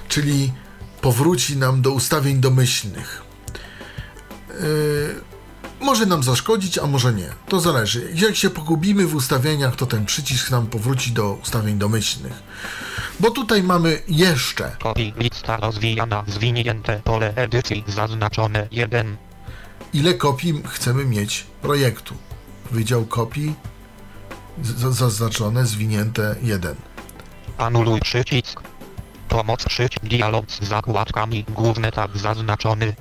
Czyli 0.07 0.53
powróci 1.01 1.57
nam 1.57 1.81
do 1.81 1.91
ustawień 1.91 2.39
domyślnych. 2.39 3.22
Yy, 4.49 5.22
może 5.81 6.06
nam 6.06 6.23
zaszkodzić, 6.23 6.77
a 6.77 6.88
może 6.88 7.14
nie. 7.14 7.30
To 7.47 7.60
zależy. 7.60 8.11
Jak 8.15 8.35
się 8.35 8.49
pogubimy 8.49 9.07
w 9.07 9.15
ustawieniach, 9.15 9.76
to 9.76 9.85
ten 9.85 10.06
przycisk 10.06 10.51
nam 10.51 10.68
powróci 10.68 11.11
do 11.11 11.34
ustawień 11.34 11.77
domyślnych. 11.77 12.43
Bo 13.19 13.31
tutaj 13.31 13.64
mamy 13.64 14.01
jeszcze 14.07 14.76
Kopii. 14.80 15.14
Lista 15.18 15.57
rozwijana. 15.57 16.23
Zwinięte. 16.27 17.01
Pole 17.03 17.34
edycji. 17.35 17.84
Zaznaczone. 17.88 18.68
1. 18.72 19.28
ile 19.93 20.13
kopii 20.13 20.61
chcemy 20.67 21.05
mieć 21.05 21.45
projektu. 21.61 22.15
Wydział 22.71 23.05
kopii 23.05 23.55
zaznaczone, 24.77 25.65
zwinięte 25.65 26.35
1. 26.41 26.75
Anuluj 27.57 27.99
przycisk. 27.99 28.61
Pomoc 29.29 29.65
przycisk. 29.65 30.05
Dialog 30.05 30.51
z 30.51 30.63
zakładkami. 30.63 31.45
Główny 31.49 31.91
tab 31.91 32.17
zaznaczony. 32.17 32.95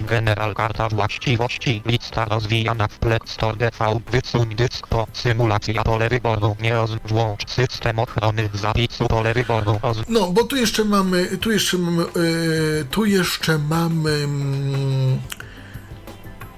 General 0.00 0.54
karta 0.54 0.88
właściwości. 0.88 1.82
Lista 1.86 2.24
rozwijana 2.24 2.88
w 2.88 2.98
Plex 2.98 3.30
Store 3.30 3.56
DV. 3.56 4.00
Wysuń 4.10 4.54
dysk 4.54 4.86
po. 4.86 5.06
Symulacja 5.12 5.84
pole 5.84 6.08
wyboru. 6.08 6.56
Nie 6.60 6.74
roz... 6.74 6.90
Włącz 7.04 7.50
system 7.50 7.98
ochrony 7.98 8.48
zapisu 8.54 9.08
pole 9.08 9.34
wyboru. 9.34 9.78
Oz... 9.82 9.98
No, 10.08 10.32
bo 10.32 10.44
tu 10.44 10.56
jeszcze 10.56 10.84
mamy, 10.84 11.38
tu 11.38 11.50
jeszcze 11.50 11.78
mamy, 11.78 12.04
yy, 12.16 12.86
tu 12.90 13.04
jeszcze 13.04 13.58
mamy 13.58 14.10
mm, 14.10 15.18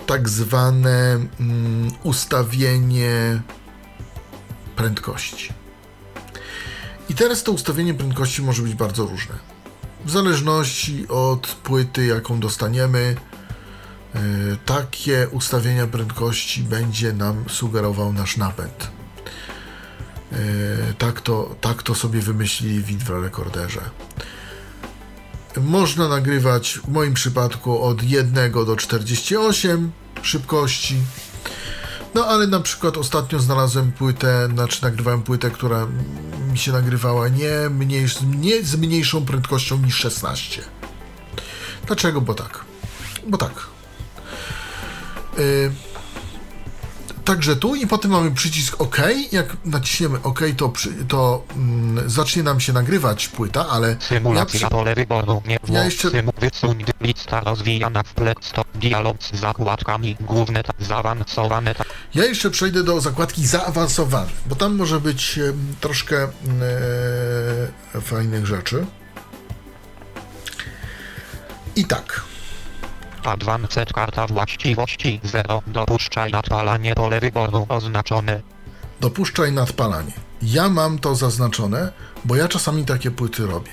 tak 0.06 0.28
zwane 0.28 1.12
mm, 1.40 1.90
ustawienie 2.02 3.42
prędkości. 4.76 5.52
I 7.08 7.14
teraz 7.14 7.42
to 7.42 7.52
ustawienie 7.52 7.94
prędkości 7.94 8.42
może 8.42 8.62
być 8.62 8.74
bardzo 8.74 9.06
różne. 9.06 9.34
W 10.04 10.10
zależności 10.10 11.08
od 11.08 11.46
płyty, 11.46 12.06
jaką 12.06 12.40
dostaniemy, 12.40 13.16
yy, 14.14 14.20
takie 14.64 15.28
ustawienia 15.28 15.86
prędkości 15.86 16.62
będzie 16.62 17.12
nam 17.12 17.44
sugerował 17.48 18.12
nasz 18.12 18.36
napęd. 18.36 18.90
Yy, 20.32 20.38
tak, 20.98 21.20
to, 21.20 21.56
tak 21.60 21.82
to 21.82 21.94
sobie 21.94 22.20
wymyślili 22.20 22.82
w 22.82 22.90
infrarekorderze. 22.90 23.80
Można 25.60 26.08
nagrywać 26.08 26.78
w 26.84 26.88
moim 26.88 27.14
przypadku 27.14 27.82
od 27.82 28.02
1 28.02 28.52
do 28.52 28.76
48 28.76 29.92
szybkości. 30.22 30.96
No 32.14 32.26
ale 32.26 32.46
na 32.46 32.60
przykład 32.60 32.96
ostatnio 32.96 33.38
znalazłem 33.40 33.92
płytę, 33.92 34.48
znaczy 34.52 34.82
nagrywałem 34.82 35.22
płytę, 35.22 35.50
która 35.50 35.86
mi 36.52 36.58
się 36.58 36.72
nagrywała 36.72 37.28
nie, 37.28 37.70
mniej, 37.70 38.06
nie 38.38 38.62
z 38.62 38.76
mniejszą 38.76 39.24
prędkością 39.24 39.78
niż 39.78 39.96
16. 39.96 40.62
Dlaczego? 41.86 42.20
Bo 42.20 42.34
tak. 42.34 42.64
Bo 43.26 43.38
tak. 43.38 43.66
Yy, 45.38 45.72
Także 47.24 47.56
tu 47.56 47.74
i 47.74 47.86
potem 47.86 48.10
mamy 48.10 48.30
przycisk 48.30 48.80
OK. 48.80 48.98
Jak 49.32 49.56
naciśniemy 49.64 50.22
OK, 50.22 50.40
to, 50.56 50.68
przy, 50.68 50.90
to 51.08 51.44
mm, 51.56 52.10
zacznie 52.10 52.42
nam 52.42 52.60
się 52.60 52.72
nagrywać 52.72 53.28
płyta, 53.28 53.68
ale 53.68 53.88
ja 53.88 53.96
Symulacja 54.00 54.60
przy, 54.60 54.70
pole 54.70 54.94
wyboru. 54.94 55.42
Nie 55.46 55.58
Ja 55.68 55.84
jeszcze-. 55.84 56.10
Wysuń 56.40 56.84
lista 57.00 57.40
rozwijana 57.40 58.02
w. 58.02 58.14
Dialog 58.74 59.16
z 59.22 59.40
zakładkami. 59.40 60.16
Główne 60.20 60.62
ta, 60.62 60.72
zaawansowane 60.78 61.74
ta. 61.74 61.84
ja 62.14 62.24
jeszcze 62.24 62.50
przejdę 62.50 62.84
do 62.84 63.00
zakładki 63.00 63.46
zaawansowane, 63.46 64.30
bo 64.46 64.56
tam 64.56 64.76
może 64.76 65.00
być 65.00 65.40
troszkę 65.80 66.22
e, 67.94 68.00
fajnych 68.00 68.46
rzeczy. 68.46 68.86
I 71.76 71.84
tak. 71.84 72.33
Advanced 73.26 73.92
karta 73.92 74.26
właściwości 74.26 75.20
0. 75.24 75.62
Dopuszczaj 75.66 76.32
nadpalanie 76.32 76.94
pole 76.94 77.20
wyboru 77.20 77.66
oznaczone. 77.68 78.40
Dopuszczaj 79.00 79.52
nadpalanie. 79.52 80.12
Ja 80.42 80.68
mam 80.68 80.98
to 80.98 81.14
zaznaczone, 81.14 81.92
bo 82.24 82.36
ja 82.36 82.48
czasami 82.48 82.84
takie 82.84 83.10
płyty 83.10 83.46
robię. 83.46 83.72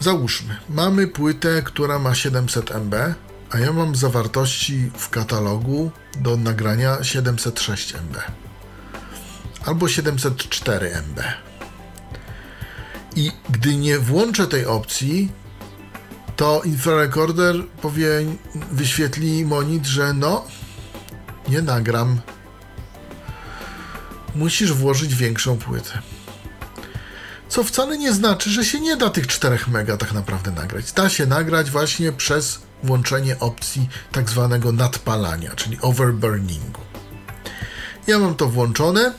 Załóżmy, 0.00 0.56
mamy 0.68 1.08
płytę, 1.08 1.62
która 1.62 1.98
ma 1.98 2.14
700 2.14 2.70
MB, 2.70 2.94
a 3.50 3.58
ja 3.58 3.72
mam 3.72 3.96
zawartości 3.96 4.90
w 4.96 5.10
katalogu 5.10 5.90
do 6.16 6.36
nagrania 6.36 7.04
706 7.04 7.94
MB 7.94 8.18
albo 9.66 9.88
704 9.88 10.90
MB. 10.96 11.22
I 13.16 13.32
gdy 13.50 13.76
nie 13.76 13.98
włączę 13.98 14.46
tej 14.46 14.66
opcji, 14.66 15.32
to 16.42 16.62
infrarekorder 16.62 17.54
powie, 17.82 18.08
wyświetli 18.72 19.44
monit, 19.44 19.86
że 19.86 20.14
no, 20.14 20.44
nie 21.48 21.62
nagram 21.62 22.20
musisz 24.34 24.72
włożyć 24.72 25.14
większą 25.14 25.58
płytę. 25.58 25.98
Co 27.48 27.64
wcale 27.64 27.98
nie 27.98 28.12
znaczy, 28.12 28.50
że 28.50 28.64
się 28.64 28.80
nie 28.80 28.96
da 28.96 29.10
tych 29.10 29.26
4 29.26 29.58
mega 29.68 29.96
tak 29.96 30.12
naprawdę 30.12 30.50
nagrać. 30.50 30.92
Da 30.92 31.08
się 31.08 31.26
nagrać 31.26 31.70
właśnie 31.70 32.12
przez 32.12 32.60
włączenie 32.82 33.38
opcji 33.38 33.88
tak 34.12 34.30
zwanego 34.30 34.72
nadpalania, 34.72 35.54
czyli 35.54 35.78
overburningu. 35.80 36.80
Ja 38.06 38.18
mam 38.18 38.34
to 38.34 38.48
włączone. 38.48 39.12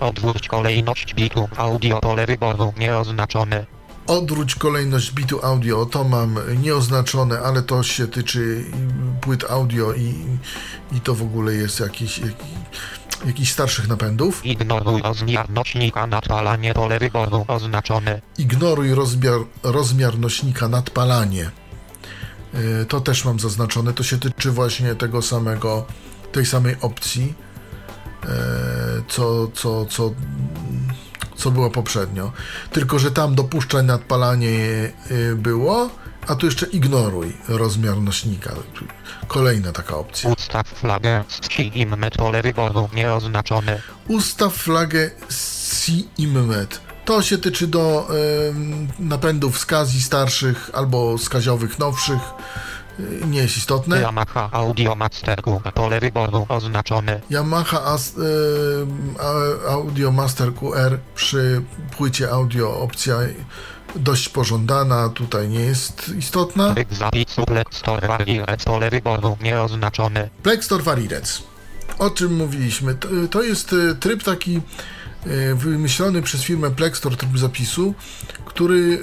Odwróć 0.00 0.48
kolejność 0.48 1.14
bitu. 1.14 1.48
Audio 1.56 2.00
pole 2.00 2.26
wyboru 2.26 2.72
nieoznaczone. 2.78 3.75
Odwróć 4.06 4.54
kolejność 4.54 5.12
bitu 5.12 5.46
audio, 5.46 5.86
to 5.86 6.04
mam 6.04 6.38
nieoznaczone, 6.62 7.40
ale 7.40 7.62
to 7.62 7.82
się 7.82 8.06
tyczy 8.08 8.64
płyt 9.20 9.44
audio 9.50 9.92
i, 9.94 10.14
i 10.92 11.00
to 11.00 11.14
w 11.14 11.22
ogóle 11.22 11.52
jest 11.54 11.80
jakiś, 11.80 12.18
jakiś, 12.18 12.46
jakichś 13.26 13.52
starszych 13.52 13.88
napędów. 13.88 14.46
Ignoruj 14.46 15.02
rozmiar 15.02 15.50
nośnika 15.50 16.06
nadpalanie 16.06 16.74
pole 16.74 16.98
wyboru 16.98 17.44
oznaczone. 17.48 18.20
Ignoruj 18.38 18.94
rozmiar, 18.94 19.40
rozmiar 19.62 20.18
nośnika 20.18 20.68
nadpalanie. 20.68 21.50
Yy, 22.54 22.86
To 22.88 23.00
też 23.00 23.24
mam 23.24 23.40
zaznaczone. 23.40 23.92
To 23.92 24.02
się 24.02 24.18
tyczy 24.18 24.50
właśnie 24.50 24.94
tego 24.94 25.22
samego, 25.22 25.86
tej 26.32 26.46
samej 26.46 26.76
opcji, 26.80 27.34
yy, 28.24 28.28
co, 29.08 29.48
co, 29.54 29.86
co, 29.86 30.10
co 31.36 31.50
było 31.50 31.70
poprzednio. 31.70 32.32
Tylko, 32.72 32.98
że 32.98 33.10
tam 33.10 33.34
dopuszczaj 33.34 33.84
nadpalanie 33.84 34.48
yy, 34.48 35.36
było, 35.36 35.90
a 36.26 36.34
tu 36.34 36.46
jeszcze 36.46 36.66
ignoruj 36.66 37.36
rozmiar 37.48 37.96
nośnika. 37.96 38.54
Kolejna 39.28 39.72
taka 39.72 39.96
opcja. 39.96 40.30
Ustaw 40.30 40.68
flagę 40.68 41.24
z 41.28 41.58
immet 41.58 42.16
pole 42.16 42.42
wyboru 42.42 42.88
nieoznaczone. 42.94 43.82
Ustaw 44.08 44.54
flagę 44.54 45.10
CIMMET. 45.28 46.80
To 47.04 47.22
się 47.22 47.38
tyczy 47.38 47.66
do 47.66 48.08
em, 48.48 48.88
napędów 48.98 49.58
skazji 49.58 50.02
starszych 50.02 50.70
albo 50.72 51.18
skaziowych 51.18 51.78
nowszych. 51.78 52.20
Y, 53.00 53.26
Nie 53.26 53.38
jest 53.42 53.56
istotne. 53.56 54.00
Yamaha 54.00 54.48
Audio 54.52 54.94
Masterku 54.94 55.60
pole 55.74 56.00
wyboru 56.00 56.46
oznaczone. 56.48 57.20
Yamaha 57.30 57.84
As, 57.84 58.14
a- 59.20 59.68
Audio 59.70 60.12
Master 60.12 60.54
QR 60.54 60.98
przy 61.14 61.62
płycie 61.96 62.30
audio 62.30 62.78
opcja 62.80 63.16
dość 63.96 64.28
pożądana, 64.28 65.08
tutaj 65.08 65.48
nie 65.48 65.60
jest 65.60 66.08
istotna. 66.18 66.74
Zapisu 66.90 67.44
Plextor 67.46 68.06
Warrior 68.08 68.56
pole 68.64 68.90
wyboru 68.90 69.36
nieoznaczone. 69.42 70.28
Plextor 70.42 70.82
Varirec. 70.82 71.42
O 71.98 72.10
czym 72.10 72.34
mówiliśmy? 72.36 72.94
To, 72.94 73.08
to 73.30 73.42
jest 73.42 73.72
e, 73.72 73.94
tryb 73.94 74.22
taki 74.22 74.60
wymyślony 75.54 76.22
przez 76.22 76.42
firmę 76.42 76.70
Plextor, 76.70 77.16
tryb 77.16 77.38
zapisu, 77.38 77.94
który 78.44 78.98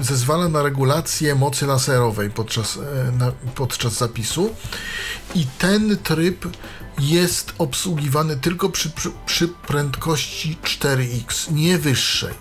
e, 0.00 0.04
zezwala 0.04 0.48
na 0.48 0.62
regulację 0.62 1.34
mocy 1.34 1.66
laserowej 1.66 2.30
podczas, 2.30 2.76
e, 3.20 3.32
podczas 3.54 3.92
zapisu 3.92 4.54
i 5.34 5.46
ten 5.58 5.96
tryb 5.96 6.46
jest 6.98 7.54
obsługiwany 7.58 8.36
tylko 8.36 8.68
przy, 8.68 8.90
przy, 8.90 9.10
przy 9.26 9.48
prędkości 9.48 10.58
4x, 10.62 11.52
nie 11.52 11.78
wyższej. 11.78 12.34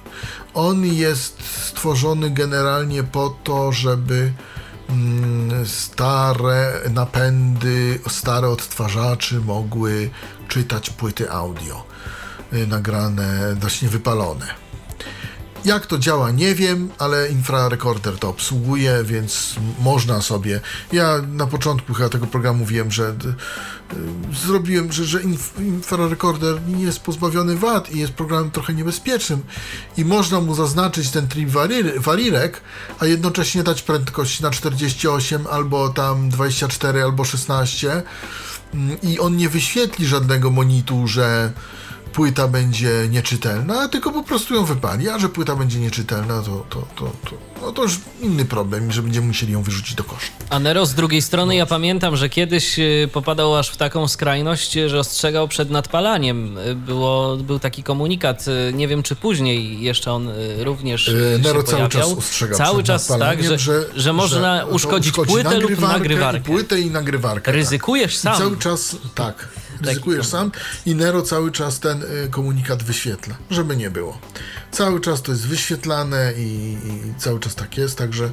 On 0.53 0.85
jest 0.85 1.43
stworzony 1.43 2.29
generalnie 2.29 3.03
po 3.03 3.37
to, 3.43 3.71
żeby 3.71 4.33
mm, 4.89 5.67
stare 5.67 6.81
napędy, 6.89 7.99
stare 8.09 8.49
odtwarzacze 8.49 9.39
mogły 9.39 10.09
czytać 10.47 10.89
płyty 10.89 11.31
audio 11.31 11.93
nagrane, 12.67 13.55
właśnie 13.59 13.89
wypalone. 13.89 14.63
Jak 15.65 15.85
to 15.85 15.97
działa, 15.97 16.31
nie 16.31 16.55
wiem, 16.55 16.89
ale 16.99 17.29
infrarekorder 17.29 18.17
to 18.17 18.29
obsługuje, 18.29 19.03
więc 19.03 19.55
można 19.79 20.21
sobie. 20.21 20.61
Ja 20.91 21.21
na 21.27 21.47
początku 21.47 21.93
chyba 21.93 22.09
tego 22.09 22.27
programu 22.27 22.65
wiem, 22.65 22.91
że 22.91 23.09
y, 23.09 24.35
zrobiłem, 24.45 24.91
że, 24.91 25.05
że 25.05 25.21
inf, 25.21 25.59
infrarekorder 25.59 26.61
nie 26.67 26.83
jest 26.83 26.99
pozbawiony 26.99 27.57
wad 27.57 27.91
i 27.91 27.99
jest 27.99 28.13
programem 28.13 28.51
trochę 28.51 28.73
niebezpiecznym 28.73 29.43
i 29.97 30.05
można 30.05 30.39
mu 30.39 30.55
zaznaczyć 30.55 31.11
ten 31.11 31.27
tryb 31.27 31.49
warir, 31.49 32.01
warirek, 32.01 32.61
a 32.99 33.05
jednocześnie 33.05 33.63
dać 33.63 33.81
prędkość 33.81 34.39
na 34.39 34.51
48 34.51 35.47
albo 35.47 35.89
tam 35.89 36.29
24 36.29 37.03
albo 37.03 37.25
16 37.25 38.03
mm, 38.73 38.97
i 39.01 39.19
on 39.19 39.37
nie 39.37 39.49
wyświetli 39.49 40.07
żadnego 40.07 40.51
monitu, 40.51 41.07
że 41.07 41.53
płyta 42.13 42.47
będzie 42.47 43.07
nieczytelna, 43.09 43.87
tylko 43.87 44.11
po 44.11 44.23
prostu 44.23 44.55
ją 44.55 44.65
wypali, 44.65 45.09
a 45.09 45.19
że 45.19 45.29
płyta 45.29 45.55
będzie 45.55 45.79
nieczytelna, 45.79 46.41
to, 46.41 46.65
to, 46.69 46.87
to, 46.95 47.05
to, 47.29 47.35
no 47.61 47.71
to 47.71 47.83
już 47.83 47.99
inny 48.21 48.45
problem, 48.45 48.91
że 48.91 49.01
będziemy 49.01 49.27
musieli 49.27 49.53
ją 49.53 49.61
wyrzucić 49.63 49.95
do 49.95 50.03
kosza. 50.03 50.27
A 50.49 50.59
Nero 50.59 50.85
z 50.85 50.93
drugiej 50.93 51.21
strony, 51.21 51.55
ja 51.55 51.65
pamiętam, 51.65 52.17
że 52.17 52.29
kiedyś 52.29 52.79
y, 52.79 53.09
popadał 53.13 53.55
aż 53.57 53.69
w 53.69 53.77
taką 53.77 54.07
skrajność, 54.07 54.77
y, 54.77 54.89
że 54.89 54.99
ostrzegał 54.99 55.47
przed 55.47 55.69
nadpalaniem. 55.69 56.57
Y, 56.57 56.75
Było, 56.75 57.37
był 57.37 57.59
taki 57.59 57.83
komunikat, 57.83 58.45
nie 58.73 58.87
wiem 58.87 59.03
czy 59.03 59.15
później 59.15 59.81
jeszcze 59.81 60.11
on 60.11 60.29
również 60.57 61.07
Yy, 61.07 61.13
się 61.13 61.43
Nero 61.43 61.63
cały 61.63 61.89
pojawiał. 61.89 61.89
czas 61.89 62.17
ostrzega 62.17 62.55
Cały 62.55 62.83
czas, 62.83 63.07
tak, 63.07 63.19
nadpalaniem, 63.19 63.59
że, 63.59 63.85
że, 63.95 64.13
można 64.13 64.59
to 64.61 64.67
uszkodzić 64.67 65.11
uszkodzi 65.11 65.31
płytę 65.31 65.49
lub 65.49 65.61
nagrywarkę 65.61 65.97
nagrywarkę. 65.97 66.39
I 66.39 66.41
płytę 66.43 66.79
i 66.79 66.91
nagrywarkę. 66.91 67.45
tak. 67.45 67.55
Ryzykujesz 67.55 68.13
I 68.13 68.17
sam. 68.17 68.37
cały 68.37 68.57
czas, 68.57 68.95
tak, 69.15 69.47
ryzykujesz 69.83 70.27
sam 70.27 70.51
i 70.85 70.95
Nero 70.95 71.21
cały 71.21 71.51
czas 71.51 71.79
ten 71.79 72.03
y, 72.03 72.29
komunikat 72.29 72.83
wyświetla, 72.83 73.35
żeby 73.49 73.77
nie 73.77 73.89
było. 73.89 74.17
Cały 74.71 75.01
czas 75.01 75.21
to 75.21 75.31
jest 75.31 75.47
wyświetlane 75.47 76.33
i, 76.37 76.77
i 76.85 77.13
cały 77.17 77.39
czas 77.39 77.55
tak 77.55 77.77
jest, 77.77 77.97
także 77.97 78.29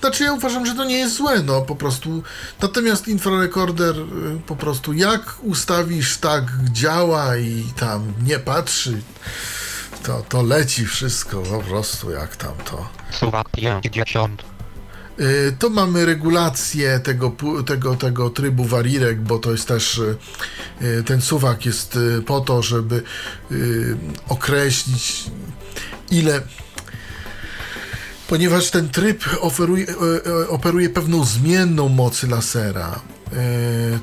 znaczy 0.00 0.24
ja 0.24 0.32
uważam, 0.32 0.66
że 0.66 0.74
to 0.74 0.84
nie 0.84 0.98
jest 0.98 1.16
złe, 1.16 1.42
no 1.42 1.62
po 1.62 1.76
prostu. 1.76 2.22
Natomiast 2.62 3.08
infrarekorder 3.08 3.96
y, 3.96 4.04
po 4.46 4.56
prostu 4.56 4.92
jak 4.92 5.36
ustawisz 5.42 6.16
tak 6.16 6.44
działa 6.72 7.36
i 7.36 7.64
tam 7.76 8.12
nie 8.22 8.38
patrzy, 8.38 9.00
to, 10.02 10.22
to 10.28 10.42
leci 10.42 10.86
wszystko 10.86 11.42
po 11.42 11.60
prostu 11.62 12.10
jak 12.10 12.36
tam 12.36 12.54
to. 12.70 12.88
Suwak 13.10 13.48
50. 13.50 14.55
Y, 15.20 15.56
To 15.58 15.70
mamy 15.70 16.06
regulację 16.06 17.00
tego, 17.00 17.32
tego, 17.66 17.96
tego 17.96 18.30
trybu 18.30 18.64
warirek, 18.64 19.20
bo 19.20 19.38
to 19.38 19.52
jest 19.52 19.68
też 19.68 19.98
y, 19.98 20.16
y, 20.82 21.02
ten 21.02 21.20
suwak 21.20 21.66
jest 21.66 21.98
po 22.26 22.40
to, 22.40 22.62
żeby 22.62 23.02
określić 24.28 25.24
ile. 26.10 26.42
Ponieważ 28.28 28.70
ten 28.70 28.88
tryb 28.88 29.24
oferuje, 29.40 29.86
operuje 30.48 30.90
pewną 30.90 31.24
zmienną 31.24 31.88
mocy 31.88 32.26
lasera 32.26 33.00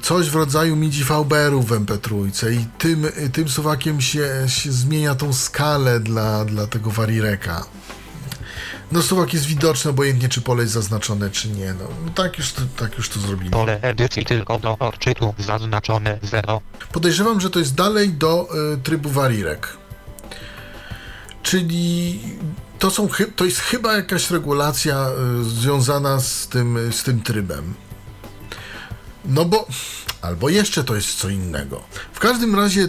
coś 0.01 0.29
w 0.29 0.35
rodzaju 0.35 0.75
MIDI 0.75 1.03
VBR-u 1.03 1.61
w 1.61 1.69
MP3 1.69 2.51
i 2.51 2.65
tym, 2.77 3.07
tym 3.33 3.49
suwakiem 3.49 4.01
się, 4.01 4.29
się 4.47 4.71
zmienia 4.71 5.15
tą 5.15 5.33
skalę 5.33 5.99
dla, 5.99 6.45
dla 6.45 6.67
tego 6.67 6.91
warireka. 6.91 7.65
No 8.93 9.01
suwak 9.01 9.33
jest 9.33 9.45
widoczny, 9.45 9.91
obojętnie 9.91 10.29
czy 10.29 10.41
pole 10.41 10.61
jest 10.61 10.73
zaznaczone, 10.73 11.29
czy 11.29 11.49
nie. 11.49 11.73
No, 11.73 11.85
no 12.05 12.11
tak, 12.11 12.37
już 12.37 12.51
to, 12.51 12.61
tak 12.77 12.97
już 12.97 13.09
to 13.09 13.19
zrobili. 13.19 13.49
Pole 13.49 13.79
edycji 13.81 14.25
tylko 14.25 14.59
do 14.59 14.77
odczytu 14.77 15.33
zaznaczone 15.37 16.19
0. 16.23 16.61
Podejrzewam, 16.91 17.41
że 17.41 17.49
to 17.49 17.59
jest 17.59 17.75
dalej 17.75 18.09
do 18.09 18.47
y, 18.73 18.77
trybu 18.77 19.09
warirek. 19.09 19.77
Czyli 21.43 22.19
to, 22.79 22.91
są, 22.91 23.07
to 23.35 23.45
jest 23.45 23.59
chyba 23.59 23.93
jakaś 23.93 24.31
regulacja 24.31 25.07
y, 25.41 25.43
związana 25.43 26.19
z 26.19 26.47
tym, 26.47 26.91
z 26.91 27.03
tym 27.03 27.21
trybem. 27.21 27.73
No 29.25 29.45
bo, 29.45 29.67
albo 30.21 30.49
jeszcze 30.49 30.83
to 30.83 30.95
jest 30.95 31.15
co 31.15 31.29
innego. 31.29 31.81
W 32.13 32.19
każdym 32.19 32.55
razie 32.55 32.87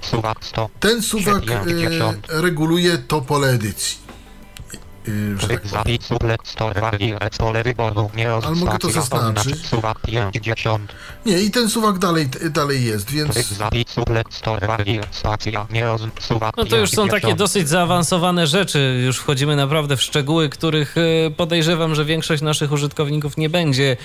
Suwak 0.00 0.38
100. 0.44 0.70
ten 0.80 1.02
suwak 1.02 1.42
y, 1.42 1.48
70. 1.48 2.26
reguluje 2.28 2.98
to 2.98 3.20
pole 3.20 3.48
edycji. 3.48 4.03
Y, 5.08 5.36
że 5.40 5.48
tak 5.48 5.62
powiem. 5.62 5.84
Ale 8.46 8.54
mogę 8.56 8.78
to 8.78 8.90
zaznaczyć. 8.90 9.52
oznacz 9.52 9.66
Suwak 9.66 10.00
50. 10.00 10.92
Nie, 11.26 11.40
i 11.40 11.50
ten 11.50 11.70
suwak 11.70 11.98
dalej, 11.98 12.28
dalej 12.50 12.84
jest, 12.84 13.10
więc 13.10 13.34
No 16.56 16.64
to 16.64 16.76
już 16.76 16.90
są 16.90 16.96
50. 16.96 17.10
takie 17.22 17.34
dosyć 17.34 17.68
zaawansowane 17.68 18.46
rzeczy. 18.46 19.02
Już 19.06 19.18
wchodzimy 19.18 19.56
naprawdę 19.56 19.96
w 19.96 20.02
szczegóły, 20.02 20.48
których 20.48 20.94
e, 20.98 21.30
podejrzewam, 21.30 21.94
że 21.94 22.04
większość 22.04 22.42
naszych 22.42 22.72
użytkowników 22.72 23.36
nie 23.36 23.48
będzie 23.50 23.96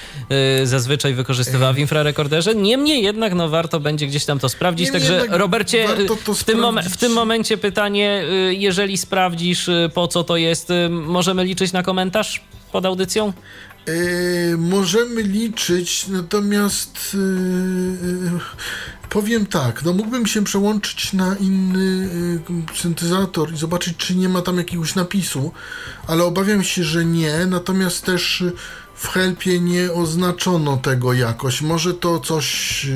e, 0.62 0.66
zazwyczaj 0.66 1.14
wykorzystywała 1.14 1.74
w 1.74 1.78
infrarekorderze. 1.80 2.56
Niemniej 2.56 3.04
jednak 3.04 3.34
no, 3.34 3.50
warto 3.50 3.80
będzie 3.80 4.08
gdzieś 4.08 4.26
tam 4.26 4.40
to 4.40 4.50
sprawdzić. 4.50 4.86
Niemniej 4.86 5.02
Także 5.02 5.14
jednak 5.22 5.40
Robercie, 5.40 5.88
w 6.36 6.44
tym, 6.44 6.60
mom- 6.60 6.90
w 6.90 6.98
tym 6.98 7.12
momencie 7.12 7.58
pytanie, 7.58 8.24
jeżeli 8.50 8.98
sprawdzisz 8.98 9.70
po 9.94 10.08
co 10.08 10.24
to 10.24 10.38
jest, 10.38 10.72
możemy 10.90 11.44
liczyć 11.44 11.74
na 11.74 11.84
komentarz 11.84 12.44
pod 12.72 12.86
audycją? 12.86 13.34
Yy, 13.88 14.58
możemy 14.58 15.24
liczyć, 15.24 16.08
natomiast 16.08 17.14
yy, 17.14 18.40
powiem 19.10 19.46
tak, 19.46 19.84
no 19.84 19.94
mógłbym 19.94 20.26
się 20.26 20.44
przełączyć 20.44 21.14
na 21.14 21.36
inny 21.36 22.10
yy, 22.50 22.76
syntezator 22.76 23.54
i 23.54 23.58
zobaczyć, 23.58 23.98
czy 23.98 24.16
nie 24.16 24.30
ma 24.30 24.42
tam 24.42 24.58
jakiegoś 24.58 24.96
napisu, 24.96 25.52
ale 26.08 26.24
obawiam 26.24 26.64
się, 26.64 26.84
że 26.84 27.06
nie, 27.06 27.46
natomiast 27.46 28.06
też 28.06 28.44
w 28.96 29.08
helpie 29.08 29.60
nie 29.60 29.92
oznaczono 29.92 30.78
tego 30.78 31.14
jakoś. 31.14 31.62
Może 31.62 31.94
to 31.94 32.20
coś, 32.20 32.88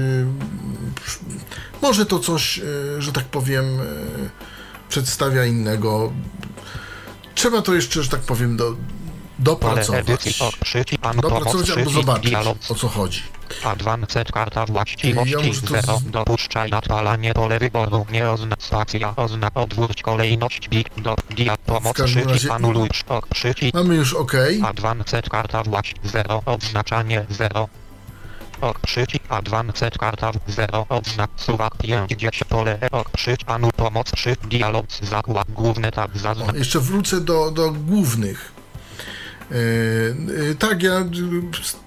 może 1.82 2.06
to 2.06 2.20
coś, 2.20 2.62
że 3.00 3.12
tak 3.12 3.26
powiem, 3.26 3.66
przedstawia 4.90 5.46
innego. 5.46 6.14
Trzeba 7.36 7.62
to 7.62 7.74
jeszcze, 7.74 8.04
że 8.04 8.10
tak 8.10 8.20
powiem, 8.22 8.58
do, 8.58 8.76
dopracować 9.40 10.06
dopracować 11.22 11.70
albo 11.70 11.90
zobaczyć, 11.92 12.34
o 12.70 12.76
co 12.76 12.88
chodzi. 12.88 13.22
Advanced 13.64 14.32
karta 14.32 14.66
właściwości 14.66 15.36
muszę 15.48 15.62
to 15.62 15.68
0. 15.68 16.00
z- 16.00 16.04
Dopuszczaj 16.04 16.70
nadpalanie 16.72 17.34
pole 17.34 17.60
wyboru. 17.60 18.06
Nie 18.12 18.30
oznacz 18.30 18.64
stacja. 18.64 19.14
Oznak 19.16 19.52
odwróć 19.58 20.02
kolejność 20.02 20.70
bit 20.70 20.88
do 20.98 21.16
dia. 21.30 21.58
Pomoc 21.66 21.98
przycisk 22.06 22.52
anuluj. 22.52 22.90
Przycisk. 23.34 23.74
Mamy 23.74 23.96
już 23.96 24.14
OK. 24.14 24.32
Advanced 24.64 25.30
karta 25.30 25.64
właść 25.64 25.96
0. 26.04 26.42
Odznaczanie 26.46 27.26
0. 27.30 27.68
Ok 28.64 28.80
przycisk 28.80 29.24
Advanced 29.30 29.98
karta 29.98 30.32
0. 30.48 30.86
Odznak 30.90 31.30
suwak 31.36 31.78
50 31.78 32.46
pole. 32.50 32.80
Ok 32.92 33.10
przycisk 33.10 33.50
anul 33.50 33.72
pomoc 33.72 34.12
3. 34.12 34.36
Dialog 34.50 34.86
zakład 35.02 35.52
główny 35.52 35.92
tab 35.92 36.18
zaznacz. 36.18 36.56
Jeszcze 36.56 36.80
wrócę 36.80 37.22
do, 37.22 37.52
do 37.52 37.72
głównych. 37.72 38.52
Yy, 39.52 40.56
tak, 40.60 40.84
ja 40.84 41.06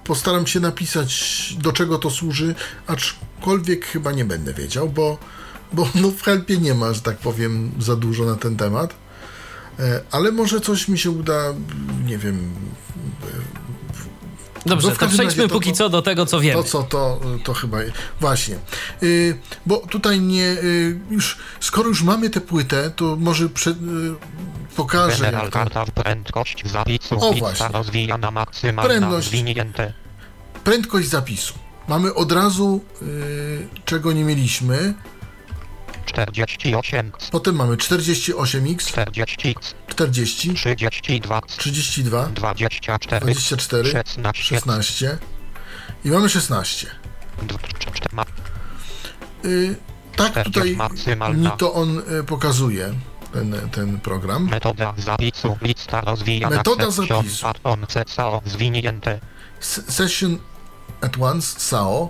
postaram 0.03 0.47
się 0.47 0.59
napisać, 0.59 1.55
do 1.59 1.73
czego 1.73 1.97
to 1.97 2.09
służy, 2.09 2.55
aczkolwiek 2.87 3.85
chyba 3.85 4.11
nie 4.11 4.25
będę 4.25 4.53
wiedział, 4.53 4.89
bo, 4.89 5.17
bo 5.73 5.89
no 5.95 6.11
w 6.11 6.21
helpie 6.21 6.57
nie 6.57 6.73
ma, 6.73 6.93
że 6.93 7.01
tak 7.01 7.17
powiem, 7.17 7.71
za 7.79 7.95
dużo 7.95 8.25
na 8.25 8.35
ten 8.35 8.57
temat. 8.57 8.95
Yy, 9.79 9.85
ale 10.11 10.31
może 10.31 10.61
coś 10.61 10.87
mi 10.87 10.97
się 10.97 11.11
uda, 11.11 11.53
nie 12.05 12.17
wiem, 12.17 12.53
Dobrze, 14.67 14.87
No 14.87 14.95
w 14.95 14.97
to 14.97 15.07
przejdźmy 15.07 15.47
to- 15.47 15.53
póki 15.53 15.73
co 15.73 15.89
do 15.89 16.01
tego, 16.01 16.25
co 16.25 16.39
wiemy. 16.39 16.63
To 16.63 16.69
co 16.69 16.83
to, 16.83 17.19
to 17.43 17.53
chyba 17.53 17.77
właśnie. 18.19 18.55
Yy, 19.01 19.37
bo 19.65 19.77
tutaj 19.77 20.19
nie 20.21 20.41
yy, 20.41 20.99
już 21.09 21.37
skoro 21.59 21.89
już 21.89 22.03
mamy 22.03 22.29
tę 22.29 22.41
płytę, 22.41 22.91
to 22.95 23.15
może 23.19 23.49
prze, 23.49 23.69
yy, 23.69 23.77
pokażę 24.75 25.23
General 25.23 25.49
karta 25.51 25.85
prędkość 25.85 26.63
zapisu. 26.71 27.15
O, 27.21 27.33
właśnie. 27.33 27.67
rozwijana 27.67 28.31
maksymalna. 28.31 28.89
Prędkość. 28.89 29.27
Zwinięte. 29.27 29.93
prędkość 30.63 31.07
zapisu. 31.09 31.53
Mamy 31.87 32.13
od 32.13 32.31
razu 32.31 32.81
yy, 33.01 33.67
czego 33.85 34.11
nie 34.13 34.23
mieliśmy. 34.23 34.93
48, 36.07 37.11
Potem 37.31 37.55
mamy 37.55 37.75
48x, 37.77 38.77
40, 38.87 39.55
40, 39.87 40.53
32, 40.53 41.41
32, 41.41 42.29
24, 42.33 43.19
24, 43.19 43.89
16, 43.91 44.33
16 44.33 45.17
i 46.05 46.09
mamy 46.11 46.29
16. 46.29 46.87
dw- 47.41 47.57
cz- 47.57 47.91
cz- 47.91 48.13
ma- 48.13 48.25
Yy, 49.43 49.75
tak 50.15 50.31
40 50.31 50.51
tutaj 50.51 50.75
mi 51.35 51.51
to 51.57 51.73
on 51.73 52.01
yy, 52.11 52.23
pokazuje, 52.23 52.93
ten, 53.33 53.69
ten 53.71 53.99
program. 53.99 54.49
Metoda 54.49 54.93
zapisu. 54.97 55.57
Lista 55.61 56.01
rozwijana. 56.01 56.55
Metoda 56.57 56.91
zapisu. 56.91 57.45
Zwinięte. 58.45 59.19
S- 59.59 59.83
Session 59.95 60.37
at 61.01 61.17
once, 61.19 61.59
SAO, 61.59 62.09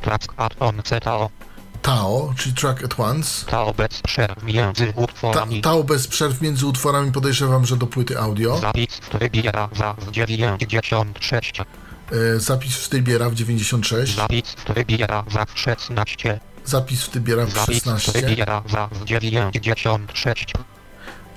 Track 0.00 0.22
add-on 0.36 0.82
CTO. 0.82 1.30
TAO, 1.86 2.34
czyli 2.36 2.54
Track 2.54 2.84
at 2.84 3.00
Once. 3.00 3.46
TAO 3.46 3.74
bez 3.74 4.00
przerw 4.02 4.42
między 4.42 4.92
Ta, 4.92 5.00
utworami. 5.00 5.60
TAO 5.60 5.84
bez 5.84 6.08
przerw 6.08 6.40
między 6.40 6.66
utworami 6.66 7.12
podejrzewam, 7.12 7.66
że 7.66 7.76
do 7.76 7.86
płyty 7.86 8.18
audio. 8.18 8.58
Zapis 8.58 8.96
w 8.96 9.08
trybie 9.08 9.42
RAW 9.52 9.70
w 9.98 10.10
96. 10.10 11.60
E, 11.60 12.40
zapis 12.40 12.76
w 12.76 12.88
trybie 12.88 13.18
RAW 13.18 13.34
96, 13.34 14.14
Zapis 14.16 14.50
w 14.50 14.64
trybie 14.64 15.06
RAW 15.06 15.24
w 15.54 15.58
16. 15.58 16.40
zapis 16.64 17.02
w 17.02 17.10
trybie 17.10 17.34
RAW 17.36 17.50
Zapis 17.50 17.78
w 17.78 17.84
16, 17.84 18.12
trybie 18.12 18.44
RAW 18.44 18.64
w 18.92 19.04
96. 19.04 20.52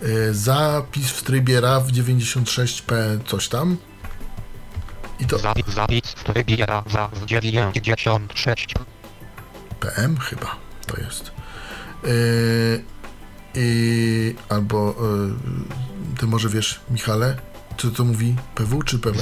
e, 0.01 0.33
zapis 0.33 1.09
w 1.09 1.23
trybie 1.23 1.61
RAW 1.61 1.83
96P 1.83 2.93
coś 3.27 3.47
tam. 3.47 3.77
I 5.19 5.25
to 5.25 5.37
Zapis, 5.37 5.73
zapis 5.73 6.01
w 6.01 6.23
trybie 6.23 6.65
RAW 6.65 6.83
w 7.13 7.25
96. 7.25 8.73
PM 9.79 10.17
chyba 10.17 10.55
to 10.87 11.01
jest. 11.01 11.31
E, 12.03 12.09
i, 13.55 14.35
albo 14.49 14.89
e, 14.89 16.19
ty 16.19 16.27
może 16.27 16.49
wiesz, 16.49 16.79
Michale, 16.89 17.35
czy 17.77 17.91
to 17.91 18.05
mówi 18.05 18.35
PW 18.55 18.83
czy 18.83 18.99
PW? 18.99 19.21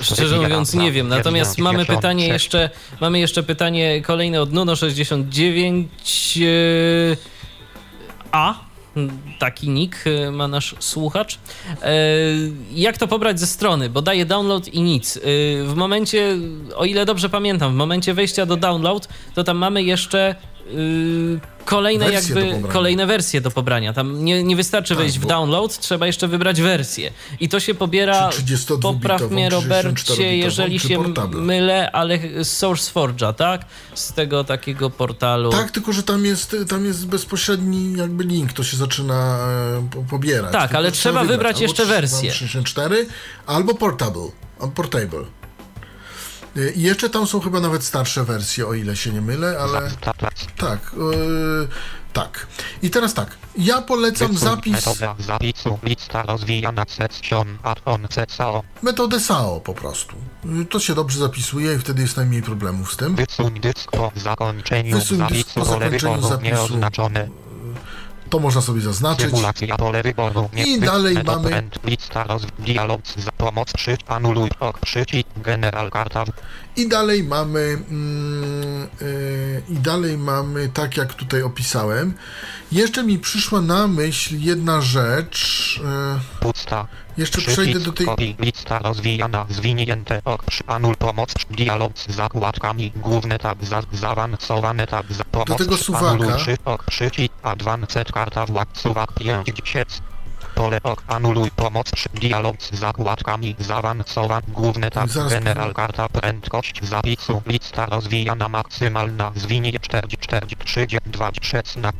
Szczerze 0.00 0.40
mówiąc 0.40 0.74
nie 0.74 0.92
wiem, 0.92 1.08
natomiast 1.08 1.58
mamy 1.58 1.78
96. 1.78 1.98
pytanie 1.98 2.28
jeszcze, 2.28 2.70
mamy 3.00 3.18
jeszcze 3.18 3.42
pytanie 3.42 4.02
kolejne 4.02 4.40
od 4.40 4.52
Nuno69 4.52 5.84
e, 6.42 7.16
A. 8.32 8.73
Taki 9.38 9.68
nick 9.70 10.04
e, 10.06 10.30
ma 10.30 10.48
nasz 10.48 10.74
słuchacz. 10.78 11.38
E, 11.82 11.92
Jak 12.72 12.98
to 12.98 13.08
pobrać 13.08 13.40
ze 13.40 13.46
strony? 13.46 13.90
Bo 13.90 14.02
daje 14.02 14.26
download 14.26 14.68
i 14.68 14.82
nic. 14.82 15.16
E, 15.16 15.20
W 15.64 15.74
momencie, 15.76 16.36
o 16.76 16.84
ile 16.84 17.06
dobrze 17.06 17.28
pamiętam, 17.28 17.72
w 17.72 17.76
momencie 17.76 18.14
wejścia 18.14 18.46
do 18.46 18.56
download, 18.56 19.08
to 19.34 19.44
tam 19.44 19.56
mamy 19.58 19.82
jeszcze 19.82 20.34
e, 20.66 21.64
kolejne 21.64 22.10
Wersje 22.10 22.34
do 22.34 22.40
jakby 22.40 22.54
pobrania. 22.54 22.72
kolejne 22.72 23.06
wersje 23.06 23.40
do 23.40 23.50
pobrania. 23.50 23.92
Tam 23.92 24.24
nie, 24.24 24.42
nie 24.42 24.56
wystarczy 24.56 24.88
Tak, 24.88 24.98
wejść 24.98 25.18
w 25.18 25.26
download, 25.26 25.78
trzeba 25.78 26.06
jeszcze 26.06 26.28
wybrać 26.28 26.60
wersję. 26.60 27.10
I 27.40 27.48
to 27.48 27.60
się 27.60 27.74
pobiera. 27.74 28.28
Czy 28.32 28.42
32-bitową, 28.42 28.80
Popraw 28.82 29.30
mnie, 29.30 29.50
Robercie, 29.50 29.90
64-bitową, 30.14 30.20
jeżeli 30.22 30.80
się 30.80 30.96
portable? 31.04 31.40
mylę, 31.40 31.90
ale 31.92 32.18
z 32.18 32.62
SourceForge'a, 32.62 33.34
tak? 33.34 33.64
Z 33.94 34.12
tego 34.12 34.44
takiego 34.44 34.90
portalu. 34.90 35.50
Tak, 35.50 35.70
tylko 35.70 35.92
że 35.92 36.02
tam 36.02 36.24
jest, 36.24 36.56
tam 36.68 36.84
jest 36.84 37.06
bezpośredni 37.06 37.92
jakby 37.98 38.24
link, 38.24 38.52
to 38.52 38.64
się 38.64 38.76
zaczyna 38.76 39.38
e, 39.78 39.88
po- 39.90 40.02
pobierać. 40.02 40.52
Tak, 40.52 40.62
Tylko 40.62 40.76
ale 40.78 40.92
trzeba 40.92 41.24
wybrać 41.24 41.60
jeszcze 41.60 41.82
albo 41.82 41.94
wersję. 41.94 42.32
64 42.32 43.06
albo 43.46 43.74
portable, 43.74 44.28
portable. 44.74 45.24
E, 46.56 46.70
I 46.70 46.82
jeszcze 46.82 47.10
tam 47.10 47.26
są 47.26 47.40
chyba 47.40 47.60
nawet 47.60 47.84
starsze 47.84 48.24
wersje, 48.24 48.66
o 48.66 48.74
ile 48.74 48.96
się 48.96 49.10
nie 49.12 49.20
mylę, 49.20 49.58
ale 49.60 49.90
Ta- 50.00 50.12
ta- 50.12 50.30
tak. 50.56 50.92
Tak. 52.12 52.46
I 52.82 52.90
teraz 52.90 53.14
tak. 53.14 53.30
Ja 53.58 53.82
polecam 53.82 54.28
Wysuń 54.32 54.48
zapis, 54.48 54.72
Metoda 54.86 55.14
zapisu. 55.18 55.78
Lista 55.82 56.22
rozwijana 56.22 56.84
session 56.88 57.58
add-on 57.62 58.08
CSAO. 58.08 58.62
metodę 58.82 59.20
SAO 59.20 59.60
po 59.60 59.74
prostu. 59.74 60.16
Y, 60.62 60.64
To 60.64 60.80
się 60.80 60.94
dobrze 60.94 61.18
zapisuje 61.18 61.74
i 61.74 61.78
wtedy 61.78 62.02
jest 62.02 62.16
najmniej 62.16 62.42
problemów 62.42 62.92
z 62.92 62.96
tym. 62.96 63.16
Wysuń 63.16 63.60
dysk 63.60 63.90
po 63.90 64.12
zakończeniu 64.16 64.96
Wysuń 64.96 65.18
dysk 65.18 65.30
zapisu 65.30 65.60
po 65.60 65.64
zakończeniu 65.64 66.22
zapisu. 66.22 66.78
To 68.30 68.38
można 68.38 68.60
sobie 68.60 68.80
zaznaczyć. 68.80 69.26
Symulacja 69.30 69.76
pole 69.76 70.02
wyboru 70.02 70.48
I 70.56 70.80
dalej 70.80 71.16
mamy- 71.24 71.68
Lista 71.84 72.24
roz... 72.24 72.42
dialog 72.58 73.00
za 73.16 73.32
pomoc 73.32 73.72
przy 73.72 73.96
anuluj 74.08 74.50
ok 74.60 74.78
przycisk 74.80 75.28
general 75.36 75.90
karta 75.90 76.24
I 76.76 76.88
dalej 76.88 77.24
mamy 77.24 77.60
mm, 77.90 78.88
y, 79.02 79.62
i 79.68 79.74
dalej 79.74 80.18
mamy 80.18 80.68
tak 80.68 80.96
jak 80.96 81.14
tutaj 81.14 81.42
opisałem. 81.42 82.14
Jeszcze 82.72 83.02
mi 83.04 83.18
przyszła 83.18 83.60
na 83.60 83.86
myśl 83.88 84.36
jedna 84.38 84.80
rzecz. 84.80 85.80
y, 86.40 86.40
pusta 86.40 86.86
jeszcze 87.16 87.40
przejdę 87.42 87.80
do 87.80 87.92
tej 87.92 88.06
Copy, 88.06 88.34
lista 88.38 88.78
rozwijana, 88.78 89.46
zwinięte, 89.50 90.20
ok, 90.24 90.42
anul 90.66 90.96
pomoc, 90.96 91.34
dialog 91.50 91.98
z 91.98 92.08
zakładkami, 92.08 92.92
główny 92.96 93.38
tab, 93.38 93.64
za, 93.64 93.82
zaawansowany 93.92 94.86
tab, 94.86 95.06
za 95.12 95.24
pomoc, 95.24 95.58
tego 95.58 95.74
przy- 95.74 95.84
suwaka. 95.84 96.08
anuluj, 96.08 96.32
przy- 96.36 96.56
ok, 96.64 96.84
przycisk, 96.90 97.34
advanced 97.42 98.12
karta, 98.12 98.46
wład, 98.46 98.68
suwak, 98.74 99.12
5, 99.12 99.46
10, 99.46 99.88
pole, 100.54 100.80
ok, 100.82 101.02
anuluj 101.08 101.50
pomoc, 101.50 101.90
przy- 101.90 102.08
dialog 102.14 102.56
z 102.62 102.74
zakładkami, 102.78 103.56
zaawansowany, 103.58 104.46
główny 104.48 104.90
tab, 104.90 105.08
Zaraz- 105.10 105.30
general 105.30 105.74
karta, 105.74 106.08
prędkość 106.08 106.84
zapisu, 106.84 107.42
lista 107.46 107.86
rozwijana, 107.86 108.48
maksymalna, 108.48 109.32
zwinie, 109.36 109.72
4, 109.80 110.08
4, 110.20 110.46
3, 110.64 110.86
2, 111.06 111.30
16, 111.42 111.92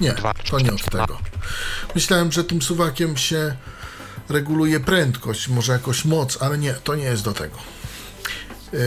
Nie, 0.00 0.12
to 0.50 0.58
nie 0.58 0.72
od 0.72 0.84
tego. 0.90 1.18
Myślałem, 1.94 2.32
że 2.32 2.44
tym 2.44 2.62
suwakiem 2.62 3.16
się 3.16 3.56
reguluje 4.28 4.80
prędkość, 4.80 5.48
może 5.48 5.72
jakoś 5.72 6.04
moc, 6.04 6.42
ale 6.42 6.58
nie, 6.58 6.72
to 6.74 6.94
nie 6.94 7.04
jest 7.04 7.24
do 7.24 7.32
tego. 7.32 7.56
Yy, 8.72 8.78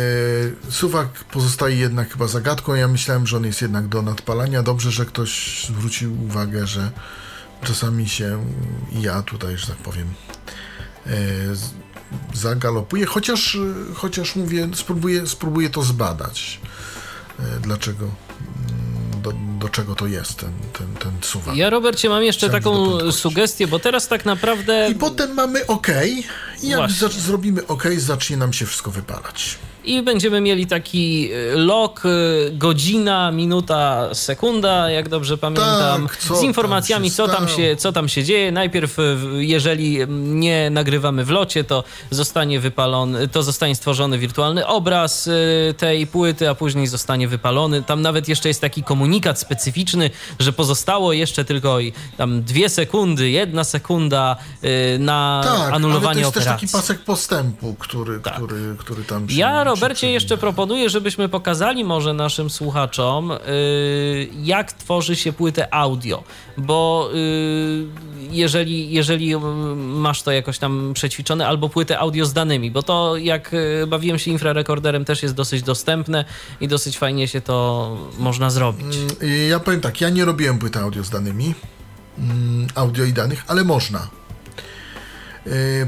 Suwak 0.72 1.08
pozostaje 1.24 1.76
jednak 1.76 2.12
chyba 2.12 2.28
zagadką. 2.28 2.74
Ja 2.76 2.88
myślałem, 2.88 3.28
że 3.28 3.38
on 3.38 3.46
jest 3.46 3.62
jednak 3.62 3.88
do 3.88 4.02
nadpalania. 4.02 4.64
Dobrze, 4.64 4.92
że 4.92 5.06
ktoś 5.06 5.64
zwrócił 5.70 6.24
uwagę, 6.26 6.68
że 6.68 6.92
czasami 7.64 8.10
się 8.10 8.46
ja 8.92 9.22
tutaj, 9.22 9.58
że 9.58 9.68
tak 9.68 9.78
powiem, 9.78 10.08
z- 11.54 11.70
zagalopuję, 12.34 13.06
chociaż, 13.06 13.58
chociaż 13.96 14.36
mówię, 14.36 14.70
spróbuję, 14.76 15.28
spróbuję 15.28 15.70
to 15.70 15.84
zbadać. 15.84 16.60
Yy, 17.40 17.46
Dlaczego, 17.62 18.04
mm, 18.06 18.87
do, 19.32 19.34
do 19.60 19.70
czego 19.70 19.96
to 19.96 20.08
jest 20.08 20.40
ten, 20.40 20.52
ten, 20.74 20.88
ten 20.96 21.12
suwak. 21.22 21.56
Ja, 21.56 21.70
Robercie, 21.70 22.10
mam 22.10 22.24
jeszcze 22.24 22.48
Chciałem, 22.48 22.64
taką 22.64 23.12
sugestię, 23.12 23.68
bo 23.68 23.80
teraz 23.80 24.08
tak 24.08 24.26
naprawdę 24.26 24.90
I 24.92 24.96
potem 24.96 25.34
mamy 25.34 25.68
OK. 25.68 25.88
I 26.64 26.68
jak 26.70 26.80
Właśnie. 26.80 27.08
zrobimy 27.22 27.68
OK, 27.68 27.84
zacznie 27.98 28.38
nam 28.38 28.54
się 28.54 28.66
wszystko 28.66 28.92
wypalać. 28.92 29.58
I 29.88 30.02
będziemy 30.02 30.42
mieli 30.42 30.68
taki 30.68 31.30
y, 31.34 31.56
log, 31.56 32.06
y, 32.06 32.10
godzina, 32.54 33.32
minuta, 33.32 34.10
sekunda, 34.14 34.90
jak 34.90 35.10
dobrze 35.10 35.38
pamiętam, 35.38 36.08
Tak, 36.08 36.22
z 36.24 36.28
tam 36.28 36.44
informacjami, 36.46 37.10
się 37.10 37.16
co, 37.16 37.28
tam 37.28 37.48
się, 37.48 37.76
co 37.76 37.92
tam 37.92 38.10
się 38.10 38.24
dzieje. 38.24 38.52
Najpierw, 38.52 38.94
w- 38.98 39.38
jeżeli 39.40 40.00
nie 40.10 40.70
nagrywamy 40.70 41.26
w 41.26 41.30
locie, 41.30 41.64
to 41.64 41.84
zostanie 42.12 42.60
wypalony, 42.60 43.28
to 43.28 43.44
zostanie 43.44 43.76
stworzony 43.76 44.18
wirtualny 44.18 44.68
obraz 44.68 45.30
tej 45.78 46.08
płyty, 46.08 46.50
a 46.50 46.56
później 46.56 46.88
zostanie 46.88 47.28
wypalony. 47.28 47.84
Tam 47.84 48.02
nawet 48.02 48.28
jeszcze 48.28 48.48
jest 48.48 48.62
taki 48.62 48.84
komunikat 48.84 49.40
specyficzny, 49.40 50.10
że 50.40 50.54
pozostało 50.54 51.14
jeszcze 51.14 51.46
tylko 51.46 51.78
tam 52.18 52.44
dwie 52.44 52.70
sekundy, 52.70 53.30
jedna 53.30 53.64
sekunda 53.64 54.36
na 55.00 55.42
Tak, 55.44 55.54
ale 55.60 55.70
to 55.70 55.76
anulowanie 55.76 56.20
jest 56.22 56.34
też 56.34 56.44
operacji. 56.44 56.68
taki 56.68 56.78
pasek 56.78 57.00
postępu, 57.04 57.76
który, 57.80 58.20
Tak. 58.20 58.36
który, 58.36 58.76
który 58.78 59.04
tam 59.04 59.30
się... 59.30 59.36
Ja, 59.36 59.64
Robercie, 59.82 60.12
jeszcze 60.12 60.38
proponuję, 60.38 60.90
żebyśmy 60.90 61.30
pokazali 61.30 61.84
może 61.84 62.14
naszym 62.14 62.50
słuchaczom, 62.50 63.30
yy, 63.30 64.30
jak 64.44 64.74
tworzy 64.74 65.16
się 65.16 65.34
płytę 65.34 65.74
audio, 65.74 66.24
bo 66.58 67.10
yy, 67.14 67.88
jeżeli, 68.32 68.92
jeżeli 68.92 69.28
yy, 69.28 69.40
masz 69.76 70.22
to 70.22 70.32
jakoś 70.32 70.58
tam 70.60 70.92
przećwiczone, 70.94 71.48
albo 71.48 71.70
płytę 71.70 72.00
audio 72.00 72.26
z 72.26 72.34
danymi, 72.34 72.72
bo 72.72 72.84
to 72.84 73.18
jak 73.18 73.52
bawiłem 73.88 74.20
się 74.20 74.32
infrarekorderem 74.32 75.06
też 75.06 75.24
jest 75.24 75.36
dosyć 75.36 75.64
dostępne 75.64 76.26
i 76.62 76.68
dosyć 76.68 76.98
fajnie 76.98 77.28
się 77.28 77.42
to 77.42 77.98
można 78.20 78.50
zrobić. 78.50 78.96
Mm, 78.96 79.50
Ja 79.50 79.60
powiem 79.60 79.82
tak, 79.82 80.02
ja 80.02 80.10
nie 80.10 80.26
robiłem 80.26 80.60
płyty 80.60 80.80
audio 80.80 81.04
z 81.04 81.10
danymi, 81.10 81.54
mm, 82.20 82.68
audio 82.76 83.06
i 83.06 83.14
danych, 83.14 83.44
ale 83.48 83.64
można. 83.64 84.08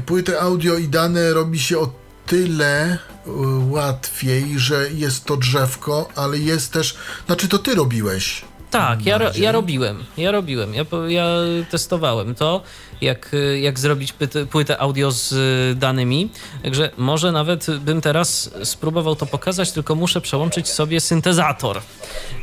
Płytę 0.06 0.40
audio 0.40 0.76
i 0.78 0.88
dane 0.88 1.32
robi 1.32 1.58
się 1.58 1.78
o 1.78 1.99
tyle 2.30 2.98
yy, 3.26 3.32
łatwiej, 3.70 4.58
że 4.58 4.90
jest 4.90 5.24
to 5.24 5.36
drzewko, 5.36 6.08
ale 6.16 6.38
jest 6.38 6.72
też... 6.72 6.96
Znaczy 7.26 7.48
to 7.48 7.58
ty 7.58 7.74
robiłeś. 7.74 8.44
Tak, 8.70 9.06
ja, 9.06 9.18
ro, 9.18 9.30
ja 9.34 9.52
robiłem, 9.52 10.04
ja 10.16 10.30
robiłem, 10.30 10.74
ja, 10.74 10.84
ja 11.08 11.26
testowałem 11.70 12.34
to, 12.34 12.62
jak, 13.00 13.36
jak 13.60 13.78
zrobić 13.78 14.12
pyt, 14.12 14.34
płytę 14.50 14.78
audio 14.78 15.12
z 15.12 15.32
y, 15.32 15.74
danymi, 15.74 16.30
także 16.62 16.90
może 16.96 17.32
nawet 17.32 17.66
bym 17.78 18.00
teraz 18.00 18.50
spróbował 18.64 19.16
to 19.16 19.26
pokazać, 19.26 19.72
tylko 19.72 19.94
muszę 19.94 20.20
przełączyć 20.20 20.68
sobie 20.68 21.00
syntezator. 21.00 21.80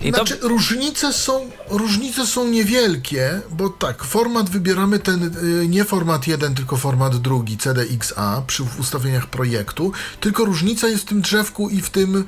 I 0.01 0.11
to, 0.11 0.17
Znaczy, 0.17 0.39
różnice 0.41 1.13
są, 1.13 1.49
różnice 1.69 2.25
są 2.25 2.47
niewielkie, 2.47 3.41
bo 3.49 3.69
tak, 3.69 4.03
format 4.03 4.49
wybieramy 4.49 4.99
ten, 4.99 5.35
y, 5.63 5.67
nie 5.67 5.83
format 5.85 6.27
jeden, 6.27 6.55
tylko 6.55 6.77
format 6.77 7.17
drugi, 7.17 7.57
CDXA, 7.57 8.43
przy 8.47 8.63
ustawieniach 8.79 9.27
projektu, 9.27 9.91
tylko 10.19 10.45
różnica 10.45 10.87
jest 10.87 11.03
w 11.03 11.07
tym 11.07 11.21
drzewku 11.21 11.69
i 11.69 11.81
w 11.81 11.89
tym... 11.89 12.25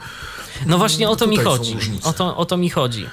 no 0.66 0.78
właśnie 0.78 1.10
o 1.10 1.16
to 1.16 1.28
mi 1.28 1.38
chodzi, 1.38 1.78
o 2.04 2.14
to, 2.14 2.38
o 2.38 2.46
to 2.46 2.58
mi 2.58 2.70
chodzi. 2.70 3.06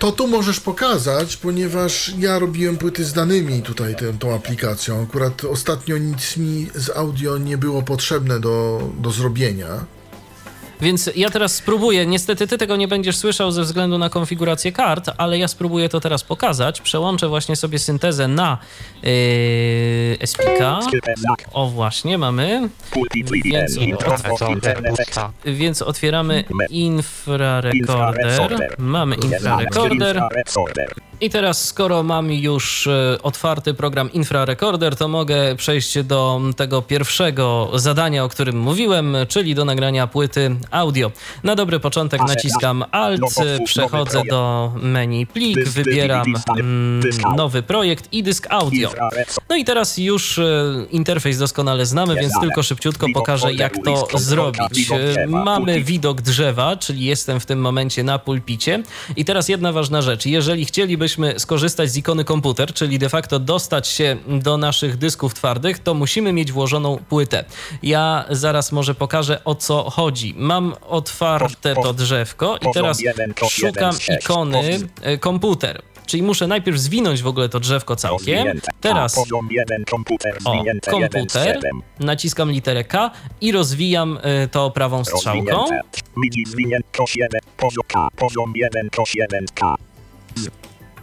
To 0.00 0.12
tu 0.12 0.26
możesz 0.26 0.60
pokazać, 0.60 1.36
ponieważ 1.36 2.14
ja 2.18 2.38
robiłem 2.38 2.76
płyty 2.76 3.04
z 3.04 3.12
danymi 3.12 3.62
tutaj 3.62 3.96
tę, 3.96 4.12
tą 4.18 4.34
aplikacją. 4.34 5.02
Akurat 5.02 5.44
ostatnio 5.44 5.98
nic 5.98 6.36
mi 6.36 6.70
z 6.74 6.90
audio 6.90 7.38
nie 7.38 7.58
było 7.58 7.82
potrzebne 7.82 8.40
do, 8.40 8.82
do 8.98 9.10
zrobienia. 9.10 9.84
Więc 10.82 11.10
ja 11.16 11.30
teraz 11.30 11.54
spróbuję, 11.54 12.06
niestety 12.06 12.46
ty 12.46 12.58
tego 12.58 12.76
nie 12.76 12.88
będziesz 12.88 13.16
słyszał 13.16 13.50
ze 13.50 13.62
względu 13.62 13.98
na 13.98 14.10
konfigurację 14.10 14.72
kart, 14.72 15.10
ale 15.18 15.38
ja 15.38 15.48
spróbuję 15.48 15.88
to 15.88 16.00
teraz 16.00 16.24
pokazać. 16.24 16.80
Przełączę 16.80 17.28
właśnie 17.28 17.56
sobie 17.56 17.78
syntezę 17.78 18.28
na 18.28 18.58
yy, 19.02 19.10
SPK. 20.26 20.80
O 21.52 21.66
właśnie, 21.66 22.18
mamy. 22.18 22.68
Więc, 23.44 23.78
więc 25.44 25.82
otwieramy 25.82 26.44
infrarekorder. 26.70 28.76
Mamy 28.78 29.16
infrarekorder. 29.16 30.22
I 31.22 31.30
teraz, 31.30 31.64
skoro 31.64 32.02
mam 32.02 32.32
już 32.32 32.86
e, 32.86 33.18
otwarty 33.22 33.74
program 33.74 34.12
infrarekorder, 34.12 34.96
to 34.96 35.08
mogę 35.08 35.56
przejść 35.56 36.02
do 36.02 36.40
tego 36.56 36.82
pierwszego 36.82 37.70
zadania, 37.74 38.24
o 38.24 38.28
którym 38.28 38.58
mówiłem, 38.58 39.16
czyli 39.28 39.54
do 39.54 39.64
nagrania 39.64 40.06
płyty 40.06 40.56
audio. 40.70 41.12
Na 41.44 41.56
dobry 41.56 41.80
początek 41.80 42.20
naciskam 42.20 42.84
Alt, 42.90 43.20
przechodzę 43.64 44.22
do 44.30 44.72
menu 44.82 45.26
plik, 45.26 45.68
wybieram 45.68 46.34
mm, 46.58 47.02
nowy 47.36 47.62
projekt 47.62 48.12
i 48.12 48.22
dysk 48.22 48.46
audio. 48.50 48.90
No 49.48 49.56
i 49.56 49.64
teraz 49.64 49.98
już 49.98 50.38
e, 50.38 50.44
interfejs 50.90 51.38
doskonale 51.38 51.86
znamy, 51.86 52.14
więc 52.14 52.32
tylko 52.40 52.62
szybciutko 52.62 53.06
pokażę, 53.14 53.54
jak 53.54 53.74
to 53.84 54.18
zrobić. 54.18 54.90
E, 54.90 55.26
Mamy 55.26 55.84
widok 55.84 56.20
drzewa, 56.20 56.76
czyli 56.76 57.04
jestem 57.04 57.40
w 57.40 57.46
tym 57.46 57.60
momencie 57.60 58.04
na 58.04 58.18
pulpicie. 58.18 58.82
I 59.16 59.24
teraz 59.24 59.48
jedna 59.48 59.72
ważna 59.72 60.02
rzecz. 60.02 60.26
Jeżeli 60.26 60.66
chcielibyśmy 61.10 61.40
skorzystać 61.40 61.90
z 61.90 61.96
ikony 61.96 62.24
komputer, 62.24 62.72
czyli 62.72 62.98
de 62.98 63.08
facto 63.08 63.38
dostać 63.38 63.88
się 63.88 64.16
do 64.26 64.56
naszych 64.56 64.96
dysków 64.96 65.34
twardych, 65.34 65.78
to 65.78 65.94
musimy 65.94 66.32
mieć 66.32 66.52
włożoną 66.52 66.98
płytę. 67.08 67.44
Ja 67.82 68.24
zaraz 68.30 68.72
może 68.72 68.94
pokażę, 68.94 69.44
o 69.44 69.54
co 69.54 69.90
chodzi. 69.90 70.34
Mam 70.36 70.74
otwarte 70.88 71.74
to 71.74 71.92
drzewko 71.92 72.56
i 72.56 72.72
teraz 72.74 72.98
szukam 73.50 73.94
ikony 74.20 74.78
e, 75.02 75.18
komputer. 75.18 75.82
Czyli 76.06 76.22
muszę 76.22 76.46
najpierw 76.46 76.78
zwinąć 76.78 77.22
w 77.22 77.26
ogóle 77.26 77.48
to 77.48 77.60
drzewko 77.60 77.96
całkiem. 77.96 78.60
Teraz 78.80 79.14
Poziom 79.14 79.48
1, 79.50 79.84
komputer 79.84 80.38
o, 80.44 80.50
zwinięte 80.50 80.90
1 80.96 81.08
z 81.08 81.12
komputer, 81.12 81.56
7. 81.56 81.82
naciskam 82.00 82.50
literę 82.50 82.84
K 82.84 83.10
i 83.40 83.52
rozwijam 83.52 84.18
y, 84.44 84.48
to 84.48 84.70
prawą 84.70 85.04
strzałką. 85.04 85.66
Rozwinięte. 89.38 89.89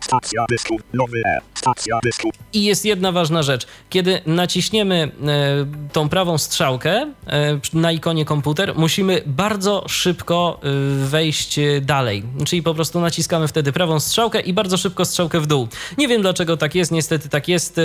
Stacja 0.00 0.44
dysku. 0.50 0.76
Nowy 0.94 1.22
E. 1.26 1.38
Stacja 1.54 1.98
dysku. 2.04 2.30
I 2.52 2.64
jest 2.64 2.84
jedna 2.84 3.12
ważna 3.12 3.42
rzecz. 3.42 3.66
Kiedy 3.90 4.20
naciśniemy 4.26 4.94
e, 4.94 5.66
tą 5.92 6.08
prawą 6.08 6.38
strzałkę 6.38 7.12
e, 7.26 7.58
na 7.72 7.92
ikonie 7.92 8.24
komputer, 8.24 8.72
musimy 8.76 9.22
bardzo 9.26 9.84
szybko 9.88 10.60
e, 10.62 10.68
wejść 11.06 11.60
dalej. 11.82 12.22
Czyli 12.44 12.62
po 12.62 12.74
prostu 12.74 13.00
naciskamy 13.00 13.48
wtedy 13.48 13.72
prawą 13.72 14.00
strzałkę 14.00 14.40
i 14.40 14.52
bardzo 14.52 14.76
szybko 14.76 15.04
strzałkę 15.04 15.40
w 15.40 15.46
dół. 15.46 15.68
Nie 15.98 16.08
wiem 16.08 16.22
dlaczego 16.22 16.56
tak 16.56 16.74
jest, 16.74 16.92
niestety 16.92 17.28
tak 17.28 17.48
jest. 17.48 17.80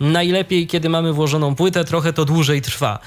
Najlepiej, 0.00 0.66
kiedy 0.66 0.88
mamy 0.88 1.12
włożoną 1.12 1.54
płytę, 1.54 1.84
trochę 1.84 2.12
to 2.12 2.24
dłużej 2.24 2.62
trwa, 2.62 2.98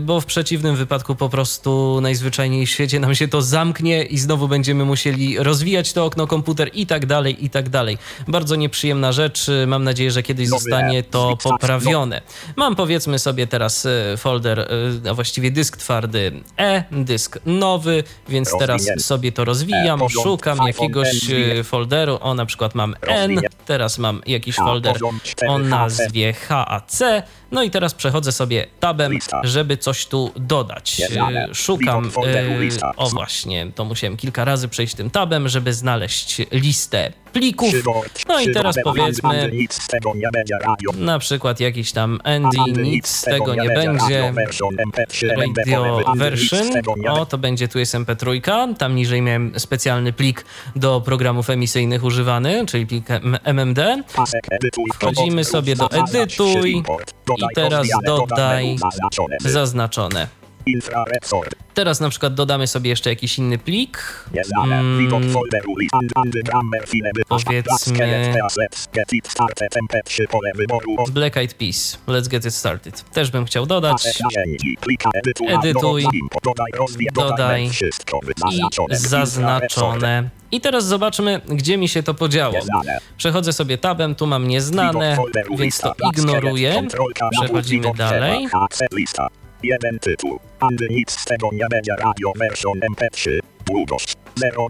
bo 0.00 0.20
w 0.20 0.26
przeciwnym 0.26 0.76
wypadku 0.76 1.14
po 1.14 1.28
prostu 1.28 1.98
najzwyczajniej 2.00 2.66
w 2.66 2.70
świecie 2.70 3.00
nam 3.00 3.14
się 3.14 3.28
to 3.28 3.42
zamknie 3.42 4.04
i 4.04 4.18
znowu 4.18 4.48
będziemy 4.48 4.84
musieli 4.84 5.38
rozwijać 5.38 5.92
to 5.92 6.04
okno 6.04 6.26
komputer 6.26 6.70
i 6.74 6.86
tak 6.86 7.06
dalej, 7.06 7.44
i 7.44 7.50
tak 7.50 7.68
dalej. 7.68 7.98
Bardzo 8.28 8.56
nieprzyjemna 8.56 9.12
rzecz. 9.12 9.46
Mam 9.66 9.84
nadzieję, 9.84 10.10
że 10.10 10.22
kiedyś 10.22 10.48
zostanie 10.48 11.02
to 11.02 11.36
poprawione. 11.42 12.20
Mam 12.56 12.76
powiedzmy 12.76 13.18
sobie 13.18 13.46
teraz 13.46 13.86
e, 13.86 14.16
folder, 14.16 14.60
e, 14.60 15.10
a 15.10 15.14
właściwie 15.14 15.50
dysk 15.50 15.76
twardy 15.76 16.32
E, 16.58 16.84
dysk 16.92 17.38
nowy, 17.46 18.04
więc 18.28 18.50
teraz 18.58 18.86
sobie 18.98 19.32
to 19.32 19.44
rozwijam, 19.44 20.02
E, 20.02 20.08
szukam 20.08 20.58
jakiegoś 20.66 21.20
folderu, 21.64 22.18
o 22.20 22.34
na 22.34 22.46
przykład 22.46 22.74
mam 22.74 22.94
N, 23.02 23.40
teraz 23.66 23.98
mam 23.98 24.22
jakiś 24.26 24.56
folder 24.56 24.96
o 25.48 25.58
nazwie 25.58 26.32
HAC, 26.32 27.02
no 27.50 27.62
i 27.62 27.70
teraz 27.70 27.94
przechodzę 27.94 28.32
sobie 28.32 28.66
tabem, 28.80 29.18
żeby 29.44 29.76
coś 29.76 30.06
tu 30.06 30.32
dodać. 30.36 31.00
E, 31.00 31.54
Szukam, 31.54 32.10
lista. 32.58 32.92
o 32.96 33.08
właśnie, 33.08 33.66
to 33.74 33.84
musiałem 33.84 34.16
kilka 34.16 34.44
razy 34.44 34.68
przejść 34.68 34.94
tym 34.94 35.10
tabem, 35.10 35.48
żeby 35.48 35.74
znaleźć 35.74 36.42
listę 36.52 37.12
plików, 37.32 37.74
no 38.28 38.40
i 38.40 38.52
teraz 38.52 38.76
powiedzmy 38.84 39.50
na 40.94 41.18
przykład 41.18 41.60
jakiś 41.60 41.92
tam 41.92 42.20
Andy, 42.24 42.82
nic 42.82 43.08
z 43.08 43.22
tego 43.22 43.54
nie 43.54 43.68
będzie. 43.68 44.20
Radio 44.20 44.32
version 44.32 44.76
MP3, 44.76 45.26
Radio 45.28 46.02
Andy, 46.06 46.12
nic 46.12 46.18
version. 46.18 46.64
z 46.64 46.72
tego 46.72 46.94
nie 46.96 47.12
O, 47.12 47.26
to 47.26 47.38
będzie 47.38 47.68
tu 47.68 47.78
jest 47.78 47.94
MP3. 47.94 48.74
Tam 48.78 48.96
niżej 48.96 49.22
miałem 49.22 49.52
specjalny 49.60 50.12
plik 50.12 50.44
do 50.76 51.00
programów 51.00 51.50
emisyjnych 51.50 52.04
używany, 52.04 52.66
czyli 52.66 52.86
plik 52.86 53.06
MMD. 53.44 54.02
Wchodzimy 54.94 55.44
sobie 55.44 55.76
do 55.76 55.90
edytuj 55.90 56.82
i 57.50 57.54
teraz 57.54 57.86
dodaj 58.06 58.76
zaznaczone. 59.40 60.45
Teraz 61.74 62.00
na 62.00 62.08
przykład 62.10 62.34
dodamy 62.34 62.66
sobie 62.66 62.90
jeszcze 62.90 63.10
jakiś 63.10 63.38
inny 63.38 63.58
plik. 63.58 64.24
Mm, 64.78 65.08
Powiedzmy- 67.28 67.96
Get 68.92 69.12
it 69.12 69.28
started 69.28 69.72
MP3 69.76 70.26
pole 70.28 70.50
wyboru. 70.54 70.94
Black 71.12 71.36
Eyed 71.36 71.54
Peas. 71.54 71.98
Let's 72.08 72.28
get 72.28 72.44
it 72.44 72.54
started. 72.54 73.10
Też 73.10 73.30
bym 73.30 73.44
chciał 73.44 73.66
dodać. 73.66 74.02
Edytuj. 75.58 76.04
Dodaj 77.14 77.70
I 78.90 78.96
zaznaczone. 78.96 80.30
I 80.52 80.60
teraz 80.60 80.84
zobaczmy, 80.86 81.40
gdzie 81.48 81.78
mi 81.78 81.88
się 81.88 82.02
to 82.02 82.14
podziało. 82.14 82.54
Przechodzę 83.16 83.52
sobie 83.52 83.78
tabem, 83.78 84.14
tu 84.14 84.26
mam 84.26 84.48
nieznane, 84.48 85.16
więc 85.58 85.78
to 85.80 85.94
ignoruję. 86.20 86.82
Przechodzimy 87.40 87.82
dalej. 87.96 88.48
Jeden 89.62 89.98
tytuł. 89.98 90.40
Andy 90.60 90.88
nic 90.90 91.10
z 91.10 91.24
tego 91.24 91.48
nie 91.52 91.66
będzie 91.70 91.92
radio 91.98 92.32
version 92.38 92.80
MP3. 92.80 93.38
Długość 93.66 94.14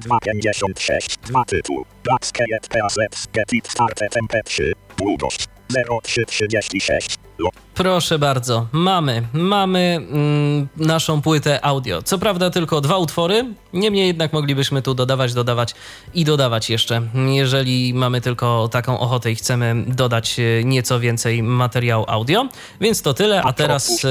0256. 0.00 1.16
Dwa 1.16 1.44
tytuł. 1.44 1.84
Blackscape 2.04 2.60
PAZ. 2.70 2.96
Get 3.32 3.52
it 3.52 3.68
started 3.68 4.14
MP3. 4.14 4.72
Długość 4.96 5.46
0336. 5.68 7.16
Lo- 7.38 7.50
Proszę 7.76 8.18
bardzo, 8.18 8.66
mamy, 8.72 9.22
mamy 9.32 9.98
mm, 10.10 10.68
naszą 10.76 11.22
płytę 11.22 11.64
audio. 11.64 12.02
Co 12.02 12.18
prawda 12.18 12.50
tylko 12.50 12.80
dwa 12.80 12.98
utwory, 12.98 13.54
niemniej 13.72 14.06
jednak 14.06 14.32
moglibyśmy 14.32 14.82
tu 14.82 14.94
dodawać, 14.94 15.34
dodawać 15.34 15.74
i 16.14 16.24
dodawać 16.24 16.70
jeszcze, 16.70 17.02
jeżeli 17.26 17.94
mamy 17.94 18.20
tylko 18.20 18.68
taką 18.68 18.98
ochotę 18.98 19.30
i 19.30 19.34
chcemy 19.34 19.84
dodać 19.86 20.36
e, 20.40 20.64
nieco 20.64 21.00
więcej 21.00 21.42
materiału 21.42 22.04
audio. 22.08 22.48
Więc 22.80 23.02
to 23.02 23.14
tyle, 23.14 23.42
a 23.42 23.52
teraz 23.52 24.04
e, 24.04 24.08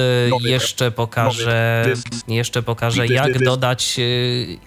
jeszcze 0.49 0.91
pokażę, 0.91 1.85
jeszcze 2.27 2.63
pokażę 2.63 3.07
jak 3.07 3.43
dodać, 3.43 3.99
e, 3.99 4.03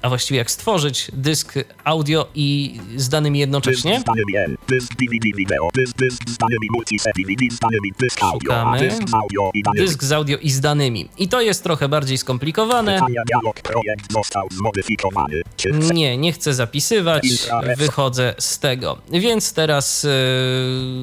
a 0.02 0.08
właściwie 0.08 0.38
jak 0.38 0.50
stworzyć 0.50 1.10
dysk 1.12 1.54
audio 1.84 2.26
i 2.34 2.80
z 2.96 3.08
danymi 3.08 3.38
jednocześnie. 3.38 4.02
N. 8.76 8.87
Dysk 8.90 9.08
z 9.10 9.14
audio. 9.14 9.50
I. 9.54 9.62
Dysk 9.76 10.04
z 10.04 10.12
audio 10.12 10.38
i 10.38 10.50
z 10.50 10.60
danymi. 10.60 11.08
I 11.18 11.28
to 11.28 11.40
jest 11.40 11.62
trochę 11.62 11.88
bardziej 11.88 12.18
skomplikowane. 12.18 12.94
Pytania 12.94 13.22
dialog 13.26 13.60
projekt 13.60 14.12
został 14.12 14.48
zmodyfikowany. 14.50 15.42
Nie, 15.94 16.16
nie 16.16 16.32
chcę 16.32 16.54
zapisywać, 16.54 17.28
wychodzę 17.76 18.34
z 18.38 18.58
tego. 18.58 18.98
Więc 19.10 19.52
teraz 19.52 20.04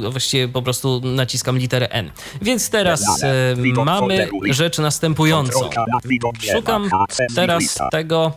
e, 0.05 0.09
właściwie 0.09 0.47
po 0.47 0.61
prostu 0.61 1.01
naciskam 1.03 1.57
literę 1.57 1.89
N. 1.89 2.11
Więc 2.41 2.69
teraz 2.69 3.23
Widok 3.55 3.85
mamy 3.85 4.29
rzecz 4.49 4.77
następującą. 4.77 5.69
Szukam 6.53 6.89
teraz 7.35 7.79
tego 7.91 8.31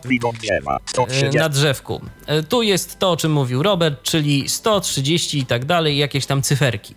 130. 0.85 1.37
na 1.37 1.49
drzewku. 1.49 2.01
Tu 2.49 2.61
jest 2.61 2.99
to, 2.99 3.11
o 3.11 3.17
czym 3.17 3.31
mówił 3.31 3.63
Robert, 3.63 4.03
czyli 4.03 4.49
130 4.49 5.37
i 5.37 5.45
tak 5.45 5.65
dalej, 5.65 5.97
jakieś 5.97 6.25
tam 6.25 6.41
cyferki. 6.41 6.95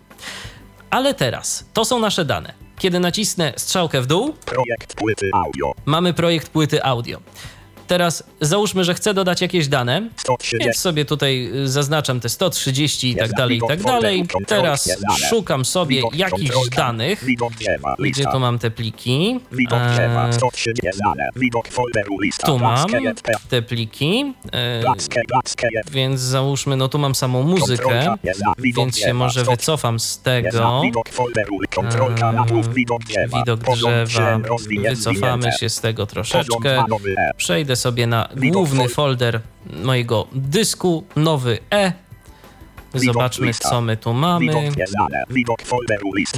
Ale 0.93 1.13
teraz, 1.13 1.65
to 1.73 1.85
są 1.85 1.99
nasze 1.99 2.25
dane. 2.25 2.53
Kiedy 2.79 2.99
nacisnę 2.99 3.53
strzałkę 3.57 4.01
w 4.01 4.07
dół, 4.07 4.33
Projekt 4.45 4.95
płyty 4.95 5.29
audio. 5.33 5.71
mamy 5.85 6.13
projekt 6.13 6.49
płyty 6.49 6.83
audio. 6.83 7.19
Teraz 7.87 8.23
załóżmy, 8.41 8.83
że 8.83 8.93
chcę 8.93 9.13
dodać 9.13 9.41
jakieś 9.41 9.67
dane, 9.67 10.01
więc 10.01 10.21
130. 10.21 10.73
sobie 10.81 11.05
tutaj 11.05 11.49
y, 11.55 11.67
zaznaczam 11.67 12.19
te 12.19 12.29
130 12.29 13.09
i 13.09 13.15
tak 13.15 13.31
dalej, 13.31 13.57
i 13.57 13.61
tak 13.67 13.83
dalej. 13.83 14.25
Teraz 14.47 14.89
szukam 15.29 15.65
sobie 15.65 16.01
jakichś 16.13 16.69
danych. 16.77 17.25
Gdzie 17.99 18.25
tu 18.31 18.39
mam 18.39 18.59
te 18.59 18.71
pliki? 18.71 19.39
E, 19.99 20.33
130. 20.33 20.81
Znane. 20.93 21.29
Widok 21.35 21.67
folderu. 21.67 22.19
Lista. 22.19 22.47
tu 22.47 22.59
mam 22.59 22.87
te 23.49 23.61
pliki, 23.61 24.33
e, 24.53 24.81
więc 25.91 26.19
załóżmy, 26.21 26.75
no 26.75 26.87
tu 26.87 26.99
mam 26.99 27.15
samą 27.15 27.43
muzykę, 27.43 28.15
więc 28.57 28.97
się 28.97 29.13
może 29.13 29.39
130. 29.41 29.51
wycofam 29.61 29.99
z 29.99 30.19
tego. 30.19 30.81
Dół. 32.47 32.63
Widok 32.73 33.03
drzewa. 33.03 33.43
Wycofamy 34.89 35.51
się 35.51 35.69
z 35.69 35.81
tego 35.81 36.05
troszeczkę. 36.05 36.83
dwa, 37.37 37.72
Przejdę 37.73 37.81
sobie 37.81 38.07
na 38.07 38.29
główny 38.51 38.83
fol- 38.83 38.89
folder 38.93 39.41
mojego 39.83 40.27
dysku, 40.33 41.03
nowy 41.15 41.57
E. 41.71 41.93
Zobaczmy, 42.93 43.53
co 43.53 43.81
my 43.81 43.97
tu 43.97 44.13
mamy. 44.13 44.45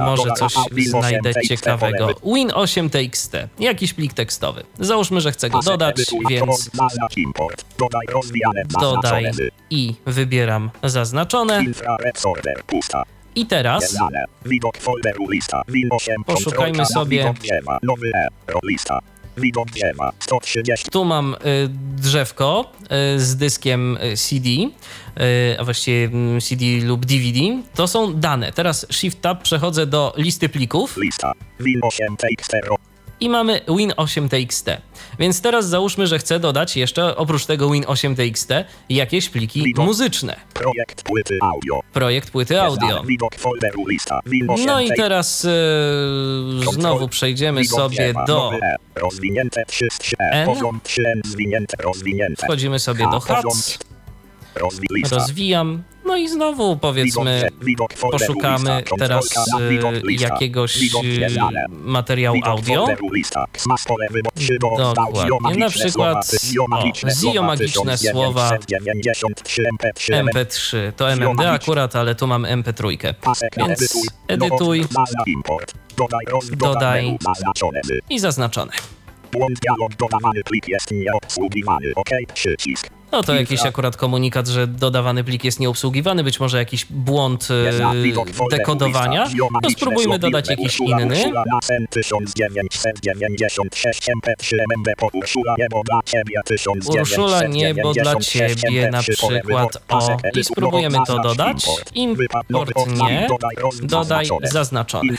Może 0.06 0.30
coś 0.36 0.52
znajdę 1.00 1.30
8 1.30 1.42
ciekawego. 1.48 1.98
pole 2.06 2.14
Win8TXT, 2.36 3.48
jakiś 3.58 3.92
plik 3.94 4.12
tekstowy. 4.12 4.64
Załóżmy, 4.80 5.20
że 5.20 5.32
chcę 5.32 5.50
go 5.50 5.60
dodać, 5.62 5.96
więc. 6.28 6.70
Dodaj 8.80 9.24
i 9.70 9.94
wybieram 10.06 10.70
zaznaczone. 10.84 11.64
I 13.34 13.46
teraz 13.46 13.82
Nieznane. 13.82 14.24
Widok 14.44 14.76
folderu 14.78 15.30
lista. 15.30 15.62
Win 15.68 15.88
8. 15.92 16.24
Poszukajmy 16.24 16.86
sobie- 16.86 17.34
Widok 19.36 19.70
drzewa. 19.70 20.04
Nowy 20.04 20.16
E. 20.16 20.30
Ro- 20.30 20.40
Lista. 20.40 20.46
Widok 20.46 20.50
drzewa. 20.50 20.82
130. 20.82 20.90
tu 20.90 21.04
mam 21.04 21.34
y, 21.34 21.68
drzewko 21.96 22.72
y, 23.16 23.20
z 23.20 23.36
dyskiem 23.36 23.96
y, 24.12 24.16
CD, 24.16 24.48
y, 24.48 24.70
a 25.60 25.64
właściwie 25.64 26.04
mm, 26.04 26.40
CD 26.40 26.64
lub 26.82 27.06
DVD. 27.06 27.62
To 27.74 27.86
są 27.88 28.14
dane. 28.14 28.52
Teraz 28.52 28.86
Shift 28.90 29.20
Tab 29.20 29.42
przechodzę 29.42 29.86
do 29.86 30.14
listy 30.16 30.48
plików. 30.48 30.96
Lista. 30.96 31.32
Win 31.60 31.80
8 31.82 32.16
TXT. 32.16 32.52
Ro- 32.64 32.76
i 33.20 33.28
mamy 33.28 33.60
Win8TXT. 33.66 34.76
Więc 35.18 35.40
teraz 35.40 35.68
załóżmy, 35.68 36.06
że 36.06 36.18
chcę 36.18 36.40
dodać 36.40 36.76
jeszcze 36.76 37.16
oprócz 37.16 37.46
tego 37.46 37.68
Win8TXT 37.68 38.64
jakieś 38.88 39.28
pliki 39.28 39.62
Widok. 39.62 39.84
muzyczne. 39.86 40.36
Projekt 40.54 41.02
płyty 41.02 41.38
audio. 41.42 41.80
Projekt 41.92 42.30
płyty 42.30 42.60
audio. 42.60 42.86
Nieznane. 42.86 43.06
Widok 43.08 43.34
folderu 43.34 43.86
lista. 43.86 44.20
Win 44.26 44.50
8 44.50 44.66
No 44.66 44.80
i 44.80 44.88
teraz 44.96 45.44
e, 45.44 46.72
znowu 46.72 47.08
przejdziemy 47.08 47.64
sobie 47.64 48.14
do. 48.26 48.36
Nowy 48.36 48.58
E. 48.62 48.76
Rozwinięte 48.94 49.64
3 49.66 49.86
E. 50.18 50.30
N. 50.30 50.46
Poziom 50.46 50.80
3 50.82 51.02
N. 51.08 51.20
Zwinięte. 51.24 51.76
Rozwinięte. 51.82 52.46
Wchodzimy 52.46 52.78
sobie 52.78 53.04
do 53.10 53.20
lista. 53.20 53.95
Rozwijam. 55.10 55.82
No 56.04 56.16
i 56.16 56.28
znowu 56.28 56.76
powiedzmy, 56.76 57.48
poszukamy 58.10 58.82
teraz 58.98 59.34
e, 59.60 60.12
jakiegoś 60.12 60.76
e, 60.82 61.28
materiału 61.70 62.38
audio. 62.44 62.86
Dokładnie. 64.60 65.58
Na 65.58 65.70
przykład, 65.70 66.26
słowa, 66.26 66.78
o, 66.78 67.10
ziomagiczne 67.32 67.98
słowa 67.98 68.50
1993 68.58 69.62
MP3 69.62 70.24
MP3 70.24 70.92
to 70.96 71.10
MMD 71.12 71.40
akurat, 71.50 71.96
ale 71.96 72.14
tu 72.14 72.26
mam 72.26 72.42
MP3. 72.42 73.14
Pasek 73.14 73.56
na 73.56 73.66
Więc 73.66 74.08
edytuj. 74.28 74.84
Dodaj 76.56 77.18
i 78.10 78.18
zaznaczone. 78.18 78.72
Błąd 79.32 79.58
dialog 79.60 79.94
dodawany 79.94 80.42
plik 80.44 80.68
jest 80.68 80.90
nieobsługiwany. 80.90 81.92
OK, 81.96 82.10
przycisk. 82.34 82.95
No 83.12 83.22
to 83.22 83.34
jakiś 83.34 83.66
akurat 83.66 83.96
komunikat, 83.96 84.48
że 84.48 84.66
dodawany 84.66 85.24
plik 85.24 85.44
jest 85.44 85.60
nieobsługiwany, 85.60 86.24
być 86.24 86.40
może 86.40 86.58
jakiś 86.58 86.86
błąd 86.90 87.48
e, 87.50 87.72
dekodowania. 88.50 89.24
No 89.24 89.30
ziomagiczne 89.30 89.70
spróbujmy 89.76 90.18
dodać 90.18 90.50
jakiś 90.50 90.80
inny. 90.80 91.06
Urszula 91.06 91.44
na 91.52 91.58
sen 91.62 91.86
1996 91.90 94.02
MP3 94.02 94.56
MMD 94.70 94.92
po 94.98 95.08
Urszula 95.12 95.54
niebo 95.58 95.82
dla 95.84 96.00
ciebie 96.04 96.40
1996 96.44 97.18
Urszula, 97.18 97.46
niebo 97.48 97.92
dla 97.92 98.16
ciebie 98.16 98.90
na 98.90 99.00
MP3 99.00 99.20
pole 99.20 99.40
przykład. 99.40 99.82
O, 99.88 100.16
i 100.38 100.44
spróbujemy 100.44 100.98
to 101.06 101.18
dodać. 101.18 101.66
Import 101.94 102.48
nie. 103.08 103.28
Dodaj 103.82 104.26
zaznaczony. 104.42 105.16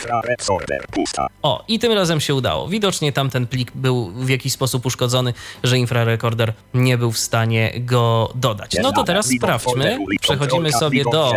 O, 1.42 1.64
i 1.68 1.80
tym 1.80 1.92
razem 1.92 2.20
się 2.22 2.36
udało. 2.36 2.68
Widocznie 2.68 3.12
tamten 3.12 3.48
plik 3.48 3.72
był 3.76 4.12
w 4.12 4.30
jakiś 4.30 4.54
sposób 4.54 4.86
uszkodzony, 4.86 5.34
że 5.64 5.78
infrarekorder 5.78 6.54
nie 6.74 6.98
był 6.98 7.12
w 7.12 7.18
stanie 7.18 7.72
go 7.80 8.32
dodać. 8.36 8.76
No 8.82 8.92
to 8.92 9.04
teraz 9.04 9.30
sprawdźmy. 9.38 9.98
Przechodzimy 10.22 10.72
sobie 10.72 11.04
do 11.04 11.34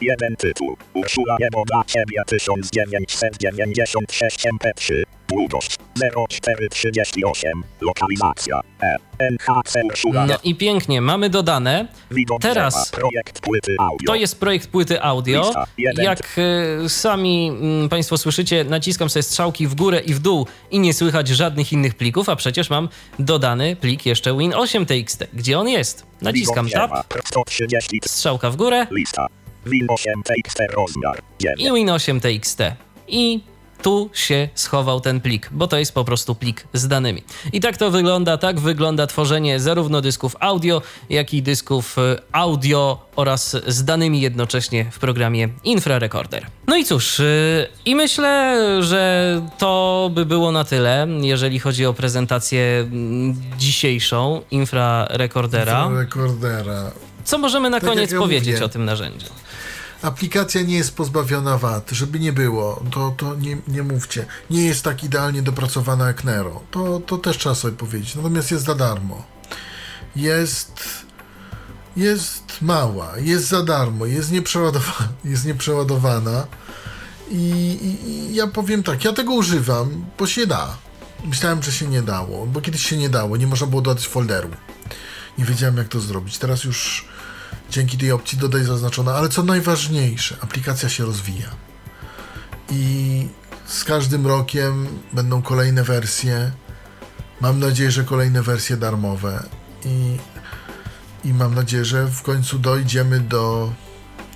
Jeden 0.00 0.36
tytuł. 0.36 0.76
Urszula 0.94 1.36
niebo 1.40 1.64
dla 1.64 1.84
ciebie 1.84 2.22
1996 2.26 4.46
MP3. 4.46 5.02
Długość 5.28 5.76
0438. 5.96 7.64
Lokalizacja 7.80 8.60
E. 8.82 8.96
NHC. 9.18 9.80
No 10.14 10.38
i 10.44 10.54
pięknie, 10.54 11.00
mamy 11.00 11.30
dodane. 11.30 11.88
Teraz 12.40 12.74
drzewa. 12.74 13.00
Projekt 13.00 13.40
płyty 13.40 13.76
audio. 13.78 14.06
To 14.06 14.14
jest 14.14 14.40
projekt 14.40 14.68
płyty 14.68 15.02
audio. 15.02 15.52
Jak 15.78 16.38
e, 16.84 16.88
sami 16.88 17.48
mm, 17.48 17.88
Państwo 17.88 18.18
słyszycie, 18.18 18.64
naciskam 18.64 19.10
sobie 19.10 19.22
strzałki 19.22 19.66
w 19.66 19.74
górę 19.74 20.00
i 20.00 20.14
w 20.14 20.18
dół 20.18 20.46
i 20.70 20.78
nie 20.78 20.94
słychać 20.94 21.28
żadnych 21.28 21.72
innych 21.72 21.94
plików, 21.94 22.28
a 22.28 22.36
przecież 22.36 22.70
mam 22.70 22.88
dodany 23.18 23.76
plik 23.76 24.06
jeszcze 24.06 24.32
Win8TXT. 24.32 25.26
Gdzie 25.32 25.58
on 25.58 25.68
jest? 25.68 26.06
Naciskam 26.22 26.68
tab, 26.68 26.90
130. 27.24 28.00
strzałka 28.06 28.50
w 28.50 28.56
górę 28.56 28.86
Lista. 28.90 29.26
Win 29.66 29.86
8 29.88 30.22
TXT 30.22 30.58
rozmiar. 30.72 31.22
9. 31.38 31.60
i 31.60 31.70
Win8TXT. 31.70 32.72
I 33.08 33.40
tu 33.82 34.10
się 34.12 34.48
schował 34.54 35.00
ten 35.00 35.20
plik, 35.20 35.48
bo 35.52 35.66
to 35.66 35.78
jest 35.78 35.94
po 35.94 36.04
prostu 36.04 36.34
plik 36.34 36.64
z 36.72 36.88
danymi. 36.88 37.22
I 37.52 37.60
tak 37.60 37.76
to 37.76 37.90
wygląda, 37.90 38.38
tak 38.38 38.60
wygląda 38.60 39.06
tworzenie 39.06 39.60
zarówno 39.60 40.00
dysków 40.00 40.36
audio, 40.40 40.82
jak 41.10 41.34
i 41.34 41.42
dysków 41.42 41.98
e, 41.98 42.16
audio 42.32 42.98
oraz 43.16 43.56
z 43.66 43.84
danymi 43.84 44.20
jednocześnie 44.20 44.84
w 44.90 44.98
programie 44.98 45.48
Infrarecorder. 45.64 46.46
No 46.66 46.76
i 46.76 46.84
cóż, 46.84 47.20
e, 47.20 47.24
i 47.84 47.94
myślę, 47.94 48.58
że 48.82 49.42
to 49.58 50.10
by 50.14 50.26
było 50.26 50.52
na 50.52 50.64
tyle, 50.64 51.06
jeżeli 51.20 51.58
chodzi 51.58 51.86
o 51.86 51.94
prezentację 51.94 52.90
dzisiejszą 53.58 54.42
Infrarecordera. 54.50 55.88
Rekordera. 55.98 56.90
Co 57.24 57.38
możemy 57.38 57.70
na 57.70 57.80
Tak 57.80 57.88
koniec 57.88 58.12
ja 58.12 58.18
powiedzieć 58.18 58.54
mówię. 58.54 58.64
o 58.64 58.68
tym 58.68 58.84
narzędziu? 58.84 59.26
Aplikacja 60.02 60.62
nie 60.62 60.76
jest 60.76 60.96
pozbawiona 60.96 61.58
wad, 61.58 61.90
żeby 61.90 62.20
nie 62.20 62.32
było, 62.32 62.82
to, 62.90 63.14
to 63.16 63.34
nie, 63.34 63.58
nie 63.68 63.82
mówcie. 63.82 64.26
Nie 64.50 64.64
jest 64.64 64.84
tak 64.84 65.04
idealnie 65.04 65.42
dopracowana 65.42 66.06
jak 66.06 66.24
Nero. 66.24 66.62
To, 66.70 67.00
to 67.00 67.18
też 67.18 67.38
trzeba 67.38 67.54
sobie 67.54 67.76
powiedzieć. 67.76 68.14
Natomiast 68.14 68.50
jest 68.50 68.64
za 68.64 68.74
darmo. 68.74 69.24
Jest. 70.16 70.72
Jest 71.96 72.42
mała, 72.62 73.12
jest 73.18 73.48
za 73.48 73.62
darmo, 73.62 74.06
jest 74.06 74.32
nieprzeładowana. 74.32 75.08
Jest 75.24 75.44
nieprzeładowana. 75.44 76.46
I, 77.30 77.36
i, 77.36 78.08
I 78.08 78.34
ja 78.34 78.46
powiem 78.46 78.82
tak, 78.82 79.04
ja 79.04 79.12
tego 79.12 79.32
używam, 79.32 80.04
bo 80.18 80.26
się 80.26 80.46
da. 80.46 80.76
Myślałem, 81.24 81.62
że 81.62 81.72
się 81.72 81.86
nie 81.86 82.02
dało, 82.02 82.46
bo 82.46 82.60
kiedyś 82.60 82.86
się 82.86 82.96
nie 82.96 83.08
dało, 83.08 83.36
nie 83.36 83.46
można 83.46 83.66
było 83.66 83.82
dodać 83.82 84.08
folderu. 84.08 84.50
Nie 85.38 85.44
wiedziałem, 85.44 85.76
jak 85.76 85.88
to 85.88 86.00
zrobić. 86.00 86.38
Teraz 86.38 86.64
już 86.64 87.08
dzięki 87.70 87.98
tej 87.98 88.12
opcji 88.12 88.38
dodaj 88.38 88.64
zaznaczone, 88.64 89.12
ale 89.12 89.28
co 89.28 89.42
najważniejsze, 89.42 90.36
aplikacja 90.40 90.88
się 90.88 91.04
rozwija. 91.04 91.48
I 92.70 93.28
z 93.66 93.84
każdym 93.84 94.26
rokiem 94.26 94.86
będą 95.12 95.42
kolejne 95.42 95.82
wersje. 95.84 96.50
Mam 97.40 97.60
nadzieję, 97.60 97.90
że 97.90 98.04
kolejne 98.04 98.42
wersje 98.42 98.76
darmowe. 98.76 99.42
I, 99.84 100.16
i 101.28 101.32
mam 101.34 101.54
nadzieję, 101.54 101.84
że 101.84 102.06
w 102.06 102.22
końcu 102.22 102.58
dojdziemy 102.58 103.20
do 103.20 103.72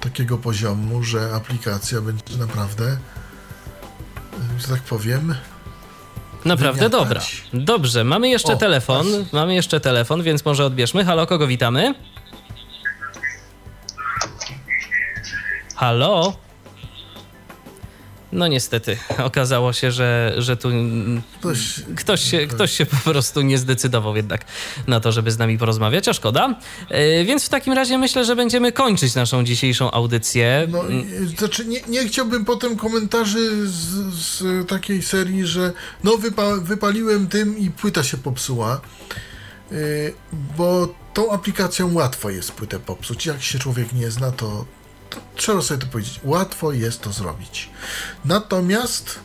takiego 0.01 0.39
poziomu, 0.39 1.03
że 1.03 1.35
aplikacja 1.35 2.01
będzie 2.01 2.37
naprawdę, 2.39 2.97
że 4.59 4.69
tak 4.69 4.83
powiem, 4.83 5.35
Naprawdę 6.45 6.89
Wymiatać. 6.89 7.01
dobra. 7.53 7.65
Dobrze, 7.65 8.05
mamy 8.05 8.29
jeszcze 8.29 8.53
O, 8.53 8.57
telefon. 8.57 9.07
właśnie. 9.09 9.27
Mamy 9.33 9.55
jeszcze 9.55 9.81
telefon, 9.81 10.23
więc 10.23 10.45
może 10.45 10.65
odbierzmy. 10.65 11.05
Halo, 11.05 11.27
kogo 11.27 11.47
witamy? 11.47 11.95
Halo? 15.77 16.37
No 18.33 18.49
niestety, 18.49 18.97
okazało 19.25 19.73
się, 19.73 19.93
że, 19.93 20.35
że 20.39 20.57
tu 20.57 20.69
mm, 20.69 21.23
ktoś, 21.41 21.75
ktoś 21.97 22.21
się, 22.31 22.47
ktoś 22.47 22.73
się 22.73 22.87
po 22.87 22.97
prostu 22.97 23.41
nie 23.43 23.59
zdecydował 23.59 24.17
jednak 24.17 24.45
na 24.87 25.01
to, 25.01 25.13
żeby 25.13 25.31
z 25.33 25.39
nami 25.39 25.59
porozmawiać, 25.59 26.09
a 26.09 26.13
szkoda. 26.13 26.55
E, 26.89 27.25
Więc 27.25 27.45
w 27.45 27.49
takim 27.49 27.73
razie 27.73 27.99
myślę, 27.99 28.25
że 28.25 28.37
będziemy 28.37 28.73
kończyć 28.73 29.15
naszą 29.15 29.45
dzisiejszą 29.45 29.91
audycję. 29.91 30.67
No, 30.71 30.85
i- 30.89 31.27
znaczy 31.37 31.65
nie, 31.65 31.81
nie 31.89 32.09
chciałbym 32.09 32.45
potem 32.45 32.77
komentarzy 32.77 33.67
z, 33.69 33.81
z 34.15 34.69
takiej 34.69 35.03
serii, 35.03 35.47
że 35.47 35.73
no 36.05 36.17
wypa, 36.17 36.57
wypaliłem 36.57 37.27
tym 37.29 37.59
i 37.59 37.71
płyta 37.71 38.03
się 38.05 38.17
popsuła, 38.17 38.81
bo 40.57 40.95
tą 41.15 41.33
aplikacją 41.33 41.95
łatwo 41.95 42.31
jest 42.31 42.53
płytę 42.53 42.79
popsuć. 42.79 43.27
Jak 43.27 43.43
się 43.43 43.59
człowiek 43.59 43.93
nie 43.93 44.11
zna, 44.11 44.33
to, 44.33 44.65
to 45.11 45.21
trzeba 45.37 45.63
sobie 45.63 45.81
to 45.81 45.87
powiedzieć. 45.87 46.21
Łatwo 46.25 46.73
jest 46.73 47.01
to 47.01 47.13
zrobić. 47.13 47.71
Natomiast 48.25 49.19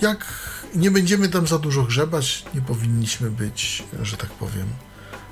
jak 0.00 0.26
nie 0.74 0.90
będziemy 0.90 1.28
tam 1.28 1.46
za 1.46 1.58
dużo 1.58 1.82
grzebać, 1.82 2.44
nie 2.54 2.60
powinniśmy 2.60 3.30
być, 3.30 3.84
że 4.02 4.16
tak 4.16 4.30
powiem, 4.30 4.66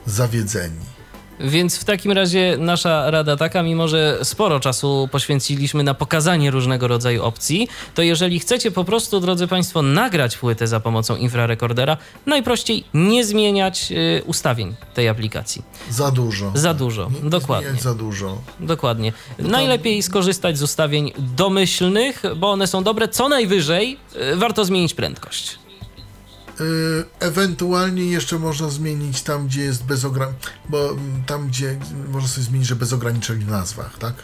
zawiedzeni. 0.06 0.99
Więc 1.40 1.78
w 1.78 1.84
takim 1.84 2.12
razie 2.12 2.56
nasza 2.58 3.10
rada 3.10 3.36
taka, 3.36 3.62
mimo 3.62 3.88
że 3.88 4.18
sporo 4.22 4.60
czasu 4.60 5.08
poświęciliśmy 5.12 5.82
na 5.82 5.94
pokazanie 5.94 6.50
różnego 6.50 6.88
rodzaju 6.88 7.22
opcji, 7.24 7.68
to 7.94 8.02
jeżeli 8.02 8.40
chcecie 8.40 8.70
po 8.70 8.84
prostu, 8.84 9.20
drodzy 9.20 9.46
Państwo, 9.46 9.82
nagrać 9.82 10.36
płytę 10.36 10.66
za 10.66 10.80
pomocą 10.80 11.16
infrarekordera, 11.16 11.96
najprościej 12.26 12.84
nie 12.94 13.24
zmieniać 13.24 13.92
y, 13.92 14.22
ustawień 14.26 14.74
tej 14.94 15.08
aplikacji. 15.08 15.62
Za 15.90 16.10
dużo. 16.10 16.52
Za 16.54 16.74
dużo, 16.74 17.10
Nie- 17.14 17.20
nie 17.22 17.30
dokładnie. 17.30 17.66
zmieniać 17.68 17.82
za 17.84 17.94
dużo. 17.94 18.38
Dokładnie. 18.60 19.12
Najlepiej 19.38 20.02
skorzystać 20.02 20.58
z 20.58 20.62
ustawień 20.62 21.12
domyślnych, 21.18 22.22
bo 22.36 22.50
one 22.50 22.66
są 22.66 22.82
dobre. 22.84 23.08
Co 23.08 23.28
najwyżej 23.28 23.96
y, 24.32 24.36
warto 24.36 24.64
zmienić 24.64 24.94
prędkość. 24.94 25.58
Y, 26.60 27.04
Ewentualnie 27.20 28.04
jeszcze 28.04 28.38
można 28.38 28.68
zmienić 28.68 29.22
tam, 29.22 29.46
gdzie 29.46 29.62
jest 29.62 29.84
bez 29.84 30.04
ograniczeń, 30.04 30.52
bo 30.68 30.90
mm, 30.90 31.24
tam, 31.26 31.48
gdzie 31.48 31.78
można 32.08 32.28
sobie 32.28 32.46
zmienić, 32.46 32.68
że 32.68 32.76
bez 32.76 32.92
ograniczeń 32.92 33.38
w 33.38 33.48
nazwach, 33.48 33.98
tak? 33.98 34.14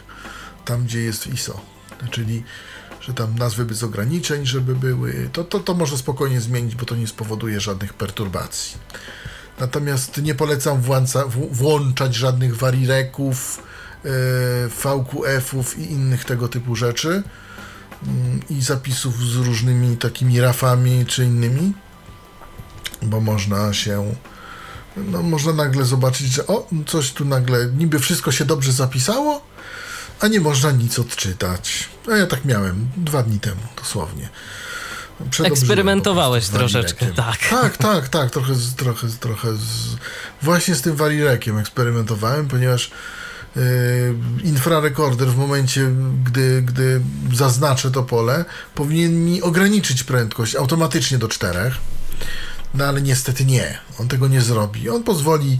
Tam, 0.65 0.83
gdzie 0.83 0.99
jest 0.99 1.27
ISO, 1.27 1.61
czyli 2.11 2.43
że 3.01 3.13
tam 3.13 3.35
nazwy 3.35 3.65
bez 3.65 3.83
ograniczeń, 3.83 4.45
żeby 4.45 4.75
były, 4.75 5.29
to, 5.33 5.43
to, 5.43 5.59
to 5.59 5.73
można 5.73 5.97
spokojnie 5.97 6.41
zmienić, 6.41 6.75
bo 6.75 6.85
to 6.85 6.95
nie 6.95 7.07
spowoduje 7.07 7.59
żadnych 7.59 7.93
perturbacji. 7.93 8.77
Natomiast 9.59 10.21
nie 10.21 10.35
polecam 10.35 10.81
włąca, 10.81 11.25
w, 11.25 11.55
włączać 11.55 12.15
żadnych 12.15 12.57
warireków, 12.57 13.63
y, 14.05 14.09
VQF-ów 14.69 15.79
i 15.79 15.91
innych 15.91 16.25
tego 16.25 16.47
typu 16.47 16.75
rzeczy 16.75 17.23
mm, 18.07 18.39
i 18.49 18.61
zapisów 18.61 19.25
z 19.25 19.35
różnymi 19.35 19.97
takimi 19.97 20.39
rafami 20.39 21.05
czy 21.05 21.25
innymi 21.25 21.73
bo 23.01 23.21
można 23.21 23.73
się 23.73 24.15
no 24.97 25.23
można 25.23 25.53
nagle 25.53 25.85
zobaczyć, 25.85 26.27
że 26.27 26.47
o, 26.47 26.67
coś 26.87 27.11
tu 27.11 27.25
nagle, 27.25 27.65
niby 27.77 27.99
wszystko 27.99 28.31
się 28.31 28.45
dobrze 28.45 28.71
zapisało, 28.71 29.41
a 30.19 30.27
nie 30.27 30.39
można 30.39 30.71
nic 30.71 30.99
odczytać. 30.99 31.89
A 32.11 32.15
ja 32.17 32.27
tak 32.27 32.45
miałem 32.45 32.89
dwa 32.97 33.23
dni 33.23 33.39
temu, 33.39 33.61
dosłownie. 33.77 34.29
Eksperymentowałeś 35.43 36.47
troszeczkę, 36.47 37.05
tak. 37.05 37.37
Tak, 37.49 37.77
tak, 37.77 38.09
tak, 38.09 38.31
trochę, 38.31 38.55
z, 38.55 38.75
trochę, 38.75 39.09
z- 39.09 39.17
trochę 39.19 39.53
z, 39.53 39.95
właśnie 40.41 40.75
z 40.75 40.81
tym 40.81 40.95
Walirekiem 40.95 41.57
eksperymentowałem, 41.57 42.47
ponieważ 42.47 42.91
yy, 43.55 43.61
infrarekorder 44.43 45.27
w 45.27 45.37
momencie, 45.37 45.91
gdy, 46.23 46.61
gdy 46.61 47.01
zaznaczę 47.33 47.91
to 47.91 48.03
pole, 48.03 48.45
powinien 48.75 49.25
mi 49.25 49.41
ograniczyć 49.41 50.03
prędkość 50.03 50.55
automatycznie 50.55 51.17
do 51.17 51.27
czterech. 51.27 51.73
No 52.73 52.85
ale 52.85 53.01
niestety 53.01 53.45
nie, 53.45 53.77
on 53.99 54.07
tego 54.07 54.27
nie 54.27 54.41
zrobi. 54.41 54.89
On 54.89 55.03
pozwoli, 55.03 55.59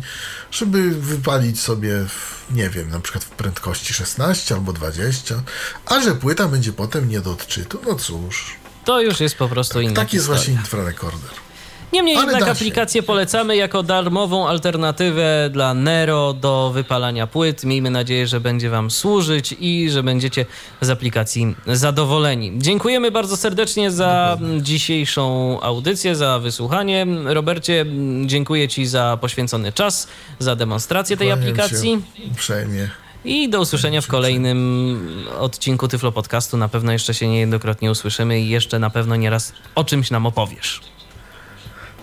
żeby 0.51 0.91
wypalić 0.91 1.59
sobie, 1.59 2.05
w, 2.07 2.45
nie 2.51 2.69
wiem, 2.69 2.89
na 2.89 2.99
przykład 2.99 3.23
w 3.23 3.29
prędkości 3.29 3.93
16 3.93 4.55
albo 4.55 4.73
20, 4.73 5.41
a 5.85 6.01
że 6.01 6.15
płyta 6.15 6.47
będzie 6.47 6.73
potem 6.73 7.09
nie 7.09 7.21
do 7.21 7.31
odczytu, 7.31 7.79
no 7.87 7.95
cóż. 7.95 8.55
To 8.85 9.01
już 9.01 9.19
jest 9.19 9.35
po 9.35 9.49
prostu 9.49 9.81
inna 9.81 9.95
Tak 9.95 10.13
jest 10.13 10.25
właśnie 10.25 10.53
infrarekorder. 10.53 11.46
Niemniej 11.93 12.17
Ale 12.17 12.31
jednak 12.31 12.49
aplikację 12.49 13.03
polecamy 13.03 13.55
jako 13.55 13.83
darmową 13.83 14.47
alternatywę 14.47 15.49
dla 15.53 15.73
Nero 15.73 16.33
do 16.33 16.71
wypalania 16.73 17.27
płyt. 17.27 17.63
Miejmy 17.63 17.89
nadzieję, 17.91 18.27
że 18.27 18.39
będzie 18.39 18.69
Wam 18.69 18.91
służyć 18.91 19.55
i 19.59 19.89
że 19.89 20.03
będziecie 20.03 20.45
z 20.81 20.89
aplikacji 20.89 21.55
zadowoleni. 21.67 22.51
Dziękujemy 22.57 23.11
bardzo 23.11 23.37
serdecznie 23.37 23.91
za 23.91 24.37
dzisiejszą 24.61 25.57
audycję, 25.61 26.15
za 26.15 26.39
wysłuchanie. 26.39 27.07
Robercie, 27.25 27.85
dziękuję 28.25 28.67
Ci 28.67 28.85
za 28.85 29.17
poświęcony 29.21 29.71
czas, 29.71 30.07
za 30.39 30.55
demonstrację 30.55 31.17
tej 31.17 31.27
Kłaniam 31.27 31.43
aplikacji. 31.43 32.01
Uprzejmie. 32.31 32.89
I 33.25 33.49
do 33.49 33.61
usłyszenia 33.61 34.01
w 34.01 34.07
kolejnym 34.07 35.27
odcinku 35.39 35.87
Tyflo 35.87 36.11
Podcastu. 36.11 36.57
Na 36.57 36.67
pewno 36.67 36.91
jeszcze 36.91 37.13
się 37.13 37.27
niejednokrotnie 37.27 37.91
usłyszymy 37.91 38.41
i 38.41 38.49
jeszcze 38.49 38.79
na 38.79 38.89
pewno 38.89 39.15
nieraz 39.15 39.53
o 39.75 39.83
czymś 39.83 40.11
nam 40.11 40.25
opowiesz. 40.25 40.81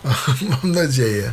Mam 0.51 0.73
nadzieję. 0.73 1.33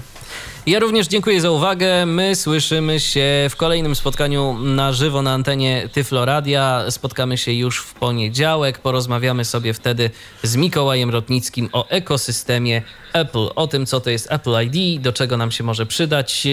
Ja 0.65 0.79
również 0.79 1.07
dziękuję 1.07 1.41
za 1.41 1.51
uwagę. 1.51 2.05
My 2.05 2.35
słyszymy 2.35 2.99
się 2.99 3.47
w 3.49 3.55
kolejnym 3.55 3.95
spotkaniu 3.95 4.53
na 4.53 4.93
żywo 4.93 5.21
na 5.21 5.33
antenie 5.33 5.89
Tyflo 5.93 6.25
Radia. 6.25 6.85
Spotkamy 6.89 7.37
się 7.37 7.53
już 7.53 7.79
w 7.79 7.93
poniedziałek. 7.93 8.79
Porozmawiamy 8.79 9.45
sobie 9.45 9.73
wtedy 9.73 10.09
z 10.43 10.55
Mikołajem 10.55 11.09
Rotnickim 11.09 11.69
o 11.73 11.87
ekosystemie 11.89 12.81
Apple, 13.13 13.47
o 13.55 13.67
tym, 13.67 13.85
co 13.85 13.99
to 13.99 14.09
jest 14.09 14.31
Apple 14.31 14.53
ID, 14.63 15.01
do 15.01 15.13
czego 15.13 15.37
nam 15.37 15.51
się 15.51 15.63
może 15.63 15.85
przydać 15.85 16.45
yy, 16.45 16.51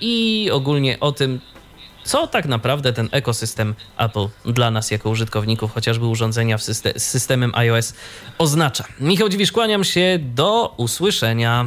i 0.00 0.50
ogólnie 0.52 1.00
o 1.00 1.12
tym, 1.12 1.40
co 2.04 2.26
tak 2.26 2.46
naprawdę 2.46 2.92
ten 2.92 3.08
ekosystem 3.12 3.74
Apple 3.98 4.26
dla 4.44 4.70
nas 4.70 4.90
jako 4.90 5.10
użytkowników, 5.10 5.72
chociażby 5.74 6.06
urządzenia 6.06 6.56
syste- 6.56 6.98
z 6.98 7.02
systemem 7.06 7.52
iOS 7.54 7.94
oznacza. 8.38 8.84
Michał 9.00 9.28
Dziwisz, 9.28 9.52
kłaniam 9.52 9.84
się. 9.84 10.18
Do 10.20 10.74
usłyszenia. 10.76 11.66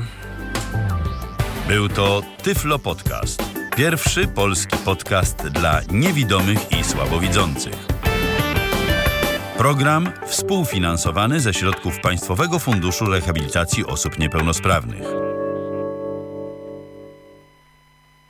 Był 1.68 1.90
to 1.90 2.22
Tyflo 2.44 2.80
Podcast. 2.80 3.44
Pierwszy 3.76 4.28
polski 4.28 4.78
podcast 4.78 5.38
dla 5.48 5.82
niewidomych 5.92 6.72
i 6.80 6.84
słabowidzących. 6.84 7.74
Program 9.58 10.12
współfinansowany 10.28 11.40
ze 11.40 11.54
środków 11.54 12.00
Państwowego 12.00 12.60
Funduszu 12.60 13.06
Rehabilitacji 13.06 13.86
Osób 13.86 14.20
Niepełnosprawnych. 14.20 15.27